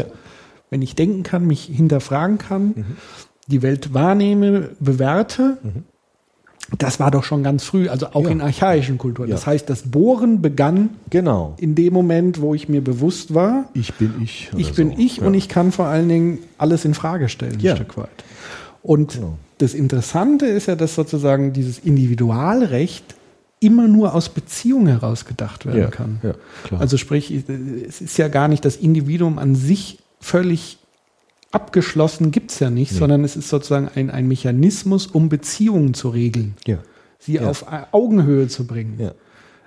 Wenn 0.71 0.83
ich 0.83 0.95
denken 0.95 1.23
kann, 1.23 1.47
mich 1.47 1.65
hinterfragen 1.65 2.39
kann, 2.39 2.67
Mhm. 2.77 2.85
die 3.47 3.63
Welt 3.63 3.95
wahrnehme, 3.95 4.71
bewerte. 4.81 5.59
Das 6.77 7.01
war 7.01 7.11
doch 7.11 7.25
schon 7.25 7.43
ganz 7.43 7.65
früh, 7.65 7.89
also 7.89 8.09
auch 8.13 8.25
Ja. 8.25 8.29
in 8.31 8.43
archaischen 8.43 8.99
Kulturen. 8.99 9.29
Ja. 9.31 9.35
Das 9.37 9.47
heißt, 9.47 9.71
das 9.71 9.83
Bohren 9.91 10.43
begann 10.43 10.91
Genau. 11.09 11.55
in 11.59 11.75
dem 11.75 11.95
Moment, 11.95 12.43
wo 12.43 12.55
ich 12.55 12.69
mir 12.69 12.83
bewusst 12.85 13.33
war, 13.33 13.71
Ich 13.73 13.95
bin 13.95 14.15
ich. 14.23 14.51
ich 14.55 14.75
bin 14.75 14.93
ich 14.93 15.23
und 15.23 15.33
ich 15.33 15.49
kann 15.49 15.73
vor 15.73 15.87
allen 15.87 16.09
Dingen 16.11 16.39
alles 16.59 16.85
in 16.85 16.93
Frage 16.93 17.31
stellen, 17.31 17.59
Ja. 17.61 17.73
ein 17.73 17.77
Stück 17.79 17.97
weit. 17.97 18.09
Und 18.83 19.15
Genau. 19.15 19.39
das 19.57 19.73
Interessante 19.73 20.45
ist 20.45 20.67
ja, 20.67 20.77
dass 20.77 20.95
sozusagen 20.95 21.55
dieses 21.55 21.79
Individualrecht 21.79 23.15
immer 23.61 23.89
nur 23.89 24.15
aus 24.15 24.29
Beziehung 24.29 24.87
heraus 24.87 25.25
gedacht 25.25 25.65
werden 25.65 25.81
Ja, 25.81 25.87
kann. 25.89 26.21
ja. 26.23 26.35
Also 26.79 26.97
sprich, 26.99 27.33
es 27.89 28.01
ist 28.03 28.19
ja 28.19 28.29
gar 28.29 28.47
nicht 28.47 28.65
das 28.65 28.77
Individuum 28.77 29.39
an 29.39 29.55
sich 29.55 29.99
völlig 30.21 30.79
abgeschlossen, 31.51 32.31
gibt 32.31 32.51
es 32.51 32.59
ja 32.61 32.69
nicht, 32.71 32.93
sondern 32.93 33.25
es 33.25 33.35
ist 33.37 33.49
sozusagen 33.49 33.89
ein, 33.95 34.11
ein 34.11 34.29
Mechanismus, 34.29 35.07
um 35.07 35.29
Beziehungen 35.29 35.95
zu 35.95 36.11
regeln, 36.11 36.55
Ja. 36.67 36.79
sie 37.19 37.35
Ja. 37.35 37.49
auf 37.49 37.65
Augenhöhe 37.93 38.49
zu 38.49 38.67
bringen 38.67 38.99
Ja. 39.01 39.13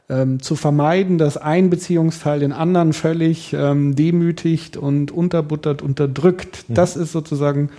ähm, 0.09 0.41
zu 0.41 0.55
vermeiden, 0.55 1.17
dass 1.17 1.37
ein 1.37 1.69
Beziehungsteil 1.71 2.39
den 2.39 2.51
anderen 2.51 2.93
völlig 2.93 3.53
ähm, 3.53 3.95
demütigt 3.95 4.77
und 4.77 5.09
unterbuttert, 5.11 5.81
unterdrückt. 5.81 6.65
Das 6.67 6.95
ist 6.95 7.13
sozusagen 7.13 7.69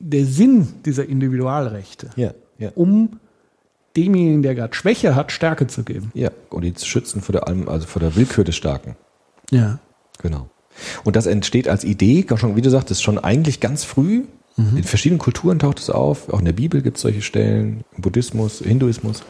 der 0.00 0.24
Sinn 0.26 0.68
dieser 0.84 1.06
Individualrechte, 1.08 2.10
um 2.74 3.20
demjenigen, 3.96 4.42
der 4.42 4.54
gerade 4.54 4.74
Schwäche 4.74 5.14
hat, 5.14 5.30
Stärke 5.32 5.68
zu 5.68 5.84
geben. 5.84 6.10
Ja. 6.12 6.30
Und 6.50 6.62
die 6.62 6.74
zu 6.74 6.84
schützen 6.86 7.22
vor 7.22 7.32
der, 7.34 7.46
also 7.48 7.86
vor 7.86 8.00
der 8.00 8.14
Willkür 8.16 8.44
des 8.44 8.56
Starken. 8.56 8.96
Ja. 9.50 9.78
Genau. 10.20 10.48
Und 11.04 11.16
das 11.16 11.26
entsteht 11.26 11.68
als 11.68 11.84
Idee, 11.84 12.24
schon, 12.36 12.56
wie 12.56 12.62
du 12.62 12.70
sagtest, 12.70 13.02
schon 13.02 13.18
eigentlich 13.18 13.60
ganz 13.60 13.84
früh. 13.84 14.24
In 14.74 14.84
verschiedenen 14.84 15.18
Kulturen 15.18 15.58
taucht 15.58 15.78
es 15.80 15.90
auf. 15.90 16.30
Auch 16.30 16.38
in 16.38 16.46
der 16.46 16.54
Bibel 16.54 16.80
gibt 16.80 16.96
es 16.96 17.02
solche 17.02 17.20
Stellen, 17.20 17.84
im 17.94 18.00
Buddhismus, 18.00 18.60
Hinduismus. 18.60 19.22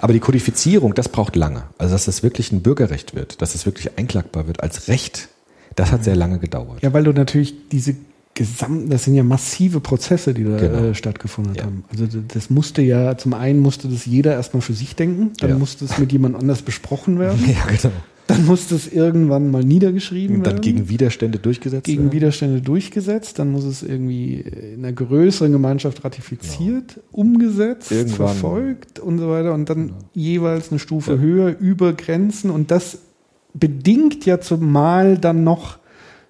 Aber 0.00 0.14
die 0.14 0.18
Kodifizierung, 0.18 0.94
das 0.94 1.10
braucht 1.10 1.36
lange. 1.36 1.64
Also, 1.76 1.92
dass 1.94 2.06
das 2.06 2.22
wirklich 2.22 2.52
ein 2.52 2.62
Bürgerrecht 2.62 3.14
wird, 3.14 3.42
dass 3.42 3.54
es 3.54 3.66
wirklich 3.66 3.98
einklagbar 3.98 4.46
wird 4.46 4.62
als 4.62 4.88
Recht, 4.88 5.28
das 5.76 5.92
hat 5.92 6.04
sehr 6.04 6.16
lange 6.16 6.38
gedauert. 6.38 6.82
Ja, 6.82 6.94
weil 6.94 7.04
du 7.04 7.12
natürlich 7.12 7.54
diese 7.70 7.96
gesamten, 8.32 8.88
das 8.88 9.04
sind 9.04 9.14
ja 9.14 9.22
massive 9.22 9.80
Prozesse, 9.80 10.32
die 10.32 10.44
da 10.44 10.56
Genau. 10.56 10.78
äh, 10.84 10.94
stattgefunden 10.94 11.54
Ja. 11.54 11.64
haben. 11.64 11.84
Also 11.90 12.06
das 12.26 12.48
musste 12.48 12.80
ja, 12.80 13.18
zum 13.18 13.34
einen 13.34 13.60
musste 13.60 13.88
das 13.88 14.06
jeder 14.06 14.32
erstmal 14.32 14.62
für 14.62 14.72
sich 14.72 14.96
denken, 14.96 15.32
dann 15.38 15.50
Ja. 15.50 15.58
musste 15.58 15.84
es 15.84 15.98
mit 15.98 16.12
jemand 16.12 16.34
anders 16.36 16.62
besprochen 16.62 17.18
werden, 17.18 17.38
Ja, 17.46 17.66
genau. 17.66 17.92
Dann 18.28 18.46
musste 18.46 18.74
es 18.76 18.90
irgendwann 18.90 19.50
mal 19.50 19.64
niedergeschrieben 19.64 20.36
Und 20.36 20.44
werden. 20.46 20.56
dann 20.56 20.62
gegen 20.62 20.88
Widerstände 20.88 21.38
durchgesetzt. 21.38 21.84
gegen 21.84 22.04
werden. 22.04 22.12
Widerstände 22.12 22.60
durchgesetzt, 22.62 23.38
dann 23.38 23.50
muss 23.52 23.64
es 23.64 23.82
irgendwie 23.82 24.36
in 24.36 24.78
einer 24.84 24.92
größeren 24.92 25.50
Gemeinschaft 25.52 26.04
ratifiziert, 26.04 27.00
umgesetzt, 27.10 27.90
Irgendwann. 27.90 28.16
verfolgt 28.28 28.98
und 29.00 29.18
so 29.18 29.28
weiter 29.28 29.52
und 29.54 29.68
dann 29.68 29.92
jeweils 30.14 30.70
eine 30.70 30.78
Stufe 30.78 31.18
höher 31.18 31.56
über 31.58 31.92
Grenzen 31.92 32.50
und 32.50 32.70
das 32.70 32.98
bedingt 33.54 34.24
ja 34.24 34.40
zumal 34.40 35.18
dann 35.18 35.44
noch 35.44 35.78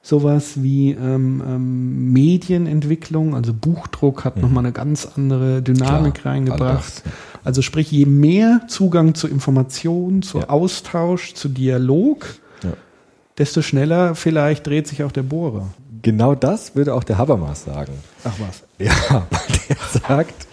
sowas 0.04 0.60
wie 0.62 0.90
ähm, 0.90 1.40
ähm, 1.46 2.12
Medienentwicklung, 2.12 3.36
also 3.36 3.52
Buchdruck 3.54 4.24
hat 4.24 4.40
noch 4.42 4.50
mal 4.50 4.60
eine 4.60 4.72
ganz 4.72 5.06
andere 5.14 5.62
Dynamik 5.62 6.14
Mhm. 6.14 6.20
Klar, 6.20 6.34
reingebracht. 6.34 6.84
das, 6.84 7.02
ja. 7.04 7.31
Also 7.44 7.62
sprich, 7.62 7.90
je 7.90 8.06
mehr 8.06 8.62
Zugang 8.68 9.14
zu 9.14 9.26
Informationen, 9.28 10.22
zu 10.22 10.38
Ja. 10.38 10.48
Austausch, 10.48 11.34
zu 11.34 11.48
Dialog, 11.48 12.26
Ja. 12.62 12.72
desto 13.38 13.62
schneller 13.62 14.14
vielleicht 14.14 14.66
dreht 14.66 14.86
sich 14.86 15.02
auch 15.02 15.12
der 15.12 15.22
Bohrer. 15.24 15.68
Genau 16.02 16.34
das 16.34 16.74
würde 16.74 16.94
auch 16.94 17.04
der 17.04 17.18
Habermas 17.18 17.64
sagen. 17.64 17.92
Ach 18.24 18.34
was. 18.38 18.62
Ja, 18.78 19.26
weil 19.30 19.58
der 19.68 20.00
sagt, 20.08 20.46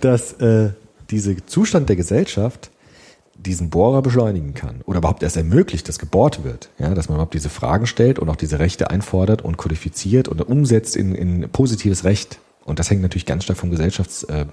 dass 0.00 0.32
äh, 0.34 0.70
dieser 1.10 1.34
Zustand 1.46 1.88
der 1.88 1.96
Gesellschaft 1.96 2.70
diesen 3.36 3.70
Bohrer 3.70 4.02
beschleunigen 4.02 4.54
kann 4.54 4.82
oder 4.84 4.98
überhaupt 4.98 5.22
erst 5.22 5.36
ermöglicht, 5.36 5.88
dass 5.88 5.98
gebohrt 5.98 6.44
wird. 6.44 6.68
Ja, 6.78 6.94
dass 6.94 7.08
man 7.08 7.16
überhaupt 7.16 7.34
diese 7.34 7.48
Fragen 7.48 7.86
stellt 7.86 8.18
und 8.18 8.28
auch 8.28 8.36
diese 8.36 8.58
Rechte 8.58 8.90
einfordert 8.90 9.42
und 9.42 9.56
kodifiziert 9.56 10.28
und 10.28 10.40
umsetzt 10.42 10.94
in, 10.96 11.14
in 11.14 11.48
positives 11.50 12.04
Recht. 12.04 12.38
Und 12.64 12.78
das 12.78 12.88
hängt 12.90 13.02
natürlich 13.02 13.26
ganz 13.26 13.44
stark 13.44 13.58
vom 13.58 13.70
Gesellschafts, 13.70 14.22
äh, 14.24 14.46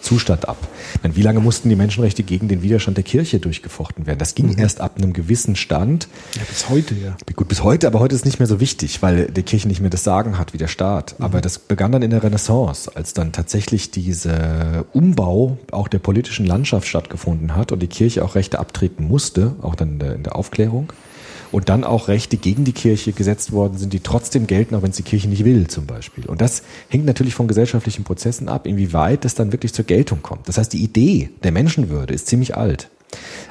Zustand 0.00 0.48
ab. 0.48 0.56
Meine, 1.02 1.16
wie 1.16 1.22
lange 1.22 1.40
mussten 1.40 1.68
die 1.68 1.76
Menschenrechte 1.76 2.22
gegen 2.22 2.48
den 2.48 2.62
Widerstand 2.62 2.96
der 2.96 3.04
Kirche 3.04 3.38
durchgefochten 3.38 4.06
werden? 4.06 4.18
Das 4.18 4.34
ging 4.34 4.48
mhm. 4.52 4.58
erst 4.58 4.80
ab 4.80 4.96
einem 4.96 5.12
gewissen 5.12 5.56
Stand. 5.56 6.08
Ja, 6.34 6.42
bis 6.48 6.68
heute, 6.68 6.94
ja. 6.94 7.16
Gut, 7.34 7.48
bis 7.48 7.62
heute, 7.62 7.86
aber 7.86 8.00
heute 8.00 8.14
ist 8.14 8.24
nicht 8.24 8.38
mehr 8.38 8.46
so 8.46 8.60
wichtig, 8.60 9.02
weil 9.02 9.26
die 9.26 9.42
Kirche 9.42 9.68
nicht 9.68 9.80
mehr 9.80 9.90
das 9.90 10.04
Sagen 10.04 10.38
hat 10.38 10.52
wie 10.52 10.58
der 10.58 10.68
Staat. 10.68 11.18
Mhm. 11.18 11.24
Aber 11.24 11.40
das 11.40 11.58
begann 11.58 11.92
dann 11.92 12.02
in 12.02 12.10
der 12.10 12.22
Renaissance, 12.22 12.90
als 12.94 13.12
dann 13.12 13.32
tatsächlich 13.32 13.90
dieser 13.90 14.84
Umbau 14.92 15.58
auch 15.72 15.88
der 15.88 15.98
politischen 15.98 16.46
Landschaft 16.46 16.86
stattgefunden 16.86 17.54
hat 17.54 17.72
und 17.72 17.80
die 17.80 17.88
Kirche 17.88 18.24
auch 18.24 18.34
Rechte 18.34 18.58
abtreten 18.58 19.06
musste, 19.06 19.56
auch 19.62 19.74
dann 19.74 19.92
in 19.92 19.98
der, 19.98 20.14
in 20.14 20.22
der 20.22 20.36
Aufklärung 20.36 20.92
und 21.56 21.70
dann 21.70 21.84
auch 21.84 22.08
Rechte 22.08 22.36
gegen 22.36 22.64
die 22.64 22.74
Kirche 22.74 23.12
gesetzt 23.12 23.50
worden 23.50 23.78
sind, 23.78 23.94
die 23.94 24.00
trotzdem 24.00 24.46
gelten, 24.46 24.74
auch 24.74 24.82
wenn 24.82 24.90
es 24.90 24.98
die 24.98 25.02
Kirche 25.02 25.26
nicht 25.26 25.46
will, 25.46 25.68
zum 25.68 25.86
Beispiel. 25.86 26.26
Und 26.26 26.42
das 26.42 26.62
hängt 26.90 27.06
natürlich 27.06 27.34
von 27.34 27.48
gesellschaftlichen 27.48 28.04
Prozessen 28.04 28.50
ab, 28.50 28.66
inwieweit 28.66 29.24
das 29.24 29.34
dann 29.34 29.52
wirklich 29.52 29.72
zur 29.72 29.86
Geltung 29.86 30.20
kommt. 30.20 30.50
Das 30.50 30.58
heißt, 30.58 30.70
die 30.74 30.84
Idee 30.84 31.30
der 31.44 31.52
Menschenwürde 31.52 32.12
ist 32.12 32.26
ziemlich 32.26 32.58
alt. 32.58 32.90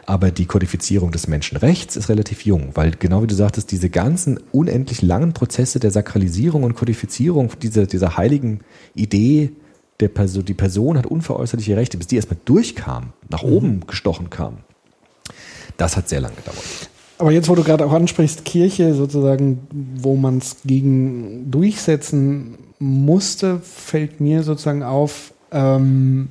Aber 0.05 0.29
die 0.29 0.45
Kodifizierung 0.45 1.09
des 1.09 1.27
Menschenrechts 1.27 1.95
ist 1.95 2.07
relativ 2.09 2.45
jung, 2.45 2.75
weil 2.75 2.91
genau 2.91 3.23
wie 3.23 3.27
du 3.27 3.33
sagtest, 3.33 3.71
diese 3.71 3.89
ganzen 3.89 4.39
unendlich 4.51 5.01
langen 5.01 5.33
Prozesse 5.33 5.79
der 5.79 5.89
Sakralisierung 5.89 6.61
und 6.61 6.75
Kodifizierung 6.75 7.49
dieser, 7.59 7.87
dieser 7.87 8.17
heiligen 8.17 8.59
Idee, 8.93 9.53
der 9.99 10.09
Person, 10.09 10.45
die 10.45 10.53
Person 10.53 10.99
hat 10.99 11.07
unveräußerliche 11.07 11.75
Rechte, 11.75 11.97
bis 11.97 12.05
die 12.05 12.17
erstmal 12.17 12.37
durchkam, 12.45 13.13
nach 13.29 13.41
mhm. 13.41 13.51
oben 13.51 13.87
gestochen 13.87 14.29
kam, 14.29 14.59
das 15.77 15.97
hat 15.97 16.07
sehr 16.07 16.21
lange 16.21 16.35
gedauert. 16.35 16.91
Aber 17.17 17.31
jetzt, 17.31 17.47
wo 17.49 17.55
du 17.55 17.63
gerade 17.63 17.85
auch 17.85 17.93
ansprichst, 17.93 18.45
Kirche 18.45 18.93
sozusagen, 18.93 19.67
wo 19.95 20.15
man 20.15 20.39
es 20.39 20.57
gegen 20.65 21.49
durchsetzen 21.49 22.57
musste, 22.79 23.59
fällt 23.61 24.19
mir 24.19 24.43
sozusagen 24.43 24.83
auf, 24.83 25.33
ähm, 25.51 26.29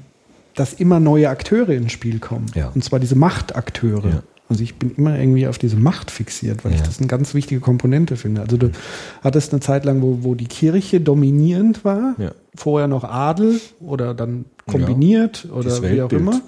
dass 0.54 0.74
immer 0.74 1.00
neue 1.00 1.30
Akteure 1.30 1.70
ins 1.70 1.92
Spiel 1.92 2.18
kommen. 2.18 2.46
Ja. 2.54 2.70
Und 2.74 2.84
zwar 2.84 3.00
diese 3.00 3.16
Machtakteure. 3.16 4.08
Ja. 4.08 4.22
Also 4.48 4.62
ich 4.62 4.74
bin 4.76 4.92
immer 4.96 5.18
irgendwie 5.18 5.46
auf 5.46 5.56
diese 5.56 5.76
Macht 5.76 6.10
fixiert, 6.10 6.64
weil 6.64 6.72
ja. 6.72 6.76
ich 6.76 6.82
das 6.82 6.98
eine 6.98 7.06
ganz 7.06 7.32
wichtige 7.32 7.60
Komponente 7.60 8.16
finde. 8.16 8.42
Also 8.42 8.58
du 8.58 8.70
hattest 9.22 9.52
eine 9.52 9.60
Zeit 9.60 9.86
lang, 9.86 10.02
wo, 10.02 10.18
wo 10.20 10.34
die 10.34 10.46
Kirche 10.46 11.00
dominierend 11.00 11.84
war, 11.84 12.14
ja. 12.18 12.32
vorher 12.54 12.86
noch 12.86 13.04
Adel 13.04 13.58
oder 13.80 14.12
dann 14.12 14.44
kombiniert 14.66 15.46
ja. 15.48 15.54
oder 15.54 15.82
wie 15.82 16.02
auch 16.02 16.12
immer. 16.12 16.42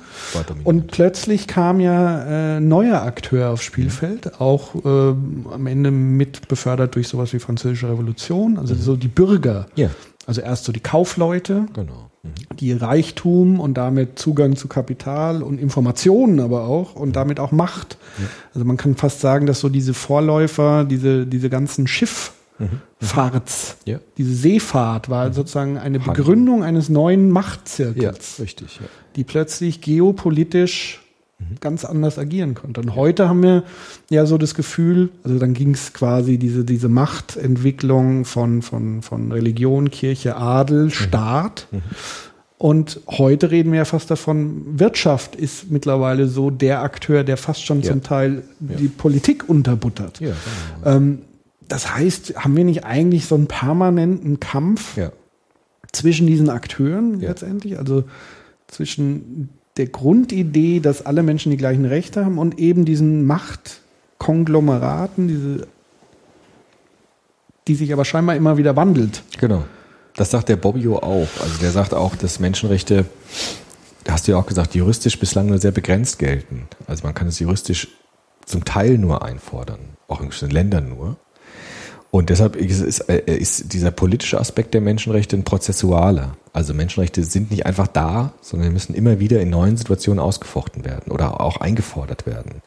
Und 0.64 0.90
plötzlich 0.90 1.46
kam 1.46 1.80
ja 1.80 2.56
äh, 2.56 2.60
neuer 2.60 3.02
Akteur 3.02 3.50
aufs 3.50 3.64
Spielfeld, 3.64 4.40
auch 4.40 4.74
äh, 4.74 4.88
am 4.88 5.66
Ende 5.66 5.90
mit 5.90 6.48
befördert 6.48 6.94
durch 6.96 7.08
sowas 7.08 7.32
wie 7.32 7.38
Französische 7.38 7.88
Revolution, 7.88 8.58
also 8.58 8.74
mhm. 8.74 8.78
so 8.78 8.96
die 8.96 9.08
Bürger. 9.08 9.66
Ja. 9.74 9.88
Also 10.26 10.40
erst 10.40 10.64
so 10.64 10.72
die 10.72 10.80
Kaufleute. 10.80 11.66
Genau 11.72 12.10
die 12.58 12.72
Reichtum 12.72 13.60
und 13.60 13.74
damit 13.74 14.18
Zugang 14.18 14.56
zu 14.56 14.68
Kapital 14.68 15.42
und 15.42 15.60
Informationen 15.60 16.40
aber 16.40 16.64
auch 16.64 16.94
und 16.94 17.16
damit 17.16 17.40
auch 17.40 17.52
Macht. 17.52 17.98
Also 18.54 18.64
man 18.64 18.76
kann 18.76 18.96
fast 18.96 19.20
sagen, 19.20 19.46
dass 19.46 19.60
so 19.60 19.68
diese 19.68 19.94
Vorläufer, 19.94 20.84
diese, 20.84 21.26
diese 21.26 21.50
ganzen 21.50 21.86
Schifffahrts, 21.86 23.76
mhm. 23.84 23.92
ja. 23.92 24.00
diese 24.16 24.34
Seefahrt 24.34 25.08
war 25.08 25.28
mhm. 25.28 25.32
sozusagen 25.34 25.78
eine 25.78 25.98
Begründung 25.98 26.64
eines 26.64 26.88
neuen 26.88 27.30
Machtzirkels. 27.30 28.38
Ja, 28.38 28.42
richtig, 28.42 28.80
ja. 28.80 28.86
Die 29.16 29.24
plötzlich 29.24 29.80
geopolitisch 29.80 31.00
Mhm. 31.00 31.05
Ganz 31.60 31.84
anders 31.84 32.18
agieren 32.18 32.54
konnte. 32.54 32.80
Und 32.80 32.94
heute 32.94 33.28
haben 33.28 33.42
wir 33.42 33.64
ja 34.08 34.24
so 34.26 34.38
das 34.38 34.54
Gefühl, 34.54 35.10
also 35.22 35.38
dann 35.38 35.52
ging 35.52 35.74
es 35.74 35.92
quasi 35.92 36.38
diese, 36.38 36.64
diese 36.64 36.88
Machtentwicklung 36.88 38.24
von, 38.24 38.62
von, 38.62 39.02
von 39.02 39.32
Religion, 39.32 39.90
Kirche, 39.90 40.36
Adel, 40.36 40.84
mhm. 40.84 40.90
Staat. 40.90 41.68
Mhm. 41.70 41.82
Und 42.58 43.00
heute 43.06 43.50
reden 43.50 43.72
wir 43.72 43.78
ja 43.78 43.84
fast 43.84 44.10
davon, 44.10 44.78
Wirtschaft 44.78 45.36
ist 45.36 45.70
mittlerweile 45.70 46.26
so 46.26 46.50
der 46.50 46.80
Akteur, 46.80 47.22
der 47.22 47.36
fast 47.36 47.64
schon 47.66 47.82
ja. 47.82 47.90
zum 47.90 48.02
Teil 48.02 48.42
ja. 48.60 48.76
die 48.76 48.88
Politik 48.88 49.46
unterbuttert. 49.46 50.20
Ja, 50.20 50.32
ähm, 50.86 51.18
das 51.68 51.94
heißt, 51.94 52.36
haben 52.36 52.56
wir 52.56 52.64
nicht 52.64 52.84
eigentlich 52.84 53.26
so 53.26 53.34
einen 53.34 53.46
permanenten 53.46 54.40
Kampf 54.40 54.96
zwischen 55.92 56.26
diesen 56.26 56.48
Akteuren 56.48 57.20
letztendlich? 57.20 57.78
Also 57.78 58.04
zwischen 58.68 59.50
der 59.76 59.86
Grundidee, 59.86 60.80
dass 60.80 61.04
alle 61.04 61.22
Menschen 61.22 61.50
die 61.50 61.56
gleichen 61.56 61.84
Rechte 61.84 62.24
haben 62.24 62.38
und 62.38 62.58
eben 62.58 62.84
diesen 62.84 63.26
Machtkonglomeraten, 63.26 65.28
diese, 65.28 65.68
die 67.68 67.74
sich 67.74 67.92
aber 67.92 68.04
scheinbar 68.04 68.36
immer 68.36 68.56
wieder 68.56 68.76
wandelt. 68.76 69.22
Genau. 69.38 69.64
Das 70.14 70.30
sagt 70.30 70.48
der 70.48 70.56
Bobbio 70.56 70.98
auch. 70.98 71.28
Also 71.40 71.58
der 71.60 71.72
sagt 71.72 71.92
auch, 71.92 72.16
dass 72.16 72.40
Menschenrechte, 72.40 73.04
hast 74.08 74.26
du 74.26 74.32
ja 74.32 74.38
auch 74.38 74.46
gesagt, 74.46 74.74
juristisch 74.74 75.18
bislang 75.18 75.46
nur 75.46 75.58
sehr 75.58 75.72
begrenzt 75.72 76.18
gelten. 76.18 76.68
Also 76.86 77.04
man 77.04 77.12
kann 77.12 77.28
es 77.28 77.38
juristisch 77.38 77.88
zum 78.46 78.64
Teil 78.64 78.96
nur 78.96 79.22
einfordern, 79.22 79.80
auch 80.08 80.22
in 80.22 80.28
bestimmten 80.28 80.54
Ländern 80.54 80.88
nur. 80.88 81.18
Und 82.10 82.30
deshalb 82.30 82.56
ist, 82.56 82.80
ist, 82.80 83.00
äh, 83.08 83.22
ist, 83.26 83.72
dieser 83.72 83.90
politische 83.90 84.40
Aspekt 84.40 84.74
der 84.74 84.80
Menschenrechte 84.80 85.36
ein 85.36 85.44
prozessualer. 85.44 86.36
Also 86.52 86.72
Menschenrechte 86.72 87.24
sind 87.24 87.50
nicht 87.50 87.66
einfach 87.66 87.88
da, 87.88 88.32
sondern 88.40 88.72
müssen 88.72 88.94
immer 88.94 89.20
wieder 89.20 89.40
in 89.40 89.50
neuen 89.50 89.76
Situationen 89.76 90.20
ausgefochten 90.20 90.84
werden 90.84 91.12
oder 91.12 91.40
auch 91.40 91.58
eingefordert 91.58 92.26
werden. 92.26 92.62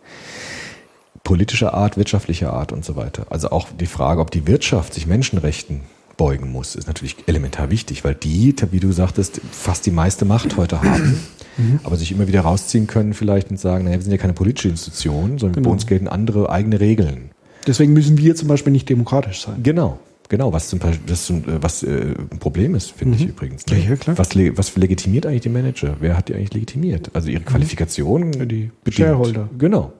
Politischer 1.23 1.73
Art, 1.73 1.97
wirtschaftlicher 1.97 2.53
Art 2.53 2.71
und 2.71 2.85
so 2.85 2.95
weiter. 2.95 3.25
Also 3.29 3.49
auch 3.49 3.67
die 3.79 3.87
Frage, 3.87 4.21
ob 4.21 4.31
die 4.31 4.45
Wirtschaft 4.47 4.93
sich 4.93 5.07
Menschenrechten 5.07 5.81
beugen 6.19 6.51
muss, 6.51 6.75
ist 6.75 6.87
natürlich 6.87 7.15
elementar 7.27 7.71
wichtig, 7.71 8.03
weil 8.03 8.13
die, 8.13 8.53
wie 8.71 8.79
du 8.79 8.91
sagtest, 8.91 9.41
fast 9.51 9.85
die 9.85 9.91
meiste 9.91 10.25
Macht 10.25 10.57
heute 10.57 10.83
haben, 10.83 11.19
mhm. 11.57 11.79
aber 11.83 11.95
sich 11.95 12.11
immer 12.11 12.27
wieder 12.27 12.41
rausziehen 12.41 12.87
können 12.87 13.13
vielleicht 13.13 13.49
und 13.49 13.59
sagen, 13.59 13.85
naja, 13.85 13.97
wir 13.97 14.03
sind 14.03 14.11
ja 14.11 14.17
keine 14.17 14.33
politische 14.33 14.67
Institution, 14.67 15.39
sondern 15.39 15.55
genau. 15.55 15.69
bei 15.69 15.73
uns 15.73 15.87
gelten 15.87 16.07
andere 16.07 16.49
eigene 16.49 16.79
Regeln. 16.79 17.31
Deswegen 17.67 17.93
müssen 17.93 18.17
wir 18.17 18.35
zum 18.35 18.47
Beispiel 18.47 18.71
nicht 18.71 18.89
demokratisch 18.89 19.41
sein. 19.41 19.61
Genau. 19.63 19.99
Genau, 20.29 20.53
was, 20.53 20.69
zum 20.69 20.77
Beispiel, 20.77 21.07
das, 21.07 21.33
was 21.59 21.81
äh, 21.81 22.13
ein 22.31 22.37
Problem 22.37 22.75
ist, 22.75 22.91
finde 22.91 23.17
mhm. 23.17 23.23
ich 23.23 23.29
übrigens. 23.29 23.65
Ne? 23.65 23.79
Ja, 23.79 23.89
ja, 23.89 23.95
klar. 23.95 24.15
Was, 24.15 24.29
was 24.35 24.77
legitimiert 24.77 25.25
eigentlich 25.25 25.41
die 25.41 25.49
Manager? 25.49 25.97
Wer 25.99 26.15
hat 26.15 26.29
die 26.29 26.35
eigentlich 26.35 26.53
legitimiert? 26.53 27.09
Also 27.13 27.29
ihre 27.29 27.41
Qualifikationen? 27.41 28.33
Ja, 28.33 28.45
die 28.45 28.69
bedient. 28.83 29.07
Shareholder. 29.07 29.49
Genau. 29.57 29.91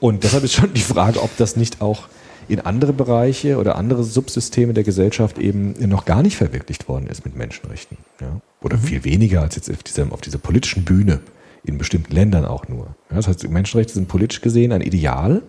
Und 0.00 0.24
deshalb 0.24 0.42
ist 0.42 0.54
schon 0.54 0.74
die 0.74 0.80
Frage, 0.80 1.22
ob 1.22 1.36
das 1.36 1.54
nicht 1.54 1.80
auch 1.80 2.08
in 2.48 2.58
andere 2.58 2.92
Bereiche 2.92 3.58
oder 3.58 3.76
andere 3.76 4.02
Subsysteme 4.02 4.74
der 4.74 4.82
Gesellschaft 4.82 5.38
eben 5.38 5.74
noch 5.88 6.04
gar 6.04 6.24
nicht 6.24 6.36
verwirklicht 6.36 6.88
worden 6.88 7.06
ist 7.06 7.24
mit 7.24 7.36
Menschenrechten. 7.36 7.96
Ja? 8.20 8.40
Oder 8.60 8.76
mhm. 8.76 8.82
viel 8.82 9.04
weniger 9.04 9.42
als 9.42 9.54
jetzt 9.54 9.70
auf 9.70 9.84
dieser, 9.84 10.12
auf 10.12 10.20
dieser 10.20 10.38
politischen 10.38 10.84
Bühne, 10.84 11.20
in 11.62 11.78
bestimmten 11.78 12.12
Ländern 12.12 12.44
auch 12.44 12.66
nur. 12.66 12.96
Ja, 13.10 13.16
das 13.16 13.28
heißt, 13.28 13.48
Menschenrechte 13.48 13.92
sind 13.92 14.08
politisch 14.08 14.40
gesehen 14.40 14.72
ein 14.72 14.80
Ideal, 14.80 15.42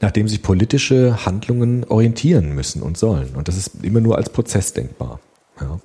nach 0.00 0.10
dem 0.10 0.28
sich 0.28 0.42
politische 0.42 1.24
Handlungen 1.26 1.84
orientieren 1.84 2.54
müssen 2.54 2.82
und 2.82 2.96
sollen. 2.96 3.34
Und 3.34 3.48
das 3.48 3.56
ist 3.56 3.84
immer 3.84 4.00
nur 4.00 4.16
als 4.16 4.30
Prozess 4.30 4.72
denkbar. 4.72 5.20
Ja. 5.60 5.80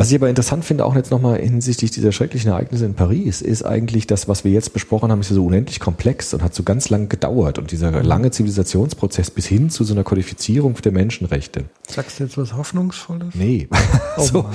Was 0.00 0.10
ich 0.10 0.16
aber 0.16 0.30
interessant 0.30 0.64
finde, 0.64 0.86
auch 0.86 0.96
jetzt 0.96 1.10
nochmal 1.10 1.38
hinsichtlich 1.38 1.90
dieser 1.90 2.10
schrecklichen 2.10 2.52
Ereignisse 2.52 2.86
in 2.86 2.94
Paris, 2.94 3.42
ist 3.42 3.64
eigentlich 3.64 4.06
das, 4.06 4.28
was 4.28 4.44
wir 4.44 4.50
jetzt 4.50 4.72
besprochen 4.72 5.12
haben, 5.12 5.20
ist 5.20 5.28
ja 5.28 5.34
so 5.34 5.44
unendlich 5.44 5.78
komplex 5.78 6.32
und 6.32 6.42
hat 6.42 6.54
so 6.54 6.62
ganz 6.62 6.88
lang 6.88 7.10
gedauert. 7.10 7.58
Und 7.58 7.70
dieser 7.70 8.02
lange 8.02 8.30
Zivilisationsprozess 8.30 9.30
bis 9.30 9.44
hin 9.44 9.68
zu 9.68 9.84
so 9.84 9.92
einer 9.92 10.02
Kodifizierung 10.02 10.74
der 10.82 10.92
Menschenrechte. 10.92 11.64
Sagst 11.86 12.18
du 12.18 12.24
jetzt 12.24 12.38
was 12.38 12.54
Hoffnungsvolles? 12.54 13.34
Nee. 13.34 13.68
Oh 14.16 14.22
so, 14.22 14.46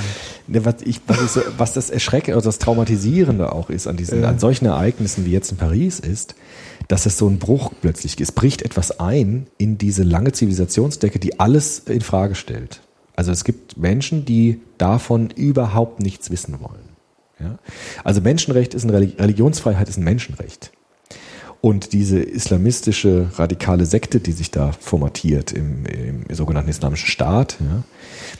ne, 0.47 0.65
was, 0.65 0.77
ich, 0.83 0.99
was, 1.05 1.21
ich 1.21 1.29
so, 1.29 1.41
was 1.59 1.73
das 1.73 1.91
Erschreckende, 1.91 2.37
also 2.37 2.47
das 2.47 2.57
Traumatisierende 2.57 3.51
auch 3.51 3.69
ist 3.69 3.85
an 3.85 3.97
diesen, 3.97 4.23
ja. 4.23 4.29
an 4.29 4.39
solchen 4.39 4.65
Ereignissen 4.65 5.25
wie 5.25 5.31
jetzt 5.31 5.51
in 5.51 5.57
Paris 5.57 5.99
ist, 5.99 6.33
dass 6.87 7.05
es 7.05 7.17
so 7.17 7.27
ein 7.27 7.39
Bruch 7.39 7.71
plötzlich 7.81 8.19
ist. 8.19 8.29
Es 8.29 8.31
bricht 8.31 8.61
etwas 8.61 8.99
ein 8.99 9.47
in 9.57 9.77
diese 9.77 10.03
lange 10.03 10.31
Zivilisationsdecke, 10.31 11.19
die 11.19 11.39
alles 11.39 11.79
in 11.79 12.01
Frage 12.01 12.35
stellt. 12.35 12.81
Also 13.15 13.31
es 13.31 13.43
gibt 13.43 13.77
Menschen, 13.77 14.25
die 14.25 14.61
davon 14.77 15.29
überhaupt 15.29 15.99
nichts 16.01 16.31
wissen 16.31 16.59
wollen. 16.59 16.89
Ja? 17.39 17.57
Also 18.03 18.21
Menschenrecht 18.21 18.73
ist 18.73 18.83
ein 18.83 18.89
Religionsfreiheit 18.89 19.89
ist 19.89 19.97
ein 19.97 20.03
Menschenrecht. 20.03 20.71
Und 21.61 21.93
diese 21.93 22.19
islamistische 22.19 23.31
radikale 23.37 23.85
Sekte, 23.85 24.19
die 24.19 24.33
sich 24.33 24.51
da 24.51 24.71
formatiert 24.71 25.51
im, 25.51 25.85
im 25.85 26.25
sogenannten 26.29 26.69
Islamischen 26.69 27.07
Staat, 27.07 27.57
ja, 27.59 27.83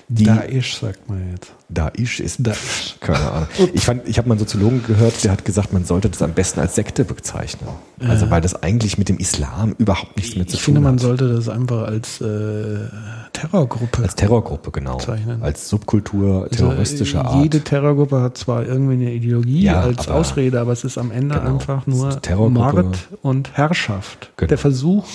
die, 0.07 0.23
Daesh 0.25 0.77
sagt 0.79 1.09
man 1.09 1.31
jetzt. 1.31 1.51
Daesh 1.69 2.19
ist 2.19 2.37
Daesh. 2.45 2.95
keine 2.99 3.31
Ahnung. 3.31 3.47
Ich 3.73 3.81
fand, 3.83 4.07
ich 4.07 4.17
habe 4.17 4.27
mal 4.29 4.33
einen 4.35 4.39
Soziologen 4.39 4.83
gehört, 4.85 5.23
der 5.23 5.31
hat 5.31 5.45
gesagt, 5.45 5.73
man 5.73 5.83
sollte 5.85 6.09
das 6.09 6.21
am 6.21 6.33
besten 6.33 6.59
als 6.59 6.75
Sekte 6.75 7.03
bezeichnen. 7.05 7.67
Also 8.07 8.29
weil 8.29 8.41
das 8.41 8.61
eigentlich 8.61 8.97
mit 8.97 9.09
dem 9.09 9.17
Islam 9.17 9.73
überhaupt 9.77 10.15
nichts 10.17 10.35
mehr 10.35 10.45
zu 10.45 10.55
Ich 10.55 10.59
tun 10.63 10.75
finde, 10.75 10.81
man 10.81 10.93
hat. 10.95 10.99
sollte 11.01 11.33
das 11.33 11.49
einfach 11.49 11.87
als 11.87 12.21
äh, 12.21 12.87
Terrorgruppe 13.33 14.03
als 14.03 14.15
Terrorgruppe 14.15 14.71
genau, 14.71 14.97
bezeichnen. 14.97 15.41
als 15.41 15.69
Subkultur 15.69 16.43
Also, 16.43 16.67
terroristischer 16.67 17.21
äh, 17.21 17.27
Art. 17.27 17.43
Jede 17.43 17.61
Terrorgruppe 17.61 18.21
hat 18.21 18.37
zwar 18.37 18.65
irgendwie 18.65 18.93
eine 18.93 19.13
Ideologie 19.13 19.63
Ja, 19.63 19.81
als 19.81 20.07
aber- 20.07 20.17
Ausrede, 20.19 20.59
aber 20.59 20.71
es 20.73 20.83
ist 20.83 20.97
am 20.97 21.11
Ende 21.11 21.35
Genau. 21.35 21.53
einfach 21.55 21.87
nur 21.87 22.09
ist. 22.09 22.29
Mord 22.35 22.97
und 23.21 23.53
Herrschaft. 23.57 24.31
Genau. 24.37 24.47
Der 24.49 24.57
Versuch, 24.57 25.05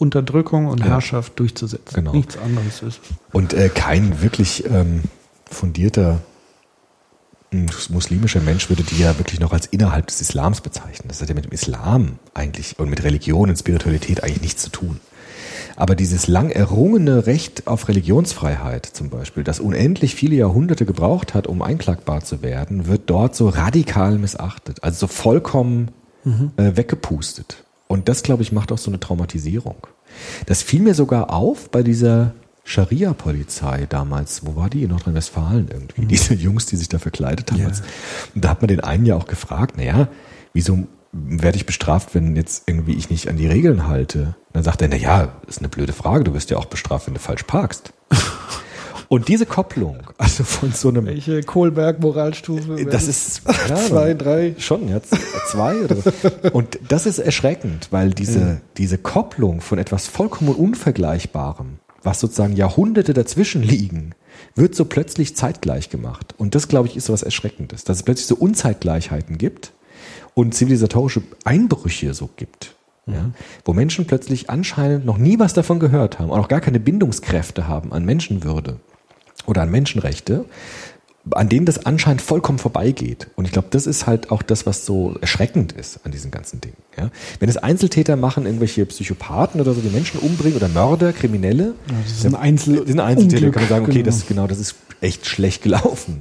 Unterdrückung 0.00 0.66
und 0.66 0.80
Ja. 0.80 0.86
Herrschaft 0.86 1.38
durchzusetzen. 1.38 1.94
Genau. 1.94 2.12
Nichts 2.12 2.38
anderes 2.38 2.82
ist 2.82 2.82
es. 2.82 3.00
Und 3.32 3.52
äh, 3.52 3.68
kein 3.68 4.22
wirklich 4.22 4.64
ähm, 4.64 5.02
fundierter 5.44 6.20
mm, 7.50 7.66
muslimischer 7.90 8.40
Mensch 8.40 8.70
würde 8.70 8.82
die 8.82 8.98
ja 8.98 9.18
wirklich 9.18 9.40
noch 9.40 9.52
als 9.52 9.66
innerhalb 9.66 10.06
des 10.06 10.22
Islams 10.22 10.62
bezeichnen. 10.62 11.08
Das 11.08 11.20
hat 11.20 11.28
ja 11.28 11.34
mit 11.34 11.44
dem 11.44 11.52
Islam 11.52 12.18
eigentlich 12.32 12.78
und 12.78 12.88
mit 12.88 13.04
Religion 13.04 13.50
und 13.50 13.56
Spiritualität 13.56 14.24
eigentlich 14.24 14.40
nichts 14.40 14.62
zu 14.62 14.70
tun. 14.70 15.00
Aber 15.76 15.94
dieses 15.94 16.26
lang 16.28 16.50
errungene 16.50 17.26
Recht 17.26 17.66
auf 17.66 17.88
Religionsfreiheit 17.88 18.86
zum 18.86 19.10
Beispiel, 19.10 19.44
das 19.44 19.60
unendlich 19.60 20.14
viele 20.14 20.36
Jahrhunderte 20.36 20.86
gebraucht 20.86 21.34
hat, 21.34 21.46
um 21.46 21.60
einklagbar 21.60 22.22
zu 22.24 22.42
werden, 22.42 22.86
wird 22.86 23.02
dort 23.10 23.36
so 23.36 23.48
radikal 23.50 24.18
missachtet, 24.18 24.82
also 24.82 25.00
so 25.00 25.06
vollkommen 25.06 25.90
äh, 26.56 26.76
weggepustet. 26.76 27.64
Und 27.90 28.08
das, 28.08 28.22
glaube 28.22 28.44
ich, 28.44 28.52
macht 28.52 28.70
auch 28.70 28.78
so 28.78 28.88
eine 28.88 29.00
Traumatisierung. 29.00 29.88
Das 30.46 30.62
fiel 30.62 30.80
mir 30.80 30.94
sogar 30.94 31.30
auf 31.30 31.70
bei 31.70 31.82
dieser 31.82 32.34
Scharia-Polizei 32.62 33.86
damals. 33.88 34.46
Wo 34.46 34.54
war 34.54 34.70
die? 34.70 34.84
In 34.84 34.90
Nordrhein-Westfalen 34.90 35.66
irgendwie. 35.72 36.06
Diese 36.06 36.34
Jungs, 36.34 36.66
die 36.66 36.76
sich 36.76 36.88
da 36.88 37.00
verkleidet 37.00 37.50
haben. 37.50 37.62
Ja. 37.62 37.72
Und 38.32 38.44
da 38.44 38.50
hat 38.50 38.62
man 38.62 38.68
den 38.68 38.78
einen 38.78 39.06
ja 39.06 39.16
auch 39.16 39.26
gefragt, 39.26 39.76
naja, 39.76 40.06
wieso 40.52 40.86
werde 41.10 41.56
ich 41.56 41.66
bestraft, 41.66 42.14
wenn 42.14 42.36
jetzt 42.36 42.62
irgendwie 42.66 42.94
ich 42.94 43.10
nicht 43.10 43.28
an 43.28 43.36
die 43.36 43.48
Regeln 43.48 43.88
halte? 43.88 44.20
Und 44.20 44.52
dann 44.52 44.62
sagt 44.62 44.82
er, 44.82 44.88
na 44.88 44.94
ja, 44.94 45.32
ist 45.48 45.58
eine 45.58 45.68
blöde 45.68 45.92
Frage, 45.92 46.22
du 46.22 46.32
wirst 46.32 46.50
ja 46.50 46.58
auch 46.58 46.66
bestraft, 46.66 47.08
wenn 47.08 47.14
du 47.14 47.20
falsch 47.20 47.42
parkst. 47.42 47.92
Und 49.12 49.26
diese 49.26 49.44
Kopplung, 49.44 49.96
also 50.18 50.44
von 50.44 50.70
so 50.70 50.88
einem 50.88 51.04
Welche 51.06 51.42
Kohlberg-Moralstufe? 51.42 52.84
das 52.84 53.08
ist 53.08 53.42
ja, 53.68 53.74
Zwei, 53.74 54.14
drei. 54.14 54.54
Schon, 54.56 54.88
ja, 54.88 55.02
z- 55.02 55.18
zwei 55.50 55.82
oder 55.82 55.96
so. 55.96 56.12
Und 56.52 56.78
das 56.86 57.06
ist 57.06 57.18
erschreckend, 57.18 57.88
weil 57.90 58.10
diese, 58.10 58.60
diese 58.76 58.98
Kopplung 58.98 59.62
von 59.62 59.80
etwas 59.80 60.06
vollkommen 60.06 60.54
Unvergleichbarem, 60.54 61.80
was 62.04 62.20
sozusagen 62.20 62.54
Jahrhunderte 62.54 63.12
dazwischen 63.12 63.64
liegen, 63.64 64.14
wird 64.54 64.76
so 64.76 64.84
plötzlich 64.84 65.34
zeitgleich 65.34 65.90
gemacht. 65.90 66.36
Und 66.38 66.54
das, 66.54 66.68
glaube 66.68 66.86
ich, 66.86 66.96
ist 66.96 67.06
so 67.06 67.12
was 67.12 67.24
Erschreckendes, 67.24 67.82
dass 67.82 67.96
es 67.96 68.02
plötzlich 68.04 68.28
so 68.28 68.36
Unzeitgleichheiten 68.36 69.38
gibt 69.38 69.72
und 70.34 70.54
zivilisatorische 70.54 71.22
Einbrüche 71.42 72.14
so 72.14 72.30
gibt. 72.36 72.76
Ja, 73.06 73.30
wo 73.64 73.72
Menschen 73.72 74.06
plötzlich 74.06 74.50
anscheinend 74.50 75.04
noch 75.04 75.18
nie 75.18 75.40
was 75.40 75.52
davon 75.52 75.80
gehört 75.80 76.20
haben 76.20 76.30
und 76.30 76.38
auch 76.38 76.46
gar 76.46 76.60
keine 76.60 76.78
Bindungskräfte 76.78 77.66
haben 77.66 77.92
an 77.92 78.04
Menschenwürde 78.04 78.78
oder 79.50 79.62
an 79.62 79.70
Menschenrechte, 79.70 80.44
an 81.32 81.50
denen 81.50 81.66
das 81.66 81.84
anscheinend 81.84 82.22
vollkommen 82.22 82.58
vorbeigeht. 82.58 83.28
Und 83.36 83.44
ich 83.44 83.52
glaube, 83.52 83.68
das 83.70 83.86
ist 83.86 84.06
halt 84.06 84.30
auch 84.30 84.42
das, 84.42 84.64
was 84.64 84.86
so 84.86 85.16
erschreckend 85.20 85.72
ist 85.72 86.00
an 86.04 86.12
diesen 86.12 86.30
ganzen 86.30 86.62
Dingen. 86.62 86.76
Ja? 86.96 87.10
Wenn 87.40 87.48
es 87.50 87.58
Einzeltäter 87.58 88.16
machen, 88.16 88.46
irgendwelche 88.46 88.86
Psychopathen 88.86 89.60
oder 89.60 89.74
so, 89.74 89.82
die 89.82 89.90
Menschen 89.90 90.18
umbringen 90.20 90.56
oder 90.56 90.68
Mörder, 90.68 91.12
Kriminelle, 91.12 91.74
das 92.04 92.12
ist 92.18 92.26
ein 92.26 92.34
Einzel- 92.34 92.76
das 92.78 92.86
sind 92.86 93.00
Einzeltäter, 93.00 93.36
Unglück, 93.46 93.52
kann 93.54 93.62
man 93.64 93.68
sagen, 93.68 93.84
okay, 93.84 93.92
genau. 93.94 94.04
das 94.06 94.26
genau, 94.26 94.46
das 94.46 94.58
ist 94.58 94.76
echt 95.02 95.26
schlecht 95.26 95.62
gelaufen. 95.62 96.20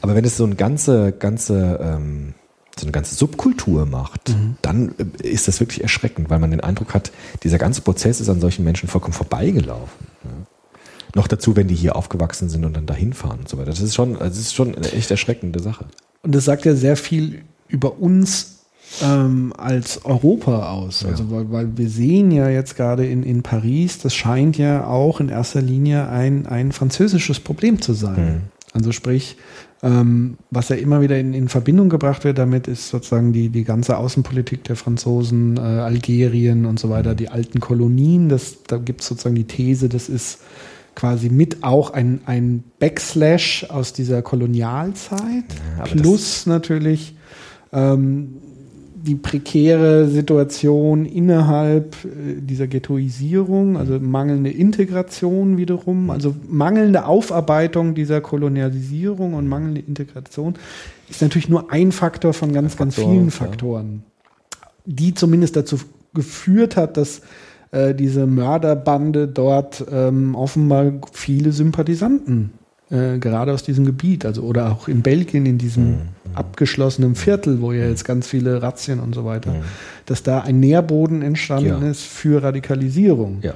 Aber 0.00 0.14
wenn 0.14 0.24
es 0.24 0.36
so 0.38 0.44
eine 0.44 0.54
ganze, 0.54 1.12
ganze, 1.12 1.78
ähm, 1.82 2.34
so 2.78 2.84
eine 2.86 2.92
ganze 2.92 3.14
Subkultur 3.16 3.84
macht, 3.86 4.34
dann 4.62 4.94
äh, 5.22 5.26
ist 5.28 5.46
das 5.48 5.60
wirklich 5.60 5.82
erschreckend, 5.82 6.30
weil 6.30 6.38
man 6.38 6.50
den 6.50 6.60
Eindruck 6.60 6.94
hat, 6.94 7.12
dieser 7.42 7.58
ganze 7.58 7.82
Prozess 7.82 8.20
ist 8.20 8.28
an 8.30 8.40
solchen 8.40 8.64
Menschen 8.64 8.88
vollkommen 8.88 9.12
vorbeigelaufen. 9.14 10.06
Ja. 10.24 10.30
Noch 11.14 11.28
dazu, 11.28 11.56
wenn 11.56 11.68
die 11.68 11.74
hier 11.74 11.96
aufgewachsen 11.96 12.48
sind 12.48 12.64
und 12.64 12.76
dann 12.76 12.86
dahin 12.86 13.12
fahren 13.12 13.40
und 13.40 13.48
so 13.48 13.56
weiter. 13.58 13.70
Das 13.70 13.80
ist 13.80 13.94
schon, 13.94 14.14
das 14.18 14.38
ist 14.38 14.54
schon 14.54 14.74
eine 14.74 14.92
echt 14.92 15.10
erschreckende 15.10 15.60
Sache. 15.60 15.86
Und 16.22 16.34
das 16.34 16.44
sagt 16.44 16.64
ja 16.64 16.74
sehr 16.74 16.96
viel 16.96 17.42
über 17.68 17.98
uns 17.98 18.58
ähm, 19.02 19.52
als 19.56 20.04
Europa 20.04 20.70
aus. 20.70 21.04
Also 21.04 21.30
weil, 21.30 21.50
weil 21.50 21.76
wir 21.76 21.88
sehen 21.88 22.30
ja 22.30 22.48
jetzt 22.48 22.76
gerade 22.76 23.06
in, 23.06 23.22
in 23.22 23.42
Paris, 23.42 23.98
das 23.98 24.14
scheint 24.14 24.58
ja 24.58 24.86
auch 24.86 25.20
in 25.20 25.28
erster 25.28 25.62
Linie 25.62 26.08
ein, 26.08 26.46
ein 26.46 26.72
französisches 26.72 27.40
Problem 27.40 27.80
zu 27.80 27.92
sein. 27.92 28.42
Also 28.72 28.92
sprich, 28.92 29.36
ähm, 29.82 30.38
was 30.50 30.68
ja 30.68 30.76
immer 30.76 31.00
wieder 31.00 31.18
in, 31.18 31.34
in 31.34 31.48
Verbindung 31.48 31.88
gebracht 31.88 32.24
wird 32.24 32.38
damit, 32.38 32.66
ist 32.68 32.88
sozusagen 32.88 33.32
die, 33.32 33.48
die 33.48 33.64
ganze 33.64 33.96
Außenpolitik 33.96 34.64
der 34.64 34.76
Franzosen, 34.76 35.56
äh, 35.56 35.60
Algerien 35.60 36.66
und 36.66 36.78
so 36.80 36.90
weiter, 36.90 37.14
die 37.14 37.28
alten 37.28 37.60
Kolonien. 37.60 38.28
Das, 38.28 38.64
da 38.66 38.78
gibt 38.78 39.02
es 39.02 39.06
sozusagen 39.06 39.36
die 39.36 39.44
These, 39.44 39.88
das 39.88 40.08
ist 40.08 40.40
quasi 40.98 41.28
mit 41.28 41.62
auch 41.62 41.90
ein, 41.90 42.22
ein 42.26 42.64
Backslash 42.80 43.66
aus 43.68 43.92
dieser 43.92 44.20
Kolonialzeit, 44.20 45.44
aber 45.78 45.90
plus 45.90 46.44
natürlich 46.46 47.14
ähm, 47.72 48.38
die 48.96 49.14
prekäre 49.14 50.08
Situation 50.08 51.06
innerhalb 51.06 51.94
äh, 52.04 52.40
dieser 52.40 52.66
Ghettoisierung, 52.66 53.76
also 53.76 54.00
mangelnde 54.00 54.50
Integration 54.50 55.56
wiederum, 55.56 56.10
also 56.10 56.34
mangelnde 56.48 57.06
Aufarbeitung 57.06 57.94
dieser 57.94 58.20
Kolonialisierung 58.20 59.34
und 59.34 59.46
mangelnde 59.46 59.80
Integration 59.80 60.54
ist 61.08 61.22
natürlich 61.22 61.48
nur 61.48 61.70
ein 61.70 61.92
Faktor 61.92 62.32
von 62.34 62.52
ganz, 62.52 62.76
ganz 62.76 62.96
Faktor, 62.96 63.12
vielen 63.12 63.26
ja. 63.26 63.30
Faktoren, 63.30 64.02
die 64.84 65.14
zumindest 65.14 65.54
dazu 65.54 65.78
geführt 66.12 66.76
hat, 66.76 66.96
dass 66.96 67.22
äh, 67.72 67.94
diese 67.94 68.26
Mörderbande 68.26 69.28
dort 69.28 69.84
ähm, 69.92 70.34
offenbar 70.34 70.92
viele 71.12 71.52
Sympathisanten 71.52 72.52
äh, 72.90 73.18
gerade 73.18 73.52
aus 73.52 73.62
diesem 73.62 73.84
Gebiet, 73.84 74.24
also 74.24 74.42
oder 74.42 74.72
auch 74.72 74.88
in 74.88 75.02
Belgien 75.02 75.44
in 75.46 75.58
diesem 75.58 75.84
Mhm. 75.88 75.98
abgeschlossenen 76.34 77.14
Viertel, 77.14 77.60
wo 77.60 77.72
ja 77.72 77.86
jetzt 77.86 78.04
ganz 78.04 78.26
viele 78.26 78.62
Razzien 78.62 78.98
und 79.00 79.14
so 79.14 79.24
weiter, 79.26 79.56
dass 80.06 80.22
da 80.22 80.40
ein 80.40 80.58
Nährboden 80.60 81.20
entstanden 81.22 81.76
Mhm. 81.78 81.84
Ja. 81.84 81.90
ist 81.90 82.02
für 82.04 82.42
Radikalisierung. 82.42 83.38
Ja. 83.42 83.54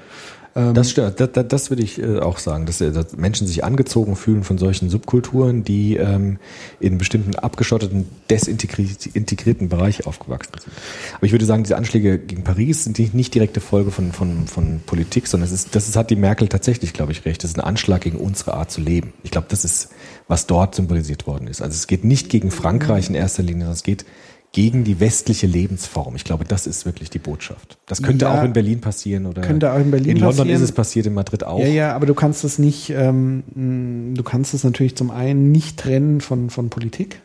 Ähm, 0.54 0.74
Das 0.74 0.90
stimmt, 0.90 1.18
das, 1.18 1.32
das, 1.32 1.48
das 1.48 1.70
würde 1.70 1.82
ich 1.82 2.00
äh, 2.00 2.18
auch 2.18 2.38
sagen, 2.38 2.66
dass, 2.66 2.80
äh, 2.80 2.92
dass 2.92 3.16
Menschen 3.16 3.46
sich 3.46 3.64
angezogen 3.64 4.16
fühlen 4.16 4.44
von 4.44 4.58
solchen 4.58 4.90
Subkulturen, 4.90 5.64
die 5.64 5.96
ähm, 5.96 6.38
in 6.80 6.98
bestimmten 6.98 7.34
abgeschotteten, 7.36 8.06
desintegrierten 8.30 9.68
Bereich 9.68 10.06
aufgewachsen 10.06 10.52
sind. 10.62 10.72
Aber 11.16 11.26
ich 11.26 11.32
würde 11.32 11.44
sagen, 11.44 11.62
diese 11.62 11.76
Anschläge 11.76 12.18
gegen 12.18 12.44
Paris 12.44 12.84
sind 12.84 12.98
nicht, 12.98 13.14
nicht 13.14 13.34
direkte 13.34 13.60
Folge 13.60 13.90
von, 13.90 14.12
von, 14.12 14.46
von 14.46 14.80
Politik, 14.84 15.26
sondern 15.26 15.46
es 15.46 15.52
ist, 15.52 15.74
das 15.74 15.88
ist, 15.88 15.96
hat 15.96 16.10
die 16.10 16.16
Merkel 16.16 16.48
tatsächlich, 16.48 16.92
glaube 16.92 17.12
ich, 17.12 17.24
recht. 17.24 17.42
Das 17.42 17.50
ist 17.50 17.58
ein 17.58 17.64
Anschlag 17.64 18.02
gegen 18.02 18.18
unsere 18.18 18.54
Art 18.54 18.70
zu 18.70 18.80
leben. 18.80 19.12
Ich 19.22 19.30
glaube, 19.30 19.46
das 19.50 19.64
ist, 19.64 19.88
was 20.28 20.46
dort 20.46 20.74
symbolisiert 20.74 21.26
worden 21.26 21.46
ist. 21.48 21.62
Also 21.62 21.74
es 21.74 21.86
geht 21.86 22.04
nicht 22.04 22.28
gegen 22.28 22.50
Frankreich 22.50 23.08
in 23.08 23.14
erster 23.14 23.42
Linie, 23.42 23.62
sondern 23.62 23.74
es 23.74 23.82
geht 23.82 24.04
gegen 24.52 24.84
die 24.84 25.00
westliche 25.00 25.46
Lebensform. 25.46 26.14
Ich 26.14 26.24
glaube, 26.24 26.44
das 26.44 26.66
ist 26.66 26.84
wirklich 26.84 27.08
die 27.08 27.18
Botschaft. 27.18 27.78
Das 27.86 28.02
könnte 28.02 28.26
Ja, 28.26 28.38
auch 28.38 28.44
in 28.44 28.52
Berlin 28.52 28.80
passieren 28.82 29.24
oder 29.26 29.40
könnte 29.40 29.72
auch 29.72 29.78
in 29.78 29.90
Berlin 29.90 30.10
in 30.10 30.16
London 30.18 30.36
passieren. 30.38 30.56
ist 30.56 30.60
es 30.62 30.72
passiert, 30.72 31.06
in 31.06 31.14
Madrid 31.14 31.42
auch. 31.44 31.58
Ja, 31.58 31.66
ja, 31.68 31.94
aber 31.96 32.04
du 32.06 32.12
kannst 32.14 32.44
es 32.44 32.58
nicht, 32.58 32.90
ähm, 32.90 33.42
mh, 33.54 34.14
du 34.16 34.22
kannst 34.22 34.52
es 34.52 34.62
natürlich 34.62 34.94
zum 34.94 35.10
einen 35.10 35.52
nicht 35.52 35.78
trennen 35.78 36.20
von, 36.20 36.50
von 36.50 36.68
Politik. 36.68 37.20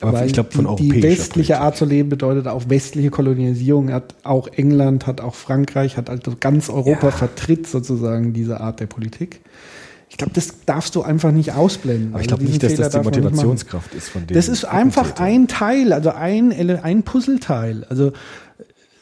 Aber 0.00 0.24
ich 0.26 0.32
glaube 0.32 0.50
von 0.50 0.66
europäischer 0.66 0.94
die 0.94 1.02
westliche 1.02 1.52
Politik. 1.52 1.56
Art 1.60 1.76
zu 1.76 1.84
leben 1.84 2.08
bedeutet 2.08 2.48
auch 2.48 2.68
westliche 2.68 3.10
Kolonialisierung, 3.10 3.92
hat 3.92 4.14
auch 4.24 4.48
England, 4.48 5.06
hat 5.06 5.20
auch 5.20 5.34
Frankreich, 5.36 5.96
hat 5.96 6.10
also 6.10 6.32
ganz 6.40 6.70
Europa 6.70 7.06
Ja. 7.08 7.12
vertritt 7.12 7.68
sozusagen 7.68 8.32
diese 8.32 8.60
Art 8.60 8.80
der 8.80 8.86
Politik. 8.86 9.40
Ich 10.12 10.18
glaube, 10.18 10.34
das 10.34 10.66
darfst 10.66 10.94
du 10.94 11.00
einfach 11.00 11.32
nicht 11.32 11.54
ausblenden. 11.54 12.12
Aber 12.12 12.20
ich 12.20 12.28
Also 12.28 12.28
glaube 12.28 12.44
diesen 12.44 12.52
nicht, 12.52 12.62
dass 12.62 12.72
Fehler 12.74 12.84
das 12.90 12.92
die. 12.92 13.04
Motivationskraft 13.04 13.94
ist 13.94 14.10
von 14.10 14.26
dem. 14.26 14.34
Das 14.34 14.46
ist 14.46 14.66
einfach 14.66 15.18
ein 15.18 15.48
Teil, 15.48 15.94
also 15.94 16.10
ein, 16.10 16.52
ein 16.52 17.02
Puzzleteil. 17.02 17.84
Also 17.88 18.12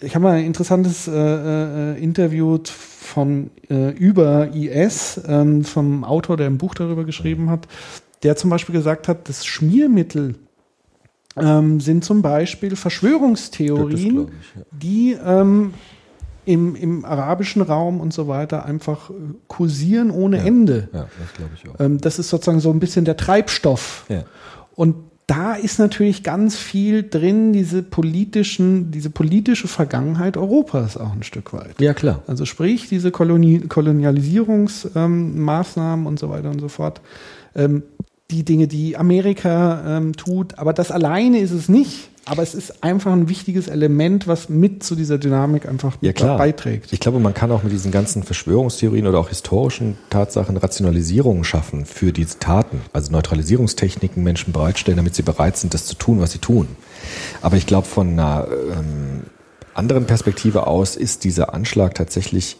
ich 0.00 0.14
habe 0.14 0.22
mal 0.22 0.36
ein 0.36 0.44
interessantes 0.44 1.08
äh, 1.08 1.12
äh, 1.12 2.00
Interview 2.00 2.58
von 2.64 3.50
äh, 3.68 3.90
über 3.90 4.54
IS 4.54 5.20
ähm, 5.26 5.64
vom 5.64 6.04
Autor, 6.04 6.36
der 6.36 6.46
ein 6.46 6.58
Buch 6.58 6.76
darüber 6.76 7.02
geschrieben 7.02 7.50
hat, 7.50 7.66
der 8.22 8.36
zum 8.36 8.48
Beispiel 8.50 8.76
gesagt 8.76 9.08
hat, 9.08 9.28
das 9.28 9.44
Schmiermittel 9.44 10.36
ähm, 11.36 11.80
sind 11.80 12.04
zum 12.04 12.22
Beispiel 12.22 12.76
Verschwörungstheorien, 12.76 14.28
ich, 14.28 14.56
ja. 14.56 14.62
die 14.70 15.16
ähm, 15.24 15.74
im, 16.44 16.74
im 16.74 17.04
arabischen 17.04 17.62
Raum 17.62 18.00
und 18.00 18.12
so 18.12 18.28
weiter 18.28 18.64
einfach 18.64 19.10
äh, 19.10 19.14
kursieren 19.48 20.10
ohne 20.10 20.38
Ja. 20.38 20.44
Ende. 20.44 20.88
Ja, 20.92 21.02
das 21.02 21.34
glaube 21.36 21.50
ich 21.54 21.68
auch. 21.68 21.80
Ähm, 21.80 22.00
das 22.00 22.18
ist 22.18 22.30
sozusagen 22.30 22.60
so 22.60 22.70
ein 22.70 22.80
bisschen 22.80 23.04
der 23.04 23.16
Treibstoff. 23.16 24.04
Ja. 24.08 24.24
Und 24.74 24.94
da 25.30 25.54
ist 25.54 25.78
natürlich 25.78 26.24
ganz 26.24 26.56
viel 26.56 27.08
drin, 27.08 27.52
diese 27.52 27.84
politischen, 27.84 28.90
diese 28.90 29.10
politische 29.10 29.68
Vergangenheit 29.68 30.36
Europas 30.36 30.96
auch 30.96 31.12
ein 31.12 31.22
Stück 31.22 31.52
weit. 31.52 31.80
Ja, 31.80 31.94
klar. 31.94 32.24
Also 32.26 32.46
sprich, 32.46 32.88
diese 32.88 33.12
Koloni 33.12 33.60
Kolonialisierungsmaßnahmen 33.60 36.00
ähm, 36.00 36.06
und 36.08 36.18
so 36.18 36.30
weiter 36.30 36.50
und 36.50 36.60
so 36.60 36.66
fort. 36.66 37.00
Ähm, 37.54 37.84
die 38.32 38.44
Dinge, 38.44 38.66
die 38.66 38.96
Amerika 38.96 39.98
ähm, 39.98 40.16
tut, 40.16 40.58
aber 40.58 40.72
das 40.72 40.90
alleine 40.90 41.38
ist 41.38 41.52
es 41.52 41.68
nicht. 41.68 42.09
Aber 42.26 42.42
es 42.42 42.54
ist 42.54 42.84
einfach 42.84 43.12
ein 43.12 43.28
wichtiges 43.28 43.68
Element, 43.68 44.28
was 44.28 44.48
mit 44.48 44.84
zu 44.84 44.94
dieser 44.94 45.18
Dynamik 45.18 45.66
einfach 45.66 45.96
ja, 46.00 46.12
klar. 46.12 46.38
beiträgt. 46.38 46.92
Ich 46.92 47.00
glaube, 47.00 47.18
man 47.18 47.34
kann 47.34 47.50
auch 47.50 47.62
mit 47.62 47.72
diesen 47.72 47.90
ganzen 47.90 48.22
Verschwörungstheorien 48.22 49.06
oder 49.06 49.18
auch 49.18 49.30
historischen 49.30 49.96
Tatsachen 50.10 50.56
Rationalisierungen 50.56 51.44
schaffen 51.44 51.86
für 51.86 52.12
diese 52.12 52.38
Taten. 52.38 52.82
Also 52.92 53.10
Neutralisierungstechniken 53.12 54.22
Menschen 54.22 54.52
bereitstellen, 54.52 54.98
damit 54.98 55.14
sie 55.14 55.22
bereit 55.22 55.56
sind, 55.56 55.74
das 55.74 55.86
zu 55.86 55.94
tun, 55.94 56.20
was 56.20 56.32
sie 56.32 56.38
tun. 56.38 56.68
Aber 57.42 57.56
ich 57.56 57.66
glaube, 57.66 57.86
von 57.86 58.10
einer 58.10 58.46
ähm, 58.50 59.22
anderen 59.74 60.06
Perspektive 60.06 60.66
aus 60.66 60.96
ist 60.96 61.24
dieser 61.24 61.54
Anschlag 61.54 61.94
tatsächlich 61.94 62.58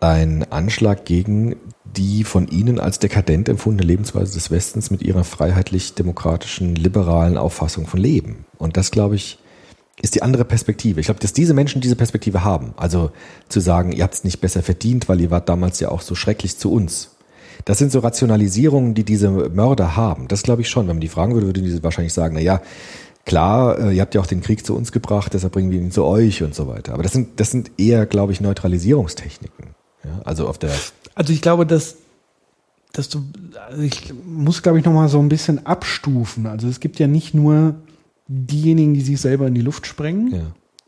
ein 0.00 0.50
Anschlag 0.50 1.04
gegen 1.04 1.56
die 1.96 2.24
von 2.24 2.48
ihnen 2.48 2.80
als 2.80 2.98
dekadent 2.98 3.48
empfundene 3.48 3.86
Lebensweise 3.86 4.34
des 4.34 4.50
Westens 4.50 4.90
mit 4.90 5.02
ihrer 5.02 5.24
freiheitlich-demokratischen, 5.24 6.74
liberalen 6.74 7.36
Auffassung 7.36 7.86
von 7.86 8.00
Leben. 8.00 8.44
Und 8.58 8.76
das, 8.76 8.90
glaube 8.90 9.16
ich, 9.16 9.38
ist 10.02 10.14
die 10.14 10.22
andere 10.22 10.44
Perspektive. 10.44 11.00
Ich 11.00 11.06
glaube, 11.06 11.20
dass 11.20 11.32
diese 11.32 11.54
Menschen 11.54 11.80
diese 11.80 11.96
Perspektive 11.96 12.44
haben. 12.44 12.74
Also 12.76 13.10
zu 13.48 13.60
sagen, 13.60 13.92
ihr 13.92 14.02
habt 14.02 14.14
es 14.14 14.24
nicht 14.24 14.40
besser 14.40 14.62
verdient, 14.62 15.08
weil 15.08 15.20
ihr 15.20 15.30
wart 15.30 15.48
damals 15.48 15.80
ja 15.80 15.90
auch 15.90 16.00
so 16.00 16.14
schrecklich 16.14 16.58
zu 16.58 16.72
uns. 16.72 17.10
Das 17.64 17.78
sind 17.78 17.92
so 17.92 18.00
Rationalisierungen, 18.00 18.94
die 18.94 19.04
diese 19.04 19.30
Mörder 19.30 19.96
haben. 19.96 20.28
Das 20.28 20.42
glaube 20.42 20.62
ich 20.62 20.68
schon. 20.68 20.88
Wenn 20.88 20.96
man 20.96 21.00
die 21.00 21.08
fragen 21.08 21.34
würde, 21.34 21.46
würden 21.46 21.64
die 21.64 21.82
wahrscheinlich 21.82 22.12
sagen, 22.12 22.34
na 22.34 22.40
ja, 22.40 22.60
klar, 23.24 23.78
äh, 23.78 23.94
ihr 23.94 24.02
habt 24.02 24.14
ja 24.14 24.20
auch 24.20 24.26
den 24.26 24.40
Krieg 24.40 24.66
zu 24.66 24.74
uns 24.74 24.92
gebracht, 24.92 25.32
deshalb 25.32 25.52
bringen 25.52 25.70
wir 25.70 25.78
ihn 25.78 25.92
zu 25.92 26.04
euch 26.04 26.42
und 26.42 26.54
so 26.54 26.66
weiter. 26.66 26.92
Aber 26.94 27.02
das 27.02 27.12
sind, 27.12 27.40
das 27.40 27.50
sind 27.50 27.70
eher, 27.78 28.06
glaube 28.06 28.32
ich, 28.32 28.40
Neutralisierungstechniken. 28.40 29.74
Ja, 30.04 30.20
also 30.24 30.48
auf 30.48 30.58
der. 30.58 30.72
Also 31.14 31.32
ich 31.32 31.40
glaube, 31.40 31.66
dass, 31.66 31.96
dass 32.92 33.08
du, 33.08 33.24
also 33.68 33.82
ich 33.82 34.12
muss, 34.26 34.62
glaube 34.62 34.78
ich, 34.78 34.84
nochmal 34.84 35.08
so 35.08 35.18
ein 35.18 35.28
bisschen 35.28 35.66
abstufen. 35.66 36.46
Also 36.46 36.68
es 36.68 36.80
gibt 36.80 36.98
ja 36.98 37.06
nicht 37.06 37.34
nur 37.34 37.74
diejenigen, 38.26 38.94
die 38.94 39.02
sich 39.02 39.20
selber 39.20 39.46
in 39.46 39.54
die 39.54 39.60
Luft 39.60 39.86
sprengen, 39.86 40.34
ja. 40.34 40.42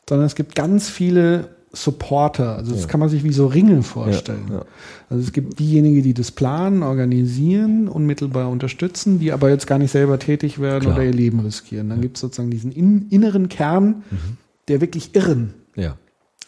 sondern 0.08 0.26
es 0.26 0.34
gibt 0.34 0.54
ganz 0.54 0.88
viele 0.88 1.56
Supporter. 1.72 2.56
Also 2.56 2.72
das 2.72 2.82
ja. 2.82 2.86
kann 2.88 3.00
man 3.00 3.08
sich 3.08 3.22
wie 3.22 3.32
so 3.32 3.46
Ringe 3.46 3.82
vorstellen. 3.82 4.46
Ja, 4.50 4.64
also 5.10 5.22
es 5.22 5.32
gibt 5.32 5.58
diejenigen, 5.58 6.02
die 6.02 6.14
das 6.14 6.30
planen, 6.30 6.82
organisieren, 6.82 7.88
unmittelbar 7.88 8.48
unterstützen, 8.48 9.18
die 9.18 9.32
aber 9.32 9.50
jetzt 9.50 9.66
gar 9.66 9.78
nicht 9.78 9.90
selber 9.90 10.18
tätig 10.18 10.58
werden 10.58 10.84
Klar. 10.84 10.96
oder 10.96 11.04
ihr 11.04 11.12
Leben 11.12 11.40
riskieren. 11.40 11.90
Dann 11.90 12.00
gibt 12.00 12.16
es 12.16 12.22
sozusagen 12.22 12.50
diesen 12.50 12.72
in, 12.72 13.08
inneren 13.10 13.48
Kern 13.48 14.04
mhm. 14.10 14.36
der 14.68 14.80
wirklich 14.80 15.14
Irren. 15.14 15.54
Ja. 15.76 15.96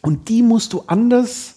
Und 0.02 0.28
die 0.28 0.42
musst 0.42 0.72
du 0.72 0.84
anders 0.86 1.56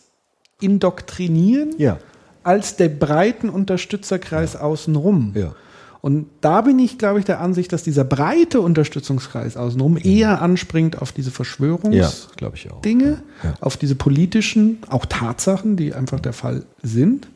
indoktrinieren 0.59 1.71
ja. 1.77 1.97
Als 2.43 2.75
der 2.75 2.89
breiten 2.89 3.49
Unterstützerkreis 3.49 4.53
ja. 4.53 4.61
außenrum. 4.61 5.33
Ja. 5.35 5.55
Und 6.01 6.25
da 6.41 6.61
bin 6.61 6.79
ich, 6.79 6.97
glaube 6.97 7.19
ich, 7.19 7.25
der 7.25 7.41
Ansicht, 7.41 7.71
dass 7.71 7.83
dieser 7.83 8.03
breite 8.03 8.59
Unterstützungskreis 8.59 9.55
außenrum 9.55 9.93
mhm. 9.93 9.99
eher 10.03 10.41
anspringt 10.41 10.99
auf 10.99 11.11
diese 11.11 11.29
Verschwörungsdinge, 11.29 13.05
ja, 13.05 13.49
ja. 13.49 13.53
auf 13.61 13.77
diese 13.77 13.93
politischen, 13.93 14.79
auch 14.89 15.05
Tatsachen, 15.05 15.77
die 15.77 15.93
einfach 15.93 16.19
der 16.19 16.33
Fall 16.33 16.63
sind. 16.81 17.27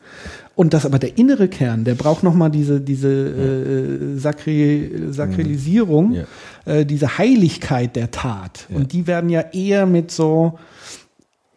Und 0.56 0.74
dass 0.74 0.86
aber 0.86 0.98
der 0.98 1.18
innere 1.18 1.48
Kern, 1.48 1.84
der 1.84 1.94
braucht 1.96 2.24
nochmal 2.24 2.50
diese, 2.50 2.82
diese 2.82 3.10
äh, 3.10 4.18
Sakri 4.18 4.90
Sakrilisierung, 5.12 6.14
ja. 6.14 6.24
äh, 6.66 6.86
diese 6.86 7.20
Heiligkeit 7.20 7.96
der 7.96 8.10
Tat. 8.10 8.66
Und 8.70 8.94
die 8.94 9.06
werden 9.06 9.30
ja 9.30 9.42
eher 9.42 9.86
mit 9.86 10.12
so 10.12 10.58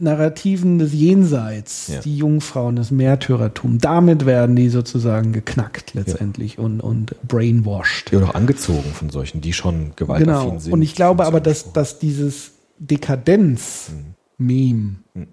Narrativen 0.00 0.78
des 0.78 0.92
Jenseits, 0.92 1.88
ja. 1.88 1.98
die 2.00 2.16
Jungfrauen, 2.16 2.76
das 2.76 2.92
Märtyrertum, 2.92 3.78
damit 3.78 4.26
werden 4.26 4.54
die 4.54 4.68
sozusagen 4.68 5.32
geknackt 5.32 5.94
letztendlich 5.94 6.56
ja. 6.56 6.62
und, 6.62 6.80
und 6.80 7.16
brainwashed. 7.26 8.12
Ja, 8.12 8.22
auch 8.22 8.34
angezogen 8.34 8.92
von 8.92 9.10
solchen, 9.10 9.40
die 9.40 9.52
schon 9.52 9.92
gewaltaffin 9.96 10.50
genau. 10.50 10.60
sind. 10.60 10.72
Und 10.72 10.82
ich 10.82 10.94
glaube 10.94 11.26
aber, 11.26 11.40
dass, 11.40 11.72
dass 11.72 11.98
dieses 11.98 12.52
Dekadenz-Meme 12.78 14.94
mhm. 15.14 15.26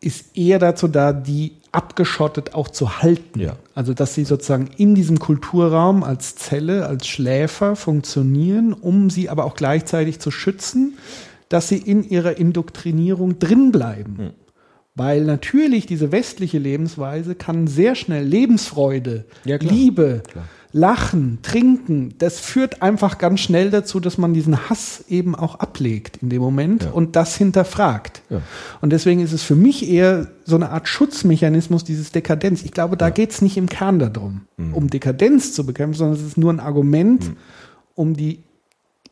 ist 0.00 0.34
eher 0.36 0.58
dazu 0.58 0.88
da, 0.88 1.12
die 1.12 1.56
abgeschottet 1.70 2.54
auch 2.54 2.68
zu 2.68 3.02
halten. 3.02 3.40
Ja. 3.40 3.56
Also, 3.74 3.94
dass 3.94 4.14
sie 4.14 4.24
sozusagen 4.24 4.68
in 4.76 4.94
diesem 4.94 5.18
Kulturraum 5.18 6.02
als 6.02 6.34
Zelle, 6.34 6.86
als 6.86 7.06
Schläfer 7.06 7.76
funktionieren, 7.76 8.72
um 8.72 9.10
sie 9.10 9.28
aber 9.28 9.44
auch 9.44 9.54
gleichzeitig 9.54 10.18
zu 10.18 10.30
schützen 10.30 10.94
dass 11.50 11.68
sie 11.68 11.76
in 11.76 12.08
ihrer 12.08 12.38
Indoktrinierung 12.38 13.38
drinbleiben. 13.38 14.18
Hm. 14.18 14.30
Weil 14.94 15.24
natürlich 15.24 15.86
diese 15.86 16.10
westliche 16.12 16.58
Lebensweise 16.58 17.34
kann 17.34 17.66
sehr 17.66 17.94
schnell 17.94 18.24
Lebensfreude, 18.24 19.24
ja, 19.44 19.56
Liebe, 19.56 20.22
klar. 20.26 20.44
Lachen, 20.72 21.40
Trinken, 21.42 22.14
das 22.18 22.38
führt 22.38 22.80
einfach 22.80 23.18
ganz 23.18 23.40
schnell 23.40 23.70
dazu, 23.70 23.98
dass 23.98 24.18
man 24.18 24.34
diesen 24.34 24.68
Hass 24.68 25.04
eben 25.08 25.34
auch 25.34 25.56
ablegt 25.56 26.18
in 26.22 26.30
dem 26.30 26.40
Moment 26.40 26.84
ja. 26.84 26.90
und 26.90 27.16
das 27.16 27.36
hinterfragt. 27.36 28.22
Ja. 28.30 28.40
Und 28.80 28.90
deswegen 28.90 29.20
ist 29.20 29.32
es 29.32 29.42
für 29.42 29.56
mich 29.56 29.88
eher 29.88 30.28
so 30.44 30.54
eine 30.54 30.70
Art 30.70 30.86
Schutzmechanismus, 30.86 31.82
dieses 31.82 32.12
Dekadenz. 32.12 32.62
Ich 32.62 32.70
glaube, 32.70 32.96
da 32.96 33.06
ja. 33.06 33.10
geht 33.10 33.30
es 33.30 33.42
nicht 33.42 33.56
im 33.56 33.68
Kern 33.68 33.98
darum, 33.98 34.42
mhm. 34.56 34.74
um 34.74 34.90
Dekadenz 34.90 35.54
zu 35.54 35.66
bekämpfen, 35.66 35.98
sondern 35.98 36.18
es 36.18 36.24
ist 36.24 36.38
nur 36.38 36.52
ein 36.52 36.60
Argument, 36.60 37.30
mhm. 37.30 37.36
um 37.96 38.14
die 38.14 38.40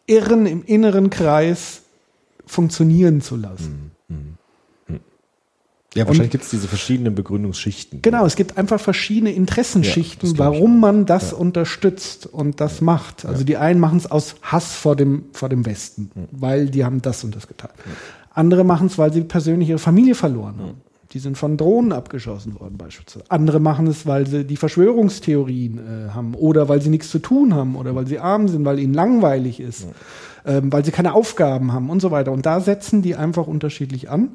Irren 0.06 0.46
im 0.46 0.64
inneren 0.64 1.10
Kreis 1.10 1.82
funktionieren 2.48 3.20
zu 3.20 3.36
lassen. 3.36 3.92
Hm, 4.08 4.16
hm, 4.16 4.34
hm. 4.86 5.00
Ja, 5.94 6.06
wahrscheinlich 6.06 6.32
gibt 6.32 6.44
es 6.44 6.50
diese 6.50 6.68
verschiedenen 6.68 7.14
Begründungsschichten. 7.14 8.02
Genau, 8.02 8.26
es 8.26 8.36
gibt 8.36 8.58
einfach 8.58 8.80
verschiedene 8.80 9.32
Interessenschichten, 9.32 10.32
ja, 10.32 10.38
warum 10.38 10.80
man 10.80 11.06
das 11.06 11.30
ja. 11.30 11.36
unterstützt 11.36 12.26
und 12.26 12.60
das 12.60 12.80
ja. 12.80 12.84
macht. 12.84 13.24
Also 13.24 13.44
die 13.44 13.56
einen 13.56 13.80
machen 13.80 13.98
es 13.98 14.10
aus 14.10 14.36
Hass 14.42 14.74
vor 14.74 14.96
dem, 14.96 15.26
vor 15.32 15.48
dem 15.48 15.64
Westen, 15.66 16.10
weil 16.32 16.68
die 16.68 16.84
haben 16.84 17.02
das 17.02 17.24
und 17.24 17.36
das 17.36 17.46
getan. 17.46 17.70
Andere 18.32 18.64
machen 18.64 18.86
es, 18.86 18.98
weil 18.98 19.12
sie 19.12 19.22
persönlich 19.22 19.68
ihre 19.68 19.78
Familie 19.78 20.14
verloren 20.14 20.58
haben. 20.58 20.87
Die 21.12 21.18
sind 21.18 21.38
von 21.38 21.56
Drohnen 21.56 21.92
abgeschossen 21.92 22.58
worden 22.60 22.76
beispielsweise. 22.76 23.24
Andere 23.30 23.60
machen 23.60 23.86
es, 23.86 24.06
weil 24.06 24.26
sie 24.26 24.44
die 24.44 24.56
Verschwörungstheorien 24.56 25.78
äh, 25.78 26.10
haben 26.10 26.34
oder 26.34 26.68
weil 26.68 26.82
sie 26.82 26.90
nichts 26.90 27.10
zu 27.10 27.18
tun 27.18 27.54
haben 27.54 27.76
oder 27.76 27.94
weil 27.94 28.06
sie 28.06 28.18
arm 28.18 28.48
sind, 28.48 28.64
weil 28.64 28.78
ihnen 28.78 28.94
langweilig 28.94 29.58
ist 29.58 29.86
ähm, 30.48 30.72
weil 30.72 30.84
sie 30.84 30.90
keine 30.90 31.14
Aufgaben 31.14 31.72
haben 31.72 31.90
und 31.90 32.00
so 32.00 32.10
weiter. 32.10 32.32
Und 32.32 32.46
da 32.46 32.60
setzen 32.60 33.02
die 33.02 33.14
einfach 33.14 33.46
unterschiedlich 33.46 34.10
an. 34.10 34.30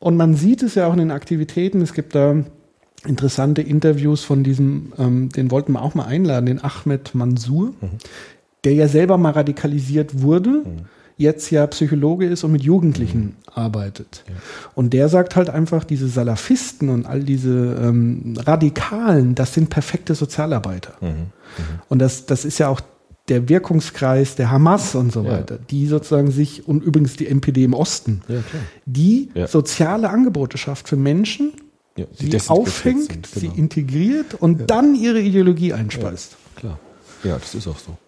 Und 0.00 0.16
man 0.16 0.34
sieht 0.34 0.62
es 0.62 0.74
ja 0.74 0.86
auch 0.86 0.92
in 0.92 0.98
den 0.98 1.10
Aktivitäten. 1.10 1.80
Es 1.80 1.92
gibt 1.92 2.14
da 2.14 2.36
interessante 3.06 3.62
Interviews 3.62 4.24
von 4.24 4.42
diesem, 4.42 4.92
ähm, 4.98 5.28
den 5.30 5.50
wollten 5.50 5.72
wir 5.72 5.82
auch 5.82 5.94
mal 5.94 6.06
einladen, 6.06 6.46
den 6.46 6.62
Ahmed 6.62 7.14
Mansour, 7.14 7.68
mhm. 7.80 7.98
der 8.64 8.74
ja 8.74 8.88
selber 8.88 9.16
mal 9.16 9.32
radikalisiert 9.32 10.22
wurde. 10.22 10.50
Mhm 10.50 10.97
jetzt 11.18 11.50
ja 11.50 11.66
Psychologe 11.66 12.26
ist 12.26 12.44
und 12.44 12.52
mit 12.52 12.62
Jugendlichen 12.62 13.20
mhm. 13.20 13.34
arbeitet. 13.52 14.24
Ja. 14.26 14.34
Und 14.74 14.94
der 14.94 15.08
sagt 15.08 15.36
halt 15.36 15.50
einfach, 15.50 15.84
diese 15.84 16.08
Salafisten 16.08 16.88
und 16.88 17.06
all 17.06 17.22
diese 17.22 17.76
ähm, 17.82 18.34
Radikalen, 18.38 19.34
das 19.34 19.52
sind 19.52 19.68
perfekte 19.68 20.14
Sozialarbeiter. 20.14 20.94
Mhm. 21.00 21.08
Mhm. 21.08 21.30
Und 21.88 21.98
das, 21.98 22.24
das 22.26 22.44
ist 22.44 22.58
ja 22.58 22.68
auch 22.68 22.80
der 23.28 23.48
Wirkungskreis 23.48 24.36
der 24.36 24.50
Hamas 24.50 24.94
und 24.94 25.12
so 25.12 25.26
weiter, 25.26 25.56
ja. 25.56 25.60
die 25.70 25.86
sozusagen 25.86 26.30
sich, 26.30 26.66
und 26.66 26.82
übrigens 26.82 27.16
die 27.16 27.26
NPD 27.26 27.64
im 27.64 27.74
Osten, 27.74 28.22
ja, 28.26 28.42
die 28.86 29.28
soziale 29.46 30.08
Angebote 30.08 30.56
schafft 30.56 30.88
für 30.88 30.96
Menschen, 30.96 31.52
sie 32.12 32.38
aufhängt, 32.48 33.10
sind, 33.10 33.32
genau. 33.34 33.54
sie 33.54 33.60
integriert 33.60 34.34
und 34.34 34.70
dann 34.70 34.94
ihre 34.94 35.20
Ideologie 35.20 35.74
einspeist. 35.74 36.36
klar. 36.56 36.78
Ja, 37.24 37.36
das 37.36 37.54
ist 37.54 37.66
auch 37.66 37.78
so. 37.78 37.98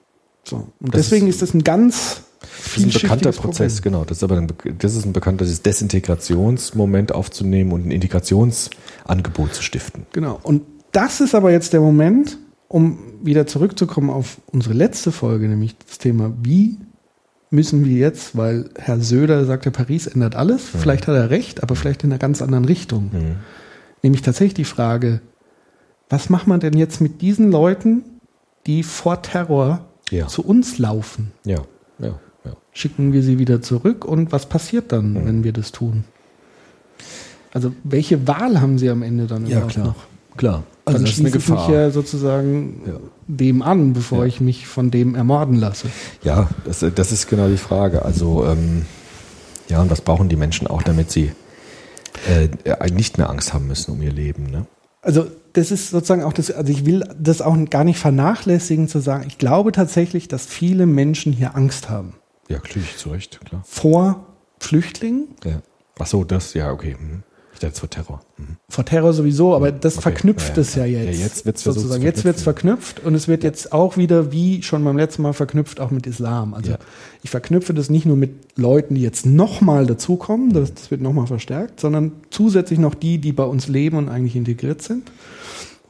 So. 0.44 0.68
Und 0.80 0.94
das 0.94 1.02
deswegen 1.02 1.26
ist, 1.26 1.36
ist 1.36 1.42
das 1.42 1.54
ein 1.54 1.64
ganz 1.64 2.22
das 2.40 2.76
ist 2.78 2.84
ein 2.84 2.90
bekannter 2.90 3.32
Prozess, 3.32 3.76
Problem. 3.76 3.92
genau. 3.92 4.04
Das 4.04 4.18
ist 4.18 4.24
aber 4.24 4.36
ein, 4.36 4.48
das 4.78 4.96
ist 4.96 5.04
ein 5.04 5.12
bekannter 5.12 5.44
Desintegrationsmoment 5.44 7.12
aufzunehmen 7.12 7.72
und 7.72 7.86
ein 7.86 7.90
Integrationsangebot 7.90 9.54
zu 9.54 9.62
stiften. 9.62 10.06
Genau. 10.12 10.40
Und 10.42 10.62
das 10.92 11.20
ist 11.20 11.34
aber 11.34 11.52
jetzt 11.52 11.72
der 11.72 11.80
Moment, 11.80 12.38
um 12.68 12.98
wieder 13.22 13.46
zurückzukommen 13.46 14.10
auf 14.10 14.38
unsere 14.52 14.74
letzte 14.74 15.12
Folge, 15.12 15.48
nämlich 15.48 15.76
das 15.86 15.98
Thema, 15.98 16.32
wie 16.42 16.78
müssen 17.50 17.84
wir 17.84 17.96
jetzt, 17.96 18.36
weil 18.36 18.70
Herr 18.78 19.00
Söder 19.00 19.44
sagte, 19.44 19.70
Paris 19.70 20.06
ändert 20.06 20.36
alles, 20.36 20.72
mhm. 20.72 20.78
vielleicht 20.78 21.06
hat 21.08 21.16
er 21.16 21.30
recht, 21.30 21.62
aber 21.62 21.76
vielleicht 21.76 22.04
in 22.04 22.10
einer 22.10 22.18
ganz 22.18 22.42
anderen 22.42 22.64
Richtung. 22.64 23.10
Mhm. 23.12 23.36
Nämlich 24.02 24.22
tatsächlich 24.22 24.54
die 24.54 24.64
Frage, 24.64 25.20
was 26.08 26.30
macht 26.30 26.46
man 26.46 26.60
denn 26.60 26.74
jetzt 26.74 27.00
mit 27.00 27.20
diesen 27.20 27.50
Leuten, 27.50 28.02
die 28.66 28.82
vor 28.82 29.22
Terror 29.22 29.89
ja. 30.10 30.26
zu 30.26 30.44
uns 30.44 30.78
laufen? 30.78 31.32
Ja, 31.44 31.62
ja, 31.98 32.18
ja. 32.44 32.52
Schicken 32.72 33.12
wir 33.12 33.22
sie 33.22 33.38
wieder 33.38 33.62
zurück 33.62 34.04
und 34.04 34.32
was 34.32 34.46
passiert 34.46 34.92
dann, 34.92 35.12
mhm. 35.12 35.26
wenn 35.26 35.44
wir 35.44 35.52
das 35.52 35.72
tun? 35.72 36.04
Also 37.52 37.72
welche 37.82 38.26
Wahl 38.28 38.60
haben 38.60 38.78
sie 38.78 38.88
am 38.90 39.02
Ende 39.02 39.26
dann 39.26 39.46
ja, 39.46 39.60
klar. 39.62 39.86
noch? 39.86 40.36
Klar. 40.36 40.62
Also 40.84 40.98
dann 40.98 41.04
das 41.04 41.12
ist 41.14 41.20
eine 41.20 41.30
schließe 41.30 41.38
ich 41.38 41.48
mich 41.48 41.58
Gefahr. 41.58 41.72
ja 41.72 41.90
sozusagen 41.90 42.82
Ja. 42.86 42.92
dem 43.26 43.62
an, 43.62 43.92
bevor 43.92 44.20
Ja. 44.20 44.24
ich 44.26 44.40
mich 44.40 44.66
von 44.66 44.90
dem 44.90 45.14
ermorden 45.14 45.56
lasse. 45.56 45.88
Ja, 46.22 46.48
das, 46.64 46.84
das 46.94 47.12
ist 47.12 47.28
genau 47.28 47.48
die 47.48 47.56
Frage. 47.56 48.04
Also, 48.04 48.46
ähm, 48.46 48.86
ja, 49.68 49.80
und 49.82 49.90
was 49.90 50.00
brauchen 50.00 50.28
die 50.28 50.36
Menschen 50.36 50.66
auch, 50.66 50.82
damit 50.82 51.10
sie 51.10 51.32
äh, 52.28 52.48
nicht 52.92 53.18
mehr 53.18 53.30
Angst 53.30 53.52
haben 53.52 53.66
müssen 53.66 53.92
um 53.92 54.02
ihr 54.02 54.12
Leben, 54.12 54.44
ne? 54.44 54.66
Also 55.02 55.26
das 55.52 55.70
ist 55.70 55.90
sozusagen 55.90 56.22
auch 56.22 56.32
das, 56.32 56.50
also 56.50 56.72
ich 56.72 56.86
will 56.86 57.04
das 57.18 57.42
auch 57.42 57.56
gar 57.70 57.84
nicht 57.84 57.98
vernachlässigen 57.98 58.88
zu 58.88 59.00
sagen, 59.00 59.24
ich 59.26 59.38
glaube 59.38 59.72
tatsächlich, 59.72 60.28
dass 60.28 60.46
viele 60.46 60.86
Menschen 60.86 61.32
hier 61.32 61.56
Angst 61.56 61.88
haben. 61.90 62.14
Ja, 62.48 62.56
natürlich, 62.58 62.96
zu 62.96 63.10
Recht, 63.10 63.40
klar. 63.44 63.62
Vor 63.66 64.26
Flüchtlingen, 64.58 65.28
Ja. 65.44 65.62
Ach 65.98 66.06
so, 66.06 66.24
das, 66.24 66.54
ja, 66.54 66.72
okay. 66.72 66.96
Mhm. 66.98 67.22
Ich 67.52 67.58
dachte, 67.60 67.74
es 67.76 67.82
war 67.82 67.90
Terror. 67.90 68.20
Mhm. 68.38 68.56
vor 68.70 68.84
Terror 68.86 69.12
sowieso, 69.12 69.54
aber 69.54 69.70
das 69.70 69.94
Okay. 69.96 70.02
verknüpft 70.02 70.56
Ja, 70.56 70.62
es 70.62 70.74
ja 70.76 70.86
ja. 70.86 71.02
jetzt. 71.02 71.18
Ja, 71.18 71.24
jetzt 71.26 71.44
wird's 71.44 71.62
versucht 71.62 71.80
sozusagen. 71.82 72.00
zu 72.00 72.06
Jetzt 72.06 72.24
wird 72.24 72.36
es 72.36 72.42
verknüpft 72.42 73.00
und 73.04 73.14
es 73.14 73.28
wird 73.28 73.44
jetzt 73.44 73.72
auch 73.74 73.98
wieder, 73.98 74.32
wie 74.32 74.62
schon 74.62 74.82
beim 74.82 74.96
letzten 74.96 75.20
Mal, 75.22 75.34
verknüpft 75.34 75.78
auch 75.78 75.90
mit 75.90 76.06
Islam. 76.06 76.54
Also 76.54 76.70
Ja. 76.72 76.78
ich 77.22 77.28
verknüpfe 77.28 77.74
das 77.74 77.90
nicht 77.90 78.06
nur 78.06 78.16
mit 78.16 78.56
Leuten, 78.56 78.94
die 78.94 79.02
jetzt 79.02 79.26
nochmal 79.26 79.84
dazukommen, 79.84 80.54
das, 80.54 80.72
das 80.72 80.90
wird 80.90 81.02
nochmal 81.02 81.26
verstärkt, 81.26 81.80
sondern 81.80 82.12
zusätzlich 82.30 82.78
noch 82.78 82.94
die, 82.94 83.18
die 83.18 83.32
bei 83.32 83.44
uns 83.44 83.68
leben 83.68 83.98
und 83.98 84.08
eigentlich 84.08 84.36
integriert 84.36 84.80
sind. 84.80 85.12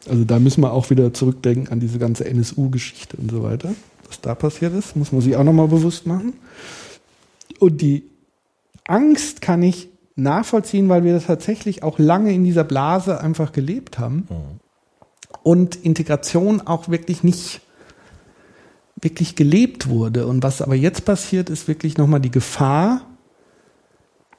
Also 0.08 0.24
da 0.24 0.38
müssen 0.38 0.62
wir 0.62 0.72
auch 0.72 0.90
wieder 0.90 1.12
zurückdenken 1.12 1.68
an 1.68 1.80
diese 1.80 1.98
ganze 1.98 2.24
NSU-Geschichte 2.24 3.16
und 3.16 3.30
so 3.30 3.42
weiter. 3.42 3.74
Was 4.06 4.20
da 4.20 4.34
passiert 4.34 4.74
ist, 4.74 4.96
muss 4.96 5.12
man 5.12 5.20
sich 5.20 5.36
auch 5.36 5.44
nochmal 5.44 5.68
bewusst 5.68 6.06
machen. 6.06 6.34
Und 7.58 7.80
die 7.82 8.04
Angst 8.86 9.40
kann 9.40 9.62
ich 9.62 9.88
nachvollziehen, 10.16 10.88
weil 10.88 11.04
wir 11.04 11.12
das 11.12 11.26
tatsächlich 11.26 11.82
auch 11.82 11.98
lange 11.98 12.32
in 12.32 12.44
dieser 12.44 12.64
Blase 12.64 13.20
einfach 13.20 13.52
gelebt 13.52 13.98
haben 13.98 14.26
und 15.42 15.76
Integration 15.76 16.60
auch 16.60 16.88
wirklich 16.88 17.22
nicht 17.22 17.60
wirklich 19.00 19.36
gelebt 19.36 19.88
wurde. 19.88 20.26
Und 20.26 20.42
was 20.42 20.60
aber 20.60 20.74
jetzt 20.74 21.04
passiert, 21.04 21.50
ist 21.50 21.68
wirklich 21.68 21.96
nochmal 21.96 22.20
die 22.20 22.30
Gefahr, 22.30 23.02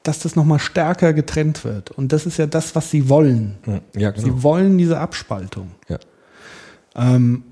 dass 0.02 0.18
das 0.18 0.36
nochmal 0.36 0.58
stärker 0.58 1.12
getrennt 1.12 1.64
wird. 1.64 1.90
Und 1.90 2.12
das 2.12 2.26
ist 2.26 2.38
ja 2.38 2.46
das, 2.46 2.74
was 2.74 2.90
sie 2.90 3.08
wollen. 3.08 3.58
Ja, 3.96 4.10
genau. 4.10 4.24
Sie 4.24 4.42
wollen 4.42 4.78
diese 4.78 4.98
Abspaltung. 4.98 5.72
Ja. 5.88 5.98
Ähm, 6.96 7.44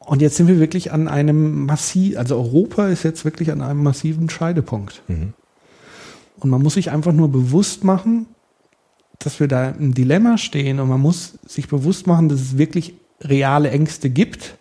und 0.00 0.20
jetzt 0.20 0.36
sind 0.36 0.48
wir 0.48 0.58
wirklich 0.58 0.92
an 0.92 1.08
einem 1.08 1.66
massiv, 1.66 2.18
also 2.18 2.36
Europa 2.36 2.88
ist 2.88 3.04
jetzt 3.04 3.24
wirklich 3.24 3.50
an 3.50 3.62
einem 3.62 3.82
massiven 3.82 4.28
Scheidepunkt. 4.28 5.02
Mhm. 5.08 5.32
Und 6.38 6.50
man 6.50 6.62
muss 6.62 6.74
sich 6.74 6.90
einfach 6.90 7.12
nur 7.12 7.30
bewusst 7.30 7.84
machen, 7.84 8.26
dass 9.18 9.40
wir 9.40 9.48
da 9.48 9.70
im 9.70 9.94
Dilemma 9.94 10.36
stehen 10.36 10.80
und 10.80 10.88
man 10.88 11.00
muss 11.00 11.38
sich 11.46 11.68
bewusst 11.68 12.06
machen, 12.06 12.28
dass 12.28 12.40
es 12.40 12.58
wirklich 12.58 12.94
reale 13.22 13.70
Ängste 13.70 14.10
gibt. 14.10 14.56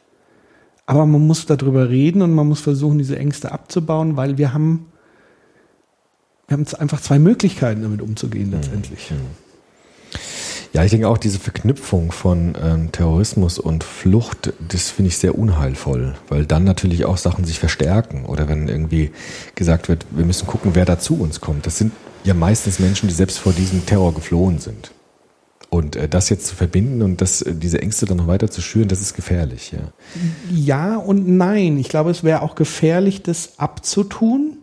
Aber 0.85 1.05
man 1.05 1.25
muss 1.25 1.45
darüber 1.45 1.89
reden 1.89 2.21
und 2.21 2.33
man 2.33 2.47
muss 2.47 2.61
versuchen, 2.61 2.97
diese 2.97 3.17
Ängste 3.17 3.51
abzubauen, 3.51 4.15
weil 4.15 4.37
wir 4.37 4.53
haben, 4.53 4.87
wir 6.53 6.65
haben 6.65 6.81
einfach 6.81 7.01
zwei 7.01 7.17
Möglichkeiten, 7.17 7.81
damit 7.81 8.01
umzugehen 8.01 8.51
letztendlich. 8.51 9.11
Ja, 10.71 10.83
ich 10.83 10.91
denke 10.91 11.07
auch 11.07 11.17
diese 11.17 11.39
Verknüpfung 11.39 12.11
von 12.11 12.55
ähm, 12.61 12.91
Terrorismus 12.91 13.59
und 13.59 13.83
Flucht, 13.83 14.53
das 14.67 14.89
finde 14.89 15.09
ich 15.09 15.17
sehr 15.17 15.37
unheilvoll, 15.37 16.15
weil 16.29 16.45
dann 16.45 16.63
natürlich 16.63 17.05
auch 17.05 17.17
Sachen 17.17 17.45
sich 17.45 17.59
verstärken 17.59 18.25
oder 18.25 18.47
wenn 18.47 18.67
irgendwie 18.67 19.11
gesagt 19.55 19.87
wird, 19.87 20.05
wir 20.11 20.25
müssen 20.25 20.47
gucken, 20.47 20.71
wer 20.73 20.85
da 20.85 20.99
zu 20.99 21.19
uns 21.19 21.41
kommt. 21.41 21.67
Das 21.67 21.77
sind 21.77 21.91
ja 22.23 22.33
meistens 22.33 22.79
Menschen, 22.79 23.07
die 23.07 23.15
selbst 23.15 23.37
vor 23.39 23.53
diesem 23.53 23.85
Terror 23.85 24.13
geflohen 24.13 24.59
sind. 24.59 24.91
Und 25.69 25.95
äh, 25.95 26.07
das 26.07 26.29
jetzt 26.29 26.47
zu 26.47 26.55
verbinden 26.55 27.01
und 27.01 27.21
das, 27.21 27.41
äh, 27.41 27.53
diese 27.55 27.81
Ängste 27.81 28.05
dann 28.05 28.17
noch 28.17 28.27
weiter 28.27 28.49
zu 28.49 28.61
schüren, 28.61 28.87
das 28.87 29.01
ist 29.01 29.15
gefährlich. 29.15 29.71
Ja. 29.71 29.91
Ja 30.51 30.97
und 30.97 31.27
nein. 31.27 31.77
Ich 31.77 31.89
glaube, 31.89 32.11
es 32.11 32.23
wäre 32.23 32.41
auch 32.43 32.53
gefährlich, 32.55 33.23
das 33.23 33.57
abzutun, 33.57 34.57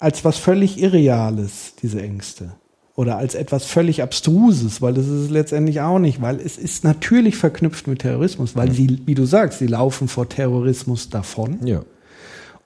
als 0.00 0.24
was 0.24 0.38
völlig 0.38 0.80
Irreales, 0.80 1.74
diese 1.82 2.00
Ängste. 2.02 2.52
Oder 2.94 3.16
als 3.16 3.36
etwas 3.36 3.64
völlig 3.64 4.02
Abstruses, 4.02 4.82
weil 4.82 4.92
das 4.92 5.06
ist 5.06 5.12
es 5.24 5.30
letztendlich 5.30 5.80
auch 5.80 6.00
nicht, 6.00 6.20
weil 6.20 6.40
es 6.40 6.58
ist 6.58 6.82
natürlich 6.82 7.36
verknüpft 7.36 7.86
mit 7.86 8.00
Terrorismus, 8.00 8.56
weil 8.56 8.72
sie, 8.72 9.00
wie 9.06 9.14
du 9.14 9.24
sagst, 9.24 9.60
sie 9.60 9.68
laufen 9.68 10.08
vor 10.08 10.28
Terrorismus 10.28 11.08
davon 11.08 11.58
ja. 11.64 11.82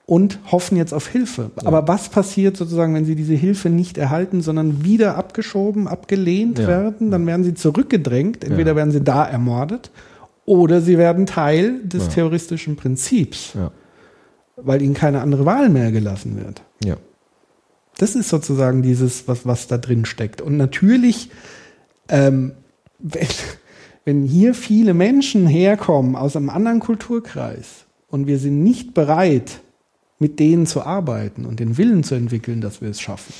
und 0.07 0.39
hoffen 0.51 0.75
jetzt 0.75 0.91
auf 0.91 1.07
Hilfe. 1.07 1.51
Aber 1.65 1.87
was 1.87 2.09
passiert 2.09 2.57
sozusagen, 2.57 2.95
wenn 2.95 3.05
sie 3.05 3.15
diese 3.15 3.35
Hilfe 3.35 3.69
nicht 3.69 3.99
erhalten, 3.99 4.41
sondern 4.41 4.83
wieder 4.83 5.17
abgeschoben, 5.17 5.87
abgelehnt 5.87 6.57
Ja. 6.57 6.67
werden? 6.67 7.11
Dann 7.11 7.27
werden 7.27 7.43
sie 7.43 7.53
zurückgedrängt. 7.53 8.43
Entweder 8.43 8.71
Ja. 8.71 8.75
werden 8.77 8.91
sie 8.91 9.03
da 9.03 9.23
ermordet 9.25 9.91
oder 10.47 10.81
sie 10.81 10.97
werden 10.97 11.27
Teil 11.27 11.79
des 11.83 12.05
Ja. 12.05 12.09
terroristischen 12.09 12.75
Prinzips, 12.75 13.53
Ja. 13.53 13.69
weil 14.55 14.81
ihnen 14.81 14.95
keine 14.95 15.21
andere 15.21 15.45
Wahl 15.45 15.69
mehr 15.69 15.91
gelassen 15.91 16.37
wird. 16.43 16.63
Ja. 16.83 16.97
Das 17.97 18.15
ist 18.15 18.29
sozusagen 18.29 18.81
dieses, 18.81 19.27
was, 19.27 19.45
was 19.45 19.67
da 19.67 19.77
drin 19.77 20.05
steckt. 20.05 20.41
Und 20.41 20.57
natürlich, 20.57 21.29
ähm, 22.09 22.53
wenn, 22.99 23.27
wenn 24.05 24.23
hier 24.23 24.53
viele 24.53 24.93
Menschen 24.93 25.47
herkommen 25.47 26.15
aus 26.15 26.35
einem 26.35 26.49
anderen 26.49 26.79
Kulturkreis 26.79 27.85
und 28.07 28.27
wir 28.27 28.39
sind 28.39 28.63
nicht 28.63 28.93
bereit, 28.93 29.61
mit 30.19 30.39
denen 30.39 30.65
zu 30.65 30.83
arbeiten 30.83 31.45
und 31.45 31.59
den 31.59 31.77
Willen 31.77 32.03
zu 32.03 32.15
entwickeln, 32.15 32.61
dass 32.61 32.81
wir 32.81 32.89
es 32.89 33.01
schaffen 33.01 33.33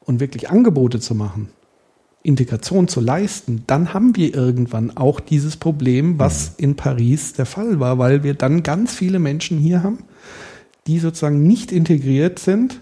und 0.00 0.20
wirklich 0.20 0.50
Angebote 0.50 1.00
zu 1.00 1.14
machen, 1.14 1.50
Integration 2.22 2.88
zu 2.88 3.00
leisten, 3.00 3.64
dann 3.66 3.92
haben 3.92 4.16
wir 4.16 4.34
irgendwann 4.34 4.96
auch 4.96 5.20
dieses 5.20 5.56
Problem, 5.56 6.18
was 6.18 6.54
in 6.56 6.76
Paris 6.76 7.32
der 7.32 7.46
Fall 7.46 7.80
war, 7.80 7.98
weil 7.98 8.22
wir 8.22 8.34
dann 8.34 8.62
ganz 8.62 8.94
viele 8.94 9.18
Menschen 9.18 9.58
hier 9.58 9.82
haben, 9.82 9.98
die 10.86 10.98
sozusagen 10.98 11.42
nicht 11.42 11.72
integriert 11.72 12.38
sind 12.38 12.80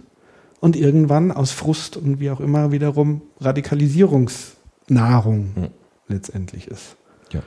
und 0.60 0.76
irgendwann 0.76 1.32
aus 1.32 1.52
Frust 1.52 1.96
und 1.96 2.20
wie 2.20 2.30
auch 2.30 2.40
immer 2.40 2.72
wiederum 2.72 3.22
Radikalisierungsnahrung 3.40 5.52
Mhm. 5.56 5.68
letztendlich 6.08 6.68
ist. 6.68 6.96
Ja. 7.32 7.42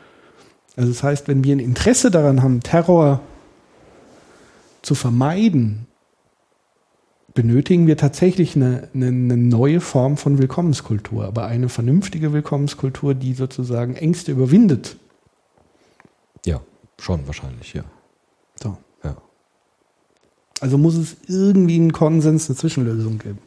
Also 0.75 0.91
das 0.91 1.03
heißt, 1.03 1.27
wenn 1.27 1.43
wir 1.43 1.55
ein 1.55 1.59
Interesse 1.59 2.11
daran 2.11 2.41
haben, 2.41 2.61
Terror 2.61 3.21
zu 4.81 4.95
vermeiden, 4.95 5.85
benötigen 7.33 7.87
wir 7.87 7.97
tatsächlich 7.97 8.55
eine, 8.55 8.89
eine, 8.93 9.07
eine 9.07 9.37
neue 9.37 9.81
Form 9.81 10.17
von 10.17 10.37
Willkommenskultur, 10.37 11.25
aber 11.25 11.45
eine 11.45 11.69
vernünftige 11.69 12.33
Willkommenskultur, 12.33 13.15
die 13.15 13.33
sozusagen 13.33 13.95
Ängste 13.95 14.31
überwindet. 14.31 14.97
Ja, 16.45 16.61
schon 16.99 17.25
wahrscheinlich, 17.25 17.73
ja. 17.73 17.83
So. 20.59 20.61
ja. 20.61 20.61
Also 20.61 20.77
muss 20.77 20.95
es 20.95 21.15
irgendwie 21.27 21.75
einen 21.75 21.93
Konsens, 21.93 22.49
eine 22.49 22.57
Zwischenlösung 22.57 23.19
geben. 23.19 23.39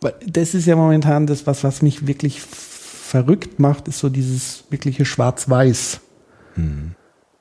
Weil 0.00 0.14
das 0.26 0.54
ist 0.54 0.66
ja 0.66 0.76
momentan 0.76 1.26
das, 1.26 1.46
was, 1.46 1.62
was 1.64 1.82
mich 1.82 2.06
wirklich 2.06 2.40
verrückt 2.40 3.60
macht, 3.60 3.88
ist 3.88 3.98
so 3.98 4.08
dieses 4.08 4.64
wirkliche 4.70 5.04
Schwarz-Weiß. 5.04 6.00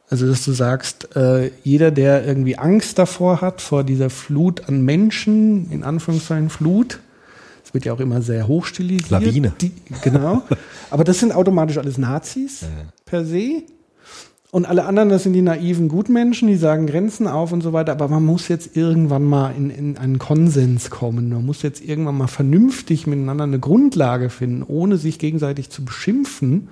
Also, 0.09 0.27
dass 0.27 0.43
du 0.43 0.51
sagst, 0.51 1.15
äh, 1.15 1.51
jeder, 1.63 1.89
der 1.89 2.25
irgendwie 2.25 2.57
Angst 2.57 2.99
davor 2.99 3.39
hat, 3.39 3.61
vor 3.61 3.85
dieser 3.85 4.09
Flut 4.09 4.67
an 4.67 4.83
Menschen, 4.83 5.71
in 5.71 5.83
Anführungszeichen 5.83 6.49
Flut, 6.49 6.99
es 7.63 7.73
wird 7.73 7.85
ja 7.85 7.93
auch 7.93 8.01
immer 8.01 8.21
sehr 8.21 8.47
hochstilisiert. 8.47 9.09
Lawine. 9.09 9.53
Die, 9.61 9.71
genau. 10.01 10.43
Aber 10.89 11.05
das 11.05 11.19
sind 11.19 11.33
automatisch 11.33 11.77
alles 11.77 11.97
Nazis 11.97 12.65
per 13.05 13.23
se. 13.23 13.63
Und 14.51 14.65
alle 14.65 14.83
anderen, 14.83 15.07
das 15.07 15.23
sind 15.23 15.31
die 15.31 15.41
naiven 15.41 15.87
Gutmenschen, 15.87 16.49
die 16.49 16.57
sagen 16.57 16.85
Grenzen 16.85 17.25
auf 17.25 17.53
und 17.53 17.61
so 17.61 17.71
weiter. 17.71 17.93
Aber 17.93 18.09
man 18.09 18.25
muss 18.25 18.49
jetzt 18.49 18.75
irgendwann 18.75 19.23
mal 19.23 19.55
in, 19.55 19.69
in 19.69 19.97
einen 19.97 20.19
Konsens 20.19 20.89
kommen. 20.89 21.29
Man 21.29 21.45
muss 21.45 21.61
jetzt 21.61 21.81
irgendwann 21.81 22.17
mal 22.17 22.27
vernünftig 22.27 23.07
miteinander 23.07 23.45
eine 23.45 23.59
Grundlage 23.59 24.29
finden, 24.29 24.63
ohne 24.67 24.97
sich 24.97 25.19
gegenseitig 25.19 25.69
zu 25.69 25.85
beschimpfen, 25.85 26.67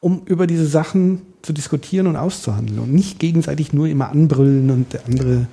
um 0.00 0.22
über 0.26 0.46
diese 0.46 0.66
Sachen 0.66 1.22
zu 1.40 1.54
diskutieren 1.54 2.06
und 2.06 2.16
auszuhandeln 2.16 2.78
und 2.78 2.92
nicht 2.92 3.18
gegenseitig 3.18 3.72
nur 3.72 3.88
immer 3.88 4.10
anbrüllen 4.10 4.70
und 4.70 4.92
der 4.92 5.06
andere. 5.06 5.46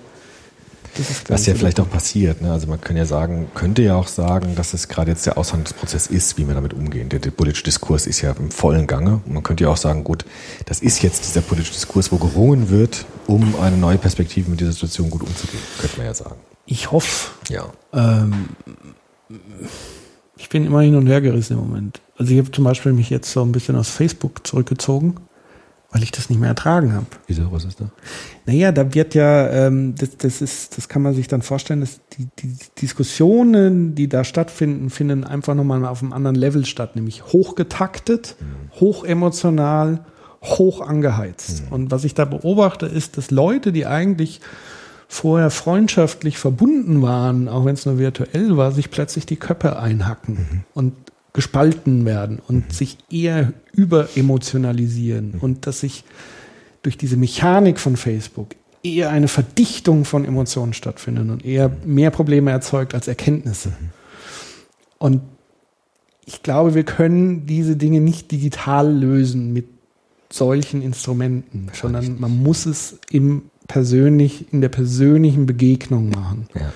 Das 0.98 1.10
ist 1.10 1.26
glaub 1.26 1.40
Was 1.40 1.46
ja 1.46 1.56
vielleicht 1.56 1.80
auch 1.80 1.90
passiert. 1.90 2.42
Ne? 2.42 2.52
Also 2.52 2.68
man 2.68 2.82
kann 2.82 2.98
ja 2.98 3.06
sagen, 3.06 3.48
könnte 3.54 3.82
ja 3.82 3.96
auch 3.96 4.08
sagen, 4.08 4.56
dass 4.56 4.74
es 4.74 4.88
gerade 4.88 5.12
jetzt 5.12 5.26
der 5.26 5.38
Aushandlungsprozess 5.38 6.08
ist, 6.08 6.38
wie 6.38 6.48
wir 6.48 6.54
damit 6.54 6.74
umgehen. 6.74 7.10
Der, 7.10 7.20
der 7.20 7.32
politische 7.32 7.64
Diskurs 7.64 8.08
ist 8.08 8.22
ja 8.22 8.32
im 8.32 8.52
vollen 8.52 8.88
Gange. 8.88 9.22
Und 9.26 9.34
man 9.34 9.44
könnte 9.44 9.64
ja 9.64 9.70
auch 9.70 9.78
sagen, 9.78 10.04
gut, 10.04 10.26
das 10.66 10.82
ist 10.82 11.02
jetzt 11.02 11.26
dieser 11.26 11.42
politische 11.42 11.74
Diskurs, 11.74 12.12
wo 12.12 12.18
gerungen 12.18 12.70
wird, 12.70 13.06
um 13.28 13.56
eine 13.62 13.78
neue 13.78 13.98
Perspektive 13.98 14.50
mit 14.50 14.60
dieser 14.60 14.74
Situation 14.74 15.10
gut 15.10 15.22
umzugehen, 15.22 15.64
könnte 15.80 15.98
man 15.98 16.06
ja 16.08 16.14
sagen. 16.14 16.36
Ich 16.66 16.92
hoffe, 16.92 17.32
Ja. 17.50 17.72
Ähm, 17.94 18.50
ich 20.38 20.50
bin 20.50 20.66
immer 20.66 20.82
hin 20.82 20.96
und 20.96 21.08
her 21.08 21.22
gerissen 21.22 21.54
im 21.54 21.60
Moment. 21.60 22.02
Also 22.18 22.34
ich 22.34 22.40
habe 22.40 22.52
zum 22.52 22.64
Beispiel 22.64 22.94
mich 22.94 23.10
jetzt 23.10 23.32
so 23.32 23.42
ein 23.44 23.52
bisschen 23.52 23.76
aus 23.76 23.90
Facebook 23.90 24.46
zurückgezogen, 24.46 25.16
weil 25.92 26.04
ich 26.04 26.12
das 26.12 26.30
nicht 26.30 26.40
mehr 26.40 26.50
ertragen 26.50 26.94
habe. 26.94 27.06
Wieso, 27.28 27.52
was 27.52 27.66
ist 27.66 27.82
da? 27.82 27.92
Naja, 28.46 28.72
da 28.72 28.94
wird 28.94 29.14
ja, 29.14 29.50
ähm, 29.50 29.94
das, 29.96 30.18
das 30.18 30.42
ist, 30.42 30.78
das 30.78 30.88
kann 30.88 31.02
man 31.02 31.14
sich 31.14 31.28
dann 31.28 31.42
vorstellen, 31.42 31.82
dass 31.82 32.00
die, 32.18 32.30
die 32.40 32.56
Diskussionen, 32.82 33.94
die 33.94 34.08
da 34.08 34.24
stattfinden, 34.24 34.90
finden 34.90 35.26
einfach 35.26 35.54
nochmal 35.54 35.86
auf 35.86 36.02
einem 36.02 36.14
anderen 36.14 36.36
Level 36.36 36.66
statt, 36.66 36.96
nämlich 36.96 37.26
hochgetaktet, 37.26 38.38
hochemotional, 38.80 40.06
hoch 40.44 40.82
angeheizt. 40.82 41.64
Und 41.70 41.92
was 41.92 42.06
ich 42.06 42.14
da 42.14 42.26
beobachte, 42.26 42.86
ist, 42.86 43.18
dass 43.18 43.30
Leute, 43.30 43.74
die 43.74 43.86
eigentlich 43.86 44.40
vorher 45.10 45.50
freundschaftlich 45.50 46.38
verbunden 46.38 47.02
waren, 47.02 47.50
auch 47.50 47.66
wenn 47.66 47.74
es 47.74 47.86
nur 47.86 48.00
virtuell 48.00 48.56
war, 48.56 48.72
sich 48.72 48.90
plötzlich 48.92 49.26
die 49.26 49.36
Köpfe 49.36 49.78
einhacken 49.78 50.64
und 50.74 50.94
gespalten 51.34 52.06
werden 52.06 52.40
und 52.46 52.74
sich 52.74 52.98
eher 53.10 53.54
überemotionalisieren 53.74 55.36
und 55.40 55.66
dass 55.66 55.80
sich 55.82 56.04
durch 56.84 56.98
diese 56.98 57.16
Mechanik 57.16 57.80
von 57.80 57.96
Facebook 57.96 58.56
eher 58.84 59.10
eine 59.12 59.28
Verdichtung 59.28 60.06
von 60.06 60.26
Emotionen 60.26 60.74
stattfindet 60.74 61.30
und 61.30 61.46
eher 61.46 61.72
mehr 61.86 62.10
Probleme 62.10 62.52
erzeugt 62.52 62.94
als 62.94 63.08
Erkenntnisse. 63.08 63.72
Und 64.98 65.22
ich 66.26 66.44
glaube, 66.44 66.76
wir 66.76 66.84
können 66.84 67.46
diese 67.46 67.76
Dinge 67.76 68.02
nicht 68.02 68.32
digital 68.32 68.92
lösen 68.92 69.54
mit 69.54 69.68
solchen 70.32 70.82
Instrumenten, 70.82 71.70
sondern 71.74 72.20
man 72.20 72.42
muss 72.42 72.66
es 72.66 73.00
im 73.10 73.44
persönlich, 73.68 74.52
in 74.52 74.62
der 74.62 74.70
persönlichen 74.70 75.46
Begegnung 75.46 76.10
machen. 76.10 76.48
Ja. 76.56 76.74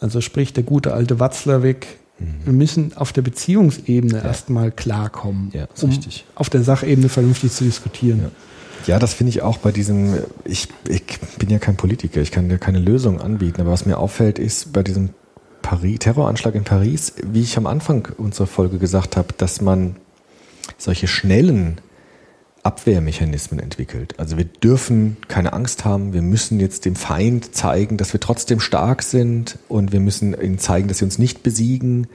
Also 0.00 0.20
sprich 0.20 0.52
der 0.52 0.62
gute 0.62 0.94
alte 0.94 1.20
Watzlawick, 1.20 1.98
wir 2.44 2.52
müssen 2.52 2.96
auf 2.96 3.12
der 3.12 3.22
Beziehungsebene 3.22 4.22
erstmal 4.22 4.70
klarkommen, 4.72 5.50
Ja, 5.54 5.68
um 5.82 5.88
richtig. 5.90 6.24
auf 6.34 6.50
der 6.50 6.62
Sachebene 6.62 7.08
vernünftig 7.08 7.52
zu 7.52 7.64
diskutieren. 7.64 8.32
Ja, 8.86 8.98
das 8.98 9.14
finde 9.14 9.30
ich 9.30 9.42
auch 9.42 9.58
bei 9.58 9.70
diesem, 9.72 10.14
ich, 10.44 10.68
ich 10.88 11.02
bin 11.38 11.50
ja 11.50 11.58
kein 11.58 11.76
Politiker, 11.76 12.20
ich 12.20 12.30
kann 12.30 12.48
dir 12.48 12.58
keine 12.58 12.78
Lösung 12.78 13.20
anbieten, 13.20 13.60
aber 13.60 13.70
was 13.70 13.86
mir 13.86 13.98
auffällt, 13.98 14.38
ist 14.38 14.72
bei 14.72 14.82
diesem 14.82 15.10
Paris, 15.62 15.98
Terroranschlag 16.00 16.54
in 16.54 16.64
Paris, 16.64 17.12
wie 17.22 17.42
ich 17.42 17.56
am 17.58 17.66
Anfang 17.66 18.08
unserer 18.16 18.46
Folge 18.46 18.78
gesagt 18.78 19.16
habe, 19.16 19.28
dass 19.36 19.60
man 19.60 19.96
solche 20.78 21.06
schnellen 21.08 21.80
Abwehrmechanismen 22.68 23.60
entwickelt. 23.60 24.14
Also 24.18 24.36
wir 24.36 24.44
dürfen 24.44 25.16
keine 25.26 25.54
Angst 25.54 25.86
haben, 25.86 26.12
wir 26.12 26.20
müssen 26.20 26.60
jetzt 26.60 26.84
dem 26.84 26.96
Feind 26.96 27.54
zeigen, 27.54 27.96
dass 27.96 28.12
wir 28.12 28.20
trotzdem 28.20 28.60
stark 28.60 29.02
sind 29.02 29.58
und 29.68 29.90
wir 29.90 30.00
müssen 30.00 30.38
ihnen 30.38 30.58
zeigen, 30.58 30.86
dass 30.86 30.98
sie 30.98 31.06
uns 31.06 31.18
nicht 31.18 31.42
besiegen. 31.42 32.08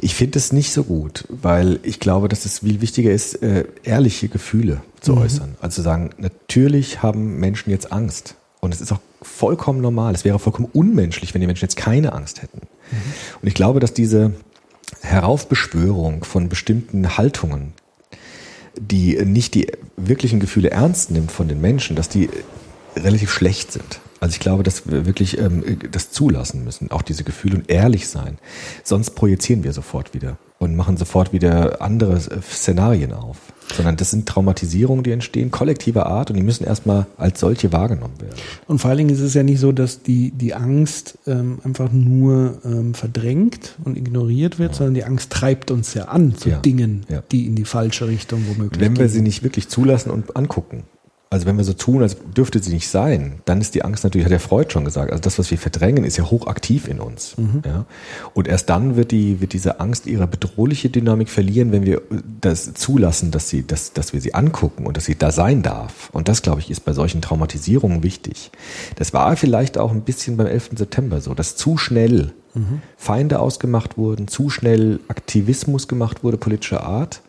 Ich 0.00 0.14
finde 0.14 0.38
es 0.38 0.50
nicht 0.50 0.72
so 0.72 0.84
gut, 0.84 1.26
weil 1.28 1.78
ich 1.82 2.00
glaube, 2.00 2.28
dass 2.28 2.46
es 2.46 2.60
viel 2.60 2.80
wichtiger 2.80 3.12
ist, 3.12 3.42
äh, 3.42 3.64
ehrliche 3.82 4.28
Gefühle 4.28 4.80
zu 5.02 5.14
äußern. 5.14 5.56
Also 5.60 5.76
zu 5.76 5.82
sagen, 5.82 6.10
natürlich 6.16 7.02
haben 7.02 7.38
Menschen 7.38 7.70
jetzt 7.70 7.92
Angst. 7.92 8.36
Und 8.60 8.72
es 8.72 8.80
ist 8.80 8.92
auch 8.92 9.00
vollkommen 9.20 9.82
normal. 9.82 10.14
Es 10.14 10.24
wäre 10.24 10.38
vollkommen 10.38 10.70
unmenschlich, 10.72 11.34
wenn 11.34 11.42
die 11.42 11.46
Menschen 11.46 11.64
jetzt 11.64 11.76
keine 11.76 12.14
Angst 12.14 12.40
hätten. 12.40 12.62
Und 13.42 13.48
ich 13.48 13.54
glaube, 13.54 13.78
dass 13.78 13.92
diese 13.92 14.32
Heraufbeschwörung 15.02 16.24
von 16.24 16.48
bestimmten 16.48 17.18
Haltungen, 17.18 17.72
die 18.78 19.16
nicht 19.24 19.54
die 19.54 19.68
wirklichen 19.96 20.40
Gefühle 20.40 20.70
ernst 20.70 21.10
nimmt 21.10 21.32
von 21.32 21.48
den 21.48 21.60
Menschen, 21.60 21.96
dass 21.96 22.08
die 22.08 22.28
relativ 22.96 23.30
schlecht 23.30 23.72
sind. 23.72 24.00
Also 24.22 24.34
ich 24.34 24.40
glaube, 24.40 24.62
dass 24.62 24.88
wir 24.88 25.04
wirklich 25.04 25.36
ähm, 25.38 25.64
das 25.90 26.12
zulassen 26.12 26.62
müssen, 26.62 26.92
auch 26.92 27.02
diese 27.02 27.24
Gefühle 27.24 27.56
und 27.56 27.68
ehrlich 27.68 28.06
sein. 28.06 28.38
Sonst 28.84 29.10
projizieren 29.16 29.64
wir 29.64 29.72
sofort 29.72 30.14
wieder 30.14 30.38
und 30.60 30.76
machen 30.76 30.96
sofort 30.96 31.32
wieder 31.32 31.82
andere 31.82 32.14
äh, 32.14 32.40
Szenarien 32.40 33.12
auf. 33.12 33.38
Sondern 33.74 33.96
das 33.96 34.10
sind 34.12 34.28
Traumatisierungen, 34.28 35.02
die 35.02 35.10
entstehen, 35.10 35.50
kollektiver 35.50 36.06
Art 36.06 36.30
und 36.30 36.36
die 36.36 36.42
müssen 36.44 36.62
erstmal 36.64 37.06
als 37.16 37.40
solche 37.40 37.72
wahrgenommen 37.72 38.14
werden. 38.20 38.36
Und 38.68 38.78
vor 38.80 38.90
allen 38.90 38.98
Dingen 38.98 39.10
ist 39.10 39.20
es 39.20 39.34
ja 39.34 39.42
nicht 39.42 39.58
so, 39.58 39.72
dass 39.72 40.02
die, 40.02 40.30
die 40.30 40.54
Angst 40.54 41.18
ähm, 41.26 41.58
einfach 41.64 41.90
nur 41.90 42.58
ähm, 42.64 42.94
verdrängt 42.94 43.76
und 43.82 43.96
ignoriert 43.96 44.60
wird, 44.60 44.74
sondern 44.76 44.94
die 44.94 45.04
Angst 45.04 45.30
treibt 45.32 45.72
uns 45.72 45.94
ja 45.94 46.04
an 46.04 46.36
zu 46.36 46.50
Ja. 46.50 46.58
Dingen, 46.60 47.06
Ja. 47.08 47.22
die 47.32 47.46
in 47.46 47.56
die 47.56 47.64
falsche 47.64 48.06
Richtung 48.06 48.44
womöglich 48.48 48.80
Wenn 48.80 48.96
wir 48.96 49.06
gehen. 49.06 49.12
sie 49.12 49.22
nicht 49.22 49.42
wirklich 49.42 49.68
zulassen 49.68 50.10
und 50.10 50.36
angucken, 50.36 50.84
also 51.32 51.46
wenn 51.46 51.56
wir 51.56 51.64
so 51.64 51.72
tun, 51.72 52.02
als 52.02 52.18
dürfte 52.36 52.62
sie 52.62 52.74
nicht 52.74 52.88
sein, 52.88 53.40
dann 53.46 53.62
ist 53.62 53.74
die 53.74 53.84
Angst 53.84 54.04
natürlich, 54.04 54.26
hat 54.26 54.32
der 54.32 54.38
Freud 54.38 54.70
schon 54.70 54.84
gesagt, 54.84 55.10
also 55.10 55.22
das, 55.22 55.38
was 55.38 55.50
wir 55.50 55.56
verdrängen, 55.56 56.04
ist 56.04 56.18
ja 56.18 56.30
hochaktiv 56.30 56.88
in 56.88 57.00
uns. 57.00 57.36
Ja? 57.64 57.86
Und 58.34 58.48
erst 58.48 58.68
dann 58.68 58.96
wird, 58.96 59.12
die, 59.12 59.40
wird 59.40 59.54
diese 59.54 59.80
Angst 59.80 60.06
ihre 60.06 60.26
bedrohliche 60.26 60.90
Dynamik 60.90 61.30
verlieren, 61.30 61.72
wenn 61.72 61.86
wir 61.86 62.02
das 62.42 62.74
zulassen, 62.74 63.30
dass, 63.30 63.48
sie, 63.48 63.66
dass, 63.66 63.94
dass 63.94 64.12
wir 64.12 64.20
sie 64.20 64.34
angucken 64.34 64.84
und 64.84 64.98
dass 64.98 65.06
sie 65.06 65.16
da 65.16 65.32
sein 65.32 65.62
darf. 65.62 66.10
Und 66.12 66.28
das, 66.28 66.42
glaube 66.42 66.60
ich, 66.60 66.70
ist 66.70 66.80
bei 66.80 66.92
solchen 66.92 67.22
Traumatisierungen 67.22 68.02
wichtig. 68.02 68.50
Das 68.96 69.14
war 69.14 69.34
vielleicht 69.36 69.78
auch 69.78 69.90
ein 69.90 70.02
bisschen 70.02 70.36
beim 70.36 70.48
11. 70.48 70.72
September 70.76 71.22
so, 71.22 71.32
dass 71.32 71.56
zu 71.56 71.78
schnell 71.78 72.34
Feinde 72.98 73.40
ausgemacht 73.40 73.96
wurden, 73.96 74.28
zu 74.28 74.50
schnell 74.50 75.00
Aktivismus 75.08 75.88
gemacht 75.88 76.22
wurde, 76.22 76.36
politischer 76.36 76.84
Art 76.84 77.22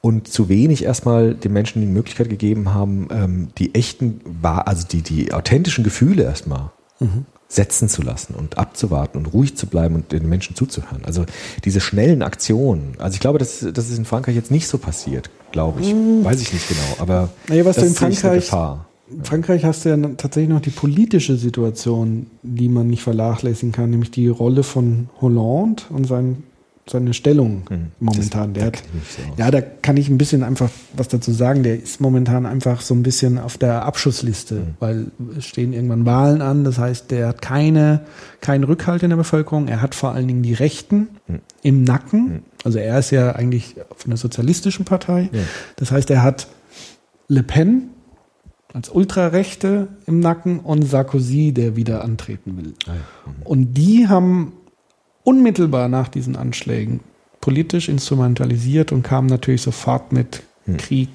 und 0.00 0.28
zu 0.28 0.48
wenig 0.48 0.84
erstmal 0.84 1.34
den 1.34 1.52
Menschen 1.52 1.82
die 1.82 1.88
Möglichkeit 1.88 2.30
gegeben 2.30 2.72
haben, 2.72 3.08
ähm, 3.10 3.48
die 3.58 3.74
echten, 3.74 4.20
also 4.42 4.86
die, 4.86 5.02
die 5.02 5.32
authentischen 5.32 5.84
Gefühle 5.84 6.24
erstmal 6.24 6.70
setzen 7.48 7.88
zu 7.88 8.02
lassen 8.02 8.34
und 8.34 8.58
abzuwarten 8.58 9.18
und 9.18 9.26
ruhig 9.32 9.56
zu 9.56 9.66
bleiben 9.66 9.96
und 9.96 10.12
den 10.12 10.28
Menschen 10.28 10.54
zuzuhören. 10.54 11.04
Also 11.04 11.24
diese 11.64 11.80
schnellen 11.80 12.22
Aktionen, 12.22 12.94
also 12.98 13.14
ich 13.14 13.20
glaube, 13.20 13.38
das, 13.38 13.66
das 13.72 13.90
ist 13.90 13.98
in 13.98 14.04
Frankreich 14.04 14.36
jetzt 14.36 14.50
nicht 14.50 14.68
so 14.68 14.78
passiert, 14.78 15.30
glaube 15.50 15.80
ich. 15.80 15.92
Weiß 15.92 16.40
ich 16.40 16.52
nicht 16.52 16.68
genau, 16.68 16.96
aber 16.98 17.30
Naja, 17.48 17.64
was 17.64 17.76
das 17.76 17.86
in 17.86 17.94
sehe 17.94 17.96
ich 17.96 18.02
eine 18.02 18.14
Frankreich, 18.20 18.44
Gefahr. 18.44 18.86
in 19.10 19.24
Frankreich 19.24 19.64
hast 19.64 19.84
du 19.84 19.88
ja 19.88 19.96
tatsächlich 20.16 20.50
noch 20.50 20.60
die 20.60 20.70
politische 20.70 21.36
Situation, 21.36 22.26
die 22.42 22.68
man 22.68 22.86
nicht 22.86 23.02
vernachlässigen 23.02 23.72
kann, 23.72 23.90
nämlich 23.90 24.12
die 24.12 24.28
Rolle 24.28 24.62
von 24.62 25.08
Hollande 25.20 25.82
und 25.90 26.06
sein, 26.06 26.44
seine 26.90 27.14
Stellung 27.14 27.62
momentan. 28.00 28.48
Hm. 28.48 28.54
Das- 28.54 28.60
Der 28.60 28.66
hat, 28.66 28.76
so 28.76 29.22
ja, 29.42 29.50
da 29.50 29.60
kann 29.60 29.96
ich 29.96 30.08
ein 30.08 30.18
bisschen 30.18 30.42
einfach 30.42 30.68
was 30.96 31.08
dazu 31.08 31.32
sagen. 31.32 31.62
Der 31.62 31.80
ist 31.80 32.00
momentan 32.00 32.46
einfach 32.46 32.80
so 32.80 32.94
ein 32.94 33.02
bisschen 33.02 33.38
auf 33.38 33.56
der 33.58 33.84
Abschussliste, 33.84 34.56
Hm. 34.56 34.62
weil 34.80 35.06
es 35.38 35.46
stehen 35.46 35.72
irgendwann 35.72 36.04
Wahlen 36.06 36.42
an. 36.42 36.64
Das 36.64 36.78
heißt, 36.78 37.10
der 37.10 37.28
hat 37.28 37.42
keine, 37.42 38.02
keinen 38.40 38.64
Rückhalt 38.64 39.02
in 39.02 39.10
der 39.10 39.16
Bevölkerung. 39.16 39.68
Er 39.68 39.80
hat 39.82 39.94
vor 39.94 40.12
allen 40.12 40.28
Dingen 40.28 40.42
die 40.42 40.54
Rechten 40.54 41.08
Hm. 41.26 41.38
im 41.62 41.84
Nacken. 41.84 42.42
Also 42.64 42.78
er 42.78 42.98
ist 42.98 43.10
ja 43.10 43.32
eigentlich 43.36 43.76
von 43.96 44.10
der 44.10 44.18
sozialistischen 44.18 44.84
Partei. 44.84 45.30
Ja. 45.32 45.40
Das 45.76 45.90
heißt, 45.92 46.10
er 46.10 46.22
hat 46.22 46.46
Le 47.28 47.42
Pen 47.42 47.84
als 48.72 48.88
Ultrarechte 48.88 49.88
im 50.06 50.20
Nacken 50.20 50.60
und 50.60 50.82
Sarkozy, 50.82 51.52
der 51.52 51.74
wieder 51.74 52.04
antreten 52.04 52.56
will. 52.56 52.74
Ah. 52.86 52.92
Mhm. 52.92 53.42
Und 53.44 53.74
die 53.74 54.06
haben 54.08 54.52
unmittelbar 55.24 55.88
nach 55.88 56.08
diesen 56.08 56.36
Anschlägen 56.36 57.00
politisch 57.40 57.88
instrumentalisiert 57.88 58.92
und 58.92 59.02
kamen 59.02 59.26
natürlich 59.28 59.62
sofort 59.62 60.12
mit 60.12 60.42
Hm. 60.66 60.76
Krieg, 60.76 61.08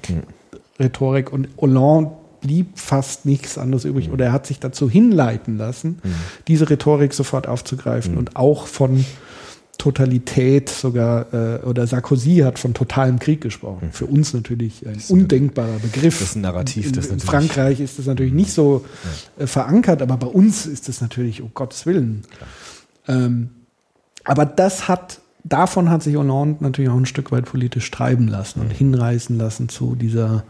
Rhetorik 0.80 1.32
und 1.32 1.48
Hollande 1.58 2.10
blieb 2.40 2.78
fast 2.78 3.24
nichts 3.26 3.58
anderes 3.58 3.84
Hm. 3.84 3.90
übrig 3.92 4.10
oder 4.10 4.26
er 4.26 4.32
hat 4.32 4.46
sich 4.46 4.58
dazu 4.58 4.90
hinleiten 4.90 5.56
lassen, 5.56 6.00
diese 6.48 6.68
Rhetorik 6.68 7.12
sofort 7.14 7.46
aufzugreifen 7.46 8.12
Hm. 8.12 8.18
und 8.18 8.36
auch 8.36 8.66
von 8.66 9.04
Totalität 9.78 10.68
sogar 10.70 11.32
äh, 11.34 11.58
oder 11.64 11.86
Sarkozy 11.86 12.38
hat 12.38 12.58
von 12.58 12.72
totalem 12.72 13.18
Krieg 13.18 13.40
gesprochen. 13.42 13.90
Für 13.92 14.06
uns 14.06 14.32
natürlich 14.32 14.86
ein 14.86 14.98
undenkbarer 15.08 15.78
Begriff. 15.80 16.14
Hm. 16.14 16.20
Das 16.20 16.28
ist 16.30 16.36
ein 16.36 16.40
Narrativ, 16.42 16.86
In, 16.86 16.92
das 16.94 17.04
in 17.06 17.10
natürlich- 17.16 17.30
Frankreich 17.30 17.80
ist 17.80 17.98
das 17.98 18.06
natürlich 18.06 18.32
nicht 18.32 18.52
so 18.52 18.84
äh, 19.38 19.46
verankert, 19.46 20.00
aber 20.02 20.16
bei 20.16 20.26
uns 20.26 20.66
ist 20.66 20.88
das 20.88 21.00
natürlich, 21.00 21.42
um 21.42 21.50
Gottes 21.54 21.84
Willen. 21.86 22.22
Ähm, 23.06 23.50
aber 24.26 24.44
das 24.44 24.88
hat, 24.88 25.20
davon 25.44 25.90
hat 25.90 26.02
sich 26.02 26.16
Hollande 26.16 26.62
natürlich 26.62 26.90
auch 26.90 26.96
ein 26.96 27.06
Stück 27.06 27.32
weit 27.32 27.46
politisch 27.46 27.90
treiben 27.90 28.28
lassen 28.28 28.60
und 28.60 28.70
hinreißen 28.70 29.36
lassen 29.38 29.68
zu 29.68 29.94
dieser 29.94 30.44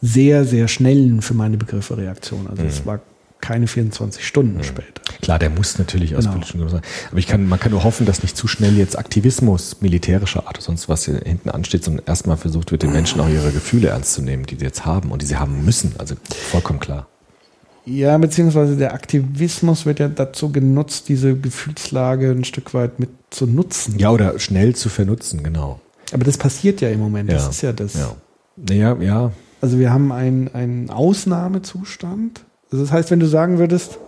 sehr, 0.00 0.44
sehr 0.44 0.68
schnellen, 0.68 1.22
für 1.22 1.34
meine 1.34 1.56
Begriffe, 1.56 1.96
Reaktion. 1.96 2.46
Also 2.48 2.62
es 2.62 2.86
war 2.86 3.00
keine 3.40 3.66
24 3.68 4.26
Stunden 4.26 4.62
später. 4.64 5.00
Klar, 5.22 5.38
der 5.38 5.50
muss 5.50 5.78
natürlich 5.78 6.16
aus 6.16 6.24
Genau. 6.24 6.32
politischen 6.34 6.58
Gründen 6.58 6.72
sein. 6.72 6.82
Aber 7.10 7.18
ich 7.18 7.26
kann, 7.26 7.48
man 7.48 7.60
kann 7.60 7.70
nur 7.70 7.84
hoffen, 7.84 8.04
dass 8.06 8.22
nicht 8.22 8.36
zu 8.36 8.48
schnell 8.48 8.76
jetzt 8.76 8.98
Aktivismus 8.98 9.80
militärischer 9.80 10.46
Art 10.46 10.56
oder 10.56 10.64
sonst 10.64 10.88
was 10.88 11.04
hier 11.04 11.20
hinten 11.24 11.50
ansteht, 11.50 11.84
sondern 11.84 12.04
erstmal 12.06 12.36
versucht 12.36 12.72
wird, 12.72 12.82
den 12.82 12.92
Menschen 12.92 13.20
auch 13.20 13.28
ihre 13.28 13.52
Gefühle 13.52 13.88
ernst 13.88 14.14
zu 14.14 14.22
nehmen, 14.22 14.44
die 14.46 14.56
sie 14.56 14.64
jetzt 14.64 14.84
haben 14.84 15.12
und 15.12 15.22
die 15.22 15.26
sie 15.26 15.36
haben 15.36 15.64
müssen. 15.64 15.94
Also 15.98 16.16
vollkommen 16.50 16.80
klar. 16.80 17.06
Ja, 17.84 18.18
beziehungsweise 18.18 18.76
der 18.76 18.92
Aktivismus 18.92 19.86
wird 19.86 19.98
ja 20.00 20.08
dazu 20.08 20.50
genutzt, 20.52 21.08
diese 21.08 21.34
Gefühlslage 21.36 22.30
ein 22.30 22.44
Stück 22.44 22.74
weit 22.74 22.98
mit 23.00 23.08
zu 23.30 23.46
nutzen. 23.46 23.98
Ja, 23.98 24.10
oder 24.10 24.38
schnell 24.38 24.74
zu 24.74 24.88
vernutzen, 24.88 25.42
genau. 25.42 25.80
Aber 26.12 26.24
das 26.24 26.38
passiert 26.38 26.80
ja 26.80 26.88
im 26.88 27.00
Moment. 27.00 27.30
Das 27.30 27.42
Ja. 27.44 27.50
ist 27.50 27.62
ja 27.62 27.72
das. 27.72 27.94
Ja. 27.94 28.14
Naja, 28.56 28.96
ja. 29.00 29.32
Also 29.60 29.78
wir 29.78 29.92
haben 29.92 30.12
einen, 30.12 30.48
einen 30.54 30.90
Ausnahmezustand. 30.90 32.40
Also 32.70 32.84
das 32.84 32.92
heißt, 32.92 33.10
wenn 33.10 33.20
du 33.20 33.26
sagen 33.26 33.58
würdest, 33.58 33.98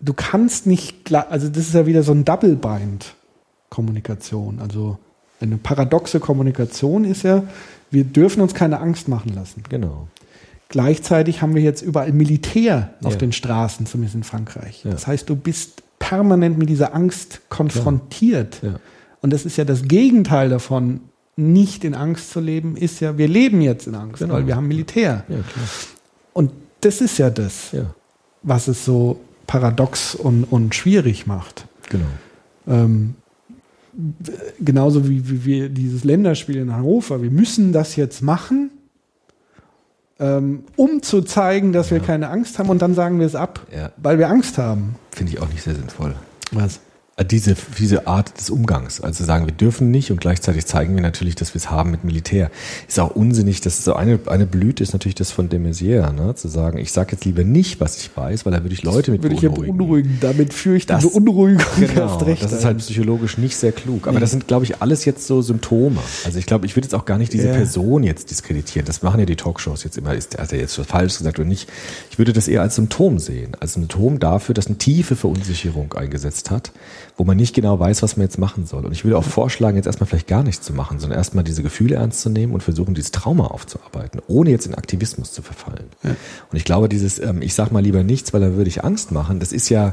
du 0.00 0.14
kannst 0.14 0.66
nicht, 0.66 1.12
also 1.14 1.48
das 1.48 1.66
ist 1.68 1.74
ja 1.74 1.86
wieder 1.86 2.02
so 2.02 2.12
ein 2.12 2.24
Double-Bind-Kommunikation. 2.24 4.60
Also 4.60 4.98
eine 5.40 5.56
paradoxe 5.56 6.20
Kommunikation 6.20 7.04
ist 7.04 7.22
ja, 7.22 7.42
wir 7.90 8.04
dürfen 8.04 8.40
uns 8.42 8.54
keine 8.54 8.80
Angst 8.80 9.08
machen 9.08 9.32
lassen. 9.34 9.62
Genau. 9.68 10.08
Gleichzeitig 10.68 11.42
haben 11.42 11.54
wir 11.54 11.62
jetzt 11.62 11.82
überall 11.82 12.12
Militär 12.12 12.94
auf 13.02 13.14
Ja. 13.14 13.18
den 13.18 13.32
Straßen, 13.32 13.86
zumindest 13.86 14.14
in 14.14 14.22
Frankreich. 14.22 14.84
Ja. 14.84 14.92
Das 14.92 15.06
heißt, 15.06 15.28
du 15.28 15.34
bist 15.36 15.82
permanent 16.10 16.58
mit 16.58 16.68
dieser 16.68 16.92
Angst 16.92 17.40
konfrontiert. 17.50 18.58
Ja. 18.62 18.80
Und 19.22 19.32
das 19.32 19.44
ist 19.44 19.56
ja 19.56 19.64
das 19.64 19.84
Gegenteil 19.84 20.48
davon, 20.48 21.00
nicht 21.36 21.84
in 21.84 21.94
Angst 21.94 22.30
zu 22.32 22.40
leben, 22.40 22.76
ist 22.76 22.98
ja, 23.00 23.16
wir 23.16 23.28
leben 23.28 23.60
jetzt 23.60 23.86
in 23.86 23.94
Angst, 23.94 24.18
Genau. 24.20 24.34
weil 24.34 24.46
wir 24.48 24.56
haben 24.56 24.66
Militär. 24.66 25.24
Ja. 25.28 25.36
Und 26.32 26.50
das 26.80 27.00
ist 27.00 27.18
ja 27.18 27.30
das, 27.30 27.70
Ja, 27.72 27.94
was 28.42 28.66
es 28.66 28.84
so 28.84 29.20
paradox 29.46 30.16
und, 30.16 30.42
und 30.44 30.74
schwierig 30.74 31.26
macht. 31.28 31.66
genau. 31.88 32.06
Ähm, 32.66 33.14
genauso 34.60 35.08
wie, 35.08 35.28
wie 35.30 35.44
wir 35.44 35.68
dieses 35.68 36.02
Länderspiel 36.04 36.56
in 36.56 36.72
Hannover, 36.72 37.22
wir 37.22 37.30
müssen 37.30 37.72
das 37.72 37.94
jetzt 37.96 38.20
machen, 38.22 38.70
ähm, 40.20 40.64
um 40.76 41.02
zu 41.02 41.22
zeigen, 41.22 41.72
dass 41.72 41.90
wir 41.90 42.00
keine 42.00 42.28
Angst 42.28 42.58
haben 42.58 42.68
und 42.68 42.80
dann 42.82 42.94
sagen 42.94 43.18
wir 43.18 43.26
es 43.26 43.34
ab, 43.34 43.60
Ja. 43.74 43.90
weil 43.96 44.18
wir 44.18 44.28
Angst 44.28 44.58
haben. 44.58 44.96
Finde 45.12 45.32
ich 45.32 45.40
auch 45.40 45.48
nicht 45.48 45.62
sehr 45.62 45.74
sinnvoll. 45.74 46.14
Was? 46.52 46.80
Äh, 47.20 47.24
Diese, 47.24 47.54
diese 47.78 48.06
Art 48.06 48.38
des 48.38 48.50
Umgangs, 48.50 49.00
also 49.00 49.24
sagen, 49.24 49.46
wir 49.46 49.52
dürfen 49.52 49.90
nicht 49.90 50.10
und 50.10 50.20
gleichzeitig 50.20 50.66
zeigen 50.66 50.94
wir 50.94 51.02
natürlich, 51.02 51.34
dass 51.34 51.54
wir 51.54 51.58
es 51.60 51.70
haben 51.70 51.90
mit 51.90 52.02
Militär. 52.04 52.50
Ist 52.88 52.98
auch 52.98 53.10
unsinnig, 53.10 53.60
dass 53.60 53.84
so 53.84 53.94
eine, 53.94 54.18
eine 54.26 54.46
Blüte 54.46 54.82
ist 54.82 54.92
natürlich 54.92 55.14
das 55.14 55.30
von 55.30 55.48
de 55.48 55.58
Maizière, 55.60 56.12
ne? 56.12 56.34
zu 56.34 56.48
sagen, 56.48 56.78
ich 56.78 56.92
sage 56.92 57.12
jetzt 57.12 57.24
lieber 57.24 57.44
nicht, 57.44 57.80
was 57.80 57.98
ich 57.98 58.10
weiß, 58.16 58.46
weil 58.46 58.52
da 58.52 58.62
würde 58.62 58.74
ich 58.74 58.82
Leute 58.82 59.10
mit 59.10 59.22
Würde 59.22 59.36
ich 59.36 59.42
ja 59.42 59.50
beunruhigen. 59.50 59.76
beunruhigen. 59.76 60.18
Damit 60.20 60.54
führe 60.54 60.76
ich 60.76 60.86
Das- 60.86 61.02
diese 61.02 61.14
Beunruhigung 61.20 61.62
Genau, 61.78 62.02
erst 62.12 62.26
recht 62.26 62.42
das 62.44 62.52
ist 62.52 62.64
halt 62.64 62.78
psychologisch 62.78 63.36
nicht 63.38 63.56
sehr 63.56 63.72
klug. 63.72 64.04
Aber 64.06 64.14
Nee. 64.14 64.20
das 64.20 64.30
sind, 64.30 64.48
glaube 64.48 64.64
ich, 64.64 64.80
alles 64.80 65.04
jetzt 65.04 65.26
so 65.26 65.42
Symptome. 65.42 65.98
Also 66.24 66.38
ich 66.38 66.46
glaube, 66.46 66.66
ich 66.66 66.74
würde 66.76 66.86
jetzt 66.86 66.94
auch 66.94 67.04
gar 67.04 67.18
nicht 67.18 67.32
diese 67.32 67.48
Ja. 67.48 67.54
Person 67.54 68.02
jetzt 68.02 68.30
diskreditieren. 68.30 68.86
Das 68.86 69.02
machen 69.02 69.20
ja 69.20 69.26
die 69.26 69.36
Talkshows 69.36 69.84
jetzt 69.84 69.98
immer. 69.98 70.14
Ist, 70.14 70.38
hat 70.38 70.52
er 70.52 70.58
jetzt 70.58 70.74
falsch 70.76 71.18
gesagt 71.18 71.38
oder 71.38 71.48
nicht? 71.48 71.68
Ich 72.10 72.18
würde 72.18 72.32
das 72.32 72.48
eher 72.48 72.62
als 72.62 72.76
Symptom 72.76 73.18
sehen. 73.18 73.56
Als 73.60 73.74
Symptom 73.74 74.18
dafür, 74.18 74.54
dass 74.54 74.66
eine 74.66 74.78
tiefe 74.78 75.16
Verunsicherung 75.16 75.92
eingesetzt 75.92 76.50
hat, 76.50 76.72
wo 77.20 77.24
man 77.24 77.36
nicht 77.36 77.54
genau 77.54 77.78
weiß, 77.78 78.02
was 78.02 78.16
man 78.16 78.24
jetzt 78.24 78.38
machen 78.38 78.64
soll. 78.64 78.86
Und 78.86 78.92
ich 78.92 79.04
würde 79.04 79.18
auch 79.18 79.24
vorschlagen, 79.24 79.76
jetzt 79.76 79.84
erstmal 79.84 80.06
vielleicht 80.06 80.26
gar 80.26 80.42
nichts 80.42 80.64
zu 80.64 80.72
machen, 80.72 80.98
sondern 80.98 81.18
erstmal 81.18 81.44
diese 81.44 81.62
Gefühle 81.62 81.96
ernst 81.96 82.22
zu 82.22 82.30
nehmen 82.30 82.54
und 82.54 82.62
versuchen, 82.62 82.94
dieses 82.94 83.10
Trauma 83.10 83.48
aufzuarbeiten, 83.48 84.22
ohne 84.26 84.48
jetzt 84.48 84.64
in 84.64 84.74
Aktivismus 84.74 85.30
zu 85.30 85.42
verfallen. 85.42 85.84
Und 86.02 86.56
ich 86.56 86.64
glaube, 86.64 86.88
dieses, 86.88 87.18
ähm, 87.18 87.42
ich 87.42 87.52
sag 87.52 87.72
mal 87.72 87.82
lieber 87.82 88.04
nichts, 88.04 88.32
weil 88.32 88.40
dann 88.40 88.56
würde 88.56 88.68
ich 88.68 88.84
Angst 88.84 89.12
machen, 89.12 89.38
das 89.38 89.52
ist 89.52 89.68
ja, 89.68 89.92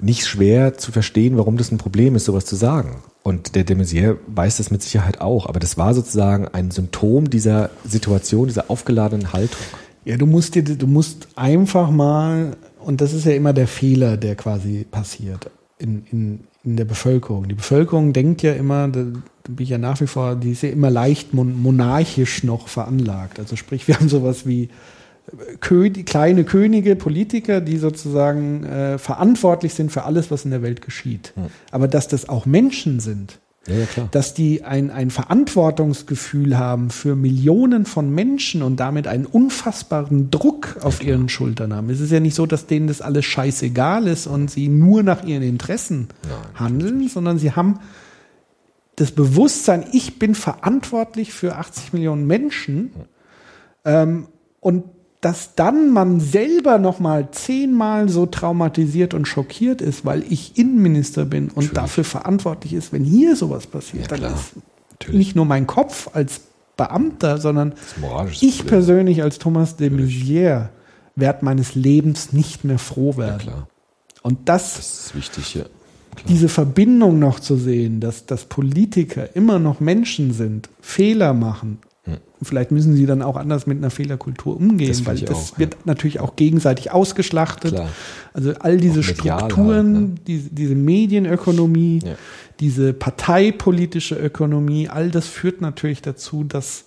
nicht 0.00 0.26
schwer 0.26 0.76
zu 0.76 0.92
verstehen, 0.92 1.38
warum 1.38 1.56
das 1.56 1.72
ein 1.72 1.78
Problem 1.78 2.14
ist, 2.14 2.26
sowas 2.26 2.44
zu 2.44 2.56
sagen. 2.56 3.02
Und 3.22 3.54
der 3.54 3.64
de 3.64 3.74
Maizière 3.74 4.16
weiß 4.26 4.58
das 4.58 4.70
mit 4.70 4.82
Sicherheit 4.82 5.22
auch. 5.22 5.46
Aber 5.46 5.60
das 5.60 5.78
war 5.78 5.94
sozusagen 5.94 6.46
ein 6.46 6.72
Symptom 6.72 7.30
dieser 7.30 7.70
Situation, 7.86 8.48
dieser 8.48 8.68
aufgeladenen 8.68 9.32
Haltung. 9.32 9.60
Ja, 10.04 10.18
du 10.18 10.26
musst 10.26 10.56
dir, 10.56 10.62
du 10.62 10.86
musst 10.86 11.28
einfach 11.36 11.90
mal, 11.90 12.56
und 12.84 13.00
das 13.00 13.14
ist 13.14 13.24
ja 13.24 13.32
immer 13.32 13.54
der 13.54 13.68
Fehler, 13.68 14.18
der 14.18 14.34
quasi 14.34 14.84
passiert 14.90 15.48
in, 15.82 16.06
in, 16.10 16.40
in 16.64 16.76
der 16.76 16.84
Bevölkerung. 16.84 17.48
Die 17.48 17.54
Bevölkerung 17.54 18.12
denkt 18.12 18.42
ja 18.42 18.52
immer, 18.52 18.88
da 18.88 19.00
bin 19.00 19.64
ich 19.64 19.70
ja 19.70 19.78
nach 19.78 20.00
wie 20.00 20.06
vor, 20.06 20.36
die 20.36 20.52
ist 20.52 20.62
ja 20.62 20.70
immer 20.70 20.90
leicht 20.90 21.34
mon 21.34 21.60
monarchisch 21.60 22.44
noch 22.44 22.68
veranlagt. 22.68 23.38
Also 23.38 23.56
sprich, 23.56 23.88
wir 23.88 23.96
haben 23.96 24.08
sowas 24.08 24.46
wie 24.46 24.68
Kö 25.60 25.90
kleine 25.90 26.44
Könige, 26.44 26.96
Politiker, 26.96 27.60
die 27.60 27.76
sozusagen 27.76 28.64
äh, 28.64 28.98
verantwortlich 28.98 29.74
sind 29.74 29.92
für 29.92 30.04
alles, 30.04 30.30
was 30.30 30.44
in 30.44 30.50
der 30.50 30.62
Welt 30.62 30.82
geschieht. 30.82 31.32
Aber 31.70 31.88
dass 31.88 32.08
das 32.08 32.28
auch 32.28 32.46
Menschen 32.46 33.00
sind, 33.00 33.38
Ja, 33.68 33.74
ja, 33.74 33.86
klar. 33.86 34.08
dass 34.10 34.34
die 34.34 34.64
ein, 34.64 34.90
ein 34.90 35.10
Verantwortungsgefühl 35.10 36.58
haben 36.58 36.90
für 36.90 37.14
Millionen 37.14 37.86
von 37.86 38.10
Menschen 38.10 38.60
und 38.60 38.80
damit 38.80 39.06
einen 39.06 39.24
unfassbaren 39.24 40.32
Druck 40.32 40.78
auf 40.82 41.02
ihren 41.02 41.28
Schultern 41.28 41.72
haben. 41.72 41.88
Es 41.88 42.00
ist 42.00 42.10
ja 42.10 42.18
nicht 42.18 42.34
so, 42.34 42.46
dass 42.46 42.66
denen 42.66 42.88
das 42.88 43.00
alles 43.00 43.24
scheißegal 43.24 44.08
ist 44.08 44.26
und 44.26 44.50
sie 44.50 44.66
nur 44.66 45.04
nach 45.04 45.22
ihren 45.24 45.44
Interessen 45.44 46.08
handeln, 46.54 47.08
sondern 47.08 47.38
sie 47.38 47.52
haben 47.52 47.78
das 48.96 49.12
Bewusstsein, 49.12 49.86
ich 49.92 50.18
bin 50.18 50.34
verantwortlich 50.34 51.32
für 51.32 51.56
80 51.56 51.92
Millionen 51.92 52.26
Menschen 52.26 52.92
ähm, 53.84 54.26
und 54.60 54.84
dass 55.22 55.54
dann 55.54 55.90
man 55.90 56.20
selber 56.20 56.76
noch 56.78 56.98
mal 57.00 57.30
zehnmal 57.30 58.08
so 58.10 58.26
traumatisiert 58.26 59.14
und 59.14 59.26
schockiert 59.26 59.80
ist, 59.80 60.04
weil 60.04 60.24
ich 60.28 60.58
Innenminister 60.58 61.24
bin 61.24 61.44
und 61.44 61.54
Natürlich. 61.56 61.72
dafür 61.72 62.04
verantwortlich 62.04 62.74
ist, 62.74 62.92
wenn 62.92 63.04
hier 63.04 63.34
sowas 63.36 63.66
passiert, 63.66 64.10
Ja, 64.10 64.16
dann 64.18 64.34
ist 64.34 64.52
Natürlich. 64.90 65.18
nicht 65.18 65.36
nur 65.36 65.44
mein 65.46 65.66
Kopf 65.66 66.10
als 66.12 66.42
Beamter, 66.76 67.38
sondern 67.38 67.72
ich 68.40 68.58
Problem. 68.58 68.66
persönlich 68.66 69.22
als 69.22 69.38
Thomas 69.38 69.76
de 69.76 69.90
Maizière 69.90 70.68
werde 71.16 71.44
meines 71.44 71.74
Lebens 71.74 72.32
nicht 72.32 72.64
mehr 72.64 72.78
froh 72.78 73.12
Ja, 73.12 73.18
werden. 73.18 73.38
klar. 73.38 73.68
Und 74.22 74.48
das, 74.48 74.74
Das 74.76 75.04
ist 75.06 75.14
wichtig, 75.14 75.54
ja. 75.54 75.62
Klar. 75.62 76.26
diese 76.28 76.48
Verbindung 76.48 77.18
noch 77.18 77.40
zu 77.40 77.56
sehen, 77.56 78.00
dass, 78.00 78.26
dass 78.26 78.44
Politiker 78.46 79.34
immer 79.36 79.58
noch 79.58 79.80
Menschen 79.80 80.32
sind, 80.32 80.68
Fehler 80.80 81.32
machen. 81.32 81.78
Vielleicht 82.44 82.70
müssen 82.70 82.94
sie 82.94 83.06
dann 83.06 83.22
auch 83.22 83.36
anders 83.36 83.66
mit 83.66 83.78
einer 83.78 83.90
Fehlerkultur 83.90 84.56
umgehen, 84.56 84.88
Das 84.88 85.06
weil 85.06 85.18
das 85.20 85.52
auch, 85.52 85.58
wird 85.58 85.74
ja. 85.74 85.80
natürlich 85.84 86.20
auch 86.20 86.36
gegenseitig 86.36 86.90
ausgeschlachtet. 86.90 87.74
Klar. 87.74 87.88
Also 88.32 88.52
all 88.60 88.76
diese 88.78 89.00
Auch 89.00 89.08
medial 89.08 89.38
Strukturen, 89.38 89.94
halt, 89.94 90.08
ne? 90.08 90.14
diese, 90.26 90.50
diese 90.50 90.74
Medienökonomie, 90.74 92.00
Ja. 92.04 92.14
diese 92.60 92.92
parteipolitische 92.92 94.14
Ökonomie, 94.14 94.88
all 94.88 95.10
das 95.10 95.26
führt 95.26 95.60
natürlich 95.60 96.02
dazu, 96.02 96.44
dass 96.44 96.84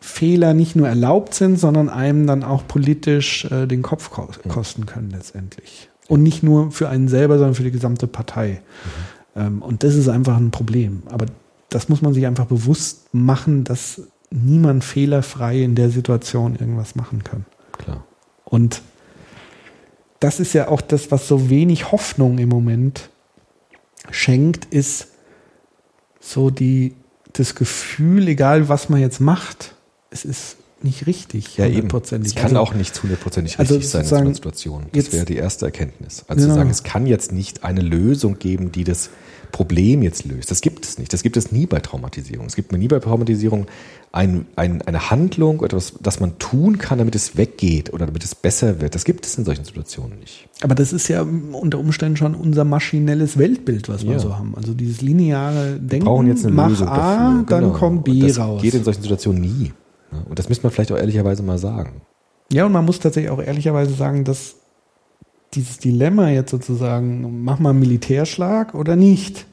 Fehler 0.00 0.52
nicht 0.52 0.76
nur 0.76 0.86
erlaubt 0.86 1.34
sind, 1.34 1.58
sondern 1.58 1.88
einem 1.88 2.26
dann 2.26 2.42
auch 2.42 2.66
politisch 2.66 3.46
äh, 3.46 3.66
den 3.66 3.82
Kopf 3.82 4.10
ko 4.10 4.28
kosten 4.48 4.84
können 4.84 5.10
letztendlich. 5.10 5.88
Und 6.08 6.22
nicht 6.22 6.42
nur 6.42 6.70
für 6.70 6.90
einen 6.90 7.08
selber, 7.08 7.38
sondern 7.38 7.54
für 7.54 7.62
die 7.62 7.70
gesamte 7.70 8.06
Partei. 8.06 8.60
Mhm. 9.34 9.40
Ähm, 9.40 9.62
und 9.62 9.82
das 9.82 9.94
ist 9.94 10.08
einfach 10.08 10.36
ein 10.36 10.50
Problem. 10.50 11.02
Aber 11.06 11.24
das 11.70 11.88
muss 11.88 12.02
man 12.02 12.12
sich 12.14 12.26
einfach 12.26 12.44
bewusst 12.44 13.12
machen, 13.12 13.64
dass 13.64 14.02
niemand 14.34 14.84
fehlerfrei 14.84 15.62
in 15.62 15.74
der 15.74 15.90
Situation 15.90 16.56
irgendwas 16.56 16.94
machen 16.96 17.22
kann. 17.22 17.44
Klar. 17.72 18.04
Und 18.44 18.82
das 20.20 20.40
ist 20.40 20.52
ja 20.54 20.68
auch 20.68 20.80
das, 20.80 21.10
was 21.10 21.28
so 21.28 21.50
wenig 21.50 21.92
Hoffnung 21.92 22.38
im 22.38 22.48
Moment 22.48 23.10
schenkt, 24.10 24.66
ist 24.66 25.08
so 26.20 26.50
die, 26.50 26.94
das 27.32 27.54
Gefühl, 27.54 28.28
egal 28.28 28.68
was 28.68 28.88
man 28.88 29.00
jetzt 29.00 29.20
macht, 29.20 29.74
es 30.10 30.24
ist 30.24 30.56
nicht 30.82 31.06
richtig. 31.06 31.56
Ja, 31.56 31.66
eben. 31.66 31.88
Es 31.94 32.34
kann 32.34 32.44
Also, 32.44 32.58
auch 32.58 32.74
nicht 32.74 33.02
hundertprozentig 33.02 33.58
also 33.58 33.74
richtig 33.74 33.90
sein 33.90 34.02
in 34.02 34.08
so 34.08 34.16
einer 34.16 34.34
Situation. 34.34 34.86
Das 34.92 35.12
wäre 35.12 35.24
die 35.24 35.36
erste 35.36 35.64
Erkenntnis. 35.66 36.24
Also 36.28 36.42
Genau. 36.42 36.54
zu 36.54 36.58
sagen, 36.58 36.70
es 36.70 36.82
kann 36.82 37.06
jetzt 37.06 37.32
nicht 37.32 37.64
eine 37.64 37.80
Lösung 37.80 38.38
geben, 38.38 38.70
die 38.70 38.84
das 38.84 39.08
Problem 39.50 40.02
jetzt 40.02 40.24
löst. 40.24 40.50
Das 40.50 40.60
gibt 40.60 40.84
es 40.84 40.98
nicht. 40.98 41.12
Das 41.12 41.22
gibt 41.22 41.36
es 41.36 41.52
nie 41.52 41.66
bei 41.66 41.80
Traumatisierung. 41.80 42.46
Es 42.46 42.54
gibt 42.54 42.72
nie 42.72 42.88
bei 42.88 42.98
Traumatisierung 42.98 43.66
ein, 44.14 44.46
ein, 44.54 44.80
eine 44.82 45.10
Handlung, 45.10 45.62
etwas, 45.64 45.94
das 46.00 46.20
man 46.20 46.38
tun 46.38 46.78
kann, 46.78 46.98
damit 46.98 47.16
es 47.16 47.36
weggeht 47.36 47.92
oder 47.92 48.06
damit 48.06 48.22
es 48.24 48.34
besser 48.36 48.80
wird. 48.80 48.94
Das 48.94 49.04
gibt 49.04 49.26
es 49.26 49.36
in 49.36 49.44
solchen 49.44 49.64
Situationen 49.64 50.20
nicht. 50.20 50.48
Aber 50.62 50.76
das 50.76 50.92
ist 50.92 51.08
ja 51.08 51.22
unter 51.52 51.80
Umständen 51.80 52.16
schon 52.16 52.36
unser 52.36 52.64
maschinelles 52.64 53.38
Weltbild, 53.38 53.88
was 53.88 54.04
wir 54.04 54.12
Ja. 54.12 54.18
so 54.20 54.36
haben. 54.38 54.54
Also 54.56 54.72
dieses 54.72 55.00
lineare 55.02 55.80
Denken, 55.80 55.90
Wir 56.06 56.10
brauchen 56.12 56.28
jetzt 56.28 56.46
eine 56.46 56.54
mach 56.54 56.68
Lösung 56.68 56.86
A, 56.88 56.96
dafür. 56.96 57.44
dann 57.48 57.64
Genau. 57.64 57.72
kommt 57.76 58.04
B 58.04 58.20
das 58.20 58.38
raus. 58.38 58.62
geht 58.62 58.74
in 58.74 58.84
solchen 58.84 59.02
Situationen 59.02 59.40
nie. 59.42 59.72
Ja, 60.12 60.18
Und 60.28 60.38
das 60.38 60.48
müsste 60.48 60.64
man 60.64 60.72
vielleicht 60.72 60.92
auch 60.92 60.96
ehrlicherweise 60.96 61.42
mal 61.42 61.58
sagen. 61.58 62.00
Ja, 62.52 62.66
und 62.66 62.72
man 62.72 62.84
muss 62.84 63.00
tatsächlich 63.00 63.30
auch 63.32 63.42
ehrlicherweise 63.42 63.94
sagen, 63.94 64.22
dass 64.22 64.54
dieses 65.54 65.78
Dilemma 65.78 66.30
jetzt 66.30 66.50
sozusagen, 66.52 67.42
mach 67.42 67.58
mal 67.58 67.70
einen 67.70 67.80
Militärschlag 67.80 68.74
oder 68.74 68.94
nicht. 68.96 69.46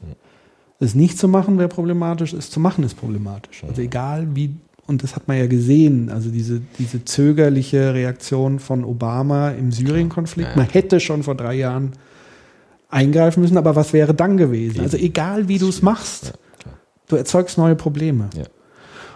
Es 0.82 0.96
nicht 0.96 1.16
zu 1.16 1.28
machen 1.28 1.58
wäre 1.58 1.68
problematisch, 1.68 2.32
es 2.32 2.50
zu 2.50 2.58
machen 2.58 2.82
ist 2.82 2.94
problematisch. 2.94 3.62
Also 3.62 3.80
egal 3.82 4.26
wie, 4.34 4.56
und 4.86 5.04
das 5.04 5.14
hat 5.14 5.28
man 5.28 5.36
ja 5.36 5.46
gesehen, 5.46 6.10
also 6.10 6.28
diese, 6.28 6.60
diese 6.78 7.04
zögerliche 7.04 7.94
Reaktion 7.94 8.58
von 8.58 8.84
Obama 8.84 9.50
im 9.50 9.70
Syrien-Konflikt. 9.70 10.56
Man 10.56 10.66
hätte 10.66 10.98
schon 10.98 11.22
vor 11.22 11.36
drei 11.36 11.54
Jahren 11.54 11.92
eingreifen 12.88 13.42
müssen, 13.42 13.56
aber 13.56 13.76
was 13.76 13.92
wäre 13.92 14.12
dann 14.12 14.36
gewesen? 14.36 14.80
Also 14.80 14.96
egal 14.96 15.46
wie 15.46 15.58
du 15.58 15.68
es 15.68 15.82
machst, 15.82 16.32
du 17.06 17.14
erzeugst 17.14 17.58
neue 17.58 17.76
Probleme. 17.76 18.30
Ja. 18.36 18.44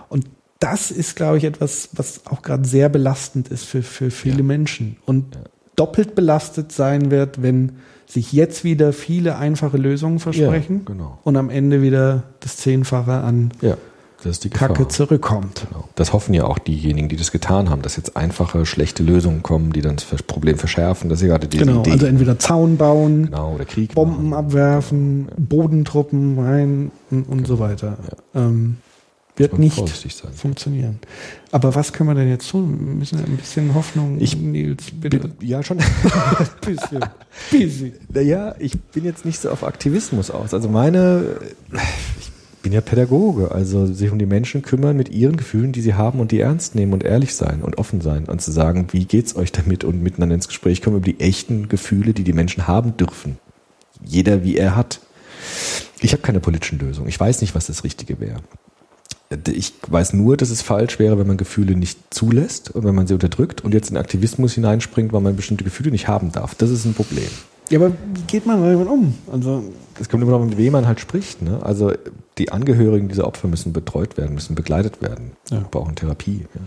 Und 0.09 0.26
das 0.60 0.93
ist, 0.93 1.16
glaube 1.16 1.38
ich, 1.38 1.44
etwas, 1.44 1.88
was 1.94 2.26
auch 2.26 2.43
gerade 2.43 2.66
sehr 2.66 2.88
belastend 2.88 3.48
ist 3.48 3.64
für, 3.64 3.82
für 3.82 4.12
viele 4.12 4.38
Ja. 4.38 4.44
Menschen. 4.44 4.98
Und 5.05 5.36
doppelt 5.74 6.14
belastet 6.14 6.70
sein 6.70 7.10
wird, 7.10 7.43
wenn 7.43 7.72
sich 8.06 8.32
jetzt 8.32 8.64
wieder 8.64 8.92
viele 8.92 9.36
einfache 9.36 9.76
Lösungen 9.76 10.18
versprechen 10.18 10.84
genau. 10.84 11.18
und 11.24 11.36
am 11.36 11.50
Ende 11.50 11.82
wieder 11.82 12.22
das 12.40 12.56
Zehnfache 12.56 13.12
an 13.12 13.50
Ja. 13.60 13.76
Kacke 14.50 14.88
zurückkommt. 14.88 15.66
Genau. 15.68 15.84
Das 15.94 16.12
hoffen 16.12 16.34
ja 16.34 16.44
auch 16.44 16.58
diejenigen, 16.58 17.08
die 17.08 17.16
das 17.16 17.30
getan 17.30 17.70
haben, 17.70 17.82
dass 17.82 17.96
jetzt 17.96 18.16
einfache, 18.16 18.66
schlechte 18.66 19.02
Lösungen 19.04 19.42
kommen, 19.42 19.72
die 19.72 19.82
dann 19.82 19.96
das 19.96 20.22
Problem 20.22 20.56
verschärfen. 20.58 21.08
Das 21.08 21.18
ist 21.20 21.22
ja 21.22 21.28
gerade 21.28 21.46
diese 21.46 21.64
Genau, 21.64 21.80
Idee. 21.80 21.92
also 21.92 22.06
entweder 22.06 22.38
Zaun 22.38 22.76
bauen, 22.76 23.26
genau. 23.26 23.56
Bomben 23.94 24.30
machen. 24.30 24.46
abwerfen, 24.46 25.28
Bodentruppen 25.36 26.38
rein 26.38 26.90
und, 27.10 27.28
und 27.28 27.46
so 27.46 27.58
weiter. 27.58 27.98
Ähm, 28.34 28.78
wird 29.36 29.58
nicht 29.58 29.82
funktionieren. 30.34 30.98
Aber 31.52 31.74
was 31.74 31.92
können 31.92 32.08
wir 32.10 32.14
denn 32.14 32.28
jetzt 32.28 32.50
tun? 32.50 32.78
Wir 32.78 32.94
müssen 32.94 33.18
ein 33.18 33.36
bisschen 33.36 33.74
Hoffnung, 33.74 34.18
Ich 34.18 34.36
Nils, 34.36 34.84
bitte. 34.92 35.18
Bin, 35.18 35.34
ja, 35.40 35.62
schon. 35.62 35.78
bisschen. 36.64 37.04
bisschen. 37.50 37.92
naja, 38.08 38.54
ich 38.58 38.78
bin 38.80 39.04
jetzt 39.04 39.24
nicht 39.24 39.40
so 39.40 39.50
auf 39.50 39.62
Aktivismus 39.62 40.30
aus. 40.30 40.54
Also 40.54 40.68
meine, 40.68 41.36
ich 42.18 42.30
bin 42.62 42.72
ja 42.72 42.80
Pädagoge, 42.80 43.52
also 43.52 43.86
sich 43.86 44.10
um 44.10 44.18
die 44.18 44.26
Menschen 44.26 44.62
kümmern 44.62 44.96
mit 44.96 45.10
ihren 45.10 45.36
Gefühlen, 45.36 45.72
die 45.72 45.82
sie 45.82 45.94
haben 45.94 46.18
und 46.18 46.32
die 46.32 46.40
ernst 46.40 46.74
nehmen 46.74 46.94
und 46.94 47.04
ehrlich 47.04 47.34
sein 47.34 47.62
und 47.62 47.78
offen 47.78 48.00
sein 48.00 48.24
und 48.24 48.40
zu 48.40 48.50
sagen, 48.50 48.88
wie 48.90 49.04
geht's 49.04 49.36
euch 49.36 49.52
damit 49.52 49.84
und 49.84 50.02
miteinander 50.02 50.34
ins 50.34 50.48
Gespräch 50.48 50.82
kommen 50.82 50.96
über 50.96 51.04
die 51.04 51.20
echten 51.20 51.68
Gefühle, 51.68 52.12
die 52.12 52.24
die 52.24 52.32
Menschen 52.32 52.66
haben 52.66 52.96
dürfen. 52.96 53.38
Jeder 54.02 54.42
wie 54.42 54.56
er 54.56 54.76
hat. 54.76 55.00
Ich 56.00 56.12
habe 56.12 56.22
keine 56.22 56.40
politischen 56.40 56.78
Lösungen. 56.78 57.08
Ich 57.08 57.20
weiß 57.20 57.40
nicht, 57.40 57.54
was 57.54 57.66
das 57.66 57.84
Richtige 57.84 58.18
wäre. 58.18 58.40
Ich 59.53 59.73
weiß 59.89 60.12
nur, 60.12 60.36
dass 60.36 60.51
es 60.51 60.62
falsch 60.62 60.98
wäre, 60.98 61.19
wenn 61.19 61.27
man 61.27 61.36
Gefühle 61.36 61.74
nicht 61.74 61.98
zulässt 62.11 62.70
und 62.70 62.85
wenn 62.85 62.94
man 62.94 63.07
sie 63.07 63.15
unterdrückt 63.15 63.65
und 63.65 63.74
jetzt 63.74 63.90
in 63.90 63.97
Aktivismus 63.97 64.53
hineinspringt, 64.55 65.12
weil 65.12 65.20
man 65.20 65.35
bestimmte 65.35 65.65
Gefühle 65.65 65.90
nicht 65.90 66.07
haben 66.07 66.31
darf. 66.31 66.55
Das 66.55 66.70
ist 66.70 66.85
ein 66.85 66.94
Problem. 66.94 67.27
Ja, 67.69 67.81
aber 67.81 67.90
wie 67.90 68.23
geht 68.28 68.47
man 68.47 68.62
damit 68.62 68.86
um? 68.86 69.15
Also 69.32 69.65
Es 69.98 70.09
kommt 70.09 70.23
immer 70.23 70.32
noch, 70.32 70.44
mit 70.44 70.57
wem 70.57 70.73
man 70.73 70.86
halt 70.86 71.01
spricht. 71.01 71.43
Ne? 71.43 71.59
Also 71.65 71.93
die 72.39 72.53
Angehörigen 72.53 73.09
dieser 73.09 73.27
Opfer 73.27 73.48
müssen 73.48 73.73
betreut 73.73 74.16
werden, 74.16 74.35
müssen 74.35 74.55
begleitet 74.55 75.03
werden, 75.03 75.32
Ja. 75.51 75.66
brauchen 75.70 75.97
Therapie. 75.97 76.47
Ja. 76.55 76.61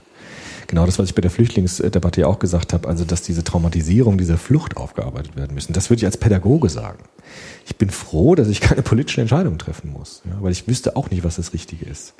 Genau 0.68 0.86
das, 0.86 1.00
was 1.00 1.08
ich 1.10 1.16
bei 1.16 1.22
der 1.22 1.32
Flüchtlingsdebatte 1.32 2.22
ja 2.22 2.28
auch 2.28 2.38
gesagt 2.40 2.74
habe, 2.74 2.88
also 2.88 3.04
dass 3.06 3.22
diese 3.22 3.44
Traumatisierung, 3.44 4.18
diese 4.18 4.38
Flucht 4.38 4.78
aufgearbeitet 4.78 5.36
werden 5.36 5.56
müssen. 5.56 5.74
Das 5.74 5.90
würde 5.90 6.00
ich 6.02 6.06
als 6.06 6.18
Pädagoge 6.18 6.70
sagen. 6.70 7.00
Ich 7.66 7.76
bin 7.78 7.90
froh, 7.90 8.36
dass 8.36 8.50
ich 8.50 8.60
keine 8.62 8.82
politischen 8.82 9.22
Entscheidungen 9.22 9.58
treffen 9.58 9.92
muss, 9.92 10.22
ja, 10.26 10.34
weil 10.42 10.52
ich 10.52 10.68
wüsste 10.68 10.96
auch 10.96 11.10
nicht, 11.10 11.24
was 11.24 11.38
das 11.38 11.54
Richtige 11.54 11.86
ist. 11.86 12.14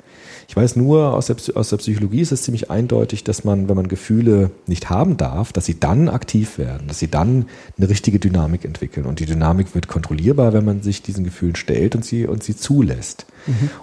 Ich 0.50 0.56
weiß 0.56 0.74
nur, 0.74 1.14
aus 1.14 1.26
der, 1.26 1.36
aus 1.54 1.68
der 1.68 1.76
Psychologie 1.76 2.22
ist 2.22 2.32
es 2.32 2.42
ziemlich 2.42 2.72
eindeutig, 2.72 3.22
dass 3.22 3.44
man, 3.44 3.68
wenn 3.68 3.76
man 3.76 3.86
Gefühle 3.86 4.50
nicht 4.66 4.90
haben 4.90 5.16
darf, 5.16 5.52
dass 5.52 5.64
sie 5.64 5.78
dann 5.78 6.08
aktiv 6.08 6.58
werden, 6.58 6.88
dass 6.88 6.98
sie 6.98 7.06
dann 7.06 7.46
eine 7.78 7.88
richtige 7.88 8.18
Dynamik 8.18 8.64
entwickeln. 8.64 9.06
Und 9.06 9.20
die 9.20 9.26
Dynamik 9.26 9.76
wird 9.76 9.86
kontrollierbar, 9.86 10.52
wenn 10.52 10.64
man 10.64 10.82
sich 10.82 11.02
diesen 11.02 11.22
Gefühlen 11.22 11.54
stellt 11.54 11.94
und 11.94 12.04
sie, 12.04 12.26
und 12.26 12.42
sie 12.42 12.56
zulässt. 12.56 13.26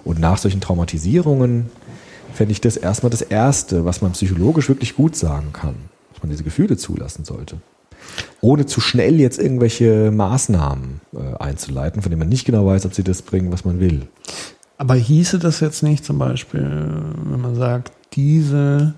Und 0.04 0.20
nach 0.20 0.36
solchen 0.36 0.60
Traumatisierungen 0.60 1.70
fände 2.34 2.52
ich 2.52 2.60
das 2.60 2.76
erstmal 2.76 3.08
das 3.08 3.22
Erste, 3.22 3.86
was 3.86 4.02
man 4.02 4.12
psychologisch 4.12 4.68
wirklich 4.68 4.94
gut 4.94 5.16
sagen 5.16 5.54
kann, 5.54 5.74
dass 6.12 6.22
man 6.22 6.28
diese 6.28 6.44
Gefühle 6.44 6.76
zulassen 6.76 7.24
sollte. 7.24 7.56
Ohne 8.42 8.66
zu 8.66 8.82
schnell 8.82 9.18
jetzt 9.20 9.38
irgendwelche 9.38 10.10
Maßnahmen 10.10 11.00
äh, 11.14 11.42
einzuleiten, 11.42 12.02
von 12.02 12.10
denen 12.10 12.20
man 12.20 12.28
nicht 12.28 12.44
genau 12.44 12.66
weiß, 12.66 12.84
ob 12.84 12.92
sie 12.92 13.04
das 13.04 13.22
bringen, 13.22 13.50
was 13.52 13.64
man 13.64 13.80
will. 13.80 14.02
Aber 14.78 14.94
hieße 14.94 15.38
das 15.38 15.60
jetzt 15.60 15.82
nicht 15.82 16.04
zum 16.04 16.18
Beispiel, 16.18 16.62
wenn 16.62 17.40
man 17.40 17.56
sagt, 17.56 17.92
diese, 18.14 18.94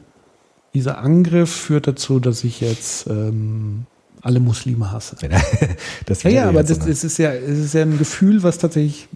dieser 0.74 0.98
Angriff 0.98 1.50
führt 1.50 1.86
dazu, 1.86 2.20
dass 2.20 2.44
ich 2.44 2.60
jetzt 2.60 3.06
ähm, 3.08 3.86
alle 4.20 4.40
Muslime 4.40 4.92
hasse? 4.92 5.16
das 6.06 6.22
Ja, 6.22 6.30
ja, 6.30 6.48
aber 6.48 6.62
das, 6.62 6.78
das 6.80 7.02
ist 7.02 7.18
ja, 7.18 7.32
es 7.32 7.58
ist 7.58 7.74
ja 7.74 7.82
ein 7.82 7.98
Gefühl, 7.98 8.42
was 8.42 8.58
tatsächlich 8.58 9.08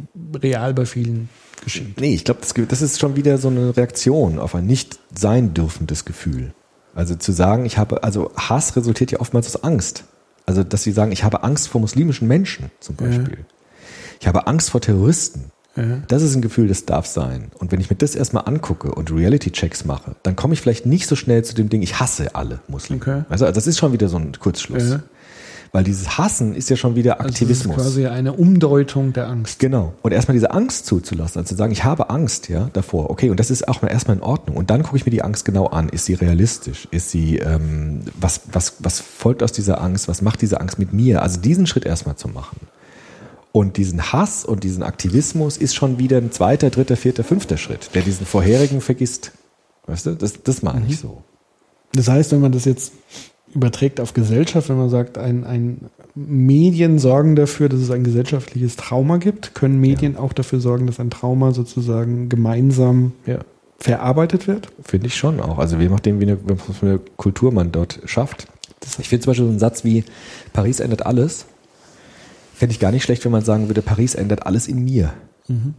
real 0.42 0.72
bei 0.72 0.86
vielen 0.86 1.28
geschieht. 1.62 2.00
Nee, 2.00 2.14
ich 2.14 2.24
glaube, 2.24 2.40
das, 2.40 2.54
das 2.68 2.82
ist 2.82 2.98
schon 2.98 3.14
wieder 3.14 3.38
so 3.38 3.48
eine 3.48 3.76
Reaktion 3.76 4.38
auf 4.38 4.54
ein 4.54 4.66
nicht 4.66 4.98
sein 5.14 5.52
dürfendes 5.54 6.06
Gefühl. 6.06 6.54
Also 6.94 7.14
zu 7.14 7.32
sagen, 7.32 7.66
ich 7.66 7.76
habe, 7.76 8.04
also 8.04 8.30
Hass 8.36 8.76
resultiert 8.76 9.10
ja 9.12 9.20
oftmals 9.20 9.54
aus 9.54 9.64
Angst. 9.64 10.04
Also, 10.46 10.62
dass 10.62 10.82
sie 10.82 10.92
sagen, 10.92 11.12
ich 11.12 11.24
habe 11.24 11.42
Angst 11.42 11.68
vor 11.68 11.80
muslimischen 11.80 12.28
Menschen 12.28 12.70
zum 12.80 12.96
Ja. 13.00 13.06
Beispiel. 13.06 13.44
Ich 14.20 14.26
habe 14.26 14.46
Angst 14.46 14.70
vor 14.70 14.80
Terroristen. 14.80 15.50
Ja. 15.76 15.98
Das 16.08 16.22
ist 16.22 16.34
ein 16.34 16.42
Gefühl, 16.42 16.68
das 16.68 16.86
darf 16.86 17.06
sein. 17.06 17.48
Und 17.58 17.72
wenn 17.72 17.80
ich 17.80 17.90
mir 17.90 17.96
das 17.96 18.14
erstmal 18.14 18.44
angucke 18.46 18.94
und 18.94 19.10
Reality-Checks 19.12 19.84
mache, 19.84 20.14
dann 20.22 20.36
komme 20.36 20.54
ich 20.54 20.60
vielleicht 20.60 20.86
nicht 20.86 21.06
so 21.06 21.16
schnell 21.16 21.44
zu 21.44 21.54
dem 21.54 21.68
Ding, 21.68 21.82
ich 21.82 22.00
hasse 22.00 22.34
alle 22.34 22.60
Muslime. 22.68 23.00
Okay. 23.00 23.22
Also, 23.28 23.50
das 23.50 23.66
ist 23.66 23.78
schon 23.78 23.92
wieder 23.92 24.08
so 24.08 24.16
ein 24.16 24.32
Kurzschluss. 24.38 24.90
Ja. 24.90 25.00
Weil 25.74 25.82
dieses 25.82 26.18
Hassen 26.18 26.54
ist 26.54 26.70
ja 26.70 26.76
schon 26.76 26.94
wieder 26.94 27.18
Also 27.18 27.30
Aktivismus. 27.30 27.74
Das 27.74 27.86
ist 27.86 27.94
quasi 27.94 28.06
eine 28.06 28.32
Umdeutung 28.32 29.12
der 29.12 29.26
Angst. 29.26 29.58
Genau. 29.58 29.92
Und 30.02 30.12
erstmal 30.12 30.34
diese 30.34 30.52
Angst 30.52 30.86
zuzulassen, 30.86 31.40
also 31.40 31.48
zu 31.48 31.56
sagen, 31.56 31.72
ich 31.72 31.82
habe 31.82 32.10
Angst, 32.10 32.48
ja, 32.48 32.70
davor. 32.72 33.10
Okay, 33.10 33.28
und 33.28 33.40
das 33.40 33.50
ist 33.50 33.66
auch 33.66 33.82
mal 33.82 33.88
erstmal 33.88 34.16
in 34.16 34.22
Ordnung. 34.22 34.56
Und 34.56 34.70
dann 34.70 34.84
gucke 34.84 34.96
ich 34.96 35.04
mir 35.04 35.10
die 35.10 35.22
Angst 35.22 35.44
genau 35.44 35.66
an. 35.66 35.88
Ist 35.88 36.04
sie 36.04 36.14
realistisch? 36.14 36.86
Ist 36.92 37.10
sie, 37.10 37.38
ähm, 37.38 38.02
was, 38.14 38.42
was, 38.52 38.74
was 38.78 39.00
folgt 39.00 39.42
aus 39.42 39.50
dieser 39.50 39.80
Angst? 39.80 40.06
Was 40.06 40.22
macht 40.22 40.42
diese 40.42 40.60
Angst 40.60 40.78
mit 40.78 40.92
mir? 40.92 41.22
Also 41.22 41.40
diesen 41.40 41.66
Schritt 41.66 41.84
erstmal 41.86 42.14
zu 42.14 42.28
machen. 42.28 42.56
Und 43.56 43.76
diesen 43.76 44.12
Hass 44.12 44.44
und 44.44 44.64
diesen 44.64 44.82
Aktivismus 44.82 45.56
ist 45.58 45.76
schon 45.76 45.96
wieder 46.00 46.18
ein 46.18 46.32
zweiter, 46.32 46.70
dritter, 46.70 46.96
vierter, 46.96 47.22
fünfter 47.22 47.56
Schritt, 47.56 47.88
der 47.94 48.02
diesen 48.02 48.26
vorherigen 48.26 48.80
vergisst. 48.80 49.30
Weißt 49.86 50.06
du, 50.06 50.16
das, 50.16 50.42
das 50.42 50.64
meine 50.64 50.84
ich 50.88 50.98
so. 50.98 51.22
Das 51.92 52.08
heißt, 52.08 52.32
wenn 52.32 52.40
man 52.40 52.50
das 52.50 52.64
jetzt 52.64 52.92
überträgt 53.54 54.00
auf 54.00 54.12
Gesellschaft, 54.12 54.68
wenn 54.70 54.76
man 54.76 54.90
sagt, 54.90 55.18
ein, 55.18 55.44
ein 55.44 55.82
Medien 56.16 56.98
sorgen 56.98 57.36
dafür, 57.36 57.68
dass 57.68 57.78
es 57.78 57.92
ein 57.92 58.02
gesellschaftliches 58.02 58.74
Trauma 58.74 59.18
gibt, 59.18 59.54
können 59.54 59.78
Medien 59.78 60.16
auch 60.16 60.32
dafür 60.32 60.58
sorgen, 60.58 60.88
dass 60.88 60.98
ein 60.98 61.10
Trauma 61.10 61.52
sozusagen 61.52 62.28
gemeinsam 62.28 63.12
Ja. 63.24 63.38
verarbeitet 63.78 64.48
wird? 64.48 64.66
Finde 64.82 65.06
ich 65.06 65.14
schon 65.16 65.38
auch. 65.38 65.58
Also 65.58 65.76
je 65.76 65.90
nachdem, 65.90 66.18
wie 66.18 66.24
eine, 66.24 66.38
eine 66.82 66.98
Kultur 67.16 67.52
man 67.52 67.70
dort 67.70 68.00
schafft. 68.04 68.48
Ich 68.98 69.08
finde 69.08 69.22
zum 69.22 69.30
Beispiel 69.30 69.46
so 69.46 69.50
einen 69.50 69.60
Satz 69.60 69.84
wie 69.84 70.02
Paris 70.52 70.80
ändert 70.80 71.06
alles. 71.06 71.46
Fände 72.54 72.72
ich 72.72 72.80
gar 72.80 72.92
nicht 72.92 73.02
schlecht, 73.02 73.24
wenn 73.24 73.32
man 73.32 73.44
sagen 73.44 73.68
würde, 73.68 73.82
Paris 73.82 74.14
ändert 74.14 74.46
alles 74.46 74.68
in 74.68 74.84
mir. 74.84 75.12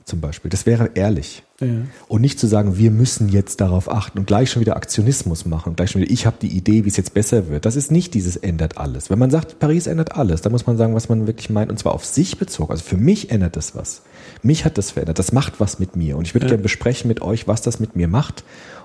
Zum 0.03 0.21
Beispiel. 0.21 0.51
Das 0.51 0.67
wäre 0.67 0.91
ehrlich. 0.93 1.41
Ja. 1.59 1.67
Und 2.07 2.21
nicht 2.21 2.39
zu 2.39 2.45
sagen, 2.45 2.77
wir 2.77 2.91
müssen 2.91 3.29
jetzt 3.29 3.61
darauf 3.61 3.89
achten 3.91 4.19
und 4.19 4.27
gleich 4.27 4.51
schon 4.51 4.59
wieder 4.59 4.75
Aktionismus 4.75 5.45
machen 5.47 5.69
und 5.69 5.75
gleich 5.77 5.89
schon 5.89 6.01
wieder, 6.03 6.11
ich 6.11 6.27
habe 6.27 6.35
die 6.39 6.55
Idee, 6.55 6.85
wie 6.85 6.89
es 6.89 6.97
jetzt 6.97 7.15
besser 7.15 7.49
wird. 7.49 7.65
Das 7.65 7.75
ist 7.75 7.89
nicht 7.91 8.13
dieses 8.13 8.35
ändert 8.35 8.77
alles. 8.77 9.09
Wenn 9.09 9.17
man 9.17 9.31
sagt, 9.31 9.57
Paris 9.57 9.87
ändert 9.87 10.15
alles, 10.15 10.41
dann 10.41 10.51
muss 10.51 10.67
man 10.67 10.77
sagen, 10.77 10.93
was 10.93 11.09
man 11.09 11.25
wirklich 11.25 11.49
meint 11.49 11.71
und 11.71 11.79
zwar 11.79 11.93
auf 11.95 12.05
sich 12.05 12.37
bezogen. 12.37 12.69
Also 12.69 12.83
für 12.83 12.97
mich 12.97 13.31
ändert 13.31 13.55
das 13.55 13.73
was. 13.73 14.03
Mich 14.43 14.65
hat 14.65 14.77
das 14.77 14.91
verändert. 14.91 15.17
Das 15.17 15.31
macht 15.31 15.59
was 15.59 15.79
mit 15.79 15.95
mir 15.95 16.15
und 16.15 16.27
ich 16.27 16.35
würde 16.35 16.45
Ja. 16.45 16.49
gerne 16.51 16.61
besprechen 16.61 17.07
mit 17.07 17.23
euch, 17.23 17.47
was 17.47 17.63
das 17.63 17.79
mit 17.79 17.95
mir 17.95 18.07
macht, 18.07 18.43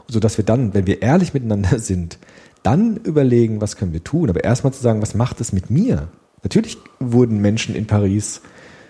sodass 0.08 0.38
wir 0.38 0.46
dann, 0.46 0.72
wenn 0.72 0.86
wir 0.86 1.02
ehrlich 1.02 1.34
miteinander 1.34 1.78
sind, 1.78 2.16
dann 2.62 2.96
überlegen, 2.96 3.60
was 3.60 3.76
können 3.76 3.92
wir 3.92 4.02
tun. 4.02 4.30
Aber 4.30 4.44
erstmal 4.44 4.72
zu 4.72 4.80
sagen, 4.82 5.02
was 5.02 5.14
macht 5.14 5.42
es 5.42 5.52
mit 5.52 5.68
mir? 5.68 6.08
Natürlich 6.42 6.78
wurden 6.98 7.40
Menschen 7.40 7.74
in 7.74 7.86
Paris 7.86 8.42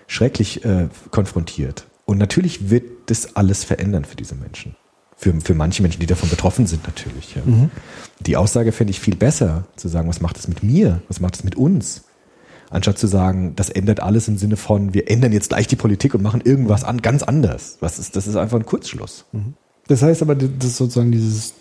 schrecklich 0.07 0.63
äh, 0.65 0.89
konfrontiert. 1.11 1.85
Und 2.05 2.17
natürlich 2.17 2.69
wird 2.69 2.83
das 3.07 3.35
alles 3.35 3.63
verändern 3.63 4.05
für 4.05 4.15
diese 4.15 4.35
Menschen. 4.35 4.75
Für, 5.15 5.39
für 5.39 5.53
manche 5.53 5.81
Menschen, 5.81 5.99
die 5.99 6.07
davon 6.07 6.29
betroffen 6.29 6.65
sind, 6.65 6.83
natürlich. 6.85 7.35
Ja. 7.35 7.43
Die 8.21 8.37
Aussage 8.37 8.71
fände 8.71 8.91
ich 8.91 8.99
viel 8.99 9.15
besser, 9.15 9.65
zu 9.75 9.87
sagen, 9.87 10.09
was 10.09 10.19
macht 10.19 10.37
es 10.37 10.47
mit 10.47 10.63
mir? 10.63 11.01
Was 11.07 11.19
macht 11.19 11.35
es 11.35 11.43
mit 11.43 11.55
uns? 11.55 12.03
Anstatt 12.71 12.97
zu 12.97 13.05
sagen, 13.05 13.53
das 13.55 13.69
ändert 13.69 13.99
alles 13.99 14.27
im 14.27 14.37
Sinne 14.37 14.57
von, 14.57 14.93
wir 14.93 15.11
ändern 15.11 15.31
jetzt 15.31 15.49
gleich 15.49 15.67
die 15.67 15.75
Politik 15.75 16.15
und 16.15 16.23
machen 16.23 16.41
irgendwas 16.41 16.83
an, 16.83 17.01
ganz 17.01 17.21
anders. 17.21 17.77
Was 17.81 17.99
ist, 17.99 18.15
das 18.15 18.27
ist 18.27 18.35
einfach 18.35 18.57
ein 18.57 18.65
Kurzschluss. 18.65 19.25
Das 19.87 20.01
heißt 20.01 20.21
aber, 20.21 20.35
das 20.35 20.65
ist 20.65 20.77
sozusagen 20.77 21.11
dieses 21.11 21.53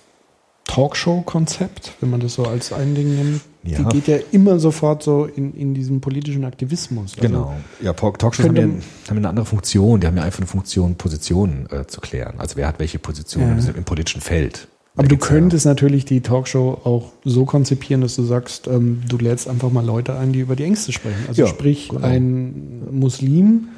Talkshow-Konzept, 0.64 1.94
wenn 2.00 2.10
man 2.10 2.20
das 2.20 2.34
so 2.34 2.44
als 2.44 2.72
ein 2.72 2.94
Ding 2.94 3.14
nimmt, 3.16 3.40
Ja. 3.62 3.78
die 3.78 4.00
geht 4.00 4.08
ja 4.08 4.16
immer 4.32 4.58
sofort 4.58 5.02
so 5.02 5.26
in, 5.26 5.52
in 5.54 5.74
diesen 5.74 6.00
politischen 6.00 6.44
Aktivismus. 6.44 7.12
Also, 7.16 7.20
Genau. 7.26 7.54
Ja, 7.82 7.92
Talk- 7.92 8.18
Talkshows 8.18 8.46
haben 8.46 8.56
ja, 8.56 8.62
haben 8.62 9.16
eine 9.18 9.28
andere 9.28 9.44
Funktion. 9.46 10.00
Die 10.00 10.06
haben 10.06 10.16
ja 10.16 10.22
einfach 10.22 10.38
eine 10.40 10.46
Funktion, 10.46 10.94
Positionen 10.94 11.66
äh, 11.70 11.86
zu 11.86 12.00
klären. 12.00 12.34
Also 12.38 12.56
wer 12.56 12.66
hat 12.68 12.78
welche 12.78 12.98
Position 12.98 13.58
Ja. 13.58 13.72
im, 13.76 13.84
politischen 13.84 14.20
Feld. 14.22 14.68
Aber 14.94 15.04
Da 15.04 15.08
du 15.14 15.18
könntest 15.18 15.66
natürlich 15.66 16.04
die 16.04 16.20
Talkshow 16.20 16.80
auch 16.84 17.12
so 17.24 17.44
konzipieren, 17.44 18.00
dass 18.00 18.16
du 18.16 18.22
sagst, 18.24 18.66
ähm, 18.66 19.02
du 19.08 19.18
lädst 19.18 19.46
einfach 19.48 19.70
mal 19.70 19.84
Leute 19.84 20.16
ein, 20.18 20.32
die 20.32 20.40
über 20.40 20.56
die 20.56 20.64
Ängste 20.64 20.92
sprechen. 20.92 21.24
Also 21.28 21.42
Ja, 21.42 21.48
sprich, 21.48 21.90
genau. 21.90 22.06
ein 22.06 22.82
Muslim, 22.90 23.68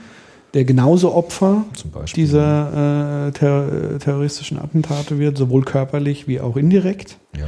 der 0.54 0.64
genauso 0.64 1.12
Opfer 1.14 1.64
dieser 2.14 3.28
äh, 3.28 3.32
ter 3.32 3.98
terroristischen 3.98 4.58
Attentate 4.58 5.18
wird, 5.18 5.36
sowohl 5.38 5.62
körperlich 5.64 6.28
wie 6.28 6.40
auch 6.40 6.56
indirekt. 6.56 7.16
Ja. 7.36 7.46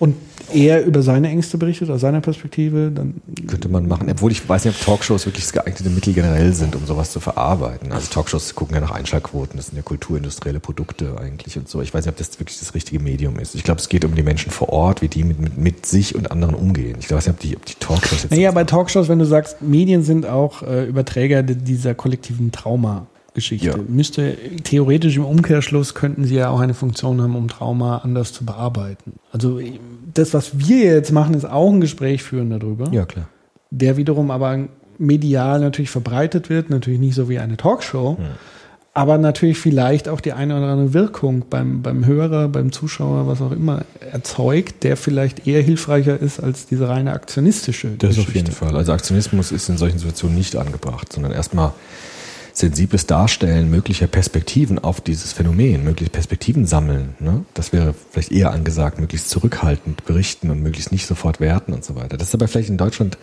Und 0.00 0.14
er 0.54 0.84
über 0.84 1.02
seine 1.02 1.28
Ängste 1.28 1.58
berichtet, 1.58 1.90
aus 1.90 2.00
seiner 2.00 2.20
Perspektive, 2.20 2.92
dann 2.94 3.20
Könnte 3.48 3.68
man 3.68 3.88
machen, 3.88 4.08
obwohl 4.10 4.30
ich 4.30 4.48
weiß 4.48 4.64
nicht, 4.64 4.78
ob 4.78 4.84
Talkshows 4.86 5.26
wirklich 5.26 5.44
das 5.44 5.52
geeignete 5.52 5.90
Mittel 5.90 6.14
generell 6.14 6.52
sind, 6.52 6.76
um 6.76 6.86
sowas 6.86 7.10
zu 7.10 7.18
verarbeiten. 7.20 7.90
Also 7.92 8.08
Talkshows 8.10 8.54
gucken 8.54 8.76
ja 8.76 8.80
nach 8.80 8.92
Einschaltquoten, 8.92 9.56
das 9.56 9.66
sind 9.66 9.76
ja 9.76 9.82
kulturindustrielle 9.82 10.60
Produkte 10.60 11.16
eigentlich 11.20 11.58
und 11.58 11.68
so. 11.68 11.82
Ich 11.82 11.92
weiß 11.92 12.04
nicht, 12.06 12.12
ob 12.12 12.16
das 12.16 12.38
wirklich 12.38 12.58
das 12.60 12.74
richtige 12.74 13.02
Medium 13.02 13.38
ist. 13.40 13.56
Ich 13.56 13.64
glaube, 13.64 13.80
es 13.80 13.88
geht 13.88 14.04
um 14.04 14.14
die 14.14 14.22
Menschen 14.22 14.52
vor 14.52 14.68
Ort, 14.68 15.02
wie 15.02 15.08
die 15.08 15.24
mit, 15.24 15.40
mit, 15.40 15.58
mit 15.58 15.84
sich 15.84 16.14
und 16.14 16.30
anderen 16.30 16.54
umgehen. 16.54 16.96
Ich 17.00 17.10
weiß 17.10 17.26
nicht, 17.26 17.34
ob 17.34 17.40
die, 17.40 17.56
ob 17.56 17.66
die 17.66 17.74
Talkshows 17.74 18.22
jetzt. 18.22 18.30
Naja, 18.30 18.52
bei 18.52 18.64
Talkshows, 18.64 19.08
wenn 19.08 19.18
du 19.18 19.26
sagst, 19.26 19.60
Medien 19.60 20.04
sind 20.04 20.26
auch 20.26 20.62
äh, 20.62 20.84
Überträger 20.84 21.42
di- 21.42 21.56
dieser 21.56 21.94
kollektiven 21.94 22.52
Trauma-Geschichte. 23.38 23.68
Ja. 23.68 23.76
Müsste 23.88 24.36
theoretisch 24.64 25.16
im 25.16 25.24
Umkehrschluss 25.24 25.94
könnten 25.94 26.24
sie 26.24 26.36
ja 26.36 26.50
auch 26.50 26.60
eine 26.60 26.74
Funktion 26.74 27.20
haben, 27.22 27.36
um 27.36 27.48
Trauma 27.48 27.98
anders 27.98 28.32
zu 28.32 28.44
bearbeiten. 28.44 29.14
Also 29.32 29.60
das, 30.14 30.34
was 30.34 30.58
wir 30.58 30.84
jetzt 30.84 31.12
machen, 31.12 31.34
ist 31.34 31.44
auch 31.44 31.70
ein 31.70 31.80
Gespräch 31.80 32.22
führen 32.22 32.50
darüber, 32.50 32.90
ja, 32.92 33.06
klar. 33.06 33.28
der 33.70 33.96
wiederum 33.96 34.30
aber 34.30 34.68
medial 34.98 35.60
natürlich 35.60 35.90
verbreitet 35.90 36.50
wird, 36.50 36.70
natürlich 36.70 37.00
nicht 37.00 37.14
so 37.14 37.28
wie 37.28 37.38
eine 37.38 37.56
Talkshow, 37.56 38.18
aber 38.94 39.16
natürlich 39.16 39.58
vielleicht 39.58 40.08
auch 40.08 40.20
die 40.20 40.32
eine 40.32 40.56
oder 40.56 40.66
andere 40.66 40.92
Wirkung 40.92 41.44
beim, 41.48 41.82
beim 41.82 42.04
Hörer, 42.04 42.48
beim 42.48 42.72
Zuschauer, 42.72 43.28
was 43.28 43.40
auch 43.40 43.52
immer, 43.52 43.82
erzeugt, 44.10 44.82
der 44.82 44.96
vielleicht 44.96 45.46
eher 45.46 45.62
hilfreicher 45.62 46.18
ist 46.20 46.40
als 46.40 46.66
diese 46.66 46.88
reine 46.88 47.12
aktionistische 47.12 47.90
Das 47.90 48.10
auf 48.10 48.26
Geschichte. 48.26 48.38
jeden 48.38 48.52
Fall. 48.52 48.74
Also 48.76 48.92
Aktionismus 48.92 49.52
ist 49.52 49.68
in 49.68 49.76
solchen 49.76 49.98
Situationen 49.98 50.36
nicht 50.36 50.56
angebracht, 50.56 51.12
sondern 51.12 51.30
erstmal 51.30 51.72
sensibles 52.58 53.06
Darstellen 53.06 53.70
möglicher 53.70 54.06
Perspektiven 54.06 54.78
auf 54.78 55.00
dieses 55.00 55.32
Phänomen, 55.32 55.84
mögliche 55.84 56.10
Perspektiven 56.10 56.66
sammeln. 56.66 57.14
Ne? 57.20 57.44
Das 57.54 57.72
wäre 57.72 57.94
vielleicht 58.10 58.32
eher 58.32 58.52
angesagt, 58.52 58.98
möglichst 58.98 59.30
zurückhaltend 59.30 60.04
berichten 60.04 60.50
und 60.50 60.62
möglichst 60.62 60.92
nicht 60.92 61.06
sofort 61.06 61.40
werten 61.40 61.72
und 61.72 61.84
so 61.84 61.94
weiter. 61.94 62.16
Das 62.16 62.28
ist 62.28 62.34
aber 62.34 62.48
vielleicht 62.48 62.70
in 62.70 62.76
Deutschland 62.76 63.18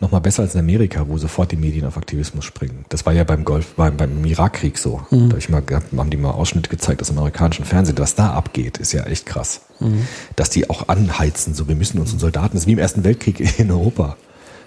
noch 0.00 0.10
mal 0.10 0.18
besser 0.18 0.42
als 0.42 0.54
in 0.54 0.60
Amerika, 0.60 1.06
wo 1.08 1.18
sofort 1.18 1.52
die 1.52 1.56
Medien 1.56 1.86
auf 1.86 1.96
Aktivismus 1.96 2.44
springen. 2.44 2.84
Das 2.88 3.06
war 3.06 3.12
ja 3.12 3.24
beim 3.24 3.44
Golf, 3.44 3.74
beim, 3.74 3.96
beim 3.96 4.24
Irakkrieg 4.24 4.76
so. 4.76 5.00
Mhm. 5.10 5.28
Da 5.28 5.34
hab 5.34 5.38
ich 5.38 5.48
mal, 5.48 5.62
haben 5.96 6.10
die 6.10 6.16
mal 6.16 6.30
Ausschnitte 6.30 6.68
gezeigt 6.68 7.00
aus 7.00 7.10
amerikanischen 7.10 7.64
Fernsehen. 7.64 7.98
Was 7.98 8.14
da 8.14 8.32
abgeht, 8.32 8.78
ist 8.78 8.92
ja 8.92 9.04
echt 9.04 9.26
krass. 9.26 9.62
Mhm. 9.80 10.06
Dass 10.36 10.50
die 10.50 10.68
auch 10.68 10.88
anheizen, 10.88 11.54
so 11.54 11.68
wir 11.68 11.76
müssen 11.76 11.98
unseren 12.00 12.18
Soldaten, 12.18 12.54
das 12.54 12.62
ist 12.62 12.66
wie 12.66 12.72
im 12.72 12.78
Ersten 12.78 13.04
Weltkrieg 13.04 13.58
in 13.58 13.70
Europa. 13.70 14.16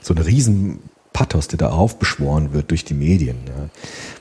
So 0.02 0.14
ein 0.14 0.20
riesen 0.20 0.80
Pathos, 1.14 1.48
der 1.48 1.58
da 1.58 1.70
aufbeschworen 1.70 2.54
wird 2.54 2.72
durch 2.72 2.86
die 2.86 2.94
Medien. 2.94 3.38
Ja. 3.48 3.70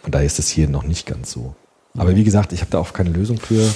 Von 0.02 0.12
daher 0.12 0.26
ist 0.26 0.38
das 0.38 0.48
hier 0.48 0.68
noch 0.68 0.84
nicht 0.84 1.06
ganz 1.06 1.30
so. 1.30 1.54
Aber 1.98 2.14
wie 2.14 2.24
gesagt, 2.24 2.52
ich 2.52 2.60
habe 2.60 2.70
da 2.70 2.78
auch 2.78 2.92
keine 2.92 3.10
Lösung 3.10 3.38
für, 3.38 3.66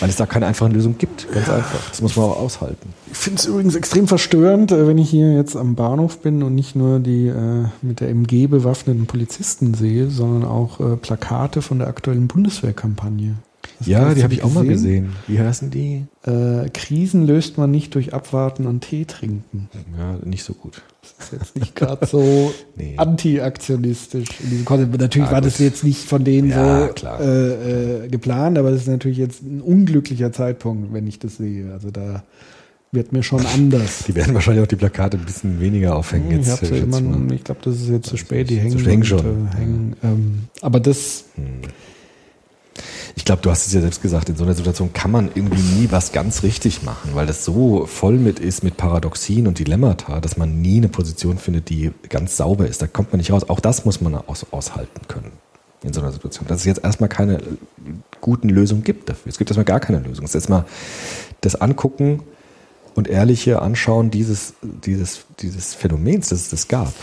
weil 0.00 0.08
es 0.08 0.16
da 0.16 0.26
keine 0.26 0.46
einfachen 0.46 0.72
Lösung 0.72 0.98
gibt. 0.98 1.30
Ganz 1.32 1.48
einfach. 1.48 1.90
Das 1.90 2.00
muss 2.00 2.16
man 2.16 2.26
auch 2.26 2.36
aushalten. 2.36 2.92
Ich 3.10 3.16
finde 3.16 3.38
es 3.38 3.46
übrigens 3.46 3.74
extrem 3.76 4.08
verstörend, 4.08 4.72
äh, 4.72 4.86
wenn 4.86 4.98
ich 4.98 5.10
hier 5.10 5.34
jetzt 5.34 5.56
am 5.56 5.74
Bahnhof 5.74 6.18
bin 6.18 6.42
und 6.42 6.54
nicht 6.54 6.74
nur 6.74 6.98
die 6.98 7.28
äh, 7.28 7.66
mit 7.80 8.00
der 8.00 8.08
MG 8.08 8.48
bewaffneten 8.48 9.06
Polizisten 9.06 9.74
sehe, 9.74 10.10
sondern 10.10 10.44
auch 10.44 10.80
äh, 10.80 10.96
Plakate 10.96 11.62
von 11.62 11.78
der 11.78 11.88
aktuellen 11.88 12.26
Bundeswehrkampagne. 12.26 13.36
Hast 13.82 13.88
Ja, 13.88 14.04
das 14.06 14.14
die 14.16 14.22
habe 14.22 14.34
ich 14.34 14.42
auch 14.42 14.52
mal 14.52 14.64
gesehen? 14.66 15.10
Wie 15.26 15.38
heißen 15.38 15.70
die? 15.70 16.04
Äh, 16.24 16.68
Krisen 16.72 17.26
löst 17.26 17.58
man 17.58 17.70
nicht 17.70 17.94
durch 17.94 18.14
Abwarten 18.14 18.66
und 18.66 18.80
Tee 18.82 19.04
trinken. 19.04 19.68
Ja, 19.98 20.16
nicht 20.24 20.44
so 20.44 20.54
gut. 20.54 20.82
Das 21.02 21.12
ist 21.26 21.32
jetzt 21.32 21.56
nicht 21.58 21.74
gerade 21.74 22.06
so 22.06 22.52
Nee. 22.76 22.94
anti-aktionistisch 22.96 24.28
in 24.42 24.50
diesem 24.50 24.64
Kontext. 24.64 25.00
Natürlich 25.00 25.28
Ah, 25.28 25.32
war 25.32 25.40
das 25.40 25.58
jetzt 25.58 25.84
nicht 25.84 26.04
von 26.04 26.24
denen 26.24 26.50
Ja, 26.50 26.88
so 26.96 27.06
äh, 27.22 28.04
äh, 28.04 28.08
geplant, 28.08 28.56
aber 28.58 28.70
es 28.70 28.82
ist 28.82 28.88
natürlich 28.88 29.18
jetzt 29.18 29.42
ein 29.42 29.60
unglücklicher 29.60 30.32
Zeitpunkt, 30.32 30.92
wenn 30.92 31.06
ich 31.06 31.18
das 31.18 31.36
sehe. 31.36 31.72
Also 31.72 31.90
da 31.90 32.22
wird 32.92 33.10
mir 33.12 33.22
schon 33.22 33.44
anders. 33.54 34.04
Die 34.06 34.14
werden 34.14 34.34
wahrscheinlich 34.34 34.62
auch 34.62 34.68
die 34.68 34.76
Plakate 34.76 35.16
ein 35.16 35.24
bisschen 35.24 35.60
weniger 35.60 35.96
aufhängen 35.96 36.40
ich 36.40 36.46
jetzt. 36.46 36.62
immer, 36.70 37.00
mal. 37.00 37.32
ich 37.32 37.42
glaube, 37.42 37.60
das 37.64 37.76
ist 37.80 37.88
jetzt 37.88 38.08
zu 38.08 38.16
spät, 38.16 38.50
die 38.50 38.56
Zu 38.56 38.62
hängen, 38.62 38.78
spät 38.78 38.94
und, 38.96 39.04
schon. 39.06 39.48
Äh, 39.52 39.56
hängen. 39.56 39.96
Ähm, 40.04 40.34
aber 40.60 40.78
das, 40.78 41.24
Ich 43.14 43.24
glaube, 43.24 43.42
du 43.42 43.50
hast 43.50 43.66
es 43.66 43.72
ja 43.72 43.80
selbst 43.80 44.00
gesagt, 44.00 44.28
in 44.28 44.36
so 44.36 44.44
einer 44.44 44.54
Situation 44.54 44.92
kann 44.92 45.10
man 45.10 45.30
irgendwie 45.34 45.62
nie 45.62 45.88
was 45.90 46.12
ganz 46.12 46.42
richtig 46.42 46.82
machen, 46.82 47.10
weil 47.14 47.26
das 47.26 47.44
so 47.44 47.86
voll 47.86 48.18
mit 48.18 48.38
ist 48.38 48.64
mit 48.64 48.76
Paradoxien 48.76 49.46
und 49.46 49.58
Dilemmata, 49.58 50.20
dass 50.20 50.36
man 50.36 50.60
nie 50.62 50.78
eine 50.78 50.88
Position 50.88 51.38
findet, 51.38 51.68
die 51.68 51.92
ganz 52.08 52.36
sauber 52.36 52.66
ist. 52.66 52.80
Da 52.80 52.86
kommt 52.86 53.12
man 53.12 53.18
nicht 53.18 53.32
raus. 53.32 53.48
Auch 53.48 53.60
das 53.60 53.84
muss 53.84 54.00
man 54.00 54.14
aus, 54.14 54.46
aushalten 54.50 55.06
können 55.08 55.32
in 55.82 55.92
so 55.92 56.00
einer 56.00 56.12
Situation. 56.12 56.46
Dass 56.46 56.60
es 56.60 56.64
jetzt 56.64 56.84
erstmal 56.84 57.08
keine 57.08 57.38
äh, 57.38 57.42
guten 58.20 58.48
Lösungen 58.48 58.84
gibt 58.84 59.08
dafür. 59.08 59.30
Es 59.30 59.38
gibt 59.38 59.50
erstmal 59.50 59.64
gar 59.64 59.80
keine 59.80 59.98
Lösung. 59.98 60.24
Es 60.24 60.30
ist 60.30 60.36
erstmal 60.36 60.64
das 61.40 61.56
Angucken 61.56 62.22
und 62.94 63.08
ehrliche 63.08 63.62
Anschauen 63.62 64.10
dieses, 64.10 64.54
dieses, 64.62 65.24
dieses 65.40 65.74
Phänomens, 65.74 66.28
das 66.28 66.42
es 66.42 66.50
das 66.50 66.68
gab. 66.68 66.94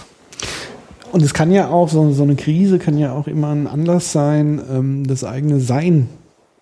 Und 1.11 1.21
es 1.23 1.33
kann 1.33 1.51
ja 1.51 1.69
auch, 1.69 1.89
so, 1.89 2.11
so 2.11 2.23
eine 2.23 2.35
Krise 2.35 2.79
kann 2.79 2.97
ja 2.97 3.13
auch 3.13 3.27
immer 3.27 3.49
ein 3.51 3.67
Anlass 3.67 4.11
sein, 4.11 4.61
ähm, 4.71 5.07
das 5.07 5.23
eigene 5.23 5.59
Sein 5.59 6.07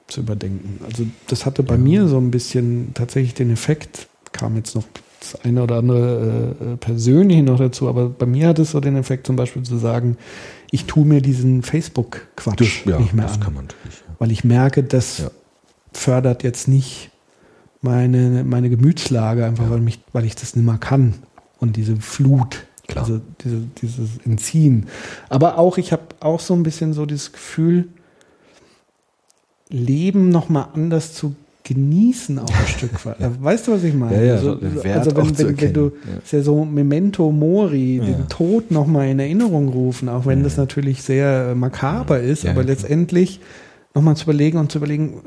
zu 0.07 0.21
überdenken. 0.21 0.79
Also 0.85 1.05
das 1.27 1.45
hatte 1.45 1.63
bei 1.63 1.77
mir 1.77 2.07
so 2.07 2.17
ein 2.17 2.31
bisschen 2.31 2.91
tatsächlich 2.93 3.33
den 3.33 3.51
Effekt, 3.51 4.07
kam 4.31 4.55
jetzt 4.55 4.75
noch 4.75 4.83
das 5.19 5.41
eine 5.43 5.63
oder 5.63 5.77
andere 5.77 6.55
äh, 6.61 6.63
äh, 6.73 6.77
persönlich 6.77 7.41
noch 7.43 7.57
dazu, 7.57 7.89
aber 7.89 8.07
bei 8.09 8.25
mir 8.25 8.47
hat 8.49 8.59
es 8.59 8.71
so 8.71 8.79
den 8.79 8.95
Effekt 8.95 9.27
zum 9.27 9.35
Beispiel 9.35 9.63
zu 9.63 9.77
sagen, 9.77 10.15
ich 10.71 10.85
tue 10.85 11.05
mir 11.05 11.21
diesen 11.21 11.63
Facebook-Quatsch 11.63 12.85
nicht 12.85 13.13
mehr 13.13 13.25
das 13.25 13.33
an. 13.35 13.39
kann 13.41 13.53
man 13.53 13.65
natürlich. 13.65 13.95
Ja. 14.07 14.15
weil 14.19 14.31
ich 14.31 14.43
merke, 14.43 14.83
das 14.83 15.17
Ja. 15.19 15.31
fördert 15.91 16.43
jetzt 16.43 16.67
nicht 16.67 17.09
meine, 17.81 18.43
meine 18.43 18.69
Gemütslage, 18.69 19.45
einfach 19.45 19.69
weil, 19.69 19.79
mich, 19.81 19.99
weil 20.13 20.25
ich 20.25 20.35
das 20.35 20.55
nicht 20.55 20.65
mehr 20.65 20.77
kann. 20.77 21.15
Und 21.59 21.75
diese 21.75 21.95
Flut, 21.97 22.65
Klar. 22.87 23.05
Also 23.05 23.21
diese, 23.43 23.61
dieses 23.81 24.09
Entziehen. 24.25 24.87
Aber 25.29 25.57
auch, 25.57 25.77
ich 25.77 25.91
habe 25.91 26.03
auch 26.19 26.39
so 26.39 26.53
ein 26.53 26.63
bisschen 26.63 26.93
so 26.93 27.05
dieses 27.05 27.31
Gefühl, 27.33 27.89
Leben 29.69 30.29
nochmal 30.29 30.67
anders 30.73 31.13
zu 31.13 31.35
genießen 31.65 32.39
auch 32.39 32.49
ein 32.49 32.67
Stück 32.67 33.05
weit. 33.05 33.17
Weißt 33.19 33.67
du, 33.67 33.73
was 33.73 33.83
ich 33.83 33.93
meine? 33.93 34.15
Ja, 34.15 34.23
ja, 34.23 34.33
also, 34.35 34.61
Wert 34.61 34.97
also 34.99 35.11
auch 35.11 35.17
wenn, 35.17 35.37
wenn, 35.37 35.61
wenn 35.61 35.73
du. 35.73 35.81
Ja. 36.09 36.17
ist 36.23 36.31
ja 36.31 36.41
so 36.41 36.63
Memento 36.63 37.29
Mori, 37.31 37.97
Ja. 37.97 38.05
den 38.05 38.29
Tod 38.29 38.71
nochmal 38.71 39.09
in 39.09 39.19
Erinnerung 39.19 39.67
rufen, 39.67 40.07
auch 40.07 40.25
wenn 40.25 40.43
das 40.43 40.55
natürlich 40.55 41.01
sehr 41.03 41.49
äh, 41.51 41.55
makaber 41.55 42.21
ist, 42.21 42.43
Ja, 42.43 42.51
aber 42.51 42.61
ja, 42.61 42.67
letztendlich 42.67 43.41
nochmal 43.93 44.15
zu 44.15 44.23
überlegen 44.23 44.57
und 44.59 44.71
zu 44.71 44.77
überlegen, 44.77 45.21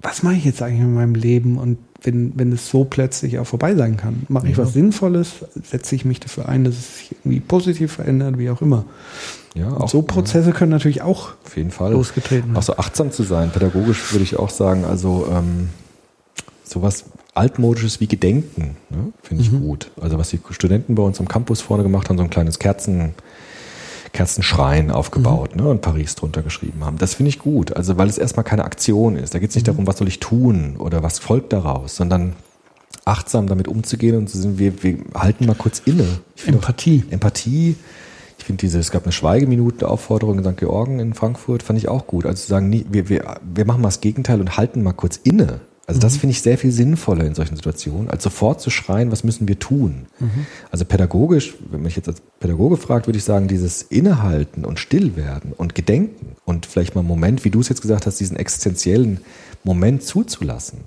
was 0.00 0.22
mache 0.22 0.34
ich 0.36 0.44
jetzt 0.44 0.62
eigentlich 0.62 0.82
mit 0.82 0.94
meinem 0.94 1.14
Leben 1.16 1.58
und 1.58 1.78
wenn, 2.02 2.32
wenn 2.38 2.52
es 2.52 2.68
so 2.68 2.84
plötzlich 2.84 3.38
auch 3.38 3.46
vorbei 3.46 3.74
sein 3.74 3.96
kann, 3.96 4.26
mache 4.28 4.46
ich 4.48 4.56
Ja. 4.56 4.64
was 4.64 4.72
Sinnvolles, 4.74 5.44
setze 5.62 5.94
ich 5.94 6.04
mich 6.04 6.20
dafür 6.20 6.48
ein, 6.48 6.64
dass 6.64 6.74
es 6.74 6.98
sich 6.98 7.12
irgendwie 7.12 7.40
positiv 7.40 7.92
verändert, 7.92 8.38
wie 8.38 8.50
auch 8.50 8.62
immer. 8.62 8.84
Ja, 9.54 9.68
Und 9.68 9.88
so 9.88 10.02
Prozesse 10.02 10.52
können 10.52 10.70
natürlich 10.70 11.02
auch 11.02 11.30
Auf 11.44 11.56
jeden 11.56 11.70
Fall. 11.70 11.92
losgetreten 11.92 12.50
Auch 12.50 12.54
werden. 12.54 12.62
so 12.62 12.76
achtsam 12.76 13.10
zu 13.10 13.22
sein, 13.22 13.50
pädagogisch 13.50 14.12
würde 14.12 14.22
ich 14.24 14.36
auch 14.38 14.50
sagen, 14.50 14.84
also 14.84 15.26
ähm, 15.32 15.70
sowas 16.64 17.04
altmodisches 17.34 18.00
wie 18.00 18.06
Gedenken, 18.06 18.76
ne, 18.90 19.12
finde 19.22 19.42
ich 19.42 19.50
gut. 19.50 19.90
Also 20.00 20.18
was 20.18 20.30
die 20.30 20.40
Studenten 20.50 20.94
bei 20.94 21.02
uns 21.02 21.20
am 21.20 21.28
Campus 21.28 21.60
vorne 21.60 21.82
gemacht 21.82 22.08
haben, 22.08 22.16
so 22.18 22.24
ein 22.24 22.30
kleines 22.30 22.58
Kerzen, 22.58 23.14
Kerzenschrein 24.16 24.90
aufgebaut 24.90 25.56
ne, 25.56 25.68
und 25.68 25.82
Paris 25.82 26.14
drunter 26.14 26.40
geschrieben 26.42 26.84
haben. 26.84 26.96
Das 26.96 27.14
finde 27.14 27.28
ich 27.28 27.38
gut. 27.38 27.76
Also 27.76 27.98
weil 27.98 28.08
es 28.08 28.16
erstmal 28.16 28.44
keine 28.44 28.64
Aktion 28.64 29.16
ist. 29.16 29.34
Da 29.34 29.38
geht 29.38 29.50
es 29.50 29.54
nicht 29.56 29.68
darum, 29.68 29.86
was 29.86 29.98
soll 29.98 30.08
ich 30.08 30.20
tun 30.20 30.76
oder 30.78 31.02
was 31.02 31.18
folgt 31.18 31.52
daraus, 31.52 31.96
sondern 31.96 32.34
achtsam 33.04 33.46
damit 33.46 33.68
umzugehen 33.68 34.16
und 34.16 34.28
zu 34.30 34.38
sehen, 34.40 34.58
wir, 34.58 34.82
wir 34.82 34.96
halten 35.14 35.44
mal 35.46 35.54
kurz 35.54 35.82
inne. 35.84 36.06
Finde 36.34 36.58
auch- 36.58 36.62
Empathie. 36.62 37.04
Empathie. 37.10 37.76
Ich 38.38 38.44
finde 38.44 38.60
diese, 38.60 38.78
es 38.78 38.90
gab 38.90 39.04
eine 39.04 39.12
Schweigeminute-Aufforderung 39.12 40.38
in 40.38 40.44
St. 40.44 40.56
Georgen 40.56 40.98
in 40.98 41.14
Frankfurt, 41.14 41.62
fand 41.62 41.78
ich 41.78 41.88
auch 41.88 42.06
gut. 42.06 42.24
Also 42.26 42.42
zu 42.42 42.48
sagen, 42.48 42.70
wir, 42.90 43.08
wir, 43.08 43.36
wir 43.42 43.64
machen 43.66 43.82
mal 43.82 43.88
das 43.88 44.00
Gegenteil 44.00 44.40
und 44.40 44.56
halten 44.56 44.82
mal 44.82 44.92
kurz 44.92 45.18
inne. 45.22 45.60
Also 45.88 46.00
das 46.00 46.16
finde 46.16 46.32
ich 46.32 46.42
sehr 46.42 46.58
viel 46.58 46.72
sinnvoller 46.72 47.24
in 47.24 47.36
solchen 47.36 47.54
Situationen, 47.54 48.10
als 48.10 48.24
sofort 48.24 48.60
zu 48.60 48.70
schreien, 48.70 49.12
was 49.12 49.22
müssen 49.22 49.46
wir 49.46 49.58
tun. 49.60 50.06
Also 50.72 50.84
pädagogisch, 50.84 51.54
wenn 51.70 51.82
mich 51.82 51.94
jetzt 51.94 52.08
als 52.08 52.20
Pädagoge 52.40 52.76
fragt, 52.76 53.06
würde 53.06 53.18
ich 53.18 53.24
sagen, 53.24 53.46
dieses 53.46 53.82
Innehalten 53.82 54.64
und 54.64 54.80
Stillwerden 54.80 55.52
und 55.52 55.76
Gedenken 55.76 56.34
und 56.44 56.66
vielleicht 56.66 56.96
mal 56.96 57.02
einen 57.02 57.08
Moment, 57.08 57.44
wie 57.44 57.50
du 57.50 57.60
es 57.60 57.68
jetzt 57.68 57.82
gesagt 57.82 58.06
hast, 58.06 58.18
diesen 58.18 58.36
existenziellen 58.36 59.20
Moment 59.62 60.02
zuzulassen. 60.02 60.80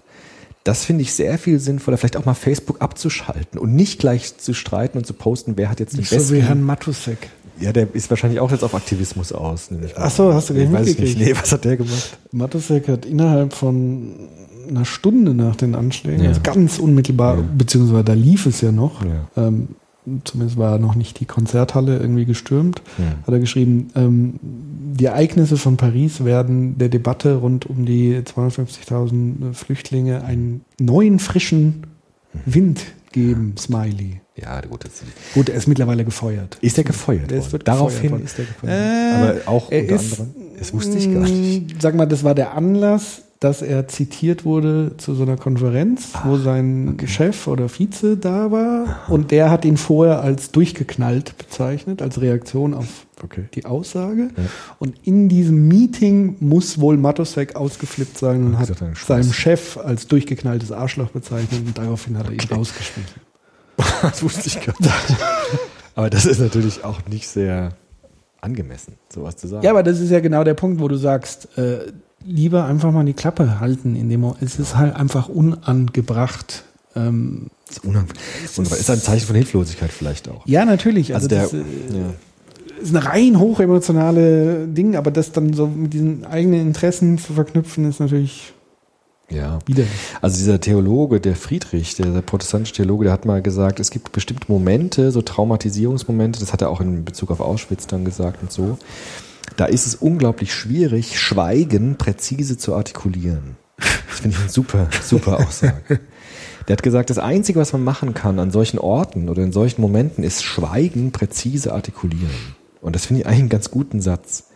Das 0.65 0.83
finde 0.83 1.03
ich 1.03 1.13
sehr 1.13 1.37
viel 1.39 1.59
sinnvoller, 1.59 1.97
vielleicht 1.97 2.17
auch 2.17 2.25
mal 2.25 2.33
Facebook 2.33 2.81
abzuschalten 2.81 3.57
und 3.57 3.73
nicht 3.75 3.99
gleich 3.99 4.37
zu 4.37 4.53
streiten 4.53 4.97
und 4.97 5.07
zu 5.07 5.13
posten, 5.13 5.53
wer 5.55 5.69
hat 5.69 5.79
jetzt 5.79 5.93
den 5.93 6.01
Nicht 6.01 6.09
so 6.09 6.17
besten. 6.17 6.35
wie 6.35 6.41
Herrn 6.41 6.61
Matusek. 6.61 7.29
ja, 7.61 7.71
der 7.71 7.87
ist 7.95 8.09
wahrscheinlich 8.09 8.41
auch 8.41 8.51
jetzt 8.51 8.63
auf 8.65 8.75
Aktivismus 8.75 9.31
aus. 9.31 9.69
Ach 9.95 10.11
so, 10.11 10.33
hast 10.33 10.49
du 10.49 10.53
gar 10.55 10.61
nicht 10.61 10.73
weiß 10.73 10.87
ich 10.87 10.99
nicht. 10.99 11.17
Nee, 11.17 11.33
was 11.35 11.53
hat 11.53 11.63
der 11.63 11.77
gemacht? 11.77 12.17
Matusek 12.33 12.89
hat 12.89 13.05
innerhalb 13.05 13.53
von 13.53 14.13
einer 14.69 14.85
Stunde 14.85 15.33
nach 15.33 15.55
den 15.55 15.75
Anschlägen, 15.75 16.23
Ja. 16.23 16.29
also 16.29 16.41
ganz 16.43 16.79
unmittelbar, 16.79 17.37
Ja. 17.37 17.43
beziehungsweise 17.57 18.03
da 18.03 18.13
lief 18.13 18.45
es 18.45 18.61
ja 18.61 18.71
noch, 18.71 19.03
Ja. 19.03 19.27
ähm, 19.37 19.69
zumindest 20.23 20.57
war 20.57 20.79
noch 20.79 20.95
nicht 20.95 21.19
die 21.19 21.25
Konzerthalle 21.25 21.99
irgendwie 21.99 22.25
gestürmt, 22.25 22.81
hat 23.25 23.33
er 23.33 23.39
geschrieben, 23.39 23.89
ähm, 23.95 24.39
die 24.41 25.05
Ereignisse 25.05 25.57
von 25.57 25.77
Paris 25.77 26.23
werden 26.25 26.77
der 26.77 26.89
Debatte 26.89 27.35
rund 27.35 27.65
um 27.67 27.85
die 27.85 28.23
250.000 28.23 29.53
Flüchtlinge 29.53 30.23
einen 30.23 30.61
neuen, 30.79 31.19
frischen 31.19 31.83
Wind 32.45 32.81
geben, 33.11 33.55
Smiley. 33.57 34.21
Ja, 34.35 34.61
gut. 34.61 34.85
Gut, 35.33 35.49
er 35.49 35.55
ist 35.55 35.67
mittlerweile 35.67 36.05
gefeuert. 36.05 36.57
ist 36.61 36.77
er 36.77 36.83
gefeuert 36.85 37.31
worden? 37.31 37.51
wird 37.51 37.67
Daraufhin 37.67 38.03
gefeuert 38.11 38.23
ist 38.25 38.39
er 38.39 38.45
gefeuert 38.45 38.73
Äh. 38.73 39.15
Aber 39.15 39.51
auch 39.51 39.71
er 39.71 39.81
unter 39.81 39.95
ist- 39.95 40.19
anderem. 40.19 40.35
Das 40.57 40.73
wusste 40.73 40.97
ich 40.97 41.13
gar 41.13 41.21
nicht. 41.23 41.81
Sag 41.81 41.95
mal, 41.95 42.05
das 42.05 42.23
war 42.23 42.35
der 42.35 42.53
Anlass, 42.55 43.21
dass 43.39 43.61
er 43.61 43.87
zitiert 43.87 44.43
wurde 44.43 44.97
zu 44.97 45.15
so 45.15 45.23
einer 45.23 45.37
Konferenz, 45.37 46.11
wo 46.25 46.37
sein 46.37 46.97
Chef 47.05 47.47
oder 47.47 47.69
Vize 47.69 48.17
da 48.17 48.51
war. 48.51 48.99
Und 49.07 49.31
der 49.31 49.49
hat 49.49 49.63
ihn 49.63 49.77
vorher 49.77 50.21
als 50.21 50.51
durchgeknallt 50.51 51.37
bezeichnet, 51.37 52.01
als 52.01 52.19
Reaktion 52.19 52.73
auf 52.73 53.05
Okay. 53.21 53.49
die 53.53 53.65
Aussage. 53.65 54.29
Ja. 54.37 54.43
Und 54.77 54.95
in 55.03 55.27
diesem 55.27 55.67
Meeting 55.67 56.37
muss 56.39 56.79
wohl 56.79 56.95
Matusek 56.95 57.53
ausgeflippt 57.55 58.17
sein 58.17 58.45
und 58.45 58.57
Hat 58.57 58.71
seinem 58.95 59.33
Chef 59.33 59.75
als 59.77 60.07
durchgeknalltes 60.07 60.71
Arschloch 60.71 61.09
bezeichnet 61.09 61.61
und 61.65 61.77
daraufhin 61.77 62.17
hat 62.17 62.27
er 62.27 62.31
ihn 62.33 62.39
rausgeschmissen. 62.39 63.21
Das 64.01 64.23
wusste 64.23 64.47
ich 64.47 64.65
gar 64.65 64.73
nicht. 64.79 64.93
Aber 65.95 66.09
das 66.09 66.25
ist 66.25 66.39
natürlich 66.39 66.83
auch 66.85 66.99
nicht 67.09 67.27
sehr 67.27 67.73
angemessen, 68.41 68.93
sowas 69.13 69.35
zu 69.37 69.47
sagen. 69.47 69.63
Ja, 69.63 69.71
aber 69.71 69.83
das 69.83 69.99
ist 69.99 70.11
ja 70.11 70.19
genau 70.21 70.43
der 70.45 70.53
Punkt, 70.53 70.79
wo 70.81 70.87
du 70.87 70.95
sagst, 70.95 71.57
äh, 71.57 71.91
lieber 72.25 72.65
einfach 72.65 72.91
mal 72.91 73.05
die 73.05 73.13
Klappe 73.13 73.59
halten. 73.59 73.95
In 73.95 74.09
dem 74.09 74.21
Mo- 74.21 74.35
es 74.41 74.59
ist 74.59 74.75
halt 74.75 74.95
einfach 74.95 75.29
unangebracht. 75.29 76.63
Ähm, 76.95 77.47
ist 77.69 77.83
unangenehm. 77.83 78.15
Und 78.57 78.71
ist 78.71 78.89
ein 78.89 78.99
Zeichen 78.99 79.25
von 79.27 79.35
Hilflosigkeit 79.35 79.91
vielleicht 79.91 80.27
auch. 80.29 80.45
ja, 80.45 80.65
natürlich. 80.65 81.13
Also 81.13 81.27
Also, 81.33 81.35
der, 81.35 81.43
das, 81.43 81.53
äh, 81.53 81.97
ja. 81.99 82.81
ist 82.81 82.95
eine 82.95 83.05
rein 83.05 83.39
hochemotionale 83.39 84.67
Ding, 84.67 84.95
aber 84.95 85.11
das 85.11 85.31
dann 85.31 85.53
so 85.53 85.67
mit 85.67 85.93
diesen 85.93 86.25
eigenen 86.25 86.61
Interessen 86.61 87.17
zu 87.17 87.33
verknüpfen, 87.33 87.87
ist 87.87 87.99
natürlich 87.99 88.53
Ja. 89.29 89.59
widerlich. 89.67 89.91
Also 90.21 90.37
dieser 90.37 90.59
Theologe, 90.59 91.19
der 91.21 91.35
Friedrich, 91.35 91.95
der, 91.95 92.07
der 92.07 92.21
protestantische 92.21 92.73
Theologe, 92.75 93.03
der 93.05 93.13
hat 93.13 93.25
mal 93.25 93.41
gesagt, 93.43 93.79
es 93.79 93.91
gibt 93.91 94.11
bestimmte 94.11 94.51
Momente, 94.51 95.11
so 95.11 95.21
Traumatisierungsmomente, 95.21 96.39
das 96.39 96.51
hat 96.53 96.61
er 96.63 96.69
auch 96.71 96.81
in 96.81 97.05
Bezug 97.05 97.29
auf 97.29 97.39
Auschwitz 97.39 97.85
dann 97.85 98.03
gesagt 98.03 98.41
und 98.41 98.51
so. 98.51 98.77
Da 99.55 99.65
ist 99.65 99.85
es 99.85 99.95
unglaublich 99.95 100.53
schwierig, 100.53 101.19
Schweigen 101.19 101.97
präzise 101.97 102.57
zu 102.57 102.75
artikulieren. 102.75 103.57
Das 103.77 104.19
finde 104.19 104.35
ich 104.35 104.41
eine 104.41 104.49
super, 104.49 104.89
super 105.03 105.39
Aussage. 105.39 105.99
Der 106.67 106.73
hat 106.73 106.83
gesagt, 106.83 107.09
das 107.09 107.17
Einzige, 107.17 107.59
was 107.59 107.73
man 107.73 107.83
machen 107.83 108.13
kann 108.13 108.37
an 108.39 108.51
solchen 108.51 108.77
Orten 108.77 109.29
oder 109.29 109.41
in 109.41 109.51
solchen 109.51 109.81
Momenten, 109.81 110.23
ist 110.23 110.43
Schweigen 110.43 111.11
präzise 111.11 111.73
artikulieren. 111.73 112.29
Und 112.81 112.95
das 112.95 113.05
finde 113.05 113.21
ich 113.21 113.27
eigentlich 113.27 113.39
einen 113.39 113.49
ganz 113.49 113.71
guten 113.71 114.01
Satz. 114.01 114.49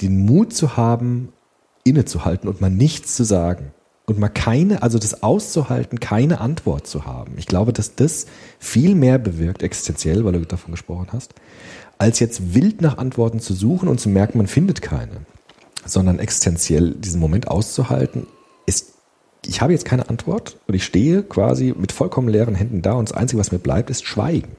Den 0.00 0.24
Mut 0.26 0.52
zu 0.52 0.76
haben, 0.76 1.32
innezuhalten 1.84 2.48
und 2.48 2.60
mal 2.60 2.70
nichts 2.70 3.16
zu 3.16 3.24
sagen. 3.24 3.72
Und 4.06 4.20
mal 4.20 4.28
keine, 4.28 4.82
also 4.82 4.98
das 4.98 5.24
auszuhalten, 5.24 5.98
keine 5.98 6.40
Antwort 6.40 6.86
zu 6.86 7.06
haben. 7.06 7.34
Ich 7.38 7.46
glaube, 7.46 7.72
dass 7.72 7.96
das 7.96 8.26
viel 8.60 8.94
mehr 8.94 9.18
bewirkt, 9.18 9.64
existenziell, 9.64 10.24
weil 10.24 10.34
du 10.34 10.46
davon 10.46 10.70
gesprochen 10.70 11.08
hast, 11.12 11.34
als 11.98 12.20
jetzt 12.20 12.54
wild 12.54 12.80
nach 12.80 12.98
Antworten 12.98 13.40
zu 13.40 13.54
suchen 13.54 13.88
und 13.88 14.00
zu 14.00 14.08
merken, 14.08 14.38
man 14.38 14.46
findet 14.46 14.82
keine. 14.82 15.18
Sondern 15.84 16.18
existenziell 16.18 16.90
diesen 16.92 17.20
Moment 17.20 17.48
auszuhalten, 17.48 18.26
ist, 18.66 18.94
ich 19.44 19.60
habe 19.60 19.72
jetzt 19.72 19.84
keine 19.84 20.08
Antwort 20.08 20.58
und 20.66 20.74
ich 20.74 20.84
stehe 20.84 21.22
quasi 21.22 21.74
mit 21.76 21.92
vollkommen 21.92 22.28
leeren 22.28 22.54
Händen 22.54 22.82
da 22.82 22.94
und 22.94 23.08
das 23.08 23.16
Einzige, 23.16 23.38
was 23.38 23.52
mir 23.52 23.58
bleibt, 23.58 23.90
ist 23.90 24.04
Schweigen. 24.04 24.56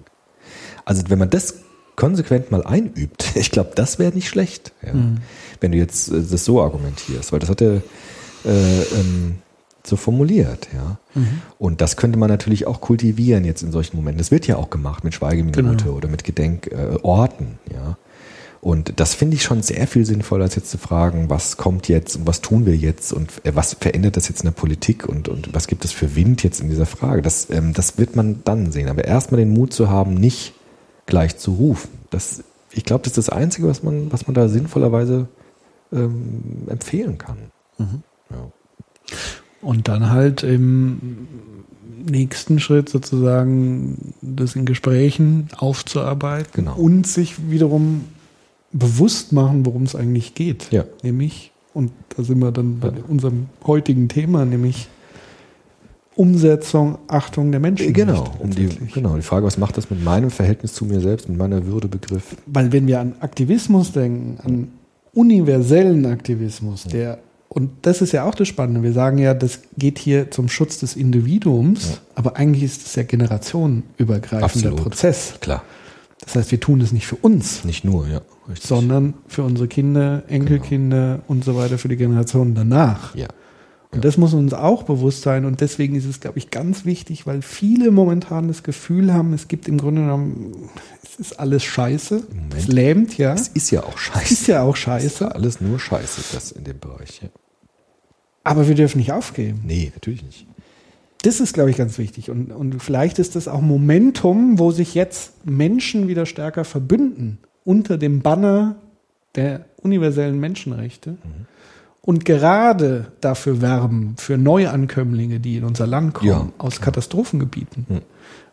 Also 0.86 1.04
wenn 1.10 1.20
man 1.20 1.30
das 1.30 1.56
konsequent 1.98 2.50
mal 2.52 2.64
einübt, 2.66 3.32
ich 3.36 3.52
glaube, 3.52 3.72
das 3.76 4.00
wäre 4.00 4.14
nicht 4.14 4.30
schlecht, 4.30 4.72
ja. 4.82 4.94
wenn 5.60 5.72
du 5.74 5.78
jetzt 5.78 6.10
äh, 6.10 6.22
das 6.22 6.46
so 6.46 6.62
argumentierst, 6.62 7.34
weil 7.34 7.40
das 7.40 7.50
hat 7.50 7.62
er 7.62 7.82
äh, 8.46 8.82
ähm, 8.96 9.40
so 9.88 9.96
formuliert, 9.96 10.68
ja. 10.74 10.98
Und 11.58 11.82
das 11.82 11.98
könnte 11.98 12.20
man 12.20 12.30
natürlich 12.30 12.68
auch 12.68 12.80
kultivieren 12.82 13.44
jetzt 13.46 13.64
in 13.64 13.72
solchen 13.72 13.96
Momenten. 13.98 14.20
Das 14.20 14.30
wird 14.32 14.46
ja 14.48 14.58
auch 14.58 14.70
gemacht 14.70 15.04
mit 15.04 15.14
Schweigeminute 15.16 15.86
Genau. 15.86 15.96
oder 15.96 16.08
mit 16.08 16.24
Gedenkorten, 16.24 17.58
äh, 17.70 17.74
ja. 17.74 17.98
Und 18.60 19.00
das 19.00 19.14
finde 19.14 19.36
ich 19.36 19.44
schon 19.44 19.62
sehr 19.62 19.88
viel 19.88 20.04
sinnvoller, 20.06 20.46
als 20.46 20.56
jetzt 20.56 20.72
zu 20.72 20.78
fragen, 20.78 21.30
was 21.30 21.58
kommt 21.58 21.88
jetzt 21.88 22.16
und 22.18 22.28
was 22.28 22.42
tun 22.42 22.66
wir 22.66 22.76
jetzt 22.76 23.14
und 23.14 23.32
äh, 23.46 23.56
was 23.56 23.76
verändert 23.76 24.18
das 24.18 24.28
jetzt 24.30 24.42
in 24.42 24.46
der 24.48 24.52
Politik 24.52 25.08
und, 25.08 25.30
und 25.30 25.54
was 25.54 25.68
gibt 25.68 25.86
es 25.86 25.92
für 25.92 26.16
Wind 26.16 26.44
jetzt 26.44 26.60
in 26.60 26.70
dieser 26.70 26.86
Frage. 26.88 27.22
Das, 27.22 27.50
ähm, 27.50 27.74
das 27.74 27.98
wird 27.98 28.16
man 28.16 28.42
dann 28.46 28.72
sehen. 28.72 28.90
Aber 28.90 29.06
erstmal 29.06 29.40
den 29.40 29.52
Mut 29.52 29.74
zu 29.74 29.90
haben, 29.90 30.16
nicht 30.16 30.54
gleich 31.06 31.38
zu 31.38 31.54
rufen. 31.54 31.90
Das, 32.10 32.44
ich 32.72 32.84
glaube, 32.84 33.04
das 33.04 33.18
ist 33.18 33.28
das 33.28 33.30
Einzige, 33.30 33.68
was 33.68 33.84
man, 33.84 34.12
was 34.12 34.28
man 34.28 34.34
da 34.34 34.48
sinnvollerweise 34.50 35.28
ähm, 35.94 36.44
empfehlen 36.68 37.18
kann. 37.18 37.38
Ja. 37.80 38.52
Und 39.62 39.88
dann 39.88 40.10
halt 40.10 40.44
im 40.44 41.28
nächsten 42.10 42.60
Schritt 42.60 42.90
sozusagen 42.90 44.14
das 44.22 44.56
in 44.56 44.66
Gesprächen 44.66 45.48
aufzuarbeiten 45.58 46.52
Genau. 46.54 46.76
und 46.76 47.06
sich 47.08 47.50
wiederum 47.50 48.06
bewusst 48.72 49.34
machen, 49.34 49.66
worum 49.66 49.84
es 49.84 49.96
eigentlich 49.96 50.36
geht. 50.36 50.72
Ja. 50.72 50.86
Nämlich, 51.04 51.52
und 51.74 51.92
da 52.16 52.24
sind 52.24 52.40
wir 52.40 52.52
dann 52.52 52.80
bei 52.80 52.90
Ja. 52.90 52.94
unserem 53.08 53.48
heutigen 53.66 54.08
Thema, 54.10 54.46
nämlich 54.46 54.88
Umsetzung, 56.16 56.98
Achtung 57.08 57.52
der 57.52 57.60
Menschen. 57.60 57.94
Genau, 57.94 58.34
um 58.40 58.50
die, 58.50 58.70
genau. 58.94 59.16
Die 59.16 59.22
Frage, 59.22 59.46
was 59.46 59.58
macht 59.60 59.78
das 59.78 59.90
mit 59.92 60.04
meinem 60.04 60.32
Verhältnis 60.32 60.74
zu 60.74 60.86
mir 60.86 61.00
selbst, 61.00 61.30
mit 61.30 61.38
meiner 61.38 61.66
Würdebegriff? 61.68 62.36
Weil 62.48 62.72
wenn 62.72 62.88
wir 62.88 63.00
an 63.00 63.14
Aktivismus 63.20 63.92
denken, 63.92 64.38
an 64.44 64.68
universellen 65.14 66.06
Aktivismus, 66.08 66.86
der 66.86 67.20
und 67.58 67.72
das 67.82 68.02
ist 68.02 68.12
ja 68.14 68.24
auch 68.24 68.36
das 68.36 68.48
Spannende. 68.48 68.84
Wir 68.84 68.94
sagen 68.94 69.18
ja, 69.18 69.34
das 69.34 69.62
geht 69.78 69.98
hier 70.00 70.30
zum 70.32 70.48
Schutz 70.48 70.78
des 70.80 70.96
Individuums, 70.96 71.90
Ja. 71.90 71.98
aber 72.16 72.38
eigentlich 72.38 72.64
ist 72.64 72.86
es 72.86 72.96
ja 72.96 73.04
generationenübergreifender 73.04 74.46
Absolut. 74.46 74.76
Prozess. 74.82 75.34
Klar, 75.42 75.64
Das 76.24 76.36
heißt, 76.36 76.52
wir 76.52 76.60
tun 76.60 76.82
es 76.82 76.92
nicht 76.92 77.08
für 77.08 77.16
uns, 77.16 77.64
nicht 77.64 77.84
nur, 77.84 78.08
ja. 78.08 78.22
Richtig. 78.50 78.68
sondern 78.68 79.14
für 79.28 79.44
unsere 79.44 79.68
Kinder, 79.68 80.24
Enkelkinder 80.28 81.20
und 81.28 81.44
so 81.44 81.56
weiter, 81.56 81.78
für 81.78 81.90
die 81.90 81.98
Generationen 81.98 82.56
danach. 82.56 83.14
Ja. 83.16 83.28
Und 83.92 84.04
das 84.06 84.18
muss 84.18 84.34
uns 84.34 84.54
auch 84.54 84.84
bewusst 84.84 85.22
sein. 85.22 85.46
Und 85.46 85.62
deswegen 85.62 85.96
ist 85.96 86.06
es, 86.06 86.20
glaube 86.20 86.38
ich, 86.38 86.52
ganz 86.52 86.84
wichtig, 86.86 87.26
weil 87.26 87.42
viele 87.42 87.90
momentan 87.90 88.48
das 88.50 88.62
Gefühl 88.64 89.14
haben, 89.14 89.34
es 89.34 89.48
gibt 89.48 89.68
im 89.68 89.78
Grunde 89.78 90.02
genommen, 90.02 90.70
es 91.04 91.16
ist 91.20 91.40
alles 91.40 91.64
scheiße. 91.64 92.24
Moment. 92.30 92.54
Es 92.58 92.68
lähmt, 92.68 93.18
ja. 93.18 93.34
Es 93.34 93.48
ist 93.48 93.72
ja 93.72 93.84
auch 93.84 93.96
Es 93.96 94.02
scheiße. 94.02 94.34
ist 94.34 94.48
ja 94.48 94.62
auch 94.64 94.76
Es 94.76 94.80
ist 94.80 94.84
scheiße. 94.84 95.34
alles 95.36 95.62
nur 95.62 95.80
scheiße, 95.80 96.22
das 96.34 96.52
in 96.52 96.64
dem 96.66 96.80
Bereich. 96.80 97.22
Ja. 97.24 97.30
Aber 98.48 98.68
wir 98.68 98.76
dürfen 98.76 98.98
nicht 99.00 99.12
aufgeben. 99.12 99.62
Nee, 99.66 99.92
natürlich 99.94 100.24
nicht. 100.24 100.48
Das 101.24 101.40
ist, 101.40 101.54
glaube 101.54 101.70
ich, 101.72 101.78
ganz 101.78 101.98
wichtig. 101.98 102.30
Und, 102.30 102.52
und 102.52 102.82
vielleicht 102.82 103.20
ist 103.20 103.36
das 103.36 103.48
auch 103.48 103.62
Momentum, 103.62 104.60
wo 104.60 104.72
sich 104.72 104.94
jetzt 104.96 105.46
Menschen 105.46 106.08
wieder 106.08 106.26
stärker 106.26 106.64
verbünden 106.64 107.40
unter 107.64 107.98
dem 107.98 108.22
Banner 108.22 108.76
der 109.36 109.66
universellen 109.82 110.40
Menschenrechte 110.40 111.18
und 112.02 112.24
gerade 112.24 113.12
dafür 113.20 113.62
werben, 113.62 114.16
für 114.18 114.38
Neuankömmlinge, 114.38 115.40
die 115.42 115.58
in 115.58 115.66
unser 115.66 115.86
Land 115.88 116.14
kommen, 116.14 116.30
Ja, 116.30 116.48
aus 116.58 116.80
Katastrophengebieten, 116.80 117.86
Hm. 117.90 118.02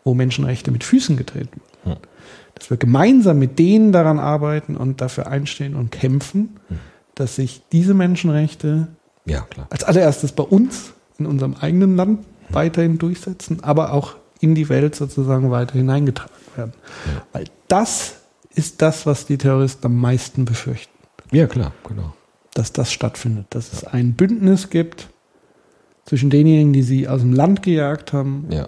wo 0.03 0.13
Menschenrechte 0.13 0.71
mit 0.71 0.83
Füßen 0.83 1.15
getreten 1.15 1.61
werden. 1.85 1.95
Hm. 2.01 2.07
Dass 2.55 2.69
wir 2.69 2.77
gemeinsam 2.77 3.39
mit 3.39 3.57
denen 3.59 3.91
daran 3.91 4.19
arbeiten 4.19 4.75
und 4.75 4.99
dafür 5.01 5.27
einstehen 5.27 5.75
und 5.75 5.91
kämpfen, 5.91 6.57
Hm. 6.67 6.79
dass 7.15 7.37
sich 7.37 7.61
diese 7.71 7.93
Menschenrechte 7.93 8.87
Ja, 9.25 9.41
klar. 9.41 9.67
als 9.69 9.83
allererstes 9.83 10.31
bei 10.31 10.43
uns, 10.43 10.93
in 11.17 11.25
unserem 11.25 11.55
eigenen 11.55 11.95
Land 11.95 12.25
weiterhin 12.49 12.97
durchsetzen, 12.97 13.63
aber 13.63 13.93
auch 13.93 14.15
in 14.39 14.53
die 14.53 14.69
Welt 14.69 14.95
sozusagen 14.95 15.49
weiter 15.49 15.73
hineingetragen 15.73 16.33
werden. 16.55 16.73
Weil 17.33 17.45
das 17.67 18.17
ist 18.53 18.81
das, 18.81 19.05
was 19.05 19.25
die 19.25 19.37
Terroristen 19.37 19.85
am 19.87 19.95
meisten 19.99 20.45
befürchten, 20.45 20.93
Ja, 21.31 21.47
klar, 21.47 21.71
genau. 21.87 22.13
dass 22.53 22.71
das 22.71 22.91
stattfindet, 22.91 23.47
dass 23.49 23.73
es 23.73 23.83
ein 23.85 24.13
Bündnis 24.13 24.69
gibt 24.69 25.09
zwischen 26.05 26.29
denjenigen, 26.29 26.71
die 26.73 26.83
sie 26.83 27.07
aus 27.07 27.21
dem 27.21 27.33
Land 27.33 27.63
gejagt 27.63 28.13
haben. 28.13 28.45
Ja. 28.51 28.67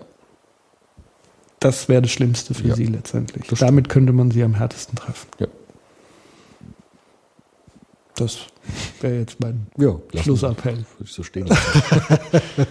Das 1.60 1.88
wäre 1.90 2.02
das 2.02 2.12
Schlimmste 2.12 2.54
für 2.54 2.68
Ja, 2.70 2.76
sie 2.76 2.86
letztendlich. 2.86 3.48
Damit 3.60 3.90
könnte 3.90 4.14
man 4.14 4.32
sie 4.32 4.44
am 4.44 4.56
härtesten 4.56 4.96
treffen. 4.96 5.28
Ja. 5.40 5.48
Das 8.16 8.38
wäre 9.02 9.20
jetzt 9.20 9.40
mein 9.40 9.68
Ja, 9.78 9.96
Schlussappell. 10.22 10.86
Ich 11.04 11.12
so 11.12 11.24
stehen 11.24 11.48
lassen. 11.48 11.62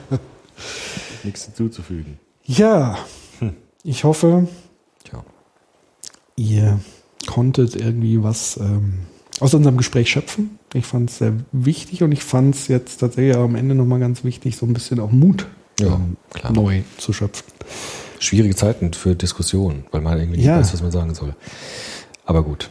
Nichts 1.24 1.44
hinzuzufügen. 1.46 2.18
Ja, 2.44 2.98
ich 3.82 4.04
hoffe, 4.04 4.48
Tja. 5.04 5.24
ihr 6.36 6.80
konntet 7.26 7.76
irgendwie 7.76 8.22
was 8.22 8.56
ähm, 8.58 8.94
aus 9.40 9.52
unserem 9.54 9.76
Gespräch 9.76 10.10
schöpfen. 10.10 10.58
Ich 10.74 10.86
fand 10.86 11.10
es 11.10 11.18
sehr 11.18 11.32
wichtig 11.52 12.02
und 12.02 12.12
ich 12.12 12.22
fand 12.22 12.54
es 12.54 12.68
jetzt 12.68 12.98
tatsächlich 12.98 13.36
am 13.36 13.54
Ende 13.56 13.74
nochmal 13.74 13.98
ganz 14.00 14.24
wichtig, 14.24 14.56
so 14.56 14.66
ein 14.66 14.72
bisschen 14.72 15.00
auch 15.00 15.10
Mut 15.10 15.46
Ja, 15.80 15.88
ähm, 15.88 16.16
neu 16.52 16.82
zu 16.98 17.12
schöpfen. 17.12 17.44
Schwierige 18.18 18.54
Zeiten 18.56 18.94
für 18.94 19.14
Diskussionen, 19.14 19.84
weil 19.90 20.00
man 20.00 20.18
irgendwie 20.18 20.38
nicht 20.38 20.46
Ja. 20.46 20.58
weiß, 20.58 20.72
was 20.72 20.82
man 20.82 20.90
sagen 20.92 21.14
soll. 21.14 21.34
Aber 22.24 22.42
gut. 22.42 22.70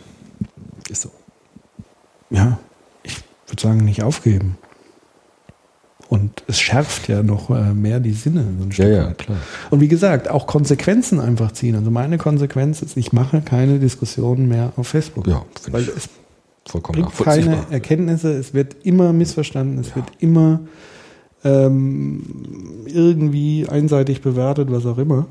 Ist 0.90 1.04
so. 1.04 1.12
Ja, 2.30 2.60
würde 3.56 3.61
sagen, 3.61 3.86
nicht 3.86 4.03
aufgeben. 4.03 4.57
Und 6.07 6.44
es 6.48 6.60
schärft 6.60 7.07
ja 7.07 7.23
noch 7.23 7.49
äh, 7.49 7.73
mehr 7.73 7.99
die 7.99 8.11
Sinne. 8.14 8.45
So 8.60 8.65
ein 8.65 8.69
Ja, 8.69 8.73
Stück 8.73 8.88
ja, 8.88 9.14
klar. 9.14 9.38
Und 9.72 9.82
wie 9.82 9.88
gesagt, 9.88 10.30
auch 10.30 10.45
Konsequenzen 10.45 11.19
einfach 11.19 11.52
ziehen. 11.52 11.76
Also 11.76 11.90
meine 11.90 12.18
Konsequenz 12.19 12.84
ist, 12.84 12.95
ich 12.95 13.11
mache 13.11 13.41
keine 13.41 13.80
Diskussionen 13.80 14.48
mehr 14.48 14.72
auf 14.76 14.88
Facebook. 14.88 15.26
Ja, 15.27 15.44
finde 15.60 15.73
Weil 15.73 15.82
ich 15.84 15.90
es 15.95 16.10
vollkommen 16.68 17.02
bringt 17.02 17.18
keine. 17.18 17.65
Erkenntnisse, 17.72 18.34
es 18.34 18.53
wird 18.53 18.76
immer 18.84 19.14
missverstanden, 19.14 19.80
es 19.80 19.90
Ja. 19.90 19.95
wird 19.95 20.06
immer 20.19 20.60
ähm, 21.44 22.23
irgendwie 22.86 23.68
einseitig 23.68 24.22
bewertet, 24.22 24.72
was 24.72 24.86
auch 24.86 24.98
immer. 24.99 25.26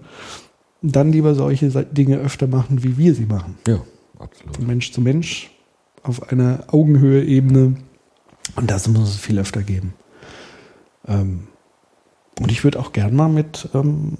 Dann 0.82 1.12
lieber 1.12 1.34
solche 1.34 1.68
Dinge 1.68 2.18
öfter 2.18 2.46
machen, 2.48 2.82
wie 2.82 2.98
wir 2.98 3.14
sie 3.14 3.26
machen. 3.26 3.56
Ja, 3.66 3.80
absolut. 4.18 4.56
Von 4.56 4.66
Mensch 4.66 4.92
zu 4.92 5.01
Mensch, 5.01 5.51
auf 6.02 6.30
einer 6.32 6.64
Augenhöhe-Ebene. 6.68 7.74
Und 8.57 8.71
das 8.71 8.89
muss 8.89 9.11
es 9.11 9.16
viel 9.16 9.39
öfter 9.39 9.62
geben. 9.62 9.95
Ähm, 11.07 11.49
und 12.41 12.51
ich 12.51 12.65
würde 12.65 12.79
auch 12.81 12.93
gern 12.93 13.15
mal 13.15 13.29
mit, 13.29 13.69
ähm, 13.75 14.16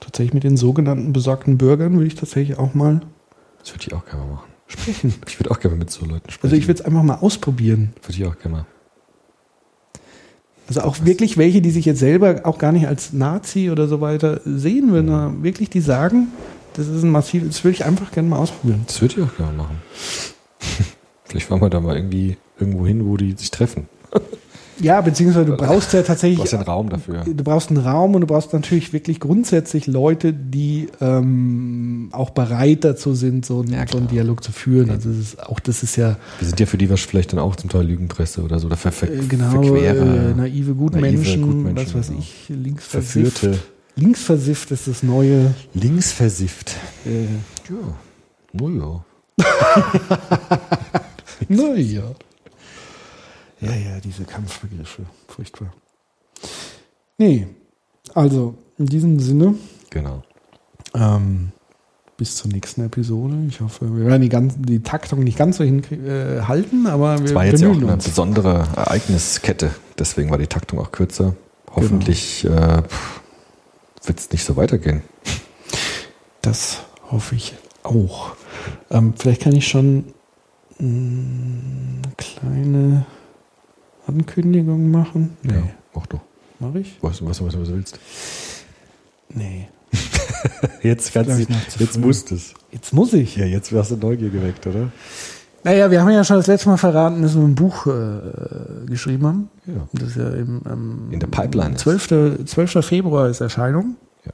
tatsächlich 0.00 0.34
mit 0.34 0.44
den 0.44 0.56
sogenannten 0.56 1.12
besorgten 1.12 1.58
Bürgern, 1.58 1.94
würde 1.94 2.06
ich 2.06 2.14
tatsächlich 2.14 2.58
auch 2.58 2.74
mal 2.74 3.00
Das 3.60 3.72
würde 3.74 3.84
ich 3.86 3.94
auch 3.94 4.04
gerne 4.04 4.24
mal 4.24 4.32
machen. 4.34 4.48
sprechen. 4.66 5.14
Ich 5.26 5.40
würde 5.40 5.50
auch 5.50 5.60
gerne 5.60 5.76
mit 5.76 5.90
so 5.90 6.04
Leuten 6.04 6.30
sprechen. 6.30 6.46
Also 6.46 6.56
ich 6.56 6.68
würde 6.68 6.80
es 6.80 6.86
einfach 6.86 7.02
mal 7.02 7.16
ausprobieren. 7.16 7.92
Würde 8.02 8.12
ich 8.18 8.26
auch 8.26 8.38
gerne 8.38 8.58
mal. 8.58 8.66
Also 10.68 10.82
auch 10.82 10.96
wirklich 11.04 11.38
welche, 11.38 11.62
die 11.62 11.70
sich 11.70 11.86
jetzt 11.86 11.98
selber 12.00 12.42
auch 12.44 12.58
gar 12.58 12.72
nicht 12.72 12.86
als 12.86 13.14
Nazi 13.14 13.70
oder 13.70 13.88
so 13.88 14.02
weiter 14.02 14.42
sehen 14.44 14.92
würden, 14.92 15.06
sondern 15.08 15.42
wirklich 15.42 15.70
die 15.70 15.80
sagen, 15.80 16.28
Das 16.74 16.86
ist 16.86 17.02
ein 17.02 17.10
massives, 17.10 17.48
das 17.48 17.64
würde 17.64 17.74
ich 17.74 17.84
einfach 17.86 18.12
gerne 18.12 18.28
mal 18.28 18.36
ausprobieren. 18.38 18.84
Das 18.86 19.00
würde 19.00 19.14
ich 19.16 19.26
auch 19.26 19.36
gerne 19.36 19.56
machen. 19.56 19.78
Vielleicht 21.24 21.46
fahren 21.46 21.60
wir 21.62 21.70
da 21.70 21.80
mal 21.80 21.96
irgendwie 21.96 22.36
irgendwo 22.60 22.86
hin, 22.86 23.04
wo 23.06 23.16
die 23.16 23.32
sich 23.36 23.50
treffen. 23.50 23.88
Ja, 24.80 25.00
beziehungsweise 25.00 25.46
du 25.46 25.56
brauchst 25.56 25.92
ja 25.92 26.02
Du 26.02 26.06
tatsächlich. 26.06 26.38
hast 26.40 26.52
ja 26.52 26.58
einen 26.60 26.68
Raum 26.68 26.88
dafür. 26.88 27.24
Du 27.26 27.42
brauchst 27.42 27.68
einen 27.68 27.78
Raum 27.78 28.14
und 28.14 28.20
du 28.20 28.28
brauchst 28.28 28.52
natürlich 28.52 28.92
wirklich 28.92 29.18
grundsätzlich 29.18 29.88
Leute, 29.88 30.32
die 30.32 30.86
ähm, 31.00 32.10
auch 32.12 32.30
bereit 32.30 32.84
dazu 32.84 33.12
sind, 33.14 33.44
so 33.44 33.58
einen, 33.60 33.72
Ja, 33.72 33.84
so 33.90 33.98
einen. 33.98 34.06
Dialog 34.06 34.44
zu 34.44 34.52
führen. 34.52 34.90
Also 34.90 35.08
das 35.08 35.18
ist, 35.18 35.42
auch 35.42 35.58
das 35.58 35.82
ist 35.82 35.96
ja 35.96 36.16
Wir 36.38 36.46
sind 36.46 36.60
ja 36.60 36.66
für 36.66 36.78
die 36.78 36.88
was 36.90 37.00
vielleicht 37.00 37.32
dann 37.32 37.40
auch 37.40 37.56
zum 37.56 37.70
Teil 37.70 37.86
Lügenpresse 37.88 38.40
oder 38.42 38.60
so. 38.60 38.68
Oder 38.68 38.76
ver 38.76 38.92
ver 38.92 39.10
äh, 39.12 39.16
genau 39.28 39.50
verquere, 39.50 40.30
äh, 40.30 40.34
naive 40.36 40.74
Gutmenschen, 40.74 41.22
naive 41.22 41.40
Gutmenschen, 41.40 41.86
was 41.86 41.94
weiß 41.94 42.06
genau. 42.10 42.20
ich, 42.20 42.48
linksversifft. 42.48 43.38
verführte, 43.38 43.58
Linksversifft 43.96 44.70
ist 44.70 44.86
das 44.86 45.02
neue. 45.02 45.54
linksversifft. 45.74 46.76
Äh, 47.04 47.24
Ja, 47.68 47.96
naja. 48.52 49.04
naja. 51.48 52.02
Ja, 53.60 53.70
ja, 53.72 54.00
diese 54.02 54.24
Kampfbegriffe. 54.24 55.02
Furchtbar. 55.26 55.72
Nee, 57.18 57.48
also 58.14 58.54
in 58.78 58.86
diesem 58.86 59.18
Sinne, 59.18 59.54
Genau. 59.90 60.22
ähm, 60.94 61.50
bis 62.16 62.36
zur 62.36 62.50
nächsten 62.50 62.84
Episode. 62.84 63.36
Ich 63.48 63.60
hoffe, 63.60 63.96
wir 63.96 64.06
werden 64.06 64.22
die, 64.22 64.28
ganzen, 64.28 64.62
die 64.62 64.80
Taktung 64.82 65.20
nicht 65.24 65.36
ganz 65.38 65.56
so 65.56 65.64
hinhalten, 65.64 66.06
äh, 66.06 66.42
halten, 66.42 66.86
aber 66.86 67.18
wir 67.18 67.26
Es 67.26 67.34
war 67.34 67.44
jetzt 67.46 67.60
ja 67.60 67.68
auch 67.70 67.74
eine 67.76 67.92
uns. 67.92 68.04
besondere 68.04 68.66
Ereigniskette. 68.76 69.70
Deswegen 69.98 70.30
war 70.30 70.38
die 70.38 70.46
Taktung 70.46 70.78
auch 70.78 70.92
kürzer. 70.92 71.34
Hoffentlich 71.74 72.44
äh, 72.44 72.82
wird 74.04 74.18
es 74.18 74.30
nicht 74.30 74.44
so 74.44 74.56
weitergehen. 74.56 75.02
Das 76.42 76.82
hoffe 77.10 77.34
ich 77.34 77.54
auch. 77.82 78.32
Ähm, 78.90 79.14
vielleicht 79.16 79.42
kann 79.42 79.54
ich 79.54 79.68
schon 79.68 80.06
eine 80.78 82.00
kleine 82.16 83.06
Ankündigung 84.08 84.90
machen. 84.90 85.36
Nee, 85.42 85.52
Ja, 85.54 85.62
mach 85.94 86.06
du. 86.06 86.18
mache 86.58 86.80
ich? 86.80 86.96
Was, 87.00 87.24
was, 87.24 87.40
was, 87.44 87.58
was 87.58 87.68
du 87.68 87.74
willst. 87.74 87.98
Nee. 89.28 89.68
Jetzt 90.82 91.12
kannst 91.12 91.30
du, 91.48 91.54
jetzt 91.82 91.94
früh. 91.96 92.00
musst 92.00 92.30
es. 92.32 92.54
Jetzt 92.70 92.92
muss 92.92 93.12
ich. 93.12 93.36
Ja, 93.36 93.44
jetzt 93.46 93.72
hast 93.72 93.90
du 93.90 93.96
Neugier 93.96 94.28
geweckt, 94.30 94.66
oder? 94.66 94.90
Naja, 95.64 95.90
wir 95.90 96.00
haben 96.02 96.10
ja 96.10 96.22
schon 96.22 96.36
das 96.36 96.46
letzte 96.46 96.68
Mal 96.68 96.76
verraten, 96.76 97.22
dass 97.22 97.34
wir 97.34 97.42
ein 97.42 97.54
Buch 97.54 97.86
äh, 97.86 98.86
geschrieben 98.86 99.26
haben. 99.26 99.50
Ja. 99.66 99.88
Das 99.94 100.10
ist 100.10 100.16
ja 100.16 100.28
im, 100.30 100.60
ähm, 100.70 101.08
In 101.10 101.18
der 101.20 101.26
Pipeline 101.26 101.74
ist. 101.74 101.80
12. 101.80 102.44
12. 102.46 102.84
Februar 102.86 103.28
ist 103.28 103.40
Erscheinung. 103.40 103.96
Ja. 104.24 104.32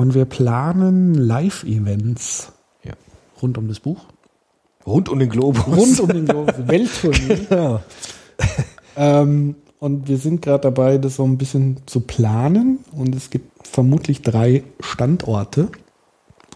Und 0.00 0.14
wir 0.14 0.24
planen 0.24 1.14
Live-Events 1.14 2.52
Ja. 2.82 2.94
rund 3.40 3.56
um 3.58 3.68
das 3.68 3.80
Buch. 3.80 4.04
Rund 4.86 5.08
um 5.08 5.18
den 5.18 5.28
Globus. 5.30 5.66
Rund 5.66 6.00
um 6.00 6.08
den 6.08 6.24
Globus. 6.26 6.54
Welttournee. 6.66 7.46
ja. 7.50 7.82
Ähm, 8.96 9.56
und 9.78 10.08
wir 10.08 10.16
sind 10.16 10.40
gerade 10.40 10.62
dabei, 10.62 10.98
das 10.98 11.16
so 11.16 11.24
ein 11.24 11.36
bisschen 11.36 11.76
zu 11.86 12.00
planen. 12.00 12.78
Und 12.92 13.14
es 13.14 13.30
gibt 13.30 13.68
vermutlich 13.68 14.22
drei 14.22 14.62
Standorte, 14.80 15.68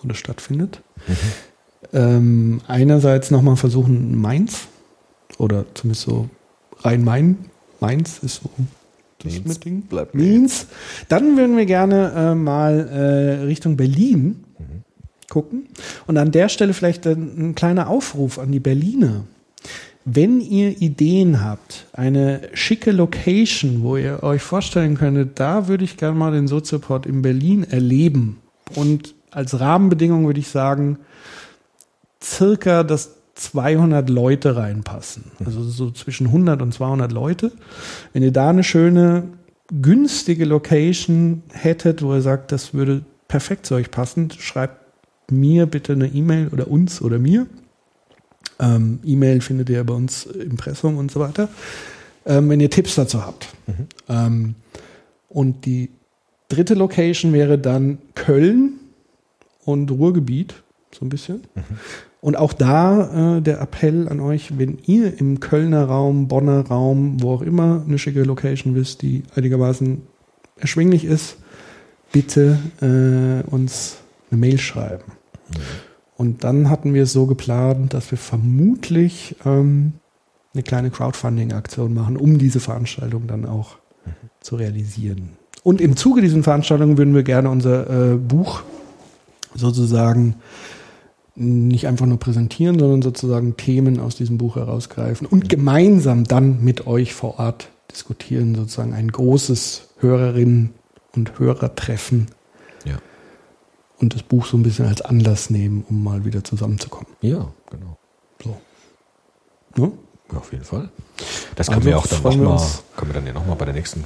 wo 0.01 0.09
das 0.09 0.17
stattfindet. 0.19 0.83
Ähm, 1.93 2.61
einerseits 2.67 3.31
nochmal 3.31 3.57
versuchen 3.57 4.19
Mainz 4.19 4.69
oder 5.39 5.65
zumindest 5.75 6.07
so 6.07 6.29
Rhein-Main. 6.81 7.39
Mainz 7.81 8.19
ist 8.19 8.43
so 8.43 8.51
das 9.23 9.33
Mainz 9.33 9.61
Ding. 9.61 9.83
bleibt 9.83 10.15
Mainz. 10.15 10.67
Dann 11.09 11.37
würden 11.37 11.57
wir 11.57 11.67
gerne 11.67 12.13
äh, 12.15 12.35
mal 12.35 12.89
äh, 12.89 13.45
Richtung 13.45 13.77
Berlin 13.77 14.45
gucken. 15.29 15.69
Und 16.07 16.17
an 16.17 16.33
der 16.33 16.49
Stelle 16.49 16.73
vielleicht 16.73 17.07
ein, 17.07 17.51
ein 17.51 17.55
kleiner 17.55 17.89
Aufruf 17.89 18.39
an 18.39 18.53
die 18.53 18.61
Berliner. 18.61 19.25
Wenn 20.11 20.41
ihr 20.41 20.81
Ideen 20.81 21.45
habt, 21.45 21.87
eine 21.93 22.41
schicke 22.55 22.93
Location, 22.93 23.83
wo 23.83 23.99
ihr 23.99 24.23
euch 24.23 24.41
vorstellen 24.41 24.97
könntet, 24.97 25.39
da 25.39 25.69
würde 25.69 25.85
ich 25.85 25.99
gerne 25.99 26.17
mal 26.17 26.33
den 26.33 26.49
Soziopod 26.49 27.05
in 27.05 27.21
Berlin 27.21 27.65
erleben. 27.65 28.39
Und 28.75 29.15
als 29.31 29.61
Rahmenbedingung 29.61 30.27
würde 30.27 30.41
ich 30.41 30.49
sagen, 30.49 30.99
circa, 32.23 32.85
dass 32.85 33.17
200 33.35 34.09
Leute 34.09 34.57
reinpassen. 34.57 35.25
Also 35.45 35.63
so 35.63 35.91
zwischen 35.91 36.29
100 36.29 36.63
und 36.63 36.73
200 36.73 37.13
Leute. 37.13 37.53
Wenn 38.15 38.23
ihr 38.23 38.33
da 38.33 38.49
eine 38.49 38.65
schöne, 38.65 39.25
günstige 39.71 40.47
Location 40.47 41.43
hättet, 41.53 42.01
wo 42.01 42.15
ihr 42.15 42.23
sagt, 42.23 42.51
das 42.51 42.73
würde 42.73 43.03
perfekt 43.29 43.67
zu 43.67 43.75
euch 43.75 43.91
passen, 43.91 44.31
schreibt 44.31 44.79
mir 45.31 45.67
bitte 45.67 45.93
eine 45.93 46.07
E-Mail 46.07 46.49
oder 46.49 46.69
uns 46.69 47.03
oder 47.03 47.19
mir. 47.19 47.47
Ähm, 48.59 49.01
E-Mail 49.05 49.41
findet 49.41 49.71
ihr 49.71 49.85
bei 49.85 49.95
uns 49.95 50.27
im 50.27 50.53
Impressum 50.53 50.97
und 50.97 51.11
so 51.11 51.21
weiter. 51.21 51.49
Ähm, 52.27 52.49
wenn 52.49 52.61
ihr 52.61 52.71
Tipps 52.71 52.95
dazu 52.95 53.25
habt. 53.25 53.49
Ähm, 54.09 54.55
und 55.29 55.65
die 55.65 55.91
dritte 56.49 56.75
Location 56.75 57.33
wäre 57.33 57.59
dann 57.59 57.99
Köln 58.15 58.81
und 59.65 59.91
Ruhrgebiet, 59.91 60.55
so 60.93 61.05
ein 61.05 61.09
bisschen. 61.09 61.43
Und 62.21 62.37
auch 62.37 62.53
da 62.53 63.37
äh, 63.37 63.43
der 63.43 63.61
Appell 63.61 64.09
an 64.09 64.21
euch, 64.21 64.59
wenn 64.59 64.79
ihr 64.87 65.21
im 65.21 65.41
Kölner 65.41 65.85
Raum, 65.85 66.27
Bonner 66.27 66.67
Raum, 66.67 67.23
wo 67.23 67.33
auch 67.35 67.43
immer 67.43 67.85
eine 67.87 67.99
schicke 67.99 68.25
Location 68.25 68.75
wisst, 68.75 69.03
die 69.03 69.23
einigermaßen 69.35 70.03
erschwinglich 70.57 71.05
ist, 71.05 71.37
bitte 72.13 72.59
äh, 72.81 73.49
uns 73.49 73.99
eine 74.31 74.41
Mail 74.41 74.59
schreiben. 74.59 75.05
Und 76.19 76.45
dann 76.45 76.69
hatten 76.69 76.93
wir 76.93 77.05
es 77.05 77.13
so 77.13 77.27
geplant, 77.27 77.95
dass 77.95 78.11
wir 78.11 78.19
vermutlich 78.19 79.37
ähm, 79.47 79.95
eine 80.53 80.65
kleine 80.65 80.91
Crowdfunding-Aktion 80.91 81.95
machen, 81.95 82.17
um 82.17 82.39
diese 82.39 82.61
Veranstaltung 82.61 83.29
dann 83.29 83.47
auch 83.47 83.77
zu 84.41 84.57
realisieren. 84.57 85.31
Und 85.63 85.81
im 85.81 85.97
Zuge 85.97 86.21
dieser 86.21 86.43
Veranstaltung 86.43 86.99
würden 86.99 87.15
wir 87.15 87.23
gerne 87.23 87.49
unser 87.49 88.13
äh, 88.13 88.17
Buch 88.17 88.63
sozusagen 89.55 90.35
nicht 91.37 91.87
einfach 91.87 92.07
nur 92.07 92.19
präsentieren, 92.19 92.79
sondern 92.79 93.01
sozusagen 93.01 93.57
Themen 93.57 94.01
aus 94.01 94.17
diesem 94.17 94.39
Buch 94.39 94.57
herausgreifen 94.57 95.27
und 95.27 95.49
gemeinsam 95.49 96.25
dann 96.25 96.65
mit 96.65 96.89
euch 96.89 97.15
vor 97.15 97.39
Ort 97.39 97.69
diskutieren, 97.93 98.57
sozusagen 98.57 98.93
ein 98.93 99.13
großes 99.13 99.91
Hörerinnen- 100.01 100.71
und 101.15 101.39
Hörertreffen. 101.39 102.27
Und 104.01 104.15
das 104.15 104.23
Buch 104.23 104.47
so 104.47 104.57
ein 104.57 104.63
bisschen 104.63 104.87
als 104.87 105.01
Anlass 105.01 105.51
nehmen, 105.51 105.85
um 105.89 106.03
mal 106.03 106.25
wieder 106.25 106.45
zusammenzukommen. 106.45 107.09
Ja, 107.21 107.49
genau. 107.71 107.99
So. 108.43 108.57
Ne? 109.77 109.93
Ja, 110.33 110.39
auf 110.39 110.53
jeden 110.53 110.65
Fall. 110.65 110.91
Das 111.57 111.67
können 111.67 111.79
Also 111.79 111.89
wir 111.89 111.99
auch 111.99 112.07
dann 112.07 112.23
nochmal, 112.23 112.67
können 112.97 113.11
wir 113.11 113.15
dann 113.15 113.27
ja 113.27 113.33
nochmal 113.33 113.57
bei 113.57 113.65
der 113.65 113.75
nächsten 113.75 114.05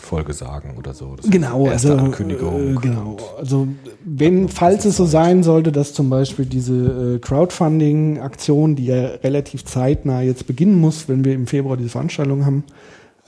Folge 0.00 0.32
sagen 0.32 0.74
oder 0.76 0.92
so. 0.94 1.16
Genau, 1.24 1.68
also, 1.68 1.94
Ankündigung. 1.94 2.76
äh, 2.76 2.80
genau. 2.80 3.16
Also 3.38 3.68
wenn, 4.04 4.48
falls 4.48 4.84
es 4.84 4.96
so 4.96 5.06
sein 5.06 5.42
sollte, 5.42 5.72
dass 5.72 5.92
zum 5.92 6.10
Beispiel 6.10 6.46
diese 6.46 7.16
äh, 7.16 7.18
Crowdfunding-Aktion, 7.18 8.76
die 8.76 8.86
ja 8.86 9.06
relativ 9.22 9.64
zeitnah 9.64 10.22
jetzt 10.22 10.46
beginnen 10.46 10.80
muss, 10.80 11.08
wenn 11.08 11.24
wir 11.24 11.34
im 11.34 11.46
Februar 11.46 11.76
diese 11.76 11.90
Veranstaltung 11.90 12.44
haben, 12.44 12.64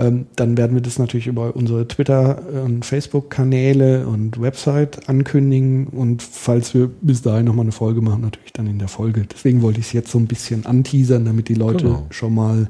ähm, 0.02 0.26
dann 0.34 0.56
werden 0.56 0.74
wir 0.74 0.82
das 0.82 0.98
natürlich 0.98 1.28
über 1.28 1.54
unsere 1.54 1.86
Twitter- 1.86 2.42
und 2.64 2.84
Facebook-Kanäle 2.84 4.06
und 4.06 4.40
Website 4.40 5.08
ankündigen 5.08 5.86
und 5.86 6.22
falls 6.22 6.74
wir 6.74 6.88
bis 7.00 7.22
dahin 7.22 7.46
nochmal 7.46 7.64
eine 7.64 7.72
Folge 7.72 8.00
machen, 8.00 8.22
natürlich 8.22 8.52
dann 8.52 8.66
in 8.66 8.78
der 8.78 8.88
Folge. 8.88 9.26
Deswegen 9.32 9.62
wollte 9.62 9.80
ich 9.80 9.86
es 9.86 9.92
jetzt 9.92 10.10
so 10.10 10.18
ein 10.18 10.26
bisschen 10.26 10.66
anteasern, 10.66 11.24
damit 11.24 11.48
die 11.48 11.54
Leute 11.54 11.84
Genau. 11.84 12.06
schon 12.10 12.34
mal 12.34 12.68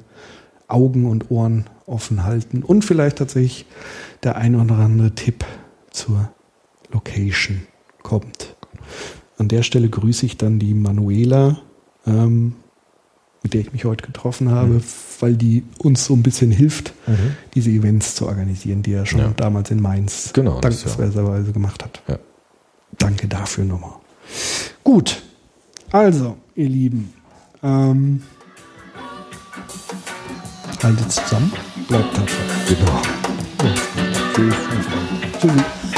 Augen 0.68 1.06
und 1.06 1.30
Ohren 1.30 1.64
offen 1.86 2.24
halten 2.24 2.62
und 2.62 2.84
vielleicht 2.84 3.16
tatsächlich 3.18 3.66
der 4.22 4.36
ein 4.36 4.54
oder 4.54 4.76
andere 4.78 5.14
Tipp 5.14 5.44
zur 5.90 6.30
Location 6.92 7.62
kommt. 8.02 8.56
An 9.38 9.48
der 9.48 9.62
Stelle 9.62 9.88
grüße 9.88 10.26
ich 10.26 10.36
dann 10.36 10.59
die 10.59 10.74
Manuela, 10.74 11.59
ähm, 12.06 12.54
mit 13.43 13.55
der 13.55 13.60
ich 13.62 13.73
mich 13.73 13.85
heute 13.85 14.06
getroffen 14.06 14.51
habe, 14.51 14.69
Mhm. 14.74 14.82
weil 15.20 15.35
die 15.36 15.64
uns 15.78 16.05
so 16.05 16.14
ein 16.14 16.23
bisschen 16.23 16.51
hilft, 16.51 16.93
Mhm. 17.06 17.36
diese 17.55 17.70
Events 17.70 18.14
zu 18.14 18.27
organisieren, 18.27 18.82
die 18.82 18.93
er 18.93 19.05
schon 19.06 19.20
Ja. 19.20 19.32
damals 19.36 19.70
in 19.70 19.81
Mainz 19.82 20.31
Genau, 20.32 20.52
ist 20.59 20.64
ja- 20.64 20.70
dankenswerterweise 20.70 21.52
gemacht 21.52 21.82
hat. 21.85 22.01
Ja. 22.09 22.19
Danke 22.98 23.27
dafür 23.28 23.64
nochmal. 23.64 23.94
Gut, 24.85 25.23
also, 25.90 26.36
ihr 26.55 26.69
Lieben, 26.69 27.12
ähm, 27.62 28.23
haltet 30.82 31.12
zusammen, 31.12 31.52
bleibt 31.89 32.14
tapfer. 32.14 32.36
Genau. 32.69 33.02
Tschüss. 34.35 34.55
Tschüssi. 35.40 35.91